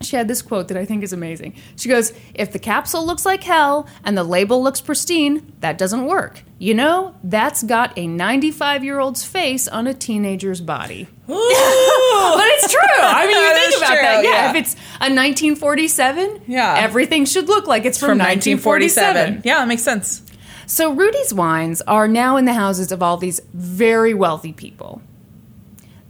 She 0.01 0.15
had 0.17 0.27
this 0.27 0.41
quote 0.41 0.67
that 0.69 0.77
I 0.77 0.85
think 0.85 1.03
is 1.03 1.13
amazing. 1.13 1.55
She 1.77 1.87
goes, 1.89 2.13
If 2.33 2.51
the 2.51 2.59
capsule 2.59 3.05
looks 3.05 3.25
like 3.25 3.43
hell 3.43 3.87
and 4.03 4.17
the 4.17 4.23
label 4.23 4.61
looks 4.61 4.81
pristine, 4.81 5.53
that 5.61 5.77
doesn't 5.77 6.05
work. 6.05 6.43
You 6.59 6.73
know, 6.73 7.15
that's 7.23 7.63
got 7.63 7.97
a 7.97 8.07
95 8.07 8.83
year 8.83 8.99
old's 8.99 9.23
face 9.25 9.67
on 9.67 9.87
a 9.87 9.93
teenager's 9.93 10.61
body. 10.61 11.07
but 11.27 11.35
it's 11.37 12.71
true. 12.71 12.81
I 13.01 13.25
mean, 13.27 13.35
you 13.35 13.41
That 13.41 13.67
think 13.69 13.77
about 13.77 13.87
true, 13.93 14.01
that. 14.01 14.23
Yeah, 14.23 14.29
yeah. 14.31 14.49
if 14.51 14.55
it's 14.55 14.73
a 14.75 15.11
1947, 15.11 16.41
Yeah. 16.47 16.75
everything 16.77 17.25
should 17.25 17.47
look 17.47 17.67
like 17.67 17.85
it's 17.85 17.97
from, 17.97 18.09
From 18.09 18.17
1947. 18.19 19.15
1947. 19.39 19.41
Yeah, 19.45 19.55
that 19.59 19.67
makes 19.67 19.83
sense. 19.83 20.21
So 20.67 20.91
Rudy's 20.93 21.33
wines 21.33 21.81
are 21.83 22.07
now 22.07 22.37
in 22.37 22.45
the 22.45 22.53
houses 22.53 22.91
of 22.91 23.03
all 23.03 23.17
these 23.17 23.39
very 23.53 24.13
wealthy 24.13 24.51
people. 24.53 25.01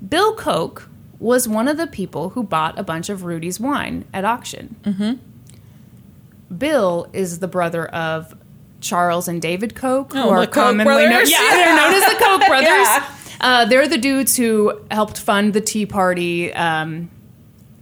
Bill 0.07 0.35
Koch 0.35 0.87
was 1.19 1.47
one 1.47 1.67
of 1.67 1.77
the 1.77 1.87
people 1.87 2.29
who 2.29 2.43
bought 2.43 2.77
a 2.77 2.83
bunch 2.83 3.09
of 3.09 3.23
Rudy's 3.23 3.59
wine 3.59 4.05
at 4.13 4.23
auction. 4.25 4.75
Mm-hmm. 4.83 6.55
Bill 6.57 7.07
is 7.13 7.39
the 7.39 7.47
brother 7.47 7.85
of 7.87 8.35
Charles 8.81 9.27
and 9.27 9.41
David 9.41 9.75
Koch, 9.75 10.13
who 10.13 10.19
Oh, 10.19 10.29
are 10.29 10.45
commonly 10.45 11.07
known. 11.07 11.23
Yeah, 11.27 11.39
they're 11.51 11.75
known 11.75 11.93
as 11.93 12.03
the 12.13 12.19
Koch 12.23 12.47
brothers. 12.47 12.67
Yeah. 12.69 13.11
Uh, 13.41 13.65
they're 13.65 13.87
the 13.87 13.97
dudes 13.97 14.37
who 14.37 14.79
helped 14.91 15.17
fund 15.19 15.53
the 15.53 15.61
Tea 15.61 15.85
Party. 15.85 16.53
Um, 16.53 17.09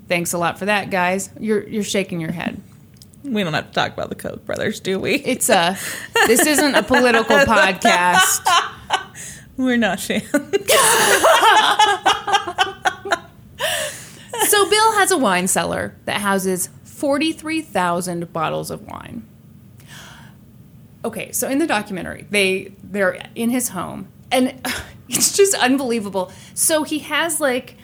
thanks 0.07 0.33
a 0.33 0.37
lot 0.37 0.57
for 0.57 0.65
that, 0.65 0.89
guys. 0.89 1.29
You're 1.39 1.67
you're 1.67 1.83
shaking 1.83 2.19
your 2.21 2.31
head. 2.31 2.61
We 3.23 3.43
don't 3.43 3.53
have 3.53 3.67
to 3.67 3.73
talk 3.73 3.93
about 3.93 4.09
the 4.09 4.15
Koch 4.15 4.45
brothers, 4.45 4.79
do 4.79 4.99
we? 4.99 5.15
It's 5.15 5.49
a. 5.49 5.77
This 6.27 6.45
isn't 6.45 6.75
a 6.75 6.83
political 6.83 7.37
podcast. 7.39 8.41
We're 9.55 9.77
not 9.77 9.99
fans. 9.99 10.29
So 14.47 14.69
Bill 14.69 14.91
has 14.93 15.11
a 15.11 15.17
wine 15.17 15.47
cellar 15.47 15.95
that 16.05 16.21
houses 16.21 16.69
43,000 16.83 18.31
bottles 18.31 18.69
of 18.69 18.85
wine. 18.85 19.27
Okay, 21.05 21.31
so 21.31 21.49
in 21.49 21.57
the 21.57 21.67
documentary, 21.67 22.27
they 22.29 22.73
they're 22.83 23.25
in 23.35 23.49
his 23.49 23.69
home 23.69 24.09
and 24.31 24.61
it's 25.09 25.35
just 25.35 25.55
unbelievable. 25.55 26.31
So 26.53 26.83
he 26.83 26.99
has 26.99 27.39
like 27.39 27.77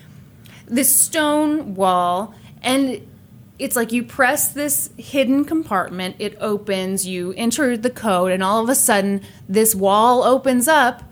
this 0.68 0.94
stone 0.96 1.76
wall 1.76 2.36
and 2.62 3.06
it's 3.60 3.76
like 3.76 3.92
you 3.92 4.04
press 4.04 4.52
this 4.54 4.90
hidden 4.98 5.46
compartment, 5.46 6.16
it 6.18 6.36
opens, 6.40 7.06
you 7.06 7.34
enter 7.38 7.78
the 7.78 7.90
code 7.90 8.32
and 8.32 8.42
all 8.42 8.64
of 8.64 8.70
a 8.70 8.76
sudden 8.76 9.22
this 9.48 9.76
wall 9.76 10.24
opens 10.24 10.68
up 10.68 11.04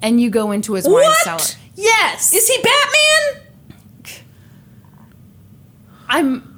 and 0.00 0.20
you 0.20 0.30
go 0.30 0.52
into 0.52 0.74
his 0.74 0.84
wine 0.84 1.04
What? 1.04 1.24
cellar. 1.24 1.58
Yes. 1.74 2.32
Is 2.34 2.46
he 2.46 2.56
Batman? 2.62 3.40
I'm 6.08 6.50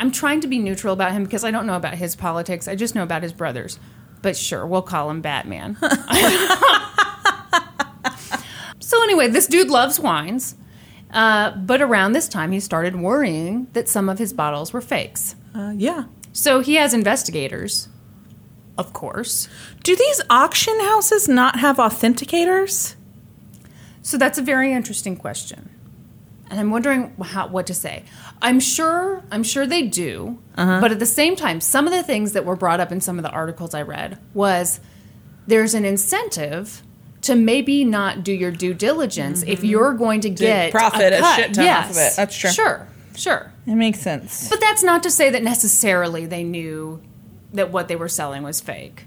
I'm 0.00 0.10
trying 0.10 0.40
to 0.40 0.48
be 0.48 0.58
neutral 0.58 0.92
about 0.92 1.12
him 1.12 1.24
because 1.24 1.44
I 1.44 1.50
don't 1.50 1.66
know 1.66 1.76
about 1.76 1.94
his 1.94 2.16
politics. 2.16 2.68
I 2.68 2.74
just 2.74 2.94
know 2.94 3.02
about 3.02 3.22
his 3.22 3.32
brothers. 3.32 3.78
But 4.22 4.36
sure, 4.36 4.66
we'll 4.66 4.82
call 4.82 5.10
him 5.10 5.20
Batman. 5.20 5.76
so 8.80 9.02
anyway, 9.02 9.28
this 9.28 9.46
dude 9.46 9.68
loves 9.68 10.00
wines. 10.00 10.56
Uh, 11.16 11.56
but 11.56 11.80
around 11.80 12.12
this 12.12 12.28
time, 12.28 12.52
he 12.52 12.60
started 12.60 12.94
worrying 12.94 13.68
that 13.72 13.88
some 13.88 14.10
of 14.10 14.18
his 14.18 14.34
bottles 14.34 14.74
were 14.74 14.82
fakes. 14.82 15.34
Uh, 15.54 15.72
yeah. 15.74 16.04
So 16.32 16.60
he 16.60 16.74
has 16.74 16.92
investigators, 16.92 17.88
of 18.76 18.92
course. 18.92 19.48
Do 19.82 19.96
these 19.96 20.20
auction 20.28 20.78
houses 20.80 21.26
not 21.26 21.58
have 21.58 21.78
authenticators? 21.78 22.96
So 24.02 24.18
that's 24.18 24.36
a 24.36 24.42
very 24.42 24.72
interesting 24.72 25.16
question, 25.16 25.70
and 26.50 26.60
I'm 26.60 26.70
wondering 26.70 27.16
how, 27.20 27.48
what 27.48 27.66
to 27.68 27.74
say. 27.74 28.04
I'm 28.42 28.60
sure, 28.60 29.24
I'm 29.32 29.42
sure 29.42 29.66
they 29.66 29.82
do, 29.82 30.38
but 30.54 30.92
at 30.92 30.98
the 30.98 31.06
same 31.06 31.34
time, 31.34 31.60
some 31.62 31.86
of 31.86 31.92
the 31.94 32.02
things 32.02 32.32
that 32.32 32.44
were 32.44 32.56
brought 32.56 32.78
up 32.78 32.92
in 32.92 33.00
some 33.00 33.18
of 33.18 33.22
the 33.22 33.30
articles 33.30 33.72
I 33.74 33.80
read 33.82 34.18
was 34.34 34.80
there's 35.46 35.74
an 35.74 35.86
incentive 35.86 36.82
to 37.26 37.36
maybe 37.36 37.84
not 37.84 38.24
do 38.24 38.32
your 38.32 38.50
due 38.50 38.74
diligence 38.74 39.42
if 39.42 39.58
mm-hmm. 39.58 39.66
you're 39.66 39.92
going 39.92 40.20
to 40.22 40.30
get 40.30 40.72
profit 40.72 41.12
a 41.12 41.18
cut. 41.18 41.36
shit 41.36 41.54
ton 41.54 41.66
off 41.66 41.90
of 41.90 41.96
it. 41.96 42.12
That's 42.16 42.36
true. 42.36 42.50
Sure, 42.50 42.88
sure. 43.14 43.52
It 43.66 43.74
makes 43.74 44.00
sense. 44.00 44.48
But 44.48 44.60
that's 44.60 44.82
not 44.82 45.02
to 45.02 45.10
say 45.10 45.30
that 45.30 45.42
necessarily 45.42 46.26
they 46.26 46.44
knew 46.44 47.02
that 47.52 47.70
what 47.70 47.88
they 47.88 47.96
were 47.96 48.08
selling 48.08 48.42
was 48.42 48.60
fake. 48.60 49.06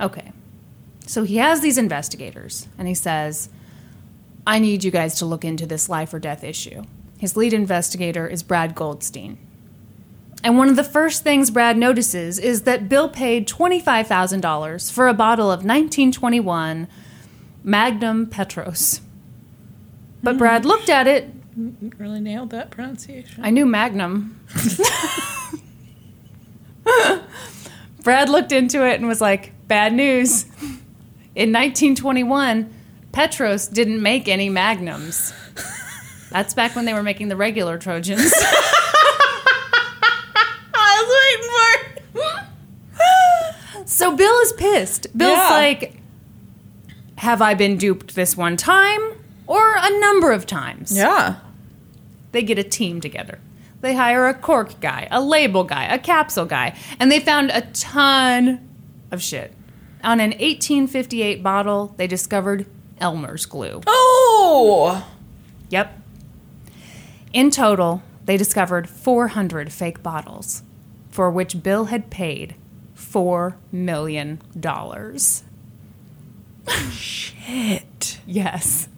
Okay. 0.00 0.32
So 1.06 1.24
he 1.24 1.38
has 1.38 1.60
these 1.60 1.78
investigators 1.78 2.68
and 2.76 2.86
he 2.86 2.94
says, 2.94 3.48
I 4.46 4.58
need 4.58 4.84
you 4.84 4.90
guys 4.90 5.14
to 5.16 5.26
look 5.26 5.44
into 5.44 5.66
this 5.66 5.88
life 5.88 6.12
or 6.12 6.18
death 6.18 6.44
issue. 6.44 6.84
His 7.18 7.36
lead 7.36 7.52
investigator 7.52 8.26
is 8.26 8.42
Brad 8.42 8.74
Goldstein. 8.74 9.38
And 10.44 10.56
one 10.56 10.68
of 10.68 10.76
the 10.76 10.84
first 10.84 11.24
things 11.24 11.50
Brad 11.50 11.76
notices 11.76 12.38
is 12.38 12.62
that 12.62 12.88
Bill 12.88 13.08
paid 13.08 13.48
$25,000 13.48 14.92
for 14.92 15.08
a 15.08 15.14
bottle 15.14 15.50
of 15.50 15.58
1921 15.58 16.88
Magnum 17.64 18.26
Petros. 18.26 19.00
But 20.22 20.36
mm. 20.36 20.38
Brad 20.38 20.64
looked 20.64 20.88
at 20.88 21.06
it. 21.06 21.30
Really 21.98 22.20
nailed 22.20 22.50
that 22.50 22.70
pronunciation. 22.70 23.44
I 23.44 23.50
knew 23.50 23.66
Magnum. 23.66 24.40
Brad 28.02 28.28
looked 28.28 28.52
into 28.52 28.86
it 28.86 28.94
and 28.94 29.08
was 29.08 29.20
like, 29.20 29.52
bad 29.66 29.92
news. 29.92 30.44
In 31.34 31.52
1921, 31.52 32.72
Petros 33.12 33.68
didn't 33.68 34.02
make 34.02 34.28
any 34.28 34.48
Magnums. 34.48 35.32
That's 36.30 36.54
back 36.54 36.74
when 36.74 36.84
they 36.84 36.94
were 36.94 37.02
making 37.02 37.28
the 37.28 37.36
regular 37.36 37.78
Trojans. 37.78 38.32
I 40.74 41.02
was 41.02 41.08
waiting 41.14 41.48
for. 42.12 43.84
So 43.98 44.14
Bill 44.14 44.38
is 44.42 44.52
pissed. 44.52 45.08
Bill's 45.18 45.36
Yeah. 45.36 45.48
like, 45.50 46.00
have 47.16 47.42
I 47.42 47.54
been 47.54 47.76
duped 47.76 48.14
this 48.14 48.36
one 48.36 48.56
time 48.56 49.00
or 49.48 49.74
a 49.76 49.98
number 49.98 50.30
of 50.30 50.46
times? 50.46 50.96
Yeah. 50.96 51.34
They 52.30 52.42
get 52.44 52.60
a 52.60 52.62
team 52.62 53.00
together. 53.00 53.40
They 53.80 53.96
hire 53.96 54.28
a 54.28 54.34
cork 54.34 54.78
guy, 54.80 55.08
a 55.10 55.20
label 55.20 55.64
guy, 55.64 55.86
a 55.86 55.98
capsule 55.98 56.44
guy, 56.44 56.76
and 57.00 57.10
they 57.10 57.18
found 57.18 57.50
a 57.50 57.62
ton 57.72 58.68
of 59.10 59.20
shit. 59.20 59.52
On 60.04 60.20
an 60.20 60.30
1858 60.38 61.42
bottle, 61.42 61.92
they 61.96 62.06
discovered 62.06 62.66
Elmer's 63.00 63.46
glue. 63.46 63.80
Oh. 63.88 65.08
Yep. 65.70 65.92
In 67.32 67.50
total, 67.50 68.04
they 68.26 68.36
discovered 68.36 68.88
400 68.88 69.72
fake 69.72 70.04
bottles, 70.04 70.62
for 71.10 71.32
which 71.32 71.64
Bill 71.64 71.86
had 71.86 72.10
paid 72.10 72.54
$4 73.12 73.54
million. 73.72 74.40
Shit. 76.90 78.18
Yes. 78.26 78.88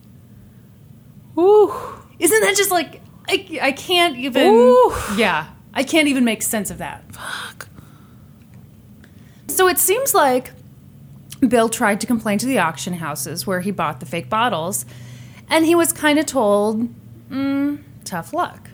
Ooh. 1.38 1.72
Isn't 2.18 2.40
that 2.40 2.56
just 2.56 2.70
like, 2.70 3.00
I, 3.28 3.58
I 3.62 3.72
can't 3.72 4.16
even. 4.16 4.46
Ooh. 4.46 4.92
Yeah. 5.16 5.48
I 5.72 5.84
can't 5.84 6.08
even 6.08 6.24
make 6.24 6.42
sense 6.42 6.70
of 6.70 6.78
that. 6.78 7.04
Fuck. 7.14 7.68
So 9.46 9.68
it 9.68 9.78
seems 9.78 10.14
like 10.14 10.52
Bill 11.46 11.68
tried 11.68 12.00
to 12.00 12.06
complain 12.06 12.38
to 12.38 12.46
the 12.46 12.58
auction 12.58 12.94
houses 12.94 13.46
where 13.46 13.60
he 13.60 13.70
bought 13.70 14.00
the 14.00 14.06
fake 14.06 14.28
bottles, 14.28 14.84
and 15.48 15.64
he 15.64 15.74
was 15.74 15.92
kind 15.92 16.18
of 16.18 16.26
told, 16.26 16.88
mm, 17.30 17.78
tough 18.04 18.32
luck. 18.32 18.68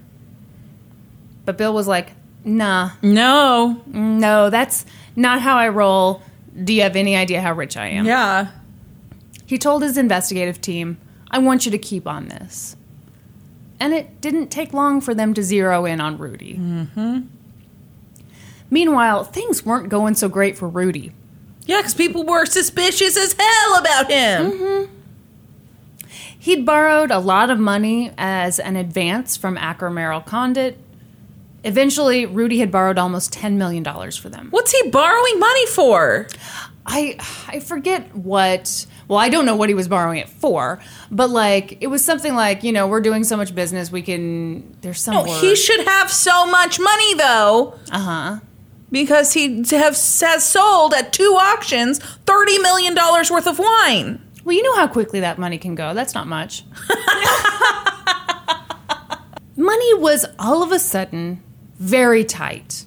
But 1.44 1.58
Bill 1.58 1.72
was 1.74 1.86
like, 1.86 2.12
nah, 2.44 2.90
No. 3.02 3.82
no, 3.86 4.48
that's 4.50 4.86
not 5.16 5.40
how 5.40 5.56
I 5.56 5.68
roll. 5.68 6.22
Do 6.62 6.72
you 6.72 6.82
have 6.82 6.96
any 6.96 7.16
idea 7.16 7.40
how 7.42 7.52
rich 7.54 7.76
I 7.76 7.88
am? 7.88 8.06
Yeah. 8.06 8.48
He 9.46 9.58
told 9.58 9.82
his 9.82 9.96
investigative 9.98 10.60
team, 10.60 10.98
I 11.30 11.38
want 11.38 11.64
you 11.64 11.70
to 11.72 11.78
keep 11.78 12.06
on 12.06 12.28
this. 12.28 12.76
and 13.78 13.92
it 13.92 14.20
didn't 14.22 14.48
take 14.48 14.72
long 14.72 15.00
for 15.02 15.14
them 15.14 15.34
to 15.34 15.42
zero 15.42 15.84
in 15.84 16.00
on 16.00 16.16
Rudy. 16.16 16.54
Mm-hmm. 16.56 17.20
Meanwhile, 18.70 19.24
things 19.24 19.64
weren't 19.66 19.88
going 19.90 20.14
so 20.14 20.28
great 20.28 20.56
for 20.56 20.66
Rudy. 20.68 21.12
Yeah, 21.66 21.78
because 21.78 21.94
people 21.94 22.24
were 22.24 22.46
suspicious 22.46 23.16
as 23.16 23.34
hell 23.38 23.78
about 23.78 24.10
him. 24.10 24.50
Mhm 24.52 24.88
he'd 26.38 26.64
borrowed 26.64 27.10
a 27.10 27.18
lot 27.18 27.50
of 27.50 27.58
money 27.58 28.12
as 28.16 28.60
an 28.60 28.76
advance 28.76 29.36
from 29.36 29.58
Acker 29.58 29.90
Merrill 29.90 30.20
Condit. 30.20 30.78
Eventually, 31.66 32.26
Rudy 32.26 32.58
had 32.60 32.70
borrowed 32.70 32.98
almost 32.98 33.32
$10 33.34 33.54
million 33.56 33.82
for 34.12 34.28
them. 34.28 34.48
What's 34.50 34.70
he 34.72 34.88
borrowing 34.90 35.40
money 35.40 35.66
for? 35.66 36.28
I 36.86 37.16
I 37.48 37.58
forget 37.58 38.14
what. 38.14 38.86
Well, 39.08 39.18
I 39.18 39.28
don't 39.28 39.44
know 39.44 39.56
what 39.56 39.68
he 39.68 39.74
was 39.74 39.88
borrowing 39.88 40.18
it 40.18 40.28
for, 40.28 40.78
but 41.10 41.30
like 41.30 41.78
it 41.82 41.88
was 41.88 42.04
something 42.04 42.36
like 42.36 42.62
you 42.62 42.70
know 42.72 42.86
we're 42.86 43.00
doing 43.00 43.24
so 43.24 43.36
much 43.36 43.52
business 43.56 43.90
we 43.90 44.02
can. 44.02 44.76
There's 44.82 45.00
some. 45.00 45.14
No, 45.14 45.22
word. 45.24 45.40
he 45.40 45.56
should 45.56 45.84
have 45.84 46.12
so 46.12 46.46
much 46.46 46.78
money 46.78 47.14
though, 47.14 47.74
Uh 47.90 47.98
huh. 47.98 48.38
because 48.92 49.32
he 49.32 49.64
have 49.70 49.94
has 49.96 50.44
sold 50.46 50.94
at 50.94 51.12
two 51.12 51.36
auctions 51.36 51.98
thirty 52.24 52.58
million 52.60 52.94
dollars 52.94 53.32
worth 53.32 53.48
of 53.48 53.58
wine. 53.58 54.22
Well, 54.44 54.54
you 54.54 54.62
know 54.62 54.76
how 54.76 54.86
quickly 54.86 55.18
that 55.20 55.38
money 55.38 55.58
can 55.58 55.74
go. 55.74 55.92
That's 55.92 56.14
not 56.14 56.28
much. 56.28 56.62
money 59.56 59.94
was 59.94 60.24
all 60.38 60.62
of 60.62 60.70
a 60.70 60.78
sudden 60.78 61.42
very 61.78 62.24
tight. 62.24 62.84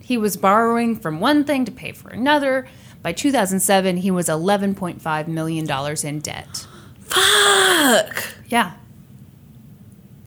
He 0.00 0.16
was 0.16 0.36
borrowing 0.36 0.96
from 0.96 1.20
one 1.20 1.44
thing 1.44 1.64
to 1.64 1.72
pay 1.72 1.92
for 1.92 2.08
another. 2.10 2.66
By 3.02 3.12
2007, 3.12 3.98
he 3.98 4.10
was 4.10 4.28
$11.5 4.28 5.28
million 5.28 5.96
in 6.06 6.20
debt. 6.20 6.66
Fuck. 7.00 8.34
Yeah. 8.46 8.72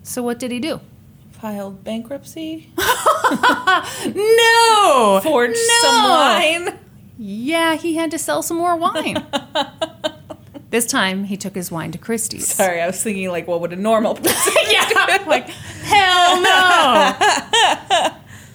So, 0.04 0.22
what 0.22 0.40
did 0.40 0.52
he 0.52 0.60
do? 0.60 0.82
Filed 1.32 1.84
bankruptcy. 1.84 2.72
No! 4.14 5.20
Forged 5.24 5.58
some 5.58 6.04
wine. 6.04 6.80
Yeah, 7.18 7.76
he 7.76 7.96
had 7.96 8.12
to 8.12 8.20
sell 8.20 8.44
some 8.44 8.58
more 8.58 8.76
wine. 8.76 9.26
this 10.70 10.86
time, 10.86 11.24
he 11.26 11.38
took 11.38 11.56
his 11.56 11.72
wine 11.72 11.92
to 11.92 11.98
Christie's. 11.98 12.48
Sorry, 12.48 12.82
I 12.82 12.88
was 12.88 13.02
thinking 13.02 13.30
like, 13.30 13.48
what 13.48 13.62
would 13.62 13.74
a 13.74 13.78
normal 13.78 14.16
person? 14.16 14.54
yeah, 14.70 15.24
like 15.26 15.50
hell 15.50 16.42
no. 16.42 17.16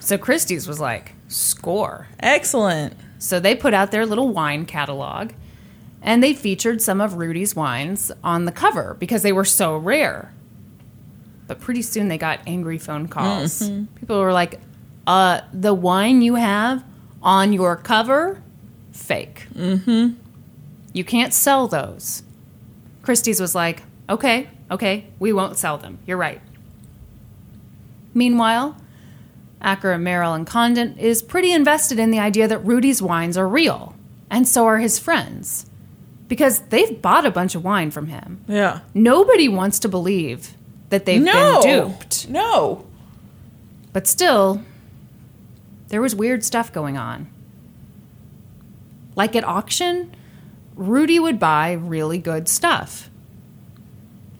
So 0.01 0.19
Christie's 0.19 0.67
was 0.67 0.81
like, 0.81 1.13
score. 1.29 2.09
Excellent. 2.21 2.95
So 3.19 3.39
they 3.39 3.55
put 3.55 3.75
out 3.75 3.91
their 3.91 4.07
little 4.07 4.33
wine 4.33 4.65
catalog, 4.65 5.33
and 6.03 6.23
they 6.23 6.35
featured 6.35 6.81
some 6.81 7.01
of 7.01 7.15
Rudy's 7.15 7.55
wines 7.55 8.11
on 8.25 8.47
the 8.47 8.53
cover 8.53 8.97
because 8.99 9.23
they 9.23 9.33
were 9.33 9.45
so 9.45 9.77
rare. 9.77 10.33
But 11.47 11.61
pretty 11.61 11.83
soon 11.83 12.09
they 12.09 12.19
got 12.19 12.41
angry 12.47 12.79
phone 12.79 13.09
calls. 13.09 13.69
People 13.97 14.21
were 14.21 14.33
like, 14.33 14.61
"Uh, 15.07 15.43
the 15.53 15.75
wine 15.75 16.23
you 16.23 16.37
have 16.37 16.83
on 17.23 17.53
your 17.53 17.77
cover, 17.77 18.43
fake. 18.93 19.47
Mm-hmm. 19.55 20.15
You 20.93 21.05
can't 21.05 21.35
sell 21.35 21.69
those." 21.69 22.23
Christie's 23.03 23.41
was 23.41 23.55
like, 23.55 23.83
"Okay, 24.09 24.49
okay, 24.71 25.07
we 25.19 25.33
won't 25.33 25.57
sell 25.57 25.77
them. 25.77 25.99
You're 26.07 26.17
right." 26.17 26.41
Meanwhile, 28.15 28.77
Acker 29.63 29.93
and 29.93 30.05
Merrill 30.05 30.35
and 30.35 30.47
Condon 30.47 30.97
is 30.99 31.23
pretty 31.23 31.53
invested 31.53 31.99
in 31.99 32.11
the 32.11 32.19
idea 32.19 32.49
that 32.49 32.59
Rudy's 32.65 33.03
wines 33.03 33.37
are 33.37 33.49
real, 33.49 33.95
and 34.31 34.49
so 34.49 34.67
are 34.67 34.79
his 34.79 34.99
friends, 34.99 35.67
because 36.29 36.61
they've 36.69 37.01
bought 37.01 37.27
a 37.27 37.31
bunch 37.31 37.55
of 37.55 37.65
wine 37.65 37.91
from 37.91 38.07
him. 38.07 38.43
Yeah. 38.49 38.81
Nobody 38.95 39.49
wants 39.49 39.79
to 39.81 39.89
believe 39.89 40.55
that 40.89 41.05
they've 41.05 41.23
no. 41.23 41.61
been 41.63 41.89
duped, 41.89 42.29
No. 42.29 42.87
but 43.93 44.07
still, 44.07 44.63
there 45.89 46.01
was 46.01 46.15
weird 46.15 46.43
stuff 46.45 46.73
going 46.73 46.97
on. 46.97 47.29
Like 49.17 49.37
at 49.37 49.45
auction, 49.45 50.15
Rudy 50.75 51.19
would 51.19 51.39
buy 51.39 51.73
really 51.73 52.19
good 52.19 52.49
stuff. 52.49 53.11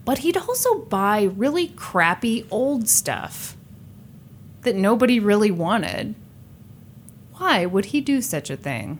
But 0.03 0.19
he'd 0.19 0.37
also 0.37 0.79
buy 0.79 1.23
really 1.35 1.67
crappy 1.67 2.47
old 2.49 2.89
stuff 2.89 3.55
that 4.61 4.75
nobody 4.75 5.19
really 5.19 5.51
wanted. 5.51 6.15
Why 7.37 7.65
would 7.65 7.85
he 7.85 8.01
do 8.01 8.21
such 8.21 8.49
a 8.49 8.55
thing? 8.57 8.99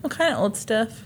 What 0.00 0.12
kind 0.12 0.32
of 0.32 0.40
old 0.40 0.56
stuff? 0.56 1.04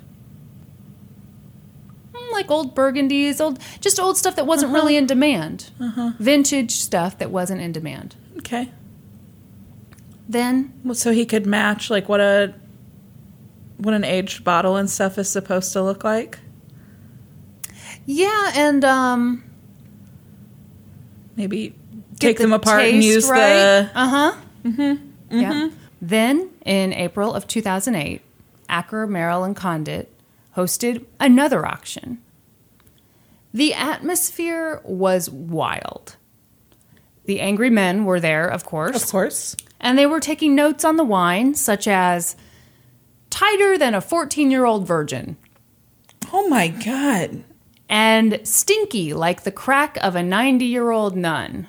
Mm, 2.13 2.33
Like 2.33 2.51
old 2.51 2.75
burgundies, 2.75 3.41
old 3.41 3.59
just 3.81 3.99
old 4.01 4.17
stuff 4.17 4.37
that 4.37 4.47
wasn't 4.47 4.73
really 4.73 4.97
in 4.97 5.07
demand. 5.07 5.71
Uh-huh. 5.81 6.13
Vintage 6.19 6.73
stuff 6.73 7.19
that 7.19 7.31
wasn't 7.31 7.61
in 7.61 7.73
demand. 7.73 8.15
Okay. 8.39 8.71
Then 10.29 10.73
Well, 10.85 10.95
so 10.95 11.13
he 11.13 11.27
could 11.27 11.47
match 11.47 11.91
like 11.91 12.09
what 12.09 12.21
a 12.21 12.55
what 13.79 13.93
an 13.95 14.05
aged 14.05 14.43
bottle 14.45 14.77
and 14.77 14.89
stuff 14.89 15.19
is 15.19 15.29
supposed 15.29 15.73
to 15.75 15.83
look 15.83 16.03
like. 16.05 16.39
yeah, 18.07 18.53
and 18.55 18.85
um 18.85 19.43
Maybe 21.37 21.75
take 22.19 22.37
the 22.39 22.45
them 22.45 22.53
apart 22.53 22.83
and 22.85 23.03
use 23.05 23.29
right. 23.29 23.41
the 23.41 23.91
Uh-huh. 23.95 24.37
Mm-hmm. 24.65 25.41
Yeah. 25.41 25.71
Then 26.01 26.51
in 26.65 26.93
April 26.93 27.33
of 27.35 27.47
2008, 27.47 28.21
Acker, 28.69 29.07
Merrill, 29.07 29.45
and 29.45 29.57
Condit 29.57 30.13
hosted 30.57 31.05
another 31.21 31.65
auction. 31.67 32.19
The 33.55 33.73
atmosphere 33.75 34.81
was 34.85 35.31
wild. 35.31 36.17
The 37.25 37.41
angry 37.41 37.71
men 37.71 38.05
were 38.05 38.21
there, 38.21 38.47
of 38.47 38.65
course, 38.65 39.03
Of 39.03 39.11
course. 39.11 39.57
and 39.81 39.99
they 39.99 40.07
were 40.07 40.21
taking 40.21 40.55
notes 40.55 40.85
on 40.85 40.97
the 40.97 41.05
wine, 41.05 41.55
such 41.55 41.89
as 41.89 42.37
tighter 43.31 43.77
than 43.79 43.95
a 43.95 44.01
14 44.01 44.51
year 44.51 44.65
old 44.65 44.87
virgin 44.87 45.37
Oh 46.33 46.49
my 46.49 46.69
god. 46.69 47.43
and 47.89 48.41
stinky 48.45 49.13
like 49.13 49.43
the 49.43 49.51
crack 49.53 49.97
of 50.03 50.15
a 50.17 50.23
90 50.23 50.65
year 50.65 50.91
old 50.91 51.17
nun. 51.17 51.67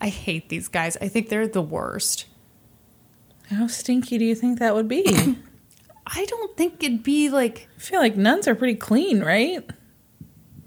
I 0.00 0.08
hate 0.08 0.48
these 0.48 0.68
guys. 0.68 0.96
I 1.00 1.08
think 1.08 1.28
they're 1.28 1.48
the 1.48 1.62
worst. 1.62 2.26
How 3.50 3.66
stinky 3.66 4.18
do 4.18 4.24
you 4.24 4.34
think 4.34 4.58
that 4.58 4.74
would 4.74 4.88
be? 4.88 5.04
I 6.06 6.24
don't 6.24 6.56
think 6.56 6.82
it'd 6.82 7.02
be 7.02 7.30
like, 7.30 7.68
I 7.76 7.80
feel 7.80 8.00
like 8.00 8.16
nuns 8.16 8.46
are 8.48 8.54
pretty 8.54 8.74
clean, 8.74 9.20
right? 9.20 9.68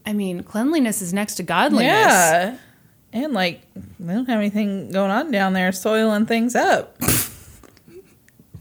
I 0.05 0.13
mean, 0.13 0.43
cleanliness 0.43 1.01
is 1.01 1.13
next 1.13 1.35
to 1.35 1.43
godliness. 1.43 1.85
Yeah. 1.85 2.57
And 3.11 3.33
like 3.33 3.61
they 3.99 4.13
don't 4.13 4.27
have 4.27 4.39
anything 4.39 4.91
going 4.91 5.11
on 5.11 5.31
down 5.31 5.53
there 5.53 5.71
soiling 5.71 6.25
things 6.25 6.55
up. 6.55 6.97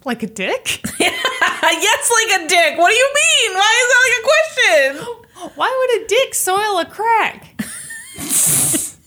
Like 0.04 0.22
a 0.22 0.26
dick? 0.26 0.80
yes, 1.00 2.10
like 2.10 2.40
a 2.40 2.48
dick. 2.48 2.78
What 2.78 2.90
do 2.90 2.94
you 2.94 3.14
mean? 3.14 3.54
Why 3.54 3.74
is 3.82 3.88
that 3.92 4.00
like 4.04 4.18
a 4.18 4.24
question? 4.24 5.52
Why 5.54 5.70
would 5.78 6.02
a 6.02 6.06
dick 6.06 6.34
soil 6.34 6.78
a 6.78 6.84
crack? 6.84 7.60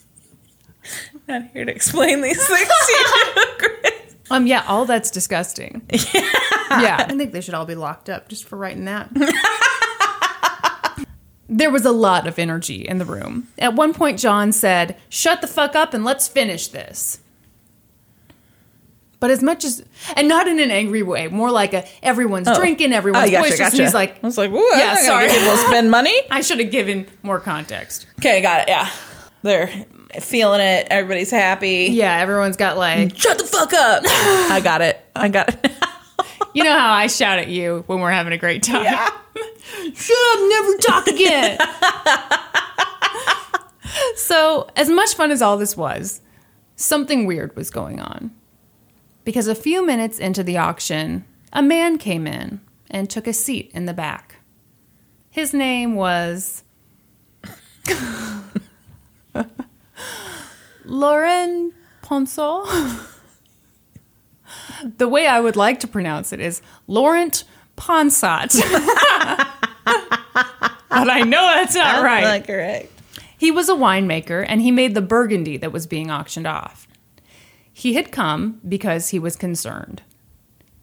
Not 1.31 1.49
here 1.53 1.65
to 1.65 1.71
explain 1.73 2.21
these 2.21 2.45
things 2.47 2.67
to 2.67 2.91
you, 2.93 3.45
Chris. 3.57 4.15
Um, 4.29 4.47
yeah, 4.47 4.63
all 4.67 4.85
that's 4.85 5.11
disgusting. 5.11 5.81
Yeah. 5.91 6.21
yeah. 6.81 7.05
I 7.09 7.15
think 7.15 7.31
they 7.33 7.41
should 7.41 7.53
all 7.53 7.65
be 7.65 7.75
locked 7.75 8.09
up 8.09 8.29
just 8.29 8.45
for 8.45 8.57
writing 8.57 8.85
that. 8.85 9.09
there 11.49 11.69
was 11.69 11.85
a 11.85 11.91
lot 11.91 12.27
of 12.27 12.39
energy 12.39 12.87
in 12.87 12.97
the 12.97 13.05
room. 13.05 13.47
At 13.57 13.73
one 13.73 13.93
point, 13.93 14.19
John 14.19 14.51
said, 14.53 14.97
Shut 15.09 15.41
the 15.41 15.47
fuck 15.47 15.75
up 15.75 15.93
and 15.93 16.05
let's 16.05 16.27
finish 16.27 16.67
this. 16.67 17.19
But 19.19 19.29
as 19.31 19.43
much 19.43 19.63
as, 19.63 19.83
and 20.15 20.27
not 20.27 20.47
in 20.47 20.59
an 20.59 20.71
angry 20.71 21.03
way, 21.03 21.27
more 21.27 21.51
like 21.51 21.73
a 21.75 21.85
everyone's 22.01 22.49
drinking, 22.57 22.91
everyone's 22.91 23.25
I 23.25 23.29
gotcha, 23.29 23.49
boisterous, 23.49 23.71
gotcha. 23.71 23.83
he's 23.83 23.93
like, 23.93 24.15
I 24.23 24.25
was 24.25 24.37
like, 24.37 24.49
Ooh, 24.49 24.57
Yeah, 24.71 24.77
yeah, 24.77 24.95
sorry. 25.05 25.29
sorry. 25.29 25.39
People 25.39 25.57
spend 25.57 25.91
money. 25.91 26.15
I 26.31 26.41
should 26.41 26.59
have 26.59 26.71
given 26.71 27.05
more 27.21 27.39
context. 27.39 28.07
Okay, 28.19 28.41
got 28.41 28.61
it. 28.61 28.69
Yeah, 28.69 28.89
they're 29.43 29.85
feeling 30.19 30.61
it. 30.61 30.87
Everybody's 30.89 31.31
happy. 31.31 31.89
Yeah, 31.91 32.17
everyone's 32.17 32.57
got 32.57 32.77
like, 32.77 33.17
Shut 33.17 33.37
the 33.37 33.45
fuck 33.45 33.73
up. 33.73 34.03
I 34.05 34.59
got 34.63 34.81
it. 34.81 35.03
I 35.15 35.29
got 35.29 35.49
it. 35.49 35.71
you 36.53 36.63
know 36.63 36.77
how 36.77 36.93
I 36.93 37.07
shout 37.07 37.39
at 37.39 37.47
you 37.47 37.83
when 37.87 37.99
we're 37.99 38.11
having 38.11 38.33
a 38.33 38.37
great 38.37 38.63
time. 38.63 38.85
Shut 39.93 40.17
up, 40.33 40.39
never 40.49 40.77
talk 40.77 41.07
again. 41.07 41.57
so, 44.15 44.69
as 44.75 44.89
much 44.89 45.15
fun 45.15 45.31
as 45.31 45.41
all 45.41 45.57
this 45.57 45.75
was, 45.77 46.21
something 46.75 47.25
weird 47.25 47.55
was 47.55 47.69
going 47.69 47.99
on. 47.99 48.31
Because 49.23 49.47
a 49.47 49.55
few 49.55 49.85
minutes 49.85 50.19
into 50.19 50.43
the 50.43 50.57
auction, 50.57 51.25
a 51.53 51.61
man 51.61 51.97
came 51.97 52.27
in 52.27 52.61
and 52.89 53.09
took 53.09 53.27
a 53.27 53.33
seat 53.33 53.71
in 53.73 53.85
the 53.85 53.93
back. 53.93 54.37
His 55.29 55.53
name 55.53 55.95
was 55.95 56.63
Lauren 60.85 61.73
Ponsot. 62.01 63.07
the 64.97 65.07
way 65.07 65.27
I 65.27 65.39
would 65.39 65.55
like 65.55 65.79
to 65.81 65.87
pronounce 65.87 66.33
it 66.33 66.39
is 66.39 66.61
Laurent 66.87 67.43
Ponsat. 67.77 68.53
but 69.85 71.09
I 71.09 71.21
know 71.21 71.41
that's 71.41 71.75
not 71.75 72.03
right. 72.03 72.23
Not 72.23 72.45
correct. 72.45 72.91
He 73.37 73.49
was 73.49 73.69
a 73.69 73.73
winemaker 73.73 74.45
and 74.47 74.61
he 74.61 74.71
made 74.71 74.93
the 74.93 75.01
Burgundy 75.01 75.57
that 75.57 75.71
was 75.71 75.87
being 75.87 76.11
auctioned 76.11 76.45
off. 76.45 76.87
He 77.73 77.93
had 77.95 78.11
come 78.11 78.59
because 78.67 79.09
he 79.09 79.17
was 79.17 79.35
concerned. 79.35 80.03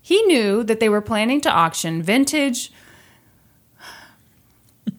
He 0.03 0.23
knew 0.23 0.65
that 0.65 0.81
they 0.81 0.89
were 0.89 1.01
planning 1.01 1.41
to 1.43 1.51
auction 1.51 2.03
vintage. 2.03 2.73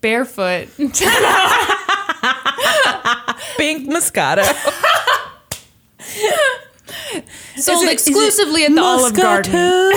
Barefoot. 0.00 0.68
Pink 3.56 3.88
Moscato. 3.88 4.44
sold 7.56 7.84
it 7.84 7.92
exclusively 7.92 8.64
at 8.64 8.74
the 8.74 8.80
Olive 8.80 9.14
Garden. 9.14 9.52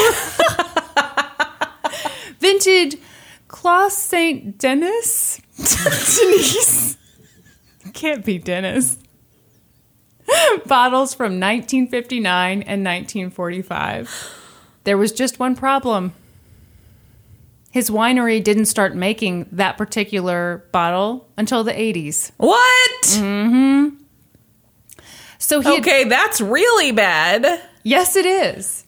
Vintage 2.40 2.98
Clos 3.48 3.98
St. 3.98 4.58
Denis? 4.58 5.42
Denise. 5.58 6.98
Can't 7.94 8.24
be 8.24 8.38
Dennis. 8.38 8.98
Bottles 10.66 11.14
from 11.14 11.40
1959 11.40 12.62
and 12.62 12.86
1945. 12.86 14.36
There 14.84 14.98
was 14.98 15.12
just 15.12 15.40
one 15.40 15.56
problem. 15.56 16.14
His 17.72 17.90
winery 17.90 18.44
didn't 18.44 18.66
start 18.66 18.96
making 18.96 19.48
that 19.52 19.78
particular 19.78 20.66
bottle 20.72 21.30
until 21.38 21.64
the 21.64 21.72
80s. 21.74 22.32
What? 22.38 23.02
Mm-hmm. 23.04 23.96
So 25.38 25.60
he 25.62 25.70
had- 25.70 25.80
Okay, 25.80 26.04
that's 26.06 26.42
really 26.42 26.92
bad. 26.92 27.62
Yes, 27.84 28.16
it 28.16 28.26
is. 28.26 28.86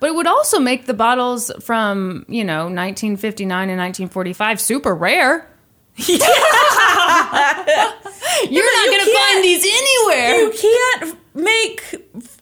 But 0.00 0.10
it 0.10 0.14
would 0.14 0.26
also 0.26 0.58
make 0.58 0.86
the 0.86 0.94
bottles 0.94 1.50
from, 1.62 2.24
you 2.28 2.44
know, 2.44 2.64
1959 2.64 3.70
and 3.70 3.78
1945 3.78 4.60
super 4.60 4.94
rare. 4.94 5.48
You're 5.96 6.18
not 6.18 6.26
you 8.50 8.62
going 8.90 9.04
to 9.04 9.14
find 9.14 9.44
these 9.44 9.64
anywhere. 9.64 10.36
You 10.40 10.50
can't 10.50 11.18
make 11.34 12.41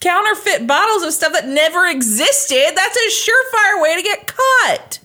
counterfeit 0.00 0.66
bottles 0.66 1.02
of 1.02 1.12
stuff 1.12 1.32
that 1.32 1.46
never 1.48 1.86
existed. 1.86 2.72
That's 2.74 2.96
a 2.96 3.08
surefire 3.30 3.82
way 3.82 3.96
to 3.96 4.02
get 4.02 4.26
caught. 4.26 4.98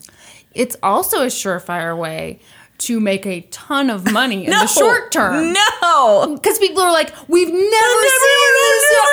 It's 0.53 0.76
also 0.84 1.24
a 1.24 1.28
surefire 1.28 1.98
way 1.98 2.40
to 2.80 2.99
make 2.99 3.26
a 3.26 3.41
ton 3.49 3.90
of 3.90 4.11
money 4.11 4.45
in 4.45 4.52
the 4.52 4.68
short 4.68 5.11
term. 5.11 5.53
No. 5.53 6.34
Because 6.36 6.60
people 6.60 6.82
are 6.82 6.91
like, 6.91 7.14
we've 7.30 7.48
never, 7.48 7.61
never- 7.61 7.70
seen 7.70 8.53
this. 8.53 8.91
never- 8.91 9.10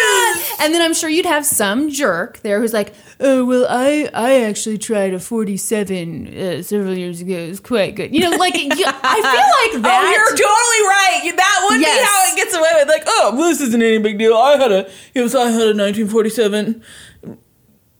God. 0.00 0.64
And 0.64 0.74
then 0.74 0.82
I'm 0.82 0.94
sure 0.94 1.08
you'd 1.08 1.26
have 1.26 1.46
some 1.46 1.88
jerk 1.90 2.38
there 2.40 2.60
who's 2.60 2.72
like, 2.72 2.92
oh, 3.20 3.44
well, 3.44 3.66
I, 3.68 4.08
I 4.14 4.40
actually 4.42 4.78
tried 4.78 5.14
a 5.14 5.20
47 5.20 6.26
uh, 6.36 6.62
several 6.62 6.94
years 6.96 7.20
ago. 7.20 7.34
It 7.34 7.48
was 7.50 7.60
quite 7.60 7.94
good. 7.94 8.14
You 8.14 8.20
know, 8.20 8.36
like, 8.36 8.54
you, 8.56 8.68
I 8.70 8.72
feel 8.72 9.76
like 9.76 9.82
that. 9.82 10.02
Oh, 10.02 10.10
you're 10.10 10.36
totally 10.36 10.82
right. 10.88 11.36
That 11.36 11.66
would 11.70 11.80
Yes. 11.80 11.98
be 12.00 12.04
how 12.06 12.32
it 12.32 12.36
gets 12.36 12.54
away 12.56 12.70
with. 12.74 12.88
Like, 12.88 13.04
oh, 13.06 13.32
well, 13.36 13.48
this 13.48 13.60
isn't 13.60 13.82
any 13.82 13.98
big 13.98 14.18
deal. 14.18 14.34
I 14.36 14.56
had 14.56 14.72
a, 14.72 14.90
it 15.14 15.20
was, 15.22 15.34
I 15.34 15.44
had 15.50 15.62
a 15.62 15.74
1947. 15.76 16.82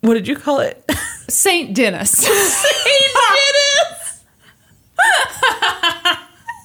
What 0.03 0.15
did 0.15 0.27
you 0.29 0.37
call 0.37 0.61
it? 0.61 0.83
St. 1.29 1.75
Dennis. 1.75 2.11
St. 2.13 3.13
Dennis. 3.15 4.25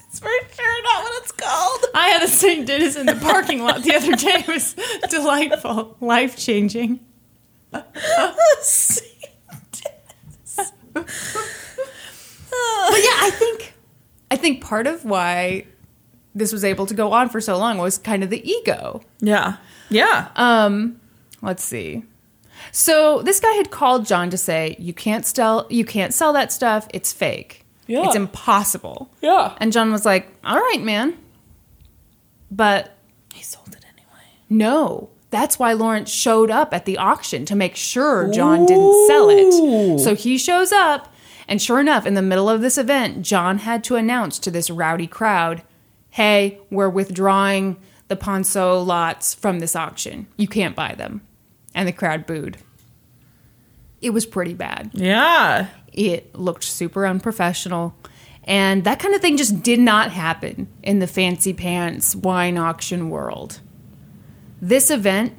it's 0.08 0.18
for 0.18 0.28
sure 0.28 0.82
not 0.82 1.02
what 1.02 1.22
it's 1.22 1.32
called. 1.32 1.84
I 1.94 2.08
had 2.08 2.22
a 2.22 2.28
St. 2.28 2.66
Dennis 2.66 2.96
in 2.96 3.06
the 3.06 3.14
parking 3.16 3.62
lot 3.62 3.82
the 3.82 3.94
other 3.94 4.12
day. 4.16 4.44
It 4.46 4.48
was 4.48 4.74
delightful, 5.10 5.96
life 6.00 6.36
changing. 6.36 7.00
But 7.72 7.90
yeah, 13.02 13.18
I 13.22 13.30
think 13.32 13.74
I 14.30 14.36
think 14.36 14.62
part 14.62 14.86
of 14.86 15.04
why 15.04 15.66
this 16.34 16.52
was 16.52 16.64
able 16.64 16.86
to 16.86 16.94
go 16.94 17.12
on 17.12 17.28
for 17.28 17.40
so 17.40 17.56
long 17.58 17.78
was 17.78 17.98
kind 17.98 18.22
of 18.22 18.30
the 18.30 18.48
ego. 18.48 19.02
Yeah. 19.20 19.56
Yeah. 19.88 20.28
Um, 20.36 21.00
let's 21.42 21.64
see. 21.64 22.04
So 22.72 23.22
this 23.22 23.40
guy 23.40 23.52
had 23.52 23.70
called 23.70 24.06
John 24.06 24.30
to 24.30 24.38
say, 24.38 24.76
"You 24.78 24.92
can't 24.92 25.24
sell, 25.26 25.66
you 25.70 25.84
can't 25.84 26.12
sell 26.14 26.32
that 26.32 26.52
stuff. 26.52 26.88
It's 26.92 27.12
fake. 27.12 27.64
Yeah. 27.86 28.06
It's 28.06 28.16
impossible." 28.16 29.10
yeah. 29.20 29.54
And 29.58 29.72
John 29.72 29.92
was 29.92 30.04
like, 30.04 30.32
"All 30.44 30.58
right, 30.58 30.82
man." 30.82 31.16
But 32.50 32.96
he 33.34 33.42
sold 33.42 33.68
it 33.68 33.84
anyway. 33.84 34.24
no, 34.48 35.10
that's 35.36 35.58
why 35.58 35.74
Lawrence 35.74 36.10
showed 36.10 36.50
up 36.50 36.72
at 36.72 36.86
the 36.86 36.96
auction 36.96 37.44
to 37.44 37.54
make 37.54 37.76
sure 37.76 38.32
John 38.32 38.64
didn't 38.64 39.06
sell 39.06 39.28
it. 39.30 40.00
So 40.00 40.14
he 40.14 40.38
shows 40.38 40.72
up, 40.72 41.12
and 41.46 41.60
sure 41.60 41.78
enough, 41.78 42.06
in 42.06 42.14
the 42.14 42.22
middle 42.22 42.48
of 42.48 42.62
this 42.62 42.78
event, 42.78 43.20
John 43.22 43.58
had 43.58 43.84
to 43.84 43.96
announce 43.96 44.38
to 44.40 44.50
this 44.50 44.70
rowdy 44.70 45.06
crowd, 45.06 45.62
"Hey, 46.10 46.58
we're 46.70 46.88
withdrawing 46.88 47.76
the 48.08 48.16
Ponsot 48.16 48.86
lots 48.86 49.34
from 49.34 49.58
this 49.58 49.76
auction. 49.76 50.26
You 50.38 50.48
can't 50.48 50.74
buy 50.74 50.94
them." 50.96 51.20
And 51.74 51.86
the 51.86 51.92
crowd 51.92 52.24
booed. 52.26 52.56
It 54.00 54.10
was 54.10 54.24
pretty 54.24 54.54
bad. 54.54 54.90
Yeah. 54.94 55.66
It 55.92 56.34
looked 56.34 56.64
super 56.64 57.06
unprofessional. 57.06 57.94
And 58.44 58.84
that 58.84 59.00
kind 59.00 59.14
of 59.14 59.20
thing 59.20 59.36
just 59.36 59.62
did 59.62 59.80
not 59.80 60.12
happen 60.12 60.68
in 60.82 61.00
the 61.00 61.06
fancy 61.06 61.52
pants 61.52 62.14
wine 62.14 62.56
auction 62.56 63.10
world. 63.10 63.60
This 64.60 64.90
event 64.90 65.34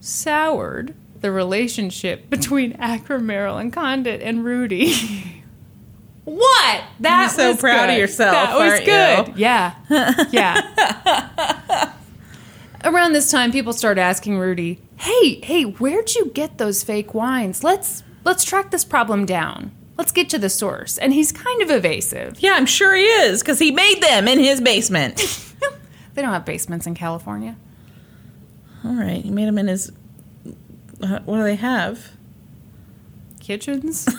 soured 0.00 0.94
the 1.20 1.30
relationship 1.30 2.28
between 2.30 2.72
Acker 2.74 3.18
Merrall 3.18 3.58
and 3.60 3.72
Condit 3.72 4.20
and 4.22 4.44
Rudy. 4.44 4.92
what? 6.24 6.84
That 7.00 7.20
You're 7.20 7.28
so 7.30 7.50
was 7.52 7.60
proud 7.60 7.90
of 7.90 7.96
yourself, 7.98 8.32
That 8.32 8.56
was 8.58 8.80
good. 8.80 9.28
you? 9.28 9.34
Yeah. 9.36 9.74
Yeah. 10.32 11.92
Around 12.84 13.12
this 13.12 13.30
time, 13.30 13.52
people 13.52 13.72
start 13.72 13.96
asking 13.96 14.38
Rudy, 14.38 14.80
"Hey, 14.96 15.40
hey, 15.44 15.62
where'd 15.62 16.14
you 16.16 16.32
get 16.34 16.58
those 16.58 16.82
fake 16.82 17.14
wines? 17.14 17.62
Let's 17.62 18.02
let's 18.24 18.42
track 18.42 18.72
this 18.72 18.84
problem 18.84 19.24
down. 19.24 19.70
Let's 19.96 20.10
get 20.10 20.28
to 20.30 20.38
the 20.38 20.50
source." 20.50 20.98
And 20.98 21.12
he's 21.12 21.30
kind 21.30 21.62
of 21.62 21.70
evasive. 21.70 22.40
Yeah, 22.40 22.54
I'm 22.54 22.66
sure 22.66 22.96
he 22.96 23.04
is 23.04 23.40
because 23.40 23.60
he 23.60 23.70
made 23.70 24.02
them 24.02 24.26
in 24.26 24.40
his 24.40 24.60
basement. 24.60 25.18
They 26.14 26.22
don't 26.22 26.32
have 26.32 26.44
basements 26.44 26.88
in 26.88 26.94
California. 26.96 27.54
All 28.84 28.94
right, 28.94 29.22
he 29.24 29.30
made 29.30 29.46
them 29.46 29.58
in 29.58 29.68
his. 29.68 29.92
Uh, 31.02 31.20
what 31.24 31.36
do 31.36 31.42
they 31.42 31.56
have? 31.56 32.12
Kitchens? 33.40 34.08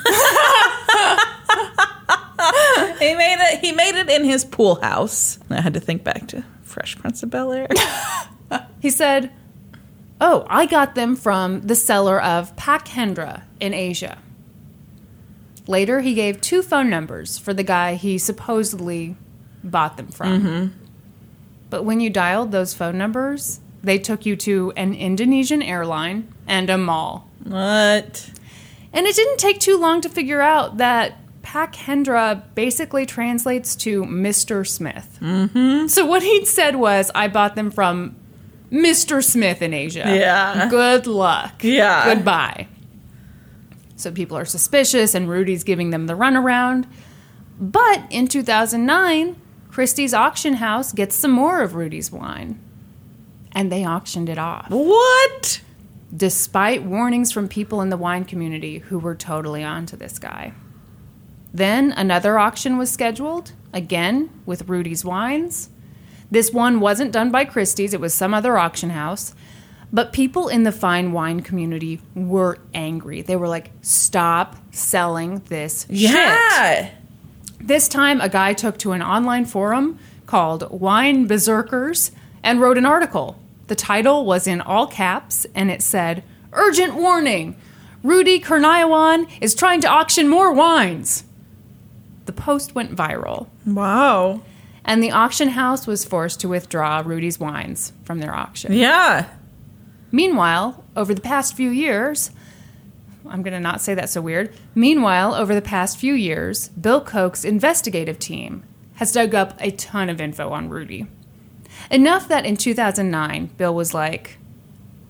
He 3.00 3.16
made 3.16 3.38
it. 3.40 3.60
He 3.60 3.72
made 3.72 3.96
it 3.96 4.10
in 4.10 4.24
his 4.24 4.46
pool 4.46 4.76
house. 4.76 5.40
I 5.50 5.62
had 5.62 5.74
to 5.74 5.80
think 5.80 6.04
back 6.04 6.28
to 6.28 6.44
Fresh 6.62 6.98
Prince 6.98 7.22
of 7.24 7.30
Bel 7.30 7.52
Air. 7.52 7.68
he 8.80 8.90
said, 8.90 9.32
"Oh, 10.22 10.46
I 10.50 10.66
got 10.66 10.96
them 10.96 11.16
from 11.16 11.62
the 11.62 11.76
cellar 11.76 12.22
of 12.22 12.56
Pak 12.56 12.88
Hendra 12.88 13.44
in 13.60 13.74
Asia." 13.74 14.20
Later, 15.68 16.02
he 16.02 16.14
gave 16.14 16.40
two 16.42 16.62
phone 16.62 16.90
numbers 16.90 17.38
for 17.38 17.54
the 17.54 17.64
guy 17.64 17.96
he 17.96 18.18
supposedly 18.18 19.16
bought 19.64 19.98
them 19.98 20.08
from. 20.08 20.74
But 21.70 21.84
when 21.84 22.00
you 22.00 22.10
dialed 22.10 22.52
those 22.52 22.74
phone 22.74 22.98
numbers, 22.98 23.60
they 23.84 24.00
took 24.00 24.26
you 24.26 24.36
to 24.38 24.72
an 24.76 24.94
Indonesian 24.94 25.62
airline 25.62 26.34
and 26.48 26.70
a 26.70 26.78
mall. 26.78 27.30
what? 27.44 28.30
And 28.94 29.08
it 29.08 29.16
didn't 29.16 29.38
take 29.38 29.60
too 29.60 29.78
long 29.78 30.02
to 30.02 30.10
figure 30.10 30.42
out 30.42 30.78
that 30.78 31.18
Pak 31.42 31.74
Hendra 31.74 32.44
basically 32.56 33.06
translates 33.06 33.76
to 33.78 34.04
Mr. 34.04 34.68
Smith. 34.68 35.18
Mm-hmm. 35.20 35.88
So 35.88 36.06
what 36.06 36.22
he'd 36.24 36.48
said 36.48 36.76
was, 36.76 37.12
I 37.16 37.28
bought 37.28 37.56
them 37.56 37.72
from 37.72 38.16
Mr. 38.72 39.24
Smith 39.24 39.62
in 39.62 39.74
Asia. 39.74 40.04
Yeah. 40.06 40.70
Good 40.70 41.08
luck. 41.08 41.64
Yeah. 41.64 42.14
Goodbye. 42.14 42.68
So 43.96 44.12
people 44.12 44.38
are 44.38 44.46
suspicious, 44.46 45.14
and 45.14 45.30
Rudy's 45.30 45.64
giving 45.64 45.90
them 45.90 46.08
the 46.08 46.14
runaround. 46.14 46.86
But 47.60 48.04
in 48.10 48.28
2009, 48.28 49.36
Christie's 49.70 50.14
auction 50.14 50.56
house 50.56 50.92
gets 50.92 51.16
some 51.16 51.32
more 51.32 51.62
of 51.62 51.76
Rudy's 51.76 52.12
wine. 52.12 52.60
And 53.54 53.72
they 53.72 53.86
auctioned 53.86 54.30
it 54.30 54.38
off 54.38 54.68
What? 54.70 55.62
despite 56.16 56.84
warnings 56.84 57.32
from 57.32 57.48
people 57.48 57.82
in 57.82 57.90
the 57.90 57.98
wine 57.98 58.24
community 58.26 58.80
who 58.80 59.00
were 59.00 59.16
totally 59.16 59.64
onto 59.64 59.98
this 59.98 60.20
guy. 60.20 60.54
Then 61.54 61.92
another 61.92 62.38
auction 62.38 62.78
was 62.78 62.92
scheduled, 62.92 63.54
again 63.74 64.30
with 64.46 64.68
Rudy's 64.70 65.04
Wines. 65.04 65.70
This 66.30 66.52
one 66.52 66.80
wasn't 66.80 67.12
done 67.12 67.32
by 67.32 67.46
Christie's, 67.46 67.94
it 67.94 68.00
was 68.00 68.14
some 68.14 68.34
other 68.34 68.58
auction 68.58 68.92
house. 68.92 69.34
But 69.92 70.14
people 70.14 70.48
in 70.48 70.64
the 70.64 70.72
fine 70.72 71.12
wine 71.12 71.42
community 71.42 72.02
were 72.16 72.58
angry. 72.74 73.22
They 73.22 73.36
were 73.36 73.48
like, 73.48 73.70
stop 73.82 74.56
selling 74.72 75.40
this 75.50 75.86
shit. 75.88 76.00
Yeah. 76.12 76.90
This 77.60 77.88
time, 77.88 78.20
a 78.20 78.28
guy 78.30 78.54
took 78.54 78.80
to 78.80 78.94
an 78.94 79.04
online 79.04 79.46
forum 79.46 80.00
called 80.26 80.70
Wine 80.72 81.28
Berserkers 81.28 82.12
and 82.44 82.60
wrote 82.60 82.80
an 82.80 82.86
article. 82.88 83.40
The 83.68 83.76
title 83.76 84.26
was 84.26 84.48
in 84.48 84.62
all 84.62 84.88
caps 84.88 85.46
and 85.56 85.72
it 85.72 85.82
said, 85.82 86.24
Urgent 86.52 86.96
warning! 86.96 87.56
Rudy 88.04 88.40
Kurniawan 88.40 89.28
is 89.42 89.56
trying 89.56 89.80
to 89.82 89.88
auction 89.88 90.28
more 90.28 90.52
wines. 90.52 91.24
The 92.26 92.34
post 92.34 92.76
went 92.76 92.96
viral, 92.96 93.48
Wow. 93.66 94.42
and 94.84 95.02
the 95.02 95.12
auction 95.12 95.50
house 95.50 95.88
was 95.88 96.04
forced 96.06 96.42
to 96.42 96.50
withdraw 96.50 97.02
Rudy's 97.06 97.40
wines 97.40 97.94
from 98.04 98.20
their 98.20 98.36
auction. 98.36 98.74
Yeah. 98.74 99.28
Meanwhile, 100.12 100.84
over 100.96 101.14
the 101.14 101.22
past 101.22 101.56
few 101.56 101.70
years, 101.70 102.32
I'm 103.28 103.42
going 103.42 103.54
to 103.54 103.60
not 103.60 103.82
say 103.82 103.94
that 103.96 104.10
so 104.10 104.22
weird. 104.22 104.54
Meanwhile, 104.76 105.34
over 105.34 105.56
the 105.56 105.62
past 105.62 105.98
few 105.98 106.14
years, 106.14 106.68
Bill 106.70 107.00
Koch's 107.02 107.46
investigative 107.46 108.20
team 108.20 108.64
has 108.96 109.12
dug 109.14 109.34
up 109.34 109.56
a 109.60 109.72
ton 109.72 110.10
of 110.10 110.20
info 110.22 110.50
on 110.52 110.70
Rudy. 110.70 111.08
Enough 111.92 112.28
that 112.30 112.46
in 112.46 112.58
2009, 112.58 113.52
Bill 113.58 113.74
was 113.76 113.94
like, 113.94 114.38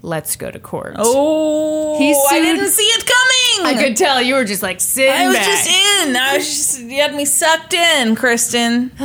let's 0.01 0.35
go 0.35 0.51
to 0.51 0.59
court. 0.59 0.95
Oh, 0.97 1.97
He 1.97 2.13
sued, 2.13 2.23
I 2.31 2.39
didn't 2.41 2.69
see 2.69 2.83
it 2.83 3.05
coming. 3.05 3.77
I 3.77 3.81
could 3.81 3.95
tell 3.95 4.21
you 4.21 4.35
were 4.35 4.43
just 4.45 4.61
like 4.63 4.81
sitting 4.81 5.11
I 5.11 5.27
was 5.27 5.35
back. 5.37 5.45
just 5.45 5.67
in. 5.69 6.15
I 6.15 6.37
was 6.37 6.45
just 6.45 6.79
you 6.81 7.01
had 7.01 7.15
me 7.15 7.25
sucked 7.25 7.73
in, 7.73 8.15
Kristen. 8.15 8.91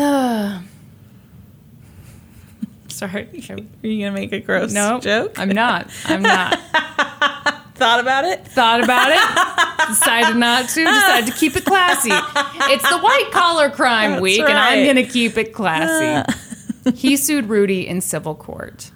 Sorry. 2.89 3.28
Are 3.51 3.86
you 3.86 4.05
gonna 4.05 4.12
make 4.12 4.32
a 4.32 4.40
gross 4.40 4.73
No, 4.73 4.99
joke? 5.01 5.39
I'm 5.39 5.51
not. 5.51 5.89
I'm 6.07 6.23
not. 6.23 6.59
Thought 7.74 8.01
about 8.01 8.24
it. 8.24 8.45
Thought 8.49 8.82
about 8.82 9.11
it. 9.12 9.89
Decided 9.89 10.36
not 10.36 10.69
to. 10.70 10.85
Decided 10.85 11.32
to 11.32 11.39
keep 11.39 11.55
it 11.55 11.65
classy. 11.65 12.11
It's 12.12 12.89
the 12.90 12.99
white 12.99 13.31
collar 13.32 13.70
crime 13.70 14.11
That's 14.12 14.23
week, 14.23 14.40
and 14.40 14.59
I'm 14.59 14.82
going 14.82 14.97
to 14.97 15.05
keep 15.05 15.36
it 15.39 15.53
classy. 15.55 16.07
Uh, 16.07 16.24
he 16.94 17.16
sued 17.16 17.47
Rudy 17.47 17.86
in 17.86 18.01
civil 18.01 18.35
court. 18.35 18.90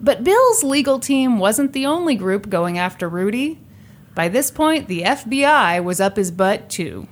But 0.00 0.24
Bill's 0.24 0.62
legal 0.62 0.98
team 0.98 1.38
wasn't 1.38 1.72
the 1.72 1.86
only 1.86 2.14
group 2.14 2.48
going 2.48 2.78
after 2.78 3.08
Rudy. 3.08 3.60
By 4.14 4.28
this 4.28 4.50
point, 4.50 4.88
the 4.88 5.02
FBI 5.02 5.82
was 5.82 6.00
up 6.00 6.16
his 6.16 6.30
butt 6.30 6.68
too. 6.68 7.08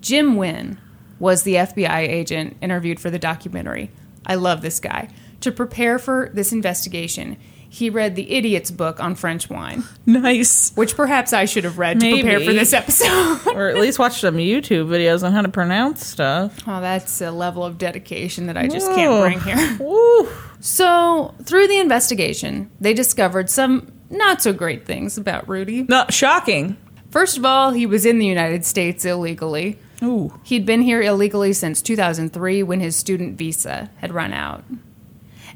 Jim 0.00 0.36
Wynne 0.36 0.78
was 1.18 1.42
the 1.42 1.54
FBI 1.54 2.08
agent 2.08 2.56
interviewed 2.60 3.00
for 3.00 3.10
the 3.10 3.18
documentary. 3.18 3.90
I 4.26 4.34
love 4.34 4.62
this 4.62 4.80
guy. 4.80 5.08
To 5.40 5.52
prepare 5.52 5.98
for 5.98 6.30
this 6.32 6.52
investigation, 6.52 7.36
he 7.74 7.90
read 7.90 8.14
the 8.14 8.30
Idiot's 8.30 8.70
book 8.70 9.00
on 9.00 9.16
French 9.16 9.50
wine, 9.50 9.82
Nice. 10.06 10.70
which 10.76 10.94
perhaps 10.94 11.32
I 11.32 11.44
should 11.44 11.64
have 11.64 11.76
read 11.76 11.98
to 12.00 12.08
prepare 12.10 12.38
for 12.40 12.52
this 12.52 12.72
episode. 12.72 13.40
Or 13.54 13.68
at 13.68 13.76
least 13.78 13.98
watch 13.98 14.20
some 14.20 14.36
YouTube 14.36 14.86
videos 14.88 15.22
on 15.24 15.32
how 15.32 15.42
to 15.42 15.48
pronounce 15.48 16.06
stuff. 16.06 16.56
oh, 16.66 16.80
that's 16.80 17.20
a 17.20 17.30
level 17.30 17.64
of 17.64 17.76
dedication 17.78 18.46
that 18.46 18.56
I 18.56 18.68
just 18.68 18.86
can't 18.94 19.20
bring 19.20 19.40
here. 19.40 19.76
Woo. 19.80 20.28
So, 20.60 21.34
through 21.42 21.66
the 21.68 21.78
investigation, 21.78 22.70
they 22.80 22.94
discovered 22.94 23.50
some 23.50 23.92
not 24.10 24.40
so 24.42 24.52
great 24.52 24.86
things 24.86 25.18
about 25.18 25.48
Rudy. 25.48 25.82
Not 25.82 26.12
shocking. 26.12 26.76
First 27.10 27.36
of 27.38 27.44
all, 27.44 27.70
he 27.72 27.86
was 27.86 28.04
in 28.06 28.18
the 28.18 28.26
United 28.26 28.64
States 28.64 29.04
illegally. 29.04 29.78
Ooh. 30.02 30.32
He'd 30.42 30.66
been 30.66 30.82
here 30.82 31.00
illegally 31.02 31.52
since 31.52 31.80
2003 31.82 32.62
when 32.62 32.80
his 32.80 32.96
student 32.96 33.36
visa 33.38 33.90
had 33.98 34.12
run 34.12 34.32
out. 34.32 34.64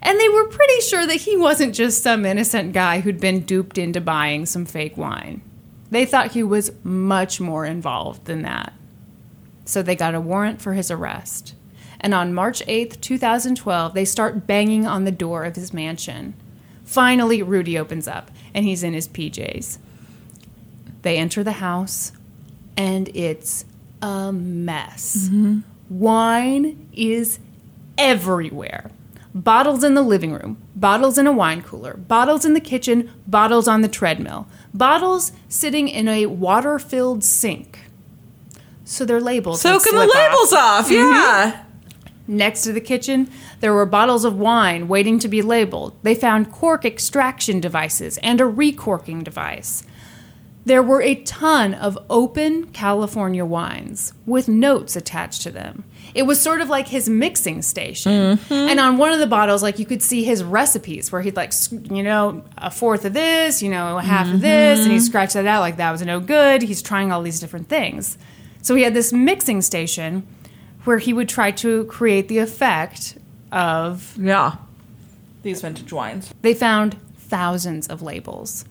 And 0.00 0.18
they 0.18 0.28
were 0.28 0.46
pretty 0.48 0.80
sure 0.82 1.06
that 1.06 1.22
he 1.22 1.36
wasn't 1.36 1.74
just 1.74 2.02
some 2.02 2.24
innocent 2.24 2.72
guy 2.72 3.00
who'd 3.00 3.20
been 3.20 3.40
duped 3.40 3.78
into 3.78 4.00
buying 4.00 4.46
some 4.46 4.64
fake 4.64 4.96
wine. 4.96 5.42
They 5.90 6.04
thought 6.04 6.32
he 6.32 6.42
was 6.42 6.72
much 6.84 7.40
more 7.40 7.64
involved 7.64 8.26
than 8.26 8.42
that. 8.42 8.72
So 9.64 9.82
they 9.82 9.96
got 9.96 10.14
a 10.14 10.20
warrant 10.20 10.62
for 10.62 10.74
his 10.74 10.90
arrest. 10.90 11.54
And 12.00 12.14
on 12.14 12.32
March 12.34 12.64
8th, 12.66 13.00
2012, 13.00 13.94
they 13.94 14.04
start 14.04 14.46
banging 14.46 14.86
on 14.86 15.04
the 15.04 15.10
door 15.10 15.44
of 15.44 15.56
his 15.56 15.72
mansion. 15.72 16.34
Finally, 16.84 17.42
Rudy 17.42 17.78
opens 17.78 18.06
up, 18.06 18.30
and 18.54 18.64
he's 18.64 18.82
in 18.82 18.94
his 18.94 19.08
PJs. 19.08 19.78
They 21.02 21.18
enter 21.18 21.42
the 21.42 21.52
house, 21.52 22.12
and 22.76 23.08
it's 23.14 23.64
a 24.00 24.32
mess. 24.32 25.28
Mm-hmm. 25.28 25.60
Wine 25.90 26.88
is 26.92 27.40
everywhere. 27.96 28.90
Bottles 29.38 29.84
in 29.84 29.94
the 29.94 30.02
living 30.02 30.32
room, 30.32 30.60
bottles 30.74 31.16
in 31.16 31.28
a 31.28 31.32
wine 31.32 31.62
cooler, 31.62 31.94
bottles 31.96 32.44
in 32.44 32.54
the 32.54 32.60
kitchen, 32.60 33.12
bottles 33.24 33.68
on 33.68 33.82
the 33.82 33.88
treadmill, 33.88 34.48
bottles 34.74 35.30
sitting 35.48 35.86
in 35.86 36.08
a 36.08 36.26
water 36.26 36.80
filled 36.80 37.22
sink. 37.22 37.84
So 38.84 39.04
their 39.04 39.20
labels. 39.20 39.62
would 39.62 39.80
Soaking 39.80 39.96
the 39.96 40.06
labels 40.06 40.52
off. 40.52 40.90
Yeah. 40.90 41.52
Mm-hmm. 41.52 42.36
Next 42.36 42.62
to 42.62 42.72
the 42.72 42.80
kitchen, 42.80 43.30
there 43.60 43.72
were 43.72 43.86
bottles 43.86 44.24
of 44.24 44.36
wine 44.36 44.88
waiting 44.88 45.20
to 45.20 45.28
be 45.28 45.40
labeled. 45.40 45.96
They 46.02 46.16
found 46.16 46.50
cork 46.50 46.84
extraction 46.84 47.60
devices 47.60 48.18
and 48.18 48.40
a 48.40 48.46
recorking 48.46 49.22
device. 49.22 49.84
There 50.64 50.82
were 50.82 51.00
a 51.00 51.22
ton 51.22 51.74
of 51.74 51.96
open 52.10 52.66
California 52.72 53.44
wines 53.44 54.14
with 54.26 54.48
notes 54.48 54.96
attached 54.96 55.42
to 55.42 55.52
them. 55.52 55.84
It 56.18 56.26
was 56.26 56.42
sort 56.42 56.60
of 56.60 56.68
like 56.68 56.88
his 56.88 57.08
mixing 57.08 57.62
station. 57.62 58.36
Mm-hmm. 58.36 58.52
And 58.52 58.80
on 58.80 58.98
one 58.98 59.12
of 59.12 59.20
the 59.20 59.26
bottles, 59.28 59.62
like 59.62 59.78
you 59.78 59.86
could 59.86 60.02
see 60.02 60.24
his 60.24 60.42
recipes 60.42 61.12
where 61.12 61.22
he'd 61.22 61.36
like, 61.36 61.52
you 61.70 62.02
know, 62.02 62.42
a 62.56 62.72
fourth 62.72 63.04
of 63.04 63.12
this, 63.12 63.62
you 63.62 63.70
know, 63.70 63.98
half 63.98 64.26
of 64.26 64.40
this, 64.40 64.80
and 64.80 64.90
he 64.90 64.98
mm-hmm. 64.98 65.06
scratched 65.06 65.34
that 65.34 65.46
out 65.46 65.60
like 65.60 65.76
that 65.76 65.92
was 65.92 66.02
no 66.02 66.18
good. 66.18 66.62
He's 66.62 66.82
trying 66.82 67.12
all 67.12 67.22
these 67.22 67.38
different 67.38 67.68
things. 67.68 68.18
So 68.62 68.74
he 68.74 68.82
had 68.82 68.94
this 68.94 69.12
mixing 69.12 69.62
station 69.62 70.26
where 70.82 70.98
he 70.98 71.12
would 71.12 71.28
try 71.28 71.52
to 71.52 71.84
create 71.84 72.26
the 72.26 72.38
effect 72.38 73.16
of 73.52 74.16
Yeah. 74.18 74.56
These 75.42 75.60
vintage 75.62 75.92
wines. 75.92 76.34
they 76.42 76.52
found 76.52 76.96
thousands 77.16 77.86
of 77.86 78.02
labels. 78.02 78.64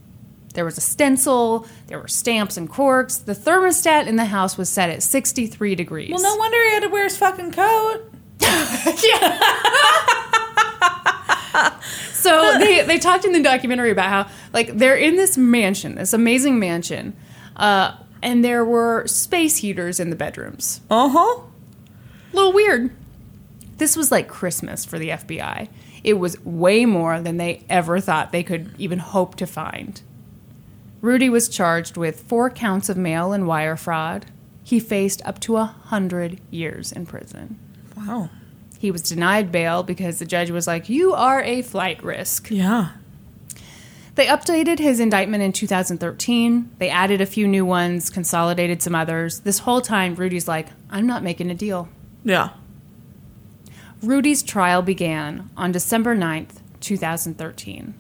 There 0.58 0.66
was 0.66 0.80
a 0.80 0.82
stencil, 0.82 1.68
there 1.86 2.00
were 2.00 2.08
stamps 2.08 2.58
and 2.58 2.68
corks. 2.68 3.18
The 3.18 3.36
thermostat 3.36 4.08
in 4.08 4.16
the 4.16 4.26
house 4.26 4.58
was 4.58 4.70
set 4.70 4.90
at 4.90 5.04
63 5.04 5.76
degrees. 5.76 6.10
Well, 6.12 6.24
no 6.24 6.36
wonder 6.36 6.58
he 6.64 6.72
had 6.72 6.82
to 6.82 6.90
wear 6.90 7.04
his 7.04 7.16
fucking 7.16 7.52
coat. 7.52 8.12
So 12.14 12.58
they, 12.60 12.84
they 12.84 12.98
talked 12.98 13.24
in 13.24 13.34
the 13.34 13.42
documentary 13.42 13.92
about 13.92 14.10
how, 14.10 14.32
like, 14.52 14.78
they're 14.78 14.98
in 14.98 15.16
this 15.16 15.38
mansion, 15.38 15.96
this 15.96 16.12
amazing 16.12 16.60
mansion, 16.60 17.16
uh, 17.56 17.96
and 18.22 18.44
there 18.44 18.66
were 18.66 19.08
space 19.08 19.58
heaters 19.58 20.00
in 20.00 20.10
the 20.10 20.16
bedrooms. 20.16 20.82
Uh 20.90 21.08
huh. 21.08 21.42
A 22.34 22.36
little 22.36 22.52
weird. 22.52 22.92
This 23.78 23.96
was 23.96 24.12
like 24.12 24.28
Christmas 24.28 24.84
for 24.84 25.00
the 25.00 25.10
FBI. 25.10 25.70
It 26.04 26.16
was 26.16 26.44
way 26.44 26.86
more 26.86 27.22
than 27.22 27.38
they 27.38 27.64
ever 27.70 28.00
thought 28.00 28.32
they 28.32 28.44
could 28.44 28.74
even 28.78 29.00
hope 29.00 29.36
to 29.36 29.48
find. 29.48 30.02
Rudy 31.02 31.30
was 31.30 31.50
charged 31.50 31.98
with 31.98 32.22
four 32.22 32.50
counts 32.50 32.90
of 32.90 32.98
mail 32.98 33.34
and 33.34 33.48
wire 33.48 33.76
fraud. 33.78 34.26
He 34.64 34.80
faced 34.80 35.22
up 35.26 35.40
to 35.42 35.58
a 35.58 35.66
hundred 35.66 36.42
years 36.50 36.92
in 36.92 37.06
prison. 37.06 37.60
Wow. 37.96 38.30
He 38.80 38.92
was 38.92 39.02
denied 39.02 39.52
bail 39.52 39.84
because 39.84 40.20
the 40.20 40.26
judge 40.26 40.52
was 40.52 40.68
like, 40.68 40.90
You 40.90 41.14
are 41.14 41.42
a 41.42 41.62
flight 41.62 42.04
risk. 42.04 42.50
Yeah. 42.52 42.90
They 44.16 44.26
updated 44.26 44.80
his 44.80 45.00
indictment 45.00 45.44
in 45.44 45.54
2013. 45.54 46.72
They 46.80 46.90
added 46.90 47.22
a 47.22 47.28
few 47.28 47.48
new 47.48 47.64
ones, 47.66 48.10
consolidated 48.10 48.82
some 48.82 48.96
others. 48.96 49.42
This 49.42 49.60
whole 49.60 49.82
time, 49.82 50.16
Rudy's 50.16 50.48
like, 50.48 50.70
I'm 50.90 51.06
not 51.06 51.22
making 51.22 51.52
a 51.52 51.56
deal. 51.56 51.88
Yeah. 52.24 52.50
Rudy's 54.02 54.42
trial 54.42 54.82
began 54.82 55.52
on 55.56 55.72
December 55.72 56.16
9th, 56.16 56.62
2013. 56.80 57.94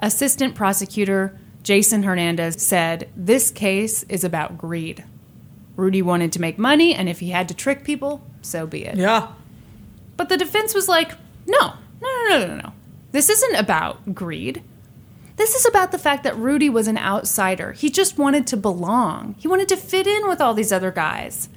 Assistant 0.00 0.54
prosecutor 0.54 1.38
Jason 1.68 2.04
Hernandez 2.04 2.62
said, 2.62 3.10
This 3.14 3.50
case 3.50 4.02
is 4.04 4.24
about 4.24 4.56
greed. 4.56 5.04
Rudy 5.76 6.00
wanted 6.00 6.32
to 6.32 6.40
make 6.40 6.56
money, 6.56 6.94
and 6.94 7.10
if 7.10 7.20
he 7.20 7.28
had 7.28 7.46
to 7.48 7.54
trick 7.54 7.84
people, 7.84 8.24
so 8.40 8.66
be 8.66 8.86
it. 8.86 8.96
Yeah. 8.96 9.32
But 10.16 10.30
the 10.30 10.38
defense 10.38 10.72
was 10.72 10.88
like, 10.88 11.12
No, 11.46 11.74
no, 12.00 12.08
no, 12.08 12.38
no, 12.38 12.46
no, 12.46 12.56
no. 12.56 12.72
This 13.12 13.28
isn't 13.28 13.54
about 13.56 14.14
greed. 14.14 14.62
This 15.36 15.54
is 15.54 15.66
about 15.66 15.92
the 15.92 15.98
fact 15.98 16.22
that 16.24 16.38
Rudy 16.38 16.70
was 16.70 16.88
an 16.88 16.96
outsider. 16.96 17.72
He 17.72 17.90
just 17.90 18.16
wanted 18.16 18.46
to 18.46 18.56
belong. 18.56 19.34
He 19.36 19.46
wanted 19.46 19.68
to 19.68 19.76
fit 19.76 20.06
in 20.06 20.26
with 20.26 20.40
all 20.40 20.54
these 20.54 20.72
other 20.72 20.90
guys. 20.90 21.50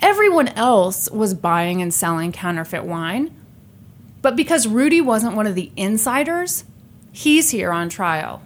Everyone 0.00 0.48
else 0.48 1.08
was 1.08 1.34
buying 1.34 1.80
and 1.80 1.94
selling 1.94 2.32
counterfeit 2.32 2.82
wine. 2.82 3.32
But 4.22 4.34
because 4.34 4.66
Rudy 4.66 5.00
wasn't 5.00 5.36
one 5.36 5.46
of 5.46 5.54
the 5.54 5.70
insiders, 5.76 6.64
he's 7.12 7.50
here 7.50 7.70
on 7.70 7.88
trial. 7.88 8.42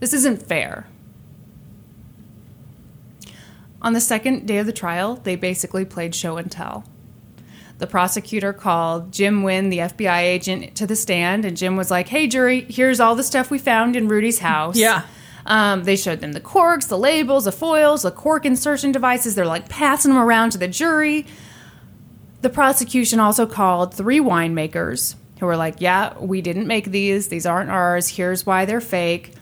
This 0.00 0.12
isn't 0.12 0.46
fair. 0.46 0.86
On 3.80 3.92
the 3.92 4.00
second 4.00 4.46
day 4.46 4.58
of 4.58 4.66
the 4.66 4.72
trial, 4.72 5.16
they 5.16 5.36
basically 5.36 5.84
played 5.84 6.14
show 6.14 6.36
and 6.36 6.50
tell. 6.50 6.84
The 7.78 7.86
prosecutor 7.86 8.52
called 8.52 9.12
Jim 9.12 9.44
Wynne, 9.44 9.70
the 9.70 9.78
FBI 9.78 10.20
agent, 10.22 10.74
to 10.76 10.86
the 10.86 10.96
stand, 10.96 11.44
and 11.44 11.56
Jim 11.56 11.76
was 11.76 11.90
like, 11.90 12.08
Hey, 12.08 12.26
jury, 12.26 12.62
here's 12.68 12.98
all 12.98 13.14
the 13.14 13.22
stuff 13.22 13.50
we 13.50 13.58
found 13.58 13.94
in 13.94 14.08
Rudy's 14.08 14.40
house. 14.40 14.76
Yeah. 14.76 15.02
Um, 15.46 15.84
they 15.84 15.96
showed 15.96 16.20
them 16.20 16.32
the 16.32 16.40
corks, 16.40 16.86
the 16.86 16.98
labels, 16.98 17.44
the 17.44 17.52
foils, 17.52 18.02
the 18.02 18.10
cork 18.10 18.44
insertion 18.44 18.90
devices. 18.90 19.34
They're 19.34 19.46
like 19.46 19.68
passing 19.68 20.10
them 20.12 20.20
around 20.20 20.50
to 20.50 20.58
the 20.58 20.68
jury. 20.68 21.24
The 22.42 22.50
prosecution 22.50 23.20
also 23.20 23.46
called 23.46 23.94
three 23.94 24.20
winemakers 24.20 25.14
who 25.38 25.46
were 25.46 25.56
like, 25.56 25.80
Yeah, 25.80 26.18
we 26.18 26.42
didn't 26.42 26.66
make 26.66 26.86
these. 26.86 27.28
These 27.28 27.46
aren't 27.46 27.70
ours. 27.70 28.08
Here's 28.08 28.44
why 28.44 28.64
they're 28.64 28.80
fake. 28.80 29.34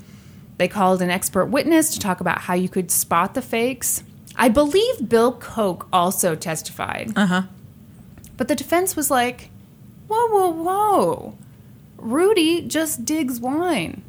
They 0.59 0.69
called 0.69 1.03
an 1.03 1.11
expert 1.11 1.47
witness 1.47 1.91
to 1.95 2.01
talk 2.01 2.21
about 2.21 2.43
how 2.43 2.55
you 2.55 2.69
could 2.69 2.91
spot 2.91 3.35
the 3.35 3.43
fakes. 3.43 4.03
I 4.37 4.49
believe 4.49 5.09
Bill 5.09 5.33
Koch 5.33 5.87
also 5.93 6.35
testified. 6.35 7.13
Uh 7.17 7.27
huh. 7.27 7.43
But 8.37 8.49
the 8.49 8.55
defense 8.55 8.97
was 8.97 9.11
like, 9.11 9.51
whoa, 10.09 10.27
whoa, 10.29 10.51
whoa. 10.51 11.39
Rudy 11.97 12.63
just 12.63 13.05
digs 13.05 13.41
wine. 13.41 14.03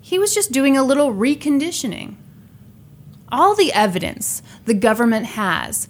He 0.00 0.18
was 0.18 0.34
just 0.34 0.52
doing 0.52 0.76
a 0.76 0.84
little 0.84 1.12
reconditioning. 1.12 2.14
All 3.30 3.54
the 3.54 3.72
evidence 3.72 4.42
the 4.64 4.74
government 4.74 5.26
has 5.26 5.88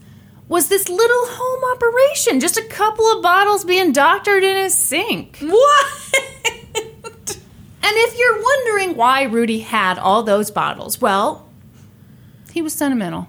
was 0.49 0.69
this 0.69 0.89
little 0.89 1.27
home 1.27 1.77
operation, 1.77 2.41
just 2.41 2.57
a 2.57 2.65
couple 2.65 3.05
of 3.07 3.23
bottles 3.23 3.65
being 3.65 3.93
doctored 3.93 4.45
in 4.45 4.57
his 4.57 4.77
sink. 4.77 5.39
What? 5.41 6.15
And 7.87 7.95
if 7.99 8.19
you're 8.19 8.43
wondering 8.43 8.97
why 8.97 9.23
Rudy 9.23 9.61
had 9.61 9.97
all 9.97 10.25
those 10.25 10.51
bottles, 10.51 11.01
well, 11.01 11.49
he 12.53 12.61
was 12.61 12.73
sentimental. 12.73 13.29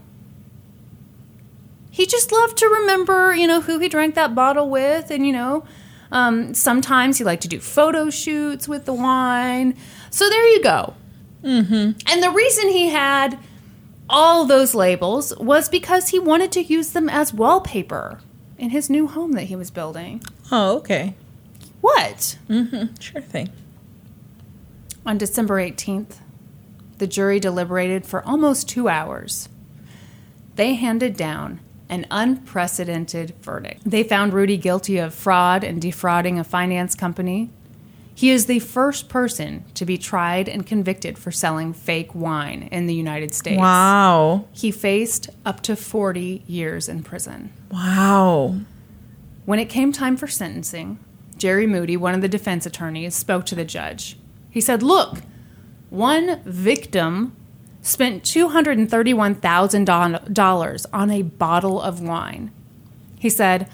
He 1.92 2.08
just 2.08 2.32
loved 2.32 2.58
to 2.58 2.66
remember, 2.68 3.36
you 3.36 3.46
know, 3.46 3.62
who 3.62 3.78
he 3.78 3.88
drank 3.88 4.16
that 4.16 4.34
bottle 4.34 4.68
with, 4.68 5.12
and 5.12 5.28
you 5.28 5.32
know, 5.32 5.64
um, 6.12 6.56
sometimes 6.56 7.20
he 7.20 7.24
liked 7.24 7.44
to 7.44 7.48
do 7.48 7.60
photo 7.60 8.10
shoots 8.10 8.68
with 8.68 8.86
the 8.86 8.96
wine. 8.96 9.78
So 10.10 10.28
there 10.28 10.48
you 10.48 10.64
go. 10.64 10.96
Mm-hmm. 11.44 11.92
And 12.08 12.24
the 12.24 12.32
reason 12.32 12.70
he 12.70 12.88
had 12.88 13.38
all 14.10 14.46
those 14.46 14.74
labels 14.74 15.38
was 15.38 15.70
because 15.70 16.10
he 16.10 16.18
wanted 16.18 16.52
to 16.54 16.64
use 16.64 16.94
them 16.94 17.10
as 17.10 17.32
wallpaper 17.32 18.22
in 18.58 18.72
his 18.72 18.90
new 18.90 19.06
home 19.06 19.34
that 19.34 19.44
he 19.44 19.56
was 19.56 19.70
building. 19.70 20.24
oh, 20.52 20.78
okay. 20.78 21.14
What? 21.80 22.40
Mm-hmm. 22.50 22.96
Sure 23.00 23.22
thing. 23.22 23.52
On 25.08 25.18
December 25.18 25.56
18th, 25.56 26.18
the 26.98 27.08
jury 27.08 27.40
deliberated 27.40 28.06
for 28.06 28.22
almost 28.28 28.68
two 28.68 28.90
hours. 28.90 29.48
They 30.56 30.74
handed 30.74 31.16
down 31.16 31.62
an 31.88 32.06
unprecedented 32.12 33.34
verdict. 33.42 33.84
They 33.86 34.04
found 34.04 34.34
Rudy 34.34 34.58
guilty 34.58 34.98
of 34.98 35.14
fraud 35.14 35.64
and 35.64 35.82
defrauding 35.82 36.38
a 36.38 36.44
finance 36.44 36.94
company. 36.94 37.52
He 38.16 38.32
is 38.32 38.48
the 38.48 38.60
first 38.60 39.08
person 39.08 39.64
to 39.76 39.86
be 39.86 39.98
tried 39.98 40.50
and 40.50 40.68
convicted 40.68 41.18
for 41.18 41.32
selling 41.32 41.72
fake 41.72 42.14
wine 42.14 42.68
in 42.70 42.88
the 42.88 42.94
United 42.94 43.34
States. 43.34 43.60
Wow. 43.60 44.48
He 44.52 44.72
faced 44.72 45.30
up 45.46 45.62
to 45.62 45.78
40 45.78 46.44
years 46.48 46.90
in 46.90 47.02
prison. 47.02 47.54
Wow. 47.72 48.58
When 49.46 49.60
it 49.60 49.70
came 49.70 49.94
time 49.94 50.18
for 50.18 50.28
sentencing, 50.28 51.00
Jerry 51.38 51.66
Mooney, 51.66 51.96
one 51.96 52.14
of 52.14 52.20
the 52.20 52.28
defense 52.28 52.66
attorneys, 52.66 53.16
spoke 53.16 53.46
to 53.46 53.56
the 53.56 53.64
judge. 53.64 54.18
He 54.58 54.62
said, 54.62 54.82
Look, 54.82 55.20
one 55.92 56.42
victim 56.44 57.36
spent 57.84 58.24
$231,000 58.24 60.86
on 60.92 61.12
a 61.12 61.22
bottle 61.22 61.80
of 61.80 62.02
wine. 62.02 62.50
He 63.20 63.30
said, 63.30 63.70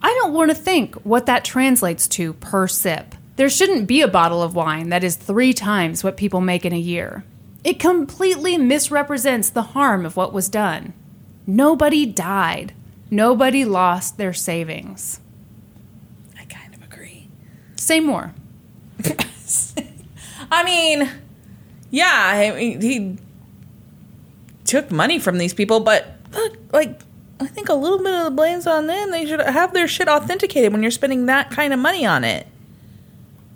I 0.00 0.08
don't 0.14 0.32
want 0.32 0.50
to 0.50 0.54
think 0.54 0.94
what 1.04 1.26
that 1.26 1.44
translates 1.44 2.08
to 2.08 2.32
per 2.32 2.66
sip. 2.66 3.14
There 3.36 3.50
shouldn't 3.50 3.86
be 3.86 4.00
a 4.00 4.08
bottle 4.08 4.42
of 4.42 4.54
wine 4.54 4.88
that 4.88 5.04
is 5.04 5.16
three 5.16 5.52
times 5.52 6.02
what 6.02 6.16
people 6.16 6.40
make 6.40 6.64
in 6.64 6.72
a 6.72 6.78
year. 6.78 7.24
It 7.62 7.78
completely 7.78 8.56
misrepresents 8.56 9.50
the 9.50 9.74
harm 9.74 10.06
of 10.06 10.16
what 10.16 10.32
was 10.32 10.48
done. 10.48 10.94
Nobody 11.46 12.06
died. 12.06 12.72
Nobody 13.10 13.66
lost 13.66 14.16
their 14.16 14.32
savings. 14.32 15.20
I 16.38 16.46
kind 16.46 16.74
of 16.74 16.82
agree. 16.82 17.28
Say 17.76 18.00
more. 18.00 18.32
I 20.50 20.64
mean, 20.64 21.10
yeah, 21.90 22.12
I 22.12 22.52
mean, 22.52 22.80
he 22.80 23.18
took 24.64 24.90
money 24.90 25.18
from 25.18 25.38
these 25.38 25.54
people, 25.54 25.80
but 25.80 26.06
look, 26.32 26.56
like, 26.72 27.00
I 27.40 27.46
think 27.46 27.68
a 27.68 27.74
little 27.74 27.98
bit 27.98 28.14
of 28.14 28.24
the 28.24 28.30
blame's 28.30 28.66
on 28.66 28.86
them. 28.86 29.10
They 29.10 29.26
should 29.26 29.40
have 29.40 29.72
their 29.72 29.86
shit 29.86 30.08
authenticated 30.08 30.72
when 30.72 30.82
you're 30.82 30.90
spending 30.90 31.26
that 31.26 31.50
kind 31.50 31.72
of 31.72 31.78
money 31.78 32.06
on 32.06 32.24
it. 32.24 32.46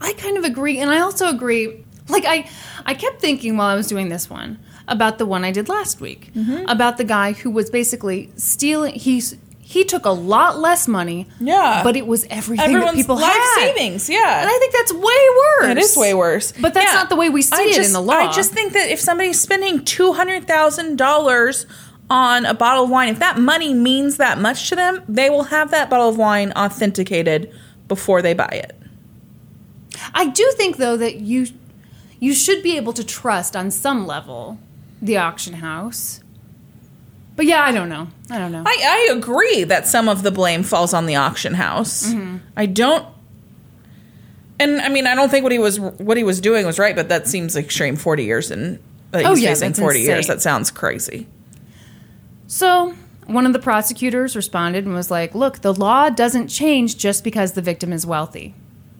I 0.00 0.12
kind 0.14 0.36
of 0.36 0.44
agree, 0.44 0.78
and 0.78 0.90
I 0.90 1.00
also 1.00 1.28
agree. 1.28 1.84
Like 2.08 2.24
I, 2.26 2.48
I 2.84 2.94
kept 2.94 3.20
thinking 3.20 3.56
while 3.56 3.68
I 3.68 3.74
was 3.74 3.86
doing 3.86 4.08
this 4.08 4.28
one 4.28 4.58
about 4.88 5.18
the 5.18 5.26
one 5.26 5.44
I 5.44 5.52
did 5.52 5.68
last 5.68 6.00
week 6.00 6.32
mm-hmm. 6.34 6.66
about 6.68 6.96
the 6.96 7.04
guy 7.04 7.32
who 7.32 7.50
was 7.50 7.70
basically 7.70 8.32
stealing. 8.36 8.94
He's 8.94 9.36
he 9.70 9.84
took 9.84 10.04
a 10.04 10.10
lot 10.10 10.58
less 10.58 10.88
money. 10.88 11.28
Yeah. 11.38 11.82
but 11.84 11.94
it 11.94 12.04
was 12.04 12.26
everything 12.28 12.64
Everyone's 12.64 12.96
that 12.96 12.96
people 12.96 13.14
life 13.14 13.32
had. 13.32 13.54
savings, 13.72 14.10
yeah. 14.10 14.40
and 14.40 14.50
I 14.50 14.58
think 14.58 14.72
that's 14.72 14.92
way 14.92 15.00
worse. 15.00 15.70
It 15.70 15.78
is 15.78 15.96
way 15.96 16.12
worse. 16.12 16.50
But 16.60 16.74
that's 16.74 16.92
not 16.92 17.08
the 17.08 17.14
way 17.14 17.30
we 17.30 17.40
see 17.42 17.54
I 17.54 17.62
it 17.78 17.86
in 17.86 17.92
the 17.92 18.00
law. 18.00 18.14
I 18.14 18.32
just 18.32 18.52
think 18.52 18.72
that 18.72 18.90
if 18.90 18.98
somebody's 18.98 19.40
spending 19.40 19.84
two 19.84 20.12
hundred 20.12 20.48
thousand 20.48 20.96
dollars 20.98 21.66
on 22.10 22.46
a 22.46 22.52
bottle 22.52 22.82
of 22.82 22.90
wine, 22.90 23.10
if 23.10 23.20
that 23.20 23.38
money 23.38 23.72
means 23.72 24.16
that 24.16 24.40
much 24.40 24.68
to 24.70 24.74
them, 24.74 25.04
they 25.08 25.30
will 25.30 25.44
have 25.44 25.70
that 25.70 25.88
bottle 25.88 26.08
of 26.08 26.18
wine 26.18 26.50
authenticated 26.56 27.54
before 27.86 28.22
they 28.22 28.34
buy 28.34 28.50
it. 28.50 28.76
I 30.12 30.26
do 30.26 30.52
think 30.56 30.78
though 30.78 30.96
that 30.96 31.20
you 31.20 31.46
you 32.18 32.34
should 32.34 32.64
be 32.64 32.76
able 32.76 32.92
to 32.94 33.04
trust 33.04 33.54
on 33.54 33.70
some 33.70 34.04
level 34.04 34.58
the 35.00 35.16
auction 35.16 35.54
house. 35.54 36.19
But 37.40 37.46
yeah, 37.46 37.62
I 37.62 37.72
don't 37.72 37.88
know. 37.88 38.06
I 38.30 38.36
don't 38.36 38.52
know. 38.52 38.62
I, 38.66 39.08
I 39.10 39.14
agree 39.16 39.64
that 39.64 39.86
some 39.86 40.10
of 40.10 40.22
the 40.22 40.30
blame 40.30 40.62
falls 40.62 40.92
on 40.92 41.06
the 41.06 41.16
auction 41.16 41.54
house. 41.54 42.12
Mm-hmm. 42.12 42.36
I 42.54 42.66
don't. 42.66 43.08
And 44.58 44.78
I 44.82 44.90
mean, 44.90 45.06
I 45.06 45.14
don't 45.14 45.30
think 45.30 45.44
what 45.44 45.52
he 45.52 45.58
was 45.58 45.80
what 45.80 46.18
he 46.18 46.22
was 46.22 46.38
doing 46.38 46.66
was 46.66 46.78
right, 46.78 46.94
but 46.94 47.08
that 47.08 47.26
seems 47.26 47.56
extreme. 47.56 47.96
Forty 47.96 48.24
years 48.24 48.50
and 48.50 48.78
that 49.12 49.24
Oh, 49.24 49.30
he's 49.30 49.42
yeah, 49.42 49.48
facing 49.54 49.72
forty 49.72 50.00
years. 50.00 50.26
That 50.26 50.42
sounds 50.42 50.70
crazy. 50.70 51.28
So, 52.46 52.94
one 53.24 53.46
of 53.46 53.54
the 53.54 53.58
prosecutors 53.58 54.36
responded 54.36 54.84
and 54.84 54.92
was 54.92 55.10
like, 55.10 55.34
Look, 55.34 55.62
the 55.62 55.72
law 55.72 56.10
doesn't 56.10 56.48
change 56.48 56.98
just 56.98 57.24
because 57.24 57.52
the 57.52 57.62
victim 57.62 57.90
is 57.90 58.04
wealthy. 58.04 58.54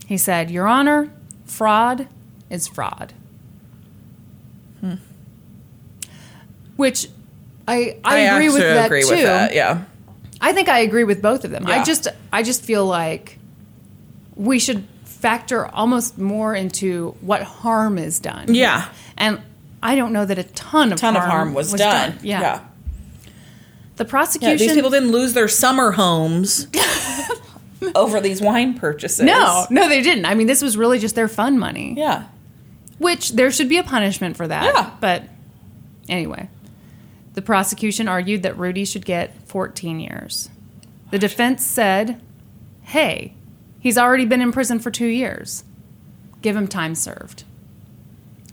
He 0.06 0.16
said, 0.16 0.50
Your 0.50 0.66
Honor, 0.66 1.12
fraud 1.44 2.08
is 2.48 2.66
fraud. 2.66 3.12
Hmm. 4.80 4.94
Which 6.76 7.08
I, 7.70 7.98
I, 8.04 8.18
agree 8.18 8.48
with 8.48 8.58
that 8.58 8.86
agree 8.86 9.02
too. 9.02 9.10
with 9.10 9.22
that. 9.22 9.54
Yeah. 9.54 9.84
I 10.40 10.52
think 10.52 10.68
I 10.68 10.80
agree 10.80 11.04
with 11.04 11.20
both 11.20 11.44
of 11.44 11.50
them. 11.50 11.66
I 11.66 11.84
just 11.84 12.08
I 12.32 12.42
just 12.42 12.62
feel 12.62 12.86
like 12.86 13.38
we 14.34 14.58
should 14.58 14.86
factor 15.04 15.66
almost 15.66 16.18
more 16.18 16.54
into 16.54 17.14
what 17.20 17.42
harm 17.42 17.98
is 17.98 18.18
done. 18.18 18.54
Yeah. 18.54 18.88
And 19.18 19.40
I 19.82 19.94
don't 19.94 20.12
know 20.12 20.24
that 20.24 20.38
a 20.38 20.44
ton 20.44 20.92
of 20.92 20.98
ton 20.98 21.14
harm 21.14 21.24
of 21.24 21.30
harm 21.30 21.54
was, 21.54 21.72
done. 21.72 22.18
Yeah. 22.22 22.40
yeah. 22.40 22.60
The 23.96 24.04
Yeah, 24.04 24.10
prosecution 24.10 24.58
these 24.58 24.72
people 24.72 24.90
didn't 24.90 25.12
lose 25.12 25.34
their 25.34 25.48
summer 25.48 25.92
homes 25.92 26.68
over 27.94 28.20
these 28.20 28.40
wine 28.40 28.74
purchases. 28.74 29.20
No, 29.20 29.66
no, 29.68 29.88
they 29.88 30.00
didn't. 30.00 30.24
I 30.24 30.34
mean, 30.34 30.46
this 30.46 30.62
was 30.62 30.76
really 30.76 30.98
just 30.98 31.14
their 31.14 31.28
fun 31.28 31.58
money. 31.58 31.94
Yeah. 31.96 32.24
Which 32.98 33.32
there 33.32 33.50
should 33.50 33.68
be 33.68 33.76
a 33.76 33.82
punishment 33.82 34.36
for 34.38 34.48
that. 34.48 34.64
Yeah. 34.64 34.90
But 35.00 35.24
anyway, 36.08 36.48
the 37.34 37.42
prosecution 37.42 38.08
argued 38.08 38.42
that 38.42 38.56
Rudy 38.58 38.84
should 38.84 39.04
get 39.04 39.48
14 39.48 40.00
years. 40.00 40.50
The 41.10 41.18
defense 41.18 41.64
said, 41.64 42.20
hey, 42.82 43.34
he's 43.78 43.98
already 43.98 44.24
been 44.24 44.40
in 44.40 44.52
prison 44.52 44.78
for 44.78 44.90
two 44.90 45.06
years. 45.06 45.64
Give 46.42 46.56
him 46.56 46.66
time 46.68 46.94
served. 46.94 47.44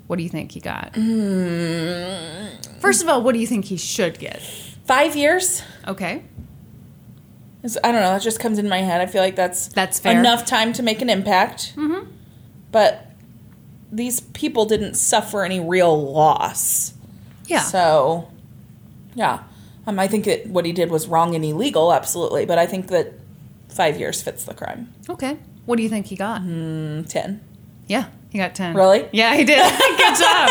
What 0.08 0.18
do 0.18 0.24
you 0.24 0.30
think 0.30 0.52
he 0.54 0.60
got? 0.60 0.96
First 2.80 3.02
of 3.04 3.10
all, 3.10 3.22
what 3.22 3.34
do 3.34 3.40
you 3.40 3.48
think 3.48 3.66
he 3.66 3.78
should 3.78 4.20
get? 4.20 4.42
Five 4.86 5.16
years? 5.16 5.62
Okay. 5.88 6.24
I 7.84 7.92
don't 7.92 8.02
know. 8.02 8.12
That 8.14 8.22
just 8.22 8.40
comes 8.40 8.60
in 8.60 8.70
my 8.70 8.78
head. 8.78 9.02
I 9.02 9.08
feel 9.08 9.22
like 9.22 9.36
that's 9.36 9.68
That's 9.68 10.00
fair. 10.00 10.18
enough 10.18 10.46
time 10.46 10.72
to 10.74 10.84
make 10.84 11.02
an 11.02 11.10
impact. 11.10 11.76
Mm-hmm. 11.76 12.10
But 12.72 13.12
these 13.92 14.22
people 14.22 14.66
didn't 14.66 14.94
suffer 14.96 15.44
any 15.44 15.60
real 15.60 16.12
loss. 16.12 16.94
Yeah. 17.48 17.62
So, 17.62 18.32
yeah. 19.18 19.44
Um, 19.86 20.00
I 20.00 20.08
think 20.08 20.26
that 20.26 20.48
what 20.48 20.66
he 20.66 20.72
did 20.74 20.90
was 20.92 21.08
wrong 21.08 21.34
and 21.36 21.44
illegal, 21.46 21.92
absolutely. 21.94 22.46
But 22.46 22.58
I 22.58 22.66
think 22.66 22.88
that 22.88 23.14
five 23.70 23.98
years 24.00 24.22
fits 24.22 24.44
the 24.46 24.54
crime. 24.54 24.94
okay. 25.10 25.38
What 25.66 25.76
do 25.78 25.84
you 25.84 25.90
think 25.90 26.06
he 26.06 26.16
got? 26.16 26.42
Mm, 26.42 27.08
Ten. 27.10 27.42
Yeah, 27.88 28.06
he 28.32 28.38
got 28.38 28.56
10. 28.56 28.76
Really? 28.76 29.08
Yeah, 29.12 29.36
he 29.36 29.44
did. 29.44 29.58
Good 29.98 30.16
job. 30.18 30.50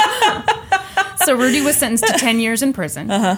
so 1.24 1.34
Rudy 1.34 1.60
was 1.62 1.76
sentenced 1.76 2.06
to 2.06 2.12
10 2.18 2.38
years 2.40 2.62
in 2.62 2.72
prison. 2.74 3.10
Uh-huh. 3.10 3.36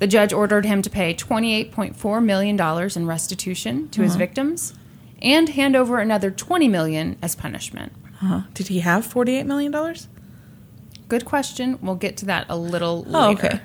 The 0.00 0.06
judge 0.08 0.32
ordered 0.32 0.64
him 0.64 0.82
to 0.82 0.90
pay 0.90 1.14
$28.4 1.14 2.24
million 2.24 2.60
in 2.96 3.06
restitution 3.06 3.88
to 3.90 4.02
his 4.02 4.16
victims 4.16 4.74
and 5.22 5.48
hand 5.50 5.76
over 5.76 5.98
another 5.98 6.30
20 6.30 6.66
million 6.68 7.16
as 7.22 7.34
punishment. 7.36 7.92
Uh-huh. 8.22 8.42
Did 8.54 8.68
he 8.68 8.80
have 8.80 9.04
forty-eight 9.06 9.46
million 9.46 9.70
dollars? 9.72 10.06
Good 11.08 11.24
question. 11.24 11.78
We'll 11.82 11.94
get 11.96 12.16
to 12.18 12.26
that 12.26 12.46
a 12.48 12.56
little 12.56 13.02
later. 13.04 13.10
Oh, 13.14 13.30
okay. 13.32 13.60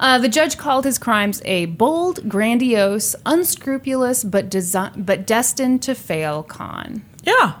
Uh, 0.00 0.18
the 0.18 0.28
judge 0.28 0.56
called 0.58 0.84
his 0.84 0.98
crimes 0.98 1.40
a 1.44 1.66
bold, 1.66 2.28
grandiose, 2.28 3.14
unscrupulous, 3.24 4.24
but, 4.24 4.50
desi- 4.50 5.04
but 5.06 5.26
destined 5.26 5.82
to 5.82 5.94
fail 5.94 6.42
con. 6.42 7.04
Yeah. 7.22 7.54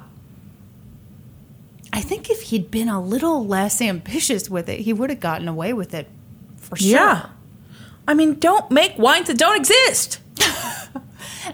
I 1.92 2.00
think 2.00 2.28
if 2.28 2.42
he'd 2.42 2.70
been 2.70 2.88
a 2.88 3.00
little 3.00 3.46
less 3.46 3.80
ambitious 3.80 4.50
with 4.50 4.68
it, 4.68 4.80
he 4.80 4.92
would 4.92 5.10
have 5.10 5.20
gotten 5.20 5.46
away 5.46 5.72
with 5.72 5.94
it 5.94 6.08
for 6.56 6.76
sure. 6.76 6.88
Yeah. 6.90 7.26
I 8.08 8.14
mean, 8.14 8.34
don't 8.40 8.68
make 8.70 8.98
wines 8.98 9.28
that 9.28 9.38
don't 9.38 9.56
exist. 9.56 10.20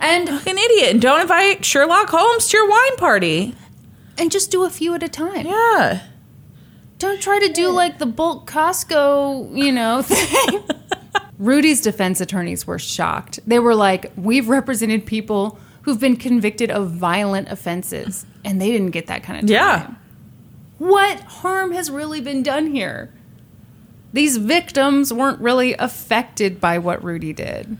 And 0.01 0.29
an 0.29 0.57
idiot. 0.57 0.91
And 0.91 1.03
don't 1.03 1.21
invite 1.21 1.65
Sherlock 1.65 2.09
Holmes 2.11 2.47
to 2.49 2.57
your 2.57 2.71
wine 2.71 2.97
party. 2.97 3.55
and 4.17 4.31
just 4.31 4.51
do 4.53 4.65
a 4.65 4.71
few 4.71 4.95
at 4.95 5.03
a 5.03 5.09
time. 5.09 5.45
Yeah. 5.47 6.03
Don't 7.01 7.21
try 7.21 7.39
to 7.41 7.53
do 7.53 7.71
like 7.71 7.99
the 7.99 8.07
bulk 8.07 8.49
Costco, 8.49 9.57
you 9.57 9.73
know, 9.73 10.03
thing. 10.07 10.63
Rudy's 11.39 11.81
defense 11.81 12.21
attorneys 12.21 12.67
were 12.67 12.79
shocked. 12.79 13.41
They 13.47 13.59
were 13.59 13.75
like, 13.75 14.13
"We've 14.17 14.49
represented 14.49 15.07
people 15.07 15.59
who've 15.83 15.99
been 15.99 16.17
convicted 16.17 16.71
of 16.71 16.91
violent 16.91 17.49
offenses, 17.49 18.27
and 18.45 18.61
they 18.61 18.71
didn't 18.71 18.91
get 18.91 19.07
that 19.07 19.23
kind 19.23 19.39
of 19.39 19.47
time. 19.47 19.53
Yeah. 19.53 19.95
What 20.79 21.21
harm 21.21 21.73
has 21.73 21.91
really 21.91 22.21
been 22.21 22.43
done 22.43 22.73
here? 22.75 23.13
These 24.13 24.37
victims 24.37 25.13
weren't 25.13 25.41
really 25.41 25.75
affected 25.75 26.61
by 26.61 26.79
what 26.79 27.03
Rudy 27.03 27.33
did. 27.33 27.79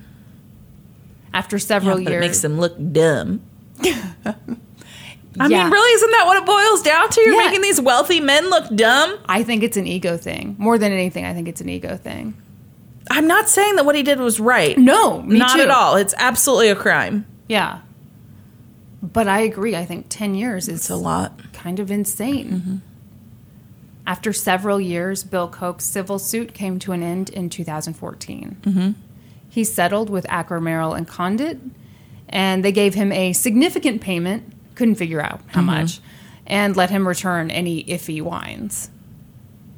After 1.35 1.59
several 1.59 2.01
Yeah, 2.01 2.11
years, 2.11 2.25
it 2.25 2.27
makes 2.29 2.41
them 2.41 2.59
look 2.59 2.77
dumb. 2.93 3.43
I 5.39 5.47
Yeah. 5.47 5.63
mean, 5.65 5.73
really, 5.73 5.93
isn't 5.95 6.11
that 6.11 6.27
what 6.27 6.37
it 6.39 6.47
boils 6.47 6.83
down 6.83 7.09
to? 7.11 7.21
You're 7.21 7.35
Yeah. 7.35 7.47
making 7.47 7.63
these 7.63 7.81
wealthy 7.81 8.21
men 8.21 8.51
look 8.51 8.75
dumb? 8.75 9.17
I 9.29 9.43
think 9.45 9.63
it's 9.63 9.77
an 9.77 9.87
ego 9.87 10.17
thing. 10.17 10.57
More 10.59 10.77
than 10.79 10.93
anything, 10.93 11.25
I 11.25 11.33
think 11.35 11.47
it's 11.49 11.61
an 11.61 11.69
ego 11.69 11.97
thing. 11.97 12.35
I'm 13.11 13.27
not 13.27 13.49
saying 13.49 13.77
that 13.77 13.85
what 13.87 13.95
he 13.95 14.03
did 14.03 14.19
was 14.21 14.41
right. 14.41 14.77
No, 14.77 15.21
not 15.23 15.57
too. 15.57 15.63
at 15.63 15.71
all. 15.71 15.97
It's 15.97 16.15
absolutely 16.19 16.69
a 16.69 16.77
crime. 16.77 17.27
Yeah. 17.49 17.79
But 19.03 19.29
I 19.29 19.41
agree. 19.41 19.75
I 19.77 19.85
think 19.85 20.07
10 20.09 20.35
years 20.35 20.69
is 20.69 20.81
It's 20.81 20.91
a 20.91 20.97
lot. 20.97 21.41
kind 21.53 21.79
of 21.81 21.91
insane. 21.91 22.51
Mm-hmm. 22.51 22.77
After 24.07 24.33
several 24.33 24.81
years, 24.81 25.23
Bill 25.25 25.49
Koch's 25.49 25.85
civil 25.85 26.19
suit 26.19 26.53
came 26.55 26.79
to 26.81 26.93
an 26.93 27.03
end 27.03 27.31
in 27.31 27.49
2014. 27.49 28.57
Mm-hmm. 28.63 28.91
He 29.49 29.65
settled 29.65 30.11
with 30.11 30.27
Acker 30.29 30.61
Merrall 30.61 30.95
and 30.97 31.07
Condit, 31.07 31.61
and 32.29 32.65
they 32.65 32.73
gave 32.73 32.95
him 32.95 33.13
a 33.13 33.33
significant 33.33 34.01
payment, 34.01 34.53
couldn't 34.81 34.95
figure 34.95 35.21
out 35.21 35.43
how 35.49 35.61
much, 35.61 36.01
and 36.47 36.75
let 36.75 36.89
him 36.89 37.07
return 37.07 37.51
any 37.51 37.85
iffy 37.85 38.23
wines. 38.23 38.89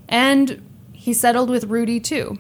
And 0.09 0.65
he 0.93 1.13
settled 1.13 1.51
with 1.51 1.65
Rudy 1.65 1.99
too. 1.99 2.39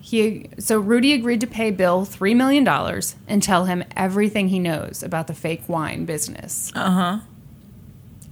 He 0.00 0.48
so 0.58 0.80
Rudy 0.80 1.12
agreed 1.12 1.42
to 1.42 1.46
pay 1.46 1.70
Bill 1.70 2.06
three 2.06 2.32
million 2.32 2.64
dollars 2.64 3.16
and 3.28 3.42
tell 3.42 3.66
him 3.66 3.84
everything 3.94 4.48
he 4.48 4.58
knows 4.58 5.02
about 5.02 5.26
the 5.26 5.34
fake 5.34 5.64
wine 5.68 6.06
business. 6.06 6.72
Uh 6.74 6.90
huh. 6.90 7.18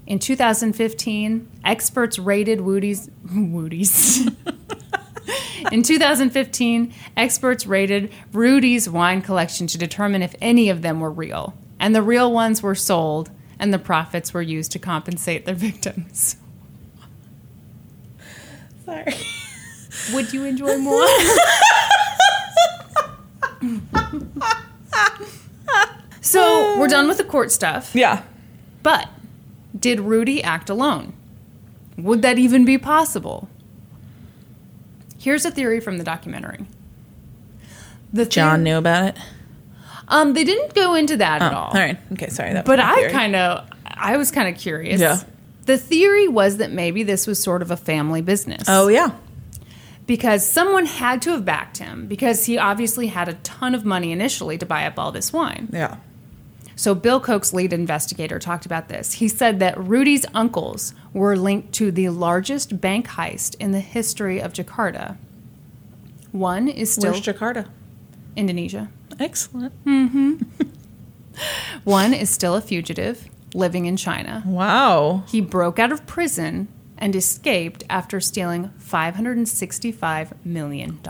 In 0.06 0.18
2015, 0.18 1.46
experts 1.66 2.18
rated 2.18 2.62
Woody's 2.62 3.10
Woody's. 3.30 4.26
In 5.70 5.82
2015, 5.82 6.94
experts 7.14 7.66
rated 7.66 8.10
Rudy's 8.32 8.88
wine 8.88 9.20
collection 9.20 9.66
to 9.66 9.76
determine 9.76 10.22
if 10.22 10.34
any 10.40 10.70
of 10.70 10.80
them 10.80 11.00
were 11.00 11.10
real, 11.10 11.54
and 11.84 11.94
the 11.94 12.00
real 12.00 12.32
ones 12.32 12.62
were 12.62 12.74
sold, 12.74 13.30
and 13.58 13.70
the 13.70 13.78
profits 13.78 14.32
were 14.32 14.40
used 14.40 14.72
to 14.72 14.78
compensate 14.78 15.44
their 15.44 15.54
victims. 15.68 16.36
Sorry. 18.86 19.12
Would 20.14 20.32
you 20.32 20.44
enjoy 20.46 20.78
more? 20.78 21.06
so 26.22 26.78
we're 26.78 26.88
done 26.88 27.06
with 27.06 27.18
the 27.18 27.24
court 27.24 27.52
stuff. 27.52 27.94
Yeah. 27.94 28.22
But 28.82 29.10
did 29.78 30.00
Rudy 30.00 30.42
act 30.42 30.70
alone? 30.70 31.12
Would 31.98 32.22
that 32.22 32.38
even 32.38 32.64
be 32.64 32.78
possible? 32.78 33.50
Here's 35.18 35.44
a 35.44 35.50
theory 35.50 35.80
from 35.80 35.98
the 35.98 36.04
documentary. 36.04 36.64
The 38.10 38.24
John 38.24 38.60
theor- 38.60 38.62
knew 38.62 38.78
about 38.78 39.04
it. 39.08 39.18
Um, 40.08 40.34
they 40.34 40.44
didn't 40.44 40.74
go 40.74 40.94
into 40.94 41.16
that 41.18 41.40
Oh, 41.42 41.46
at 41.46 41.52
all. 41.54 41.66
all 41.68 41.80
right. 41.80 41.98
Okay, 42.12 42.28
sorry. 42.28 42.52
That 42.52 42.64
But 42.64 42.80
I 42.80 43.10
kind 43.10 43.34
of, 43.36 43.68
I 43.86 44.16
was 44.16 44.30
kind 44.30 44.48
of 44.48 44.60
curious. 44.60 45.00
Yeah. 45.00 45.18
The 45.66 45.78
theory 45.78 46.28
was 46.28 46.58
that 46.58 46.70
maybe 46.72 47.02
this 47.04 47.26
was 47.26 47.38
sort 47.42 47.62
of 47.62 47.70
a 47.70 47.76
family 47.76 48.20
business. 48.20 48.64
Oh, 48.68 48.88
yeah. 48.88 49.12
because 50.06 50.46
someone 50.46 50.84
had 50.84 51.22
to 51.22 51.30
have 51.30 51.44
backed 51.46 51.78
him 51.78 52.06
because 52.06 52.44
he 52.44 52.58
obviously 52.58 53.06
had 53.06 53.28
a 53.28 53.34
ton 53.42 53.74
of 53.74 53.84
money 53.86 54.12
initially 54.12 54.58
to 54.58 54.66
buy 54.66 54.84
up 54.84 54.98
all 54.98 55.10
this 55.10 55.32
wine. 55.32 55.68
Yeah. 55.72 55.96
So 56.76 56.94
Bill 56.94 57.20
Koch's 57.20 57.54
lead 57.54 57.72
investigator 57.72 58.38
talked 58.38 58.66
about 58.66 58.88
this. 58.88 59.12
He 59.14 59.28
said 59.28 59.60
that 59.60 59.78
Rudy's 59.78 60.26
uncles 60.34 60.92
were 61.14 61.36
linked 61.36 61.72
to 61.74 61.90
the 61.90 62.10
largest 62.10 62.80
bank 62.80 63.06
heist 63.08 63.54
in 63.60 63.70
the 63.70 63.80
history 63.80 64.40
of 64.42 64.52
Jakarta. 64.52 65.16
One 66.32 66.68
is 66.68 66.92
still 66.92 67.12
Where's 67.12 67.24
Jakarta? 67.24 67.68
Indonesia. 68.36 68.90
Excellent. 69.18 69.84
Mm-hmm. 69.84 70.42
One 71.84 72.14
is 72.14 72.30
still 72.30 72.54
a 72.54 72.60
fugitive 72.60 73.28
living 73.54 73.86
in 73.86 73.96
China. 73.96 74.42
Wow. 74.46 75.24
He 75.28 75.40
broke 75.40 75.78
out 75.78 75.92
of 75.92 76.06
prison 76.06 76.68
and 76.98 77.14
escaped 77.14 77.84
after 77.90 78.20
stealing 78.20 78.70
$565 78.80 80.32
million. 80.44 81.00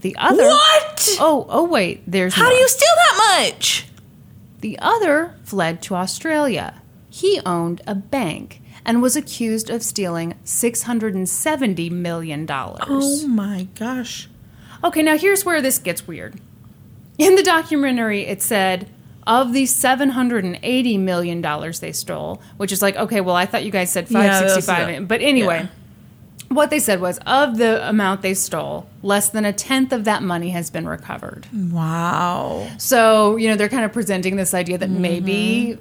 The 0.00 0.16
other 0.16 0.44
What? 0.44 1.08
Oh, 1.18 1.46
oh 1.48 1.64
wait, 1.64 2.02
there's 2.06 2.34
How 2.34 2.48
do 2.48 2.54
you 2.54 2.68
steal 2.68 2.94
that 2.96 3.40
much? 3.40 3.86
The 4.60 4.78
other 4.78 5.36
fled 5.44 5.82
to 5.82 5.94
Australia. 5.94 6.82
He 7.10 7.40
owned 7.44 7.80
a 7.86 7.94
bank 7.94 8.60
and 8.84 9.02
was 9.02 9.16
accused 9.16 9.70
of 9.70 9.82
stealing 9.82 10.34
$670 10.44 11.90
million. 11.90 12.46
Oh 12.50 13.26
my 13.26 13.68
gosh. 13.74 14.28
Okay, 14.84 15.02
now 15.02 15.16
here's 15.16 15.44
where 15.44 15.60
this 15.60 15.78
gets 15.78 16.06
weird. 16.06 16.40
In 17.18 17.34
the 17.34 17.42
documentary, 17.42 18.22
it 18.22 18.42
said 18.42 18.88
of 19.26 19.52
the 19.52 19.64
$780 19.64 20.98
million 21.00 21.42
they 21.80 21.92
stole, 21.92 22.40
which 22.56 22.72
is 22.72 22.80
like, 22.80 22.96
okay, 22.96 23.20
well, 23.20 23.36
I 23.36 23.44
thought 23.44 23.64
you 23.64 23.70
guys 23.70 23.92
said 23.92 24.10
Yeah, 24.10 24.40
that's 24.40 24.66
565 24.66 25.00
not- 25.00 25.08
But 25.08 25.20
anyway, 25.20 25.68
what 26.48 26.70
they 26.70 26.78
said 26.78 27.00
was 27.00 27.18
of 27.26 27.58
the 27.58 27.86
amount 27.88 28.22
they 28.22 28.34
stole, 28.34 28.88
less 29.02 29.28
than 29.28 29.44
a 29.44 29.52
tenth 29.52 29.92
of 29.92 30.04
that 30.04 30.22
money 30.22 30.50
has 30.50 30.70
been 30.70 30.88
recovered. 30.88 31.46
Wow. 31.52 32.70
So, 32.78 33.36
you 33.36 33.48
know, 33.48 33.56
they're 33.56 33.68
kind 33.68 33.84
of 33.84 33.92
presenting 33.92 34.36
this 34.36 34.54
idea 34.54 34.78
that 34.78 34.88
mm-hmm. 34.88 35.02
maybe 35.02 35.78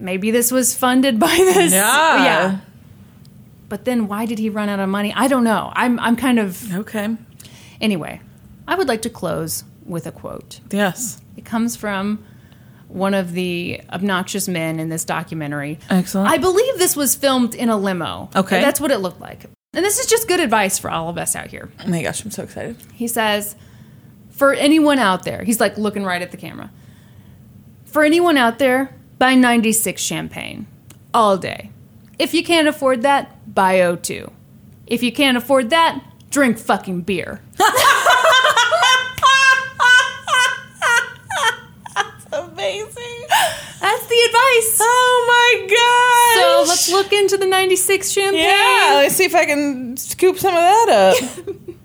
maybe 0.00 0.30
this 0.32 0.50
was 0.50 0.76
funded 0.76 1.20
by 1.20 1.26
this. 1.36 1.72
Yeah. 1.72 2.24
Yeah. 2.24 2.58
But 3.68 3.84
then 3.84 4.08
why 4.08 4.26
did 4.26 4.38
he 4.38 4.50
run 4.50 4.68
out 4.68 4.80
of 4.80 4.88
money? 4.88 5.12
I 5.14 5.28
don't 5.28 5.44
know. 5.44 5.72
I'm 5.74 5.98
I'm 6.00 6.16
kind 6.16 6.38
of 6.38 6.74
Okay. 6.74 7.16
Anyway. 7.80 8.20
I 8.66 8.76
would 8.76 8.88
like 8.88 9.02
to 9.02 9.10
close 9.10 9.64
with 9.84 10.06
a 10.06 10.12
quote. 10.12 10.60
Yes. 10.70 11.20
It 11.36 11.44
comes 11.44 11.76
from 11.76 12.24
one 12.88 13.14
of 13.14 13.32
the 13.32 13.80
obnoxious 13.90 14.48
men 14.48 14.78
in 14.78 14.88
this 14.88 15.04
documentary. 15.04 15.78
Excellent. 15.90 16.30
I 16.30 16.38
believe 16.38 16.78
this 16.78 16.96
was 16.96 17.14
filmed 17.14 17.54
in 17.54 17.68
a 17.68 17.76
limo. 17.76 18.30
Okay. 18.34 18.60
That's 18.60 18.80
what 18.80 18.90
it 18.90 18.98
looked 18.98 19.20
like. 19.20 19.44
And 19.74 19.84
this 19.84 19.98
is 19.98 20.06
just 20.06 20.28
good 20.28 20.40
advice 20.40 20.78
for 20.78 20.90
all 20.90 21.08
of 21.08 21.18
us 21.18 21.34
out 21.34 21.48
here. 21.48 21.70
oh 21.84 21.88
my 21.88 22.02
gosh, 22.02 22.24
I'm 22.24 22.30
so 22.30 22.44
excited. 22.44 22.76
He 22.94 23.08
says, 23.08 23.56
for 24.30 24.52
anyone 24.52 24.98
out 24.98 25.24
there, 25.24 25.42
he's 25.42 25.60
like 25.60 25.76
looking 25.76 26.04
right 26.04 26.22
at 26.22 26.30
the 26.30 26.36
camera. 26.36 26.70
For 27.84 28.04
anyone 28.04 28.36
out 28.36 28.58
there, 28.58 28.94
buy 29.18 29.34
96 29.34 30.00
champagne 30.00 30.66
all 31.12 31.36
day. 31.36 31.70
If 32.18 32.34
you 32.34 32.44
can't 32.44 32.68
afford 32.68 33.02
that, 33.02 33.52
buy 33.52 33.78
O2. 33.78 34.30
If 34.86 35.02
you 35.02 35.12
can't 35.12 35.36
afford 35.36 35.70
that, 35.70 36.00
drink 36.34 36.58
fucking 36.58 37.02
beer. 37.02 37.40
Amazing. 42.32 43.26
That's 43.80 44.06
the 44.06 44.20
advice. 44.26 44.78
Oh 44.80 45.24
my 45.28 45.66
god. 45.68 46.42
So 46.42 46.68
let's 46.68 46.90
look 46.90 47.12
into 47.12 47.36
the 47.36 47.46
96 47.46 48.10
champagne. 48.10 48.40
Yeah, 48.42 48.94
let's 48.96 49.14
see 49.14 49.24
if 49.24 49.34
I 49.34 49.44
can 49.46 49.96
scoop 49.96 50.38
some 50.38 50.52
of 50.54 50.60
that 50.60 51.14
up. 51.20 51.44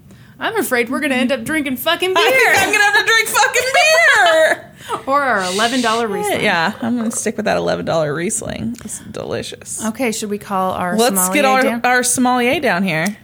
I'm 0.40 0.58
afraid 0.58 0.90
we're 0.90 1.02
going 1.02 1.12
to 1.12 1.18
end 1.18 1.32
up 1.32 1.44
drinking 1.44 1.78
fucking 1.78 2.14
I 2.16 2.32
think 2.32 2.58
I'm 2.58 2.72
gonna 2.72 2.84
have 2.84 2.96
to 2.96 3.06
drink 3.06 3.28
fucking 3.28 3.68
beer. 4.96 5.04
or 5.06 5.22
our 5.22 5.42
$11 5.42 6.10
Riesling. 6.10 6.42
yeah, 6.42 6.74
I'm 6.82 6.98
gonna 6.98 7.12
stick 7.12 7.36
with 7.36 7.46
that 7.46 7.58
eleven 7.58 7.86
dollar 7.86 8.14
Riesling. 8.16 8.76
It's 8.84 9.00
delicious. 9.02 9.86
Okay, 9.86 10.12
should 10.12 10.30
we 10.32 10.38
call 10.40 10.72
our 10.72 10.98
Let's 10.98 11.16
sommelier 11.18 11.34
get 11.34 11.46
our, 11.46 11.62
down? 11.62 11.82
our 11.84 12.04
sommelier 12.04 12.60
down 12.60 12.84
here. 12.84 13.18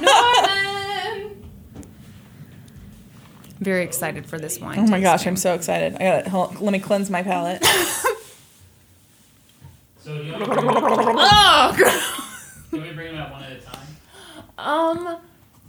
Norman! 0.00 1.42
Very 3.60 3.84
excited 3.84 4.26
for 4.26 4.38
this 4.38 4.60
wine. 4.60 4.78
Oh 4.78 4.86
my 4.86 5.00
gosh, 5.00 5.20
tasting. 5.20 5.30
I'm 5.32 5.36
so 5.36 5.54
excited. 5.54 5.94
I 5.96 6.22
got 6.28 6.52
it. 6.54 6.60
Let 6.62 6.72
me 6.72 6.78
cleanse 6.78 7.10
my 7.10 7.22
palate. 7.22 7.64
So 9.98 10.16
do 10.18 10.22
you 10.22 10.32
want 10.34 10.44
to 10.44 10.50
bring, 10.52 10.66
them- 10.66 10.76
Oh, 11.18 11.74
can 12.70 12.80
we 12.80 12.92
bring 12.92 13.08
them 13.12 13.16
out 13.16 13.32
one 13.32 13.42
at 13.42 13.50
a 13.54 13.60
time? 13.60 13.86
Um, 14.56 15.16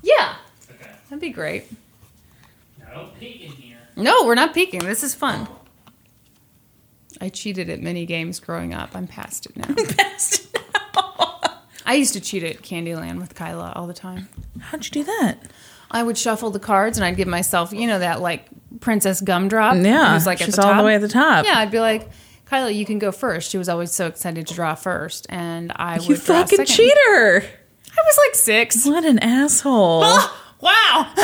yeah, 0.03 0.35
Okay. 0.69 0.91
that'd 1.09 1.19
be 1.19 1.31
great. 1.31 1.65
Now 2.79 2.93
don't 2.93 3.19
peek 3.19 3.41
in 3.41 3.49
here. 3.53 3.77
No, 3.95 4.25
we're 4.27 4.35
not 4.35 4.53
peeking. 4.53 4.81
This 4.81 5.01
is 5.01 5.15
fun. 5.15 5.47
I 7.19 7.29
cheated 7.29 7.67
at 7.71 7.81
many 7.81 8.05
games 8.05 8.39
growing 8.39 8.75
up. 8.75 8.91
I'm 8.93 9.07
past 9.07 9.47
it 9.47 9.57
now. 9.57 9.73
past 9.97 10.53
it 10.53 10.61
now. 10.95 11.26
I 11.87 11.95
used 11.95 12.13
to 12.13 12.19
cheat 12.21 12.43
at 12.43 12.61
Candyland 12.61 13.17
with 13.19 13.33
Kyla 13.33 13.73
all 13.75 13.87
the 13.87 13.93
time. 13.93 14.27
How'd 14.59 14.83
you 14.85 14.91
do 14.91 15.03
that? 15.05 15.37
I 15.89 16.03
would 16.03 16.17
shuffle 16.17 16.51
the 16.51 16.59
cards 16.59 16.97
and 16.97 17.05
I'd 17.05 17.15
give 17.15 17.29
myself, 17.29 17.71
you 17.71 17.87
know, 17.87 17.97
that 17.99 18.21
like 18.21 18.45
princess 18.81 19.21
gumdrop. 19.21 19.77
Yeah, 19.77 20.13
who's 20.13 20.25
like 20.25 20.41
at 20.41 20.45
she's 20.45 20.55
the 20.57 20.63
all 20.63 20.73
top. 20.73 20.81
the 20.81 20.85
way 20.85 20.95
at 20.95 21.01
the 21.01 21.07
top. 21.07 21.45
Yeah, 21.45 21.57
I'd 21.57 21.71
be 21.71 21.79
like, 21.79 22.09
Kyla, 22.47 22.71
you 22.71 22.85
can 22.85 22.99
go 22.99 23.11
first. 23.13 23.49
She 23.51 23.57
was 23.57 23.69
always 23.69 23.91
so 23.93 24.05
excited 24.07 24.47
to 24.47 24.53
draw 24.53 24.75
first, 24.75 25.25
and 25.29 25.71
I 25.75 25.97
You 25.99 26.09
would 26.09 26.23
draw 26.23 26.41
fucking 26.41 26.57
second. 26.65 26.75
cheater! 26.75 27.43
I 27.45 28.01
was 28.05 28.17
like 28.25 28.35
six. 28.35 28.85
What 28.85 29.05
an 29.05 29.19
asshole! 29.19 30.01
Ah, 30.03 30.43
wow. 30.61 31.13
We 31.15 31.23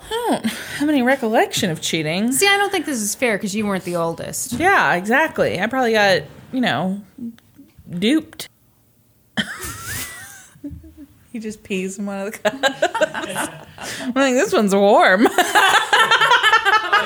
I 0.10 0.28
don't 0.30 0.46
have 0.46 0.90
any 0.90 1.02
recollection 1.02 1.70
of 1.70 1.82
cheating. 1.82 2.32
See, 2.32 2.48
I 2.48 2.58
don't 2.58 2.72
think 2.72 2.86
this 2.86 3.00
is 3.02 3.16
fair 3.16 3.38
because 3.38 3.56
you 3.56 3.66
weren't 3.66 3.84
the 3.84 3.96
oldest. 3.96 4.54
Yeah, 4.54 4.94
exactly. 4.96 5.60
I 5.60 5.68
probably 5.68 5.94
got 5.94 6.24
you 6.52 6.62
know 6.62 7.02
duped. 7.90 8.48
he 11.32 11.40
just 11.40 11.64
pees 11.64 11.98
in 11.98 12.06
one 12.06 12.20
of 12.20 12.32
the 12.32 12.38
cups. 12.38 12.58
I'm 14.02 14.14
like, 14.14 14.34
this 14.36 14.54
one's 14.54 14.76
warm. 14.76 15.26
Okay, 15.28 15.34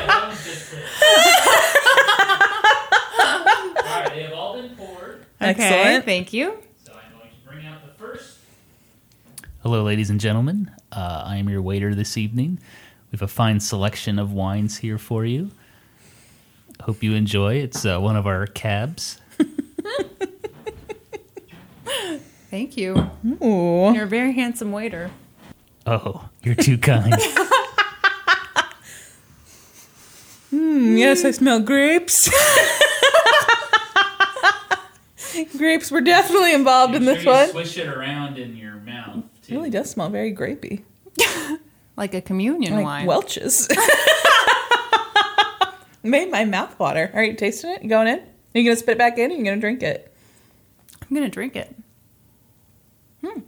that 0.06 0.28
was 0.30 0.44
just 0.45 0.74
it. 0.74 0.80
All 3.88 4.02
right, 4.03 4.10
they 4.14 4.24
have 4.24 4.34
all 4.34 4.61
been 4.61 4.76
poured, 4.76 5.26
Okay, 5.41 5.49
Excellent. 5.49 6.06
thank 6.06 6.34
you. 6.34 6.57
so 6.84 6.91
I'm 6.94 7.11
going 7.18 7.30
to 7.30 7.49
bring 7.49 7.65
out 7.65 7.82
the 7.86 7.94
first. 7.94 8.38
Hello, 9.64 9.84
ladies 9.84 10.10
and 10.10 10.19
gentlemen. 10.19 10.72
Uh, 10.91 11.24
I 11.26 11.38
am 11.38 11.48
your 11.49 11.61
waiter 11.61 11.95
this 11.95 12.18
evening. 12.18 12.60
We 13.18 13.22
have 13.22 13.31
a 13.31 13.34
fine 13.34 13.60
selection 13.60 14.19
of 14.19 14.31
wines 14.31 14.77
here 14.77 14.99
for 14.99 15.26
you. 15.26 15.49
Hope 16.81 17.02
you 17.02 17.15
enjoy. 17.15 17.56
It's 17.56 17.84
uh, 17.84 17.98
one 17.99 18.15
of 18.15 18.27
our 18.27 18.45
cabs. 18.45 19.19
Thank 22.52 22.77
you. 22.77 23.10
Ooh. 23.41 23.91
You're 23.91 24.03
a 24.03 24.07
very 24.07 24.34
handsome 24.34 24.72
waiter. 24.72 25.10
Oh, 25.88 26.30
you're 26.44 26.53
too 26.53 26.77
kind. 26.77 27.15
Mm, 30.53 30.98
yes, 30.98 31.26
I 31.26 31.31
smell 31.31 31.60
grapes. 31.60 32.30
grapes 35.57 35.91
were 35.91 35.99
definitely 36.02 36.53
involved 36.53 36.95
in 36.95 37.03
this 37.03 37.26
one. 37.26 37.49
Swish 37.49 37.77
it 37.77 37.88
around 37.88 38.38
in 38.38 38.56
your 38.56 38.76
mouth. 38.76 39.26
It 39.48 39.53
really 39.53 39.69
does 39.69 39.89
smell 39.91 40.10
very 40.10 40.34
grapey. 40.34 40.84
Like 41.98 42.14
a 42.14 42.22
communion 42.22 42.76
Like 42.76 42.86
wine. 42.86 43.06
Welch's. 43.07 43.68
Made 46.03 46.32
my 46.32 46.45
mouth 46.45 46.78
water. 46.80 47.11
Are 47.14 47.24
you 47.24 47.34
tasting 47.34 47.72
it? 47.72 47.84
You 47.84 47.90
going 47.90 48.07
in? 48.07 48.19
Are 48.19 48.60
you 48.60 48.64
gonna 48.64 48.78
spit 48.78 48.94
it 48.94 48.98
back 48.98 49.18
in? 49.18 49.32
Or 49.32 49.34
are 49.34 49.38
you 49.38 49.44
gonna 49.44 49.60
drink 49.60 49.84
it? 49.84 50.14
I'm 51.02 51.14
gonna 51.15 51.28
drink 51.28 51.56
it. 51.56 51.76
Hmm. 53.26 53.41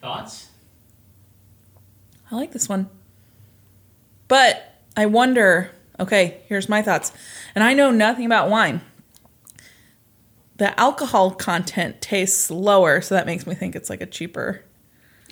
Thoughts? 0.00 0.48
I 2.30 2.36
like 2.36 2.52
this 2.52 2.68
one. 2.68 2.88
But 4.28 4.74
I 4.96 5.06
wonder, 5.06 5.72
okay, 5.98 6.42
here's 6.46 6.68
my 6.68 6.82
thoughts. 6.82 7.12
And 7.54 7.64
I 7.64 7.74
know 7.74 7.90
nothing 7.90 8.26
about 8.26 8.50
wine. 8.50 8.80
The 10.58 10.78
alcohol 10.78 11.30
content 11.32 12.00
tastes 12.00 12.50
lower, 12.50 13.00
so 13.00 13.14
that 13.14 13.26
makes 13.26 13.46
me 13.46 13.54
think 13.54 13.74
it's 13.76 13.90
like 13.90 14.00
a 14.00 14.06
cheaper 14.06 14.64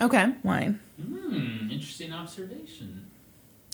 Okay. 0.01 0.33
wine. 0.43 0.81
Hmm, 1.01 1.71
interesting 1.71 2.13
observation. 2.13 3.11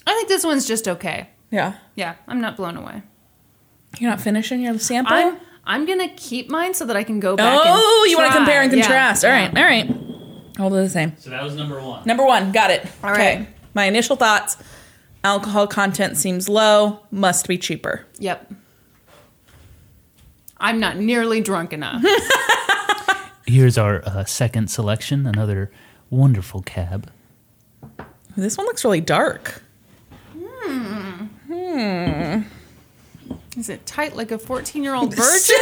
I 0.07 0.15
think 0.15 0.28
this 0.28 0.44
one's 0.44 0.66
just 0.66 0.89
okay. 0.89 1.28
Yeah. 1.51 1.74
Yeah, 1.94 2.16
I'm 2.27 2.40
not 2.40 2.57
blown 2.57 2.77
away. 2.77 3.03
You're 3.99 4.11
not 4.11 4.20
finishing 4.20 4.62
your 4.62 4.78
sample? 4.78 5.15
I'm 5.15 5.39
I'm 5.65 5.86
gonna 5.86 6.09
keep 6.09 6.49
mine 6.49 6.74
so 6.74 6.85
that 6.86 6.97
I 6.97 7.05
can 7.05 7.20
go 7.20 7.36
back. 7.36 7.61
oh, 7.65 8.03
and 8.05 8.11
you 8.11 8.19
want 8.19 8.32
to 8.32 8.36
compare 8.36 8.62
and 8.62 8.73
contrast. 8.73 9.24
All 9.24 9.31
yeah. 9.31 9.47
right, 9.47 9.57
all 9.57 9.65
right. 9.65 9.97
I'll 10.59 10.70
the 10.70 10.89
same. 10.89 11.16
So 11.19 11.31
that 11.31 11.43
was 11.43 11.55
number 11.55 11.81
one. 11.81 12.05
Number 12.05 12.24
one, 12.24 12.53
got 12.53 12.70
it. 12.70 12.86
All 13.03 13.12
okay. 13.12 13.36
right. 13.39 13.49
My 13.74 13.85
initial 13.85 14.16
thoughts 14.16 14.57
alcohol 15.24 15.66
content 15.66 16.16
seems 16.16 16.49
low, 16.49 17.01
must 17.11 17.49
be 17.49 17.57
cheaper. 17.57 18.07
Yep. 18.19 18.53
I'm 20.59 20.78
not 20.78 20.97
nearly 20.97 21.40
drunk 21.40 21.73
enough. 21.73 22.05
Here's 23.47 23.78
our 23.78 24.03
uh, 24.05 24.24
second 24.24 24.70
selection, 24.70 25.27
another 25.27 25.70
wonderful 26.16 26.62
cab. 26.62 27.10
This 28.36 28.56
one 28.56 28.66
looks 28.66 28.84
really 28.84 29.01
dark. 29.01 29.62
Hmm. 30.39 31.24
Hmm. 31.48 32.43
Is 33.59 33.68
it 33.68 33.84
tight 33.86 34.14
like 34.16 34.30
a 34.30 34.39
14 34.39 34.82
year 34.82 34.94
old 34.94 35.14
virgin? 35.16 35.56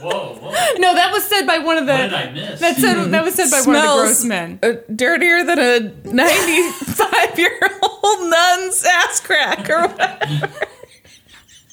Whoa, 0.00 0.34
whoa. 0.36 0.50
no, 0.78 0.94
that 0.94 1.10
was 1.12 1.24
said 1.24 1.44
by 1.46 1.58
one 1.58 1.76
of 1.76 1.86
the. 1.86 1.92
What 1.92 1.98
did 2.02 2.12
I 2.14 2.30
miss? 2.32 2.60
That 2.60 2.76
said 2.76 3.04
that 3.06 3.24
was 3.24 3.34
said 3.34 3.50
by 3.50 3.60
one 3.62 3.74
of 3.76 3.82
the 3.82 3.88
gross 4.04 4.24
men. 4.24 4.58
uh, 4.62 4.72
dirtier 4.94 5.42
than 5.44 5.58
a 5.58 5.80
95 6.04 7.38
year 7.38 7.58
old 7.82 8.20
nun's 8.30 8.84
ass 8.84 9.20
crack 9.20 9.68
or 9.68 9.88
whatever. 9.88 10.50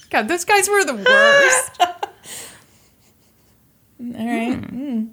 God, 0.10 0.28
those 0.28 0.44
guys 0.46 0.68
were 0.70 0.84
the 0.86 0.96
worst. 0.96 1.72
All 4.00 4.28
right. 4.28 5.08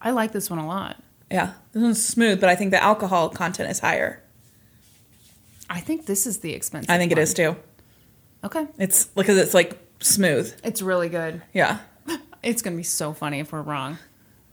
I 0.00 0.10
like 0.10 0.32
this 0.32 0.48
one 0.50 0.58
a 0.58 0.66
lot. 0.66 0.96
Yeah, 1.30 1.54
this 1.72 1.82
one's 1.82 2.04
smooth, 2.04 2.40
but 2.40 2.48
I 2.48 2.54
think 2.54 2.70
the 2.70 2.82
alcohol 2.82 3.28
content 3.28 3.70
is 3.70 3.80
higher. 3.80 4.22
I 5.68 5.80
think 5.80 6.06
this 6.06 6.26
is 6.26 6.38
the 6.38 6.52
expensive. 6.52 6.88
One. 6.88 6.94
I 6.94 6.98
think 6.98 7.10
it 7.12 7.16
one. 7.16 7.22
is 7.22 7.34
too. 7.34 7.56
Okay, 8.44 8.66
It's 8.78 9.06
because 9.06 9.36
it's 9.38 9.54
like 9.54 9.76
smooth. 10.00 10.54
it's 10.62 10.80
really 10.82 11.08
good. 11.08 11.42
Yeah. 11.52 11.78
It's 12.42 12.62
gonna 12.62 12.76
be 12.76 12.84
so 12.84 13.12
funny 13.12 13.40
if 13.40 13.50
we're 13.50 13.62
wrong. 13.62 13.98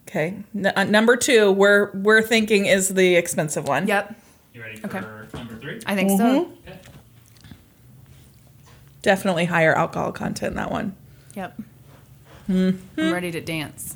Okay. 0.08 0.36
N- 0.56 0.74
uh, 0.76 0.84
number 0.86 1.16
two, 1.16 1.52
we're 1.52 1.92
we're 1.92 2.24
thinking 2.24 2.66
is 2.66 2.90
the 2.90 3.16
expensive 3.16 3.68
one. 3.68 3.86
Yep, 3.88 4.16
You 4.54 4.62
ready 4.62 4.78
for 4.78 4.88
Okay. 4.88 5.02
number 5.38 5.56
three? 5.60 5.80
I 5.86 5.94
think 5.96 6.10
so. 6.10 6.18
Mm-hmm. 6.18 6.70
Okay. 6.70 6.80
Definitely 9.04 9.46
higher 9.46 9.76
alcohol 9.76 10.12
content 10.12 10.52
in 10.52 10.56
that 10.56 10.72
one. 10.72 10.96
Yep. 11.36 11.62
Mm-hmm. 12.50 13.00
I'm 13.00 13.14
ready 13.14 13.32
to 13.32 13.42
dance. 13.42 13.96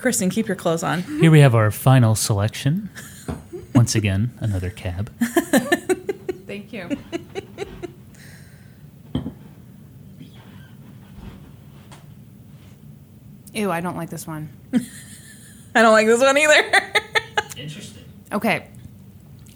Kristen, 0.00 0.30
keep 0.30 0.46
your 0.48 0.56
clothes 0.56 0.82
on. 0.82 1.02
Here 1.02 1.30
we 1.30 1.40
have 1.40 1.54
our 1.54 1.70
final 1.70 2.14
selection. 2.14 2.88
Once 3.74 3.94
again, 3.94 4.30
another 4.40 4.70
cab. 4.70 5.10
Thank 6.46 6.72
you. 6.72 6.88
Ew, 13.52 13.70
I 13.70 13.80
don't 13.80 13.96
like 13.96 14.10
this 14.10 14.26
one. 14.26 14.48
I 15.74 15.82
don't 15.82 15.92
like 15.92 16.06
this 16.06 16.20
one 16.20 16.36
either. 16.38 16.92
Interesting. 17.56 18.04
Okay. 18.32 18.66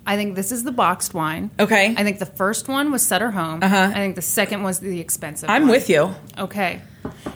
I 0.06 0.16
think 0.16 0.34
this 0.34 0.52
is 0.52 0.64
the 0.64 0.72
boxed 0.72 1.14
wine. 1.14 1.50
okay. 1.58 1.94
I 1.96 2.02
think 2.04 2.18
the 2.18 2.26
first 2.26 2.68
one 2.68 2.90
was 2.92 3.04
Sutter 3.06 3.30
Home. 3.30 3.62
Uh-huh. 3.62 3.90
I 3.90 3.94
think 3.94 4.16
the 4.16 4.22
second 4.22 4.62
was 4.62 4.80
the 4.80 5.00
expensive 5.00 5.48
I'm 5.48 5.62
one. 5.62 5.70
with 5.70 5.88
you. 5.88 6.14
Okay. 6.36 6.82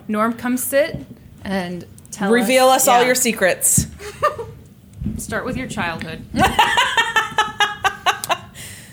Norm, 0.06 0.34
come 0.34 0.56
sit 0.56 0.96
and 1.44 1.86
tell 2.18 2.32
Reveal 2.32 2.68
us 2.68 2.88
all 2.88 3.00
yeah. 3.00 3.06
your 3.06 3.14
secrets. 3.14 3.86
Start 5.18 5.44
with 5.44 5.56
your 5.56 5.68
childhood. 5.68 6.24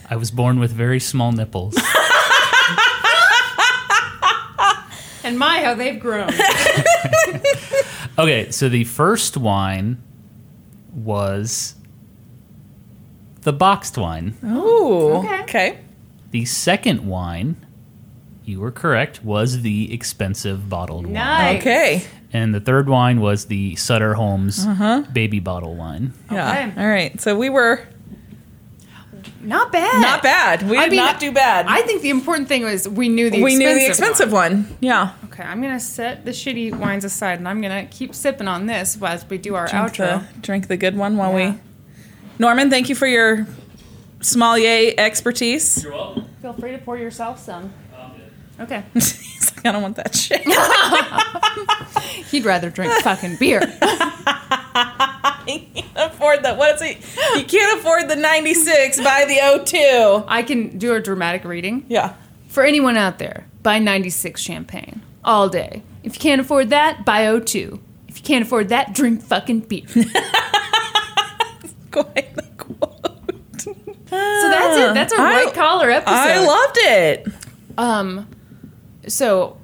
I 0.07 0.15
was 0.17 0.29
born 0.31 0.59
with 0.59 0.71
very 0.71 0.99
small 0.99 1.31
nipples. 1.31 1.75
And 5.23 5.39
my, 5.39 5.63
how 5.63 5.73
they've 5.73 5.99
grown. 5.99 6.29
Okay, 8.19 8.51
so 8.51 8.69
the 8.69 8.83
first 8.83 9.37
wine 9.37 9.97
was 10.93 11.73
the 13.41 13.51
boxed 13.51 13.97
wine. 13.97 14.37
Ooh. 14.45 15.13
Okay. 15.13 15.41
Okay. 15.41 15.79
The 16.29 16.45
second 16.45 17.07
wine, 17.07 17.55
you 18.45 18.59
were 18.59 18.69
correct, 18.71 19.23
was 19.23 19.63
the 19.63 19.91
expensive 19.91 20.69
bottled 20.69 21.05
wine. 21.05 21.13
Nice. 21.13 21.61
Okay. 21.61 22.03
And 22.33 22.53
the 22.53 22.59
third 22.59 22.89
wine 22.89 23.21
was 23.21 23.45
the 23.45 23.75
Sutter 23.75 24.13
Homes 24.15 24.65
Uh-huh. 24.65 25.03
baby 25.13 25.39
bottle 25.39 25.75
wine. 25.75 26.13
Yeah. 26.31 26.49
Okay. 26.69 26.81
All 26.81 26.87
right. 26.89 27.19
So 27.21 27.37
we 27.37 27.49
were 27.49 27.81
Not 29.41 29.71
bad. 29.71 30.01
not 30.01 30.21
bad. 30.23 30.67
We 30.69 30.77
I 30.77 30.83
did 30.85 30.91
mean, 30.91 30.97
not 30.97 31.19
do 31.19 31.31
bad. 31.31 31.65
I 31.69 31.81
think 31.83 32.01
the 32.01 32.09
important 32.09 32.47
thing 32.47 32.63
was 32.63 32.89
we 32.89 33.09
knew 33.09 33.29
the 33.29 33.41
we 33.43 33.53
expensive 33.53 33.75
knew 33.75 33.79
the 33.81 33.87
expensive 33.87 34.31
one. 34.31 34.77
Yeah. 34.81 35.11
Okay, 35.25 35.43
I'm 35.43 35.61
gonna 35.61 35.79
set 35.79 36.25
the 36.25 36.31
shitty 36.31 36.73
wines 36.77 37.03
aside, 37.05 37.39
and 37.39 37.47
I'm 37.47 37.61
gonna 37.61 37.85
keep 37.85 38.15
sipping 38.15 38.47
on 38.47 38.65
this 38.65 38.97
as 39.01 39.27
we 39.29 39.37
do 39.37 39.55
our 39.55 39.67
Drink 39.67 39.93
outro. 39.93 40.33
the, 40.33 40.39
drink 40.41 40.67
the 40.67 40.77
good 40.77 40.95
one 40.97 41.17
while 41.17 41.37
Yeah. 41.37 41.51
we. 41.51 41.57
Norman, 42.39 42.69
thank 42.69 42.89
you 42.89 42.95
for 42.95 43.07
your 43.07 43.45
sommelier 44.21 44.93
expertise. 44.97 45.83
You're 45.83 45.93
welcome. 45.93 46.25
Feel 46.41 46.53
free 46.53 46.71
to 46.71 46.77
pour 46.79 46.97
yourself 46.97 47.39
some. 47.39 47.71
Okay. 48.59 48.83
I 49.65 49.71
don't 49.71 49.81
want 49.81 49.95
that 49.97 50.15
shit. 50.15 50.41
He'd 52.31 52.45
rather 52.45 52.69
drink 52.69 52.91
fucking 53.01 53.37
beer. 53.37 53.61
He 55.45 55.59
can't 55.59 56.11
afford 56.11 56.41
that. 56.43 56.57
What 56.57 56.75
is 56.75 56.81
it? 56.81 56.97
He 57.35 57.43
can't 57.43 57.79
afford 57.79 58.09
the 58.09 58.15
96, 58.15 58.99
buy 59.01 59.25
the 59.27 59.63
02. 59.63 60.23
I 60.27 60.41
can 60.41 60.79
do 60.79 60.95
a 60.95 60.99
dramatic 60.99 61.43
reading. 61.45 61.85
Yeah. 61.87 62.15
For 62.47 62.63
anyone 62.63 62.97
out 62.97 63.19
there, 63.19 63.45
buy 63.61 63.77
96 63.77 64.41
champagne 64.41 65.03
all 65.23 65.47
day. 65.47 65.83
If 66.03 66.15
you 66.15 66.19
can't 66.19 66.41
afford 66.41 66.71
that, 66.71 67.05
buy 67.05 67.25
O2. 67.25 67.79
If 68.07 68.17
you 68.17 68.23
can't 68.23 68.43
afford 68.43 68.69
that, 68.69 68.93
drink 68.95 69.21
fucking 69.21 69.59
beer. 69.61 69.87
so 69.87 70.01
Quite 71.91 72.33
the 72.35 72.43
quote. 72.57 73.01
that's 74.09 74.77
it. 74.79 74.93
That's 74.95 75.13
a 75.13 75.17
I- 75.21 75.43
white 75.45 75.53
collar 75.53 75.91
episode. 75.91 76.11
I 76.11 76.39
loved 76.43 76.77
it. 76.79 77.27
Um, 77.77 78.27
so 79.07 79.57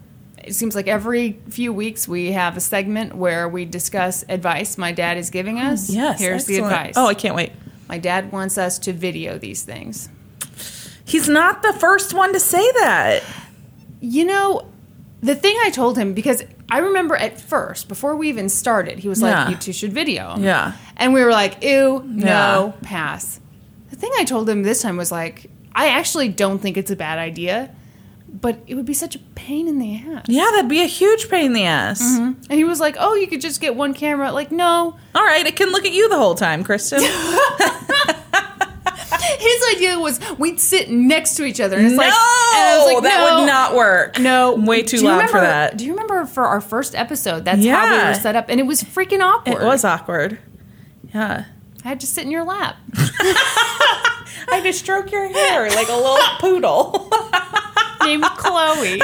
it 0.44 0.54
seems 0.56 0.76
like 0.76 0.88
every 0.88 1.40
few 1.50 1.72
weeks 1.72 2.08
we 2.08 2.32
have 2.32 2.58
a 2.58 2.60
segment 2.60 3.16
where 3.16 3.48
we 3.48 3.64
discuss 3.66 4.24
advice 4.28 4.78
my 4.78 4.92
dad 4.92 5.18
is 5.18 5.30
giving 5.30 5.60
oh, 5.60 5.68
us. 5.74 5.90
Yes. 5.90 6.20
Here's 6.20 6.46
the 6.46 6.58
advice. 6.58 6.94
Oh, 6.98 7.08
I 7.08 7.14
can't 7.14 7.36
wait. 7.36 7.52
my 7.88 7.98
dad 7.98 8.32
wants 8.32 8.58
us 8.58 8.80
to 8.80 8.94
video 8.94 9.38
these 9.38 9.64
things. 9.64 10.10
He's 11.06 11.28
not 11.28 11.62
the 11.62 11.74
first 11.74 12.14
one 12.14 12.32
to 12.34 12.40
say 12.40 12.72
that. 12.74 13.24
You 14.00 14.26
know, 14.26 14.68
the 15.22 15.36
thing 15.36 15.56
I 15.64 15.70
told 15.70 15.98
him 15.98 16.14
because 16.14 16.44
I 16.70 16.80
remember 16.80 17.16
at 17.18 17.40
first 17.40 17.88
before 17.90 18.16
we 18.16 18.30
even 18.30 18.48
started, 18.50 19.00
he 19.00 19.10
was 19.10 19.22
Yeah. 19.22 19.44
like, 19.44 19.50
"You 19.52 19.56
two 19.58 19.74
should 19.74 19.92
video." 19.94 20.32
'em." 20.34 20.44
Yeah. 20.44 20.72
and 20.98 21.14
we 21.14 21.24
were 21.24 21.32
like, 21.32 21.64
"Ew, 21.64 22.04
no, 22.08 22.74
Yeah. 22.82 22.88
pass." 22.88 23.40
The 23.90 23.96
thing 23.98 24.12
I 24.18 24.24
told 24.24 24.48
him 24.50 24.64
this 24.64 24.82
time 24.82 24.98
was 24.98 25.12
like, 25.12 25.50
"I 25.76 25.90
actually 25.90 26.30
don't 26.30 26.60
think 26.62 26.78
it's 26.78 26.92
a 26.92 26.96
bad 26.96 27.20
idea." 27.20 27.72
But 28.34 28.60
it 28.66 28.76
would 28.76 28.86
be 28.86 28.94
such 28.94 29.16
a 29.16 29.20
pain 29.36 29.68
in 29.68 29.78
the 29.78 29.96
ass. 29.98 30.26
Yeah, 30.28 30.50
that'd 30.52 30.70
be 30.70 30.82
a 30.82 30.88
huge 30.88 31.30
pain 31.30 31.48
in 31.48 31.54
the 31.54 31.66
ass. 31.66 32.02
Mm-hmm. 32.02 32.42
And 32.50 32.54
he 32.54 32.64
was 32.64 32.80
like, 32.80 32.96
"Oh, 32.98 33.14
you 33.16 33.28
could 33.28 33.42
just 33.42 33.60
get 33.62 33.76
one 33.76 33.94
camera." 33.94 34.32
Like, 34.32 34.52
no. 34.52 34.98
All 35.14 35.24
right, 35.24 35.46
it 35.46 35.56
can 35.56 35.70
look 35.72 35.86
at 35.86 35.92
you 35.92 36.08
the 36.10 36.18
whole 36.18 36.34
time, 36.36 36.64
Kristen. 36.64 37.02
His 39.40 39.76
idea 39.76 40.00
was 40.00 40.20
we'd 40.38 40.60
sit 40.60 40.90
next 40.90 41.36
to 41.36 41.44
each 41.46 41.60
other. 41.60 41.78
And 41.78 41.86
it's 41.88 41.96
no, 41.96 41.98
like, 42.02 42.14
and 42.14 42.16
I 42.16 42.78
was 42.78 42.94
like, 42.94 43.04
that 43.04 43.20
no, 43.30 43.40
would 43.40 43.46
not 43.48 43.76
work. 43.76 44.20
No, 44.20 44.54
way 44.56 44.82
too 44.84 44.98
loud 44.98 45.30
for 45.30 45.38
remember- 45.38 45.42
that. 45.42 45.78
Do 45.78 45.86
you 45.86 45.92
remember 45.92 46.26
for 46.26 46.46
our 46.46 46.62
first 46.62 46.96
episode? 46.96 47.46
That's 47.46 47.66
how 47.66 47.92
we 47.92 48.08
were 48.08 48.14
set 48.14 48.36
up, 48.36 48.46
and 48.50 48.60
it 48.60 48.66
was 48.66 48.84
freaking 48.84 49.22
awkward. 49.22 49.62
It 49.62 49.66
was 49.66 49.84
awkward. 49.84 50.40
Yeah. 51.14 51.46
I 51.84 51.88
had 51.88 52.00
to 52.02 52.08
sit 52.08 52.24
in 52.26 52.32
your 52.32 52.44
lap. 52.44 52.78
I 52.96 54.48
had 54.52 54.64
to 54.64 54.74
stroke 54.74 55.12
your 55.12 55.28
hair 55.28 55.68
like 55.70 55.90
a 55.90 55.96
little 55.96 56.18
poodle. 56.40 57.10
Named 58.04 58.24
Chloe. 58.38 59.02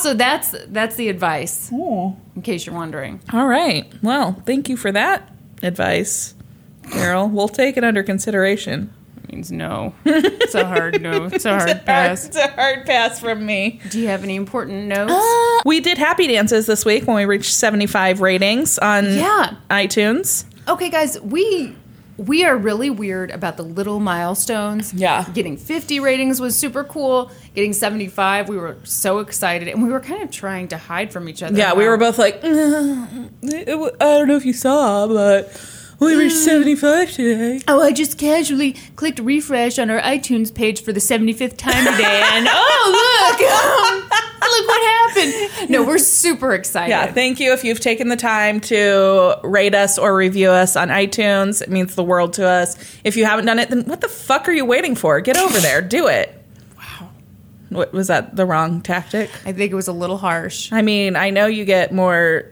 so 0.00 0.14
that's 0.14 0.54
that's 0.68 0.96
the 0.96 1.08
advice, 1.08 1.70
in 1.70 2.16
case 2.42 2.66
you're 2.66 2.74
wondering. 2.74 3.20
All 3.32 3.46
right. 3.46 3.90
Well, 4.02 4.42
thank 4.46 4.68
you 4.68 4.76
for 4.76 4.90
that 4.92 5.30
advice, 5.62 6.34
Carol. 6.90 7.28
We'll 7.28 7.48
take 7.48 7.76
it 7.76 7.84
under 7.84 8.02
consideration. 8.02 8.92
It 9.24 9.34
means 9.34 9.52
no. 9.52 9.94
It's 10.04 10.54
a 10.54 10.64
hard 10.66 11.00
no. 11.02 11.24
It's 11.32 11.44
a 11.44 11.58
hard 11.58 11.84
pass. 11.84 12.26
It's 12.26 12.36
a 12.36 12.48
hard 12.48 12.86
pass 12.86 13.20
from 13.20 13.44
me. 13.44 13.80
Do 13.90 14.00
you 14.00 14.08
have 14.08 14.24
any 14.24 14.36
important 14.36 14.86
notes? 14.86 15.12
Uh, 15.12 15.60
we 15.66 15.80
did 15.80 15.98
happy 15.98 16.26
dances 16.26 16.66
this 16.66 16.84
week 16.84 17.06
when 17.06 17.16
we 17.16 17.24
reached 17.26 17.52
75 17.52 18.20
ratings 18.20 18.78
on 18.78 19.04
Yeah. 19.06 19.54
iTunes. 19.70 20.44
Okay, 20.68 20.88
guys, 20.90 21.20
we 21.20 21.76
we 22.26 22.44
are 22.44 22.54
really 22.56 22.90
weird 22.90 23.30
about 23.30 23.56
the 23.56 23.62
little 23.62 23.98
milestones. 23.98 24.92
Yeah. 24.92 25.24
Getting 25.32 25.56
50 25.56 26.00
ratings 26.00 26.38
was 26.40 26.54
super 26.54 26.84
cool. 26.84 27.30
Getting 27.54 27.72
75, 27.72 28.48
we 28.48 28.58
were 28.58 28.76
so 28.84 29.20
excited, 29.20 29.68
and 29.68 29.82
we 29.82 29.88
were 29.88 30.00
kind 30.00 30.22
of 30.22 30.30
trying 30.30 30.68
to 30.68 30.76
hide 30.76 31.12
from 31.12 31.28
each 31.28 31.42
other. 31.42 31.56
Yeah, 31.56 31.72
we 31.72 31.88
were 31.88 31.96
both 31.96 32.18
like, 32.18 32.40
"Mm, 32.42 33.30
I 33.42 33.64
don't 34.18 34.28
know 34.28 34.36
if 34.36 34.44
you 34.44 34.52
saw, 34.52 35.06
but 35.06 35.48
we 36.00 36.14
mm. 36.14 36.18
reached 36.18 36.36
75 36.36 37.12
today. 37.12 37.60
Oh, 37.68 37.82
I 37.82 37.92
just 37.92 38.18
casually 38.18 38.72
clicked 38.96 39.20
refresh 39.20 39.78
on 39.78 39.90
our 39.90 40.00
iTunes 40.00 40.52
page 40.52 40.82
for 40.82 40.92
the 40.92 41.00
75th 41.00 41.56
time 41.56 41.84
today, 41.84 42.22
and 42.32 42.48
oh, 42.50 43.30
look! 43.30 44.10
look 44.50 44.66
what 44.66 44.82
happened! 44.82 45.70
No, 45.70 45.84
we're 45.84 45.98
super 45.98 46.54
excited. 46.54 46.90
Yeah, 46.90 47.12
thank 47.12 47.38
you 47.38 47.52
if 47.52 47.64
you've 47.64 47.80
taken 47.80 48.08
the 48.08 48.16
time 48.16 48.60
to 48.62 49.38
rate 49.44 49.74
us 49.74 49.98
or 49.98 50.16
review 50.16 50.50
us 50.50 50.74
on 50.74 50.88
iTunes. 50.88 51.62
It 51.62 51.70
means 51.70 51.94
the 51.94 52.04
world 52.04 52.32
to 52.34 52.46
us. 52.46 52.76
If 53.04 53.16
you 53.16 53.24
haven't 53.26 53.46
done 53.46 53.58
it, 53.58 53.70
then 53.70 53.84
what 53.84 54.00
the 54.00 54.08
fuck 54.08 54.48
are 54.48 54.52
you 54.52 54.64
waiting 54.64 54.94
for? 54.94 55.20
Get 55.20 55.36
over 55.36 55.58
there, 55.58 55.82
do 55.82 56.08
it. 56.08 56.34
Wow. 56.76 57.10
What 57.68 57.92
was 57.92 58.08
that 58.08 58.36
the 58.36 58.46
wrong 58.46 58.80
tactic? 58.80 59.30
I 59.44 59.52
think 59.52 59.70
it 59.70 59.76
was 59.76 59.88
a 59.88 59.92
little 59.92 60.18
harsh. 60.18 60.72
I 60.72 60.82
mean, 60.82 61.14
I 61.14 61.30
know 61.30 61.46
you 61.46 61.64
get 61.64 61.92
more 61.92 62.50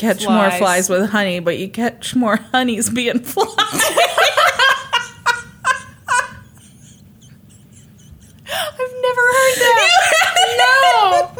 catch 0.00 0.24
more 0.26 0.48
Flies. 0.50 0.58
flies 0.58 0.88
with 0.90 1.10
honey, 1.10 1.40
but 1.40 1.58
you 1.58 1.68
catch 1.68 2.14
more 2.16 2.36
honeys 2.52 2.88
being 2.90 3.20
flies. 3.20 3.54
I've 8.52 8.94
never 9.02 9.20
heard 9.20 9.54
that. 9.60 9.88
no. 10.58 11.32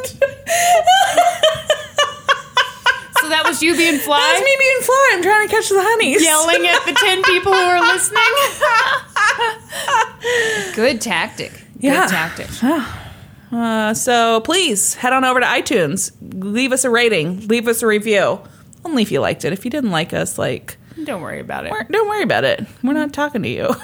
So 3.20 3.28
that 3.28 3.42
was 3.46 3.62
you 3.62 3.76
being 3.76 3.98
fly, 3.98 4.40
me 4.44 4.56
being 4.58 4.80
fly. 4.82 5.10
I'm 5.14 5.22
trying 5.22 5.48
to 5.48 5.54
catch 5.54 5.68
the 5.68 5.80
honeys. 5.82 6.22
yelling 6.22 6.66
at 6.66 6.84
the 6.86 6.92
10 6.92 7.22
people 7.24 7.52
who 7.52 7.58
are 7.58 7.80
listening. 7.80 8.22
Good 10.74 11.00
tactic. 11.00 11.52
Good 11.52 11.82
Yeah. 11.82 12.06
tactic. 12.06 12.48
Uh, 13.52 13.92
so 13.94 14.40
please 14.40 14.94
head 14.94 15.12
on 15.12 15.24
over 15.24 15.40
to 15.40 15.46
iTunes, 15.46 16.12
leave 16.20 16.72
us 16.72 16.84
a 16.84 16.90
rating, 16.90 17.46
leave 17.48 17.66
us 17.68 17.82
a 17.82 17.86
review. 17.86 18.40
Only 18.84 19.02
if 19.02 19.10
you 19.12 19.20
liked 19.20 19.44
it. 19.44 19.52
If 19.52 19.64
you 19.64 19.70
didn't 19.70 19.90
like 19.90 20.12
us, 20.14 20.38
like 20.38 20.78
Don't 21.04 21.20
worry 21.20 21.40
about 21.40 21.66
it. 21.66 21.72
don't 21.90 22.08
worry 22.08 22.22
about 22.22 22.44
it. 22.44 22.64
We're 22.82 22.92
not 22.94 23.12
talking 23.12 23.42
to 23.42 23.48
you. 23.48 23.62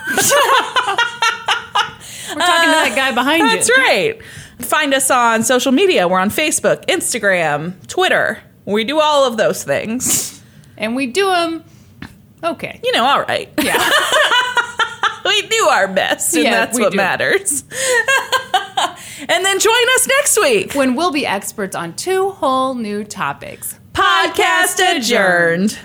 We're 2.29 2.43
talking 2.43 2.69
to 2.69 2.77
that 2.77 2.93
guy 2.97 3.13
behind 3.13 3.43
you. 3.43 3.49
That's 3.49 3.71
right. 3.79 4.21
Find 4.61 4.93
us 4.95 5.11
on 5.11 5.43
social 5.43 5.73
media. 5.73 6.09
We're 6.09 6.19
on 6.19 6.31
Facebook, 6.31 6.85
Instagram, 6.87 7.75
Twitter. 7.89 8.43
We 8.65 8.85
do 8.85 9.01
all 9.01 9.27
of 9.27 9.37
those 9.37 9.63
things. 9.65 10.43
And 10.77 10.95
we 10.97 11.07
do 11.07 11.27
them 11.27 11.65
okay. 12.43 12.81
You 12.83 12.93
know, 12.93 13.05
all 13.05 13.23
right. 13.23 13.49
Yeah. 13.63 13.79
we 15.25 15.43
do 15.49 15.69
our 15.71 15.89
best, 15.89 16.35
and 16.35 16.45
Yeah, 16.45 16.51
that's 16.51 16.79
what 16.79 16.93
do. 16.93 16.97
matters. 16.97 17.65
and 19.21 19.45
then 19.45 19.59
join 19.59 19.89
us 19.95 20.07
next 20.07 20.39
week. 20.41 20.75
when 20.75 20.95
we'll 20.95 21.13
be 21.13 21.27
experts 21.27 21.75
on 21.75 21.95
two 21.95 22.31
whole 22.31 22.75
new 22.75 23.05
topics. 23.05 23.79
Podcast 23.93 24.97
adjourned. 24.97 25.79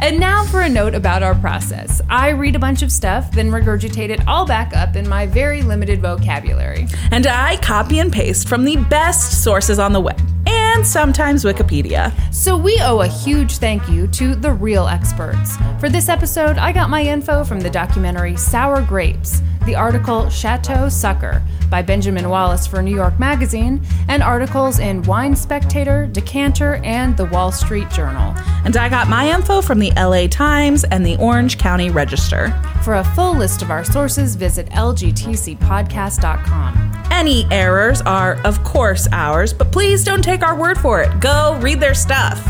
And 0.00 0.20
now 0.20 0.44
for 0.44 0.60
a 0.60 0.68
note 0.68 0.94
about 0.94 1.24
our 1.24 1.34
process. 1.34 2.00
I 2.08 2.28
read 2.30 2.54
a 2.54 2.58
bunch 2.60 2.82
of 2.82 2.92
stuff, 2.92 3.32
then 3.32 3.50
regurgitate 3.50 4.10
it 4.10 4.26
all 4.28 4.46
back 4.46 4.76
up 4.76 4.94
in 4.94 5.08
my 5.08 5.26
very 5.26 5.62
limited 5.62 6.00
vocabulary. 6.00 6.86
And 7.10 7.26
I 7.26 7.56
copy 7.56 7.98
and 7.98 8.12
paste 8.12 8.48
from 8.48 8.64
the 8.64 8.76
best 8.76 9.42
sources 9.42 9.80
on 9.80 9.92
the 9.92 10.00
web, 10.00 10.20
and 10.46 10.67
sometimes 10.84 11.44
Wikipedia. 11.44 12.12
So 12.32 12.56
we 12.56 12.78
owe 12.80 13.00
a 13.00 13.08
huge 13.08 13.58
thank 13.58 13.88
you 13.88 14.06
to 14.08 14.34
the 14.34 14.52
real 14.52 14.86
experts. 14.86 15.56
For 15.80 15.88
this 15.88 16.08
episode, 16.08 16.58
I 16.58 16.72
got 16.72 16.90
my 16.90 17.02
info 17.02 17.44
from 17.44 17.60
the 17.60 17.70
documentary 17.70 18.36
Sour 18.36 18.82
Grapes, 18.82 19.42
the 19.66 19.74
article 19.74 20.28
Chateau 20.30 20.88
Sucker 20.88 21.42
by 21.70 21.82
Benjamin 21.82 22.28
Wallace 22.28 22.66
for 22.66 22.82
New 22.82 22.94
York 22.94 23.18
Magazine, 23.18 23.80
and 24.08 24.22
articles 24.22 24.78
in 24.78 25.02
Wine 25.02 25.36
Spectator, 25.36 26.06
Decanter, 26.06 26.76
and 26.84 27.16
the 27.16 27.24
Wall 27.26 27.52
Street 27.52 27.90
Journal. 27.90 28.34
And 28.64 28.76
I 28.76 28.88
got 28.88 29.08
my 29.08 29.30
info 29.30 29.60
from 29.60 29.78
the 29.78 29.92
LA 29.96 30.26
Times 30.28 30.84
and 30.84 31.04
the 31.04 31.16
Orange 31.18 31.58
County 31.58 31.90
Register. 31.90 32.54
For 32.82 32.94
a 32.94 33.04
full 33.04 33.36
list 33.36 33.60
of 33.62 33.70
our 33.70 33.84
sources, 33.84 34.34
visit 34.36 34.68
lgtcpodcast.com. 34.70 36.92
Any 37.10 37.46
errors 37.50 38.00
are, 38.02 38.38
of 38.44 38.62
course, 38.64 39.08
ours, 39.12 39.52
but 39.52 39.72
please 39.72 40.04
don't 40.04 40.22
take 40.22 40.42
word 40.58 40.78
for 40.78 41.00
it. 41.00 41.20
Go 41.20 41.58
read 41.60 41.80
their 41.80 41.94
stuff. 41.94 42.44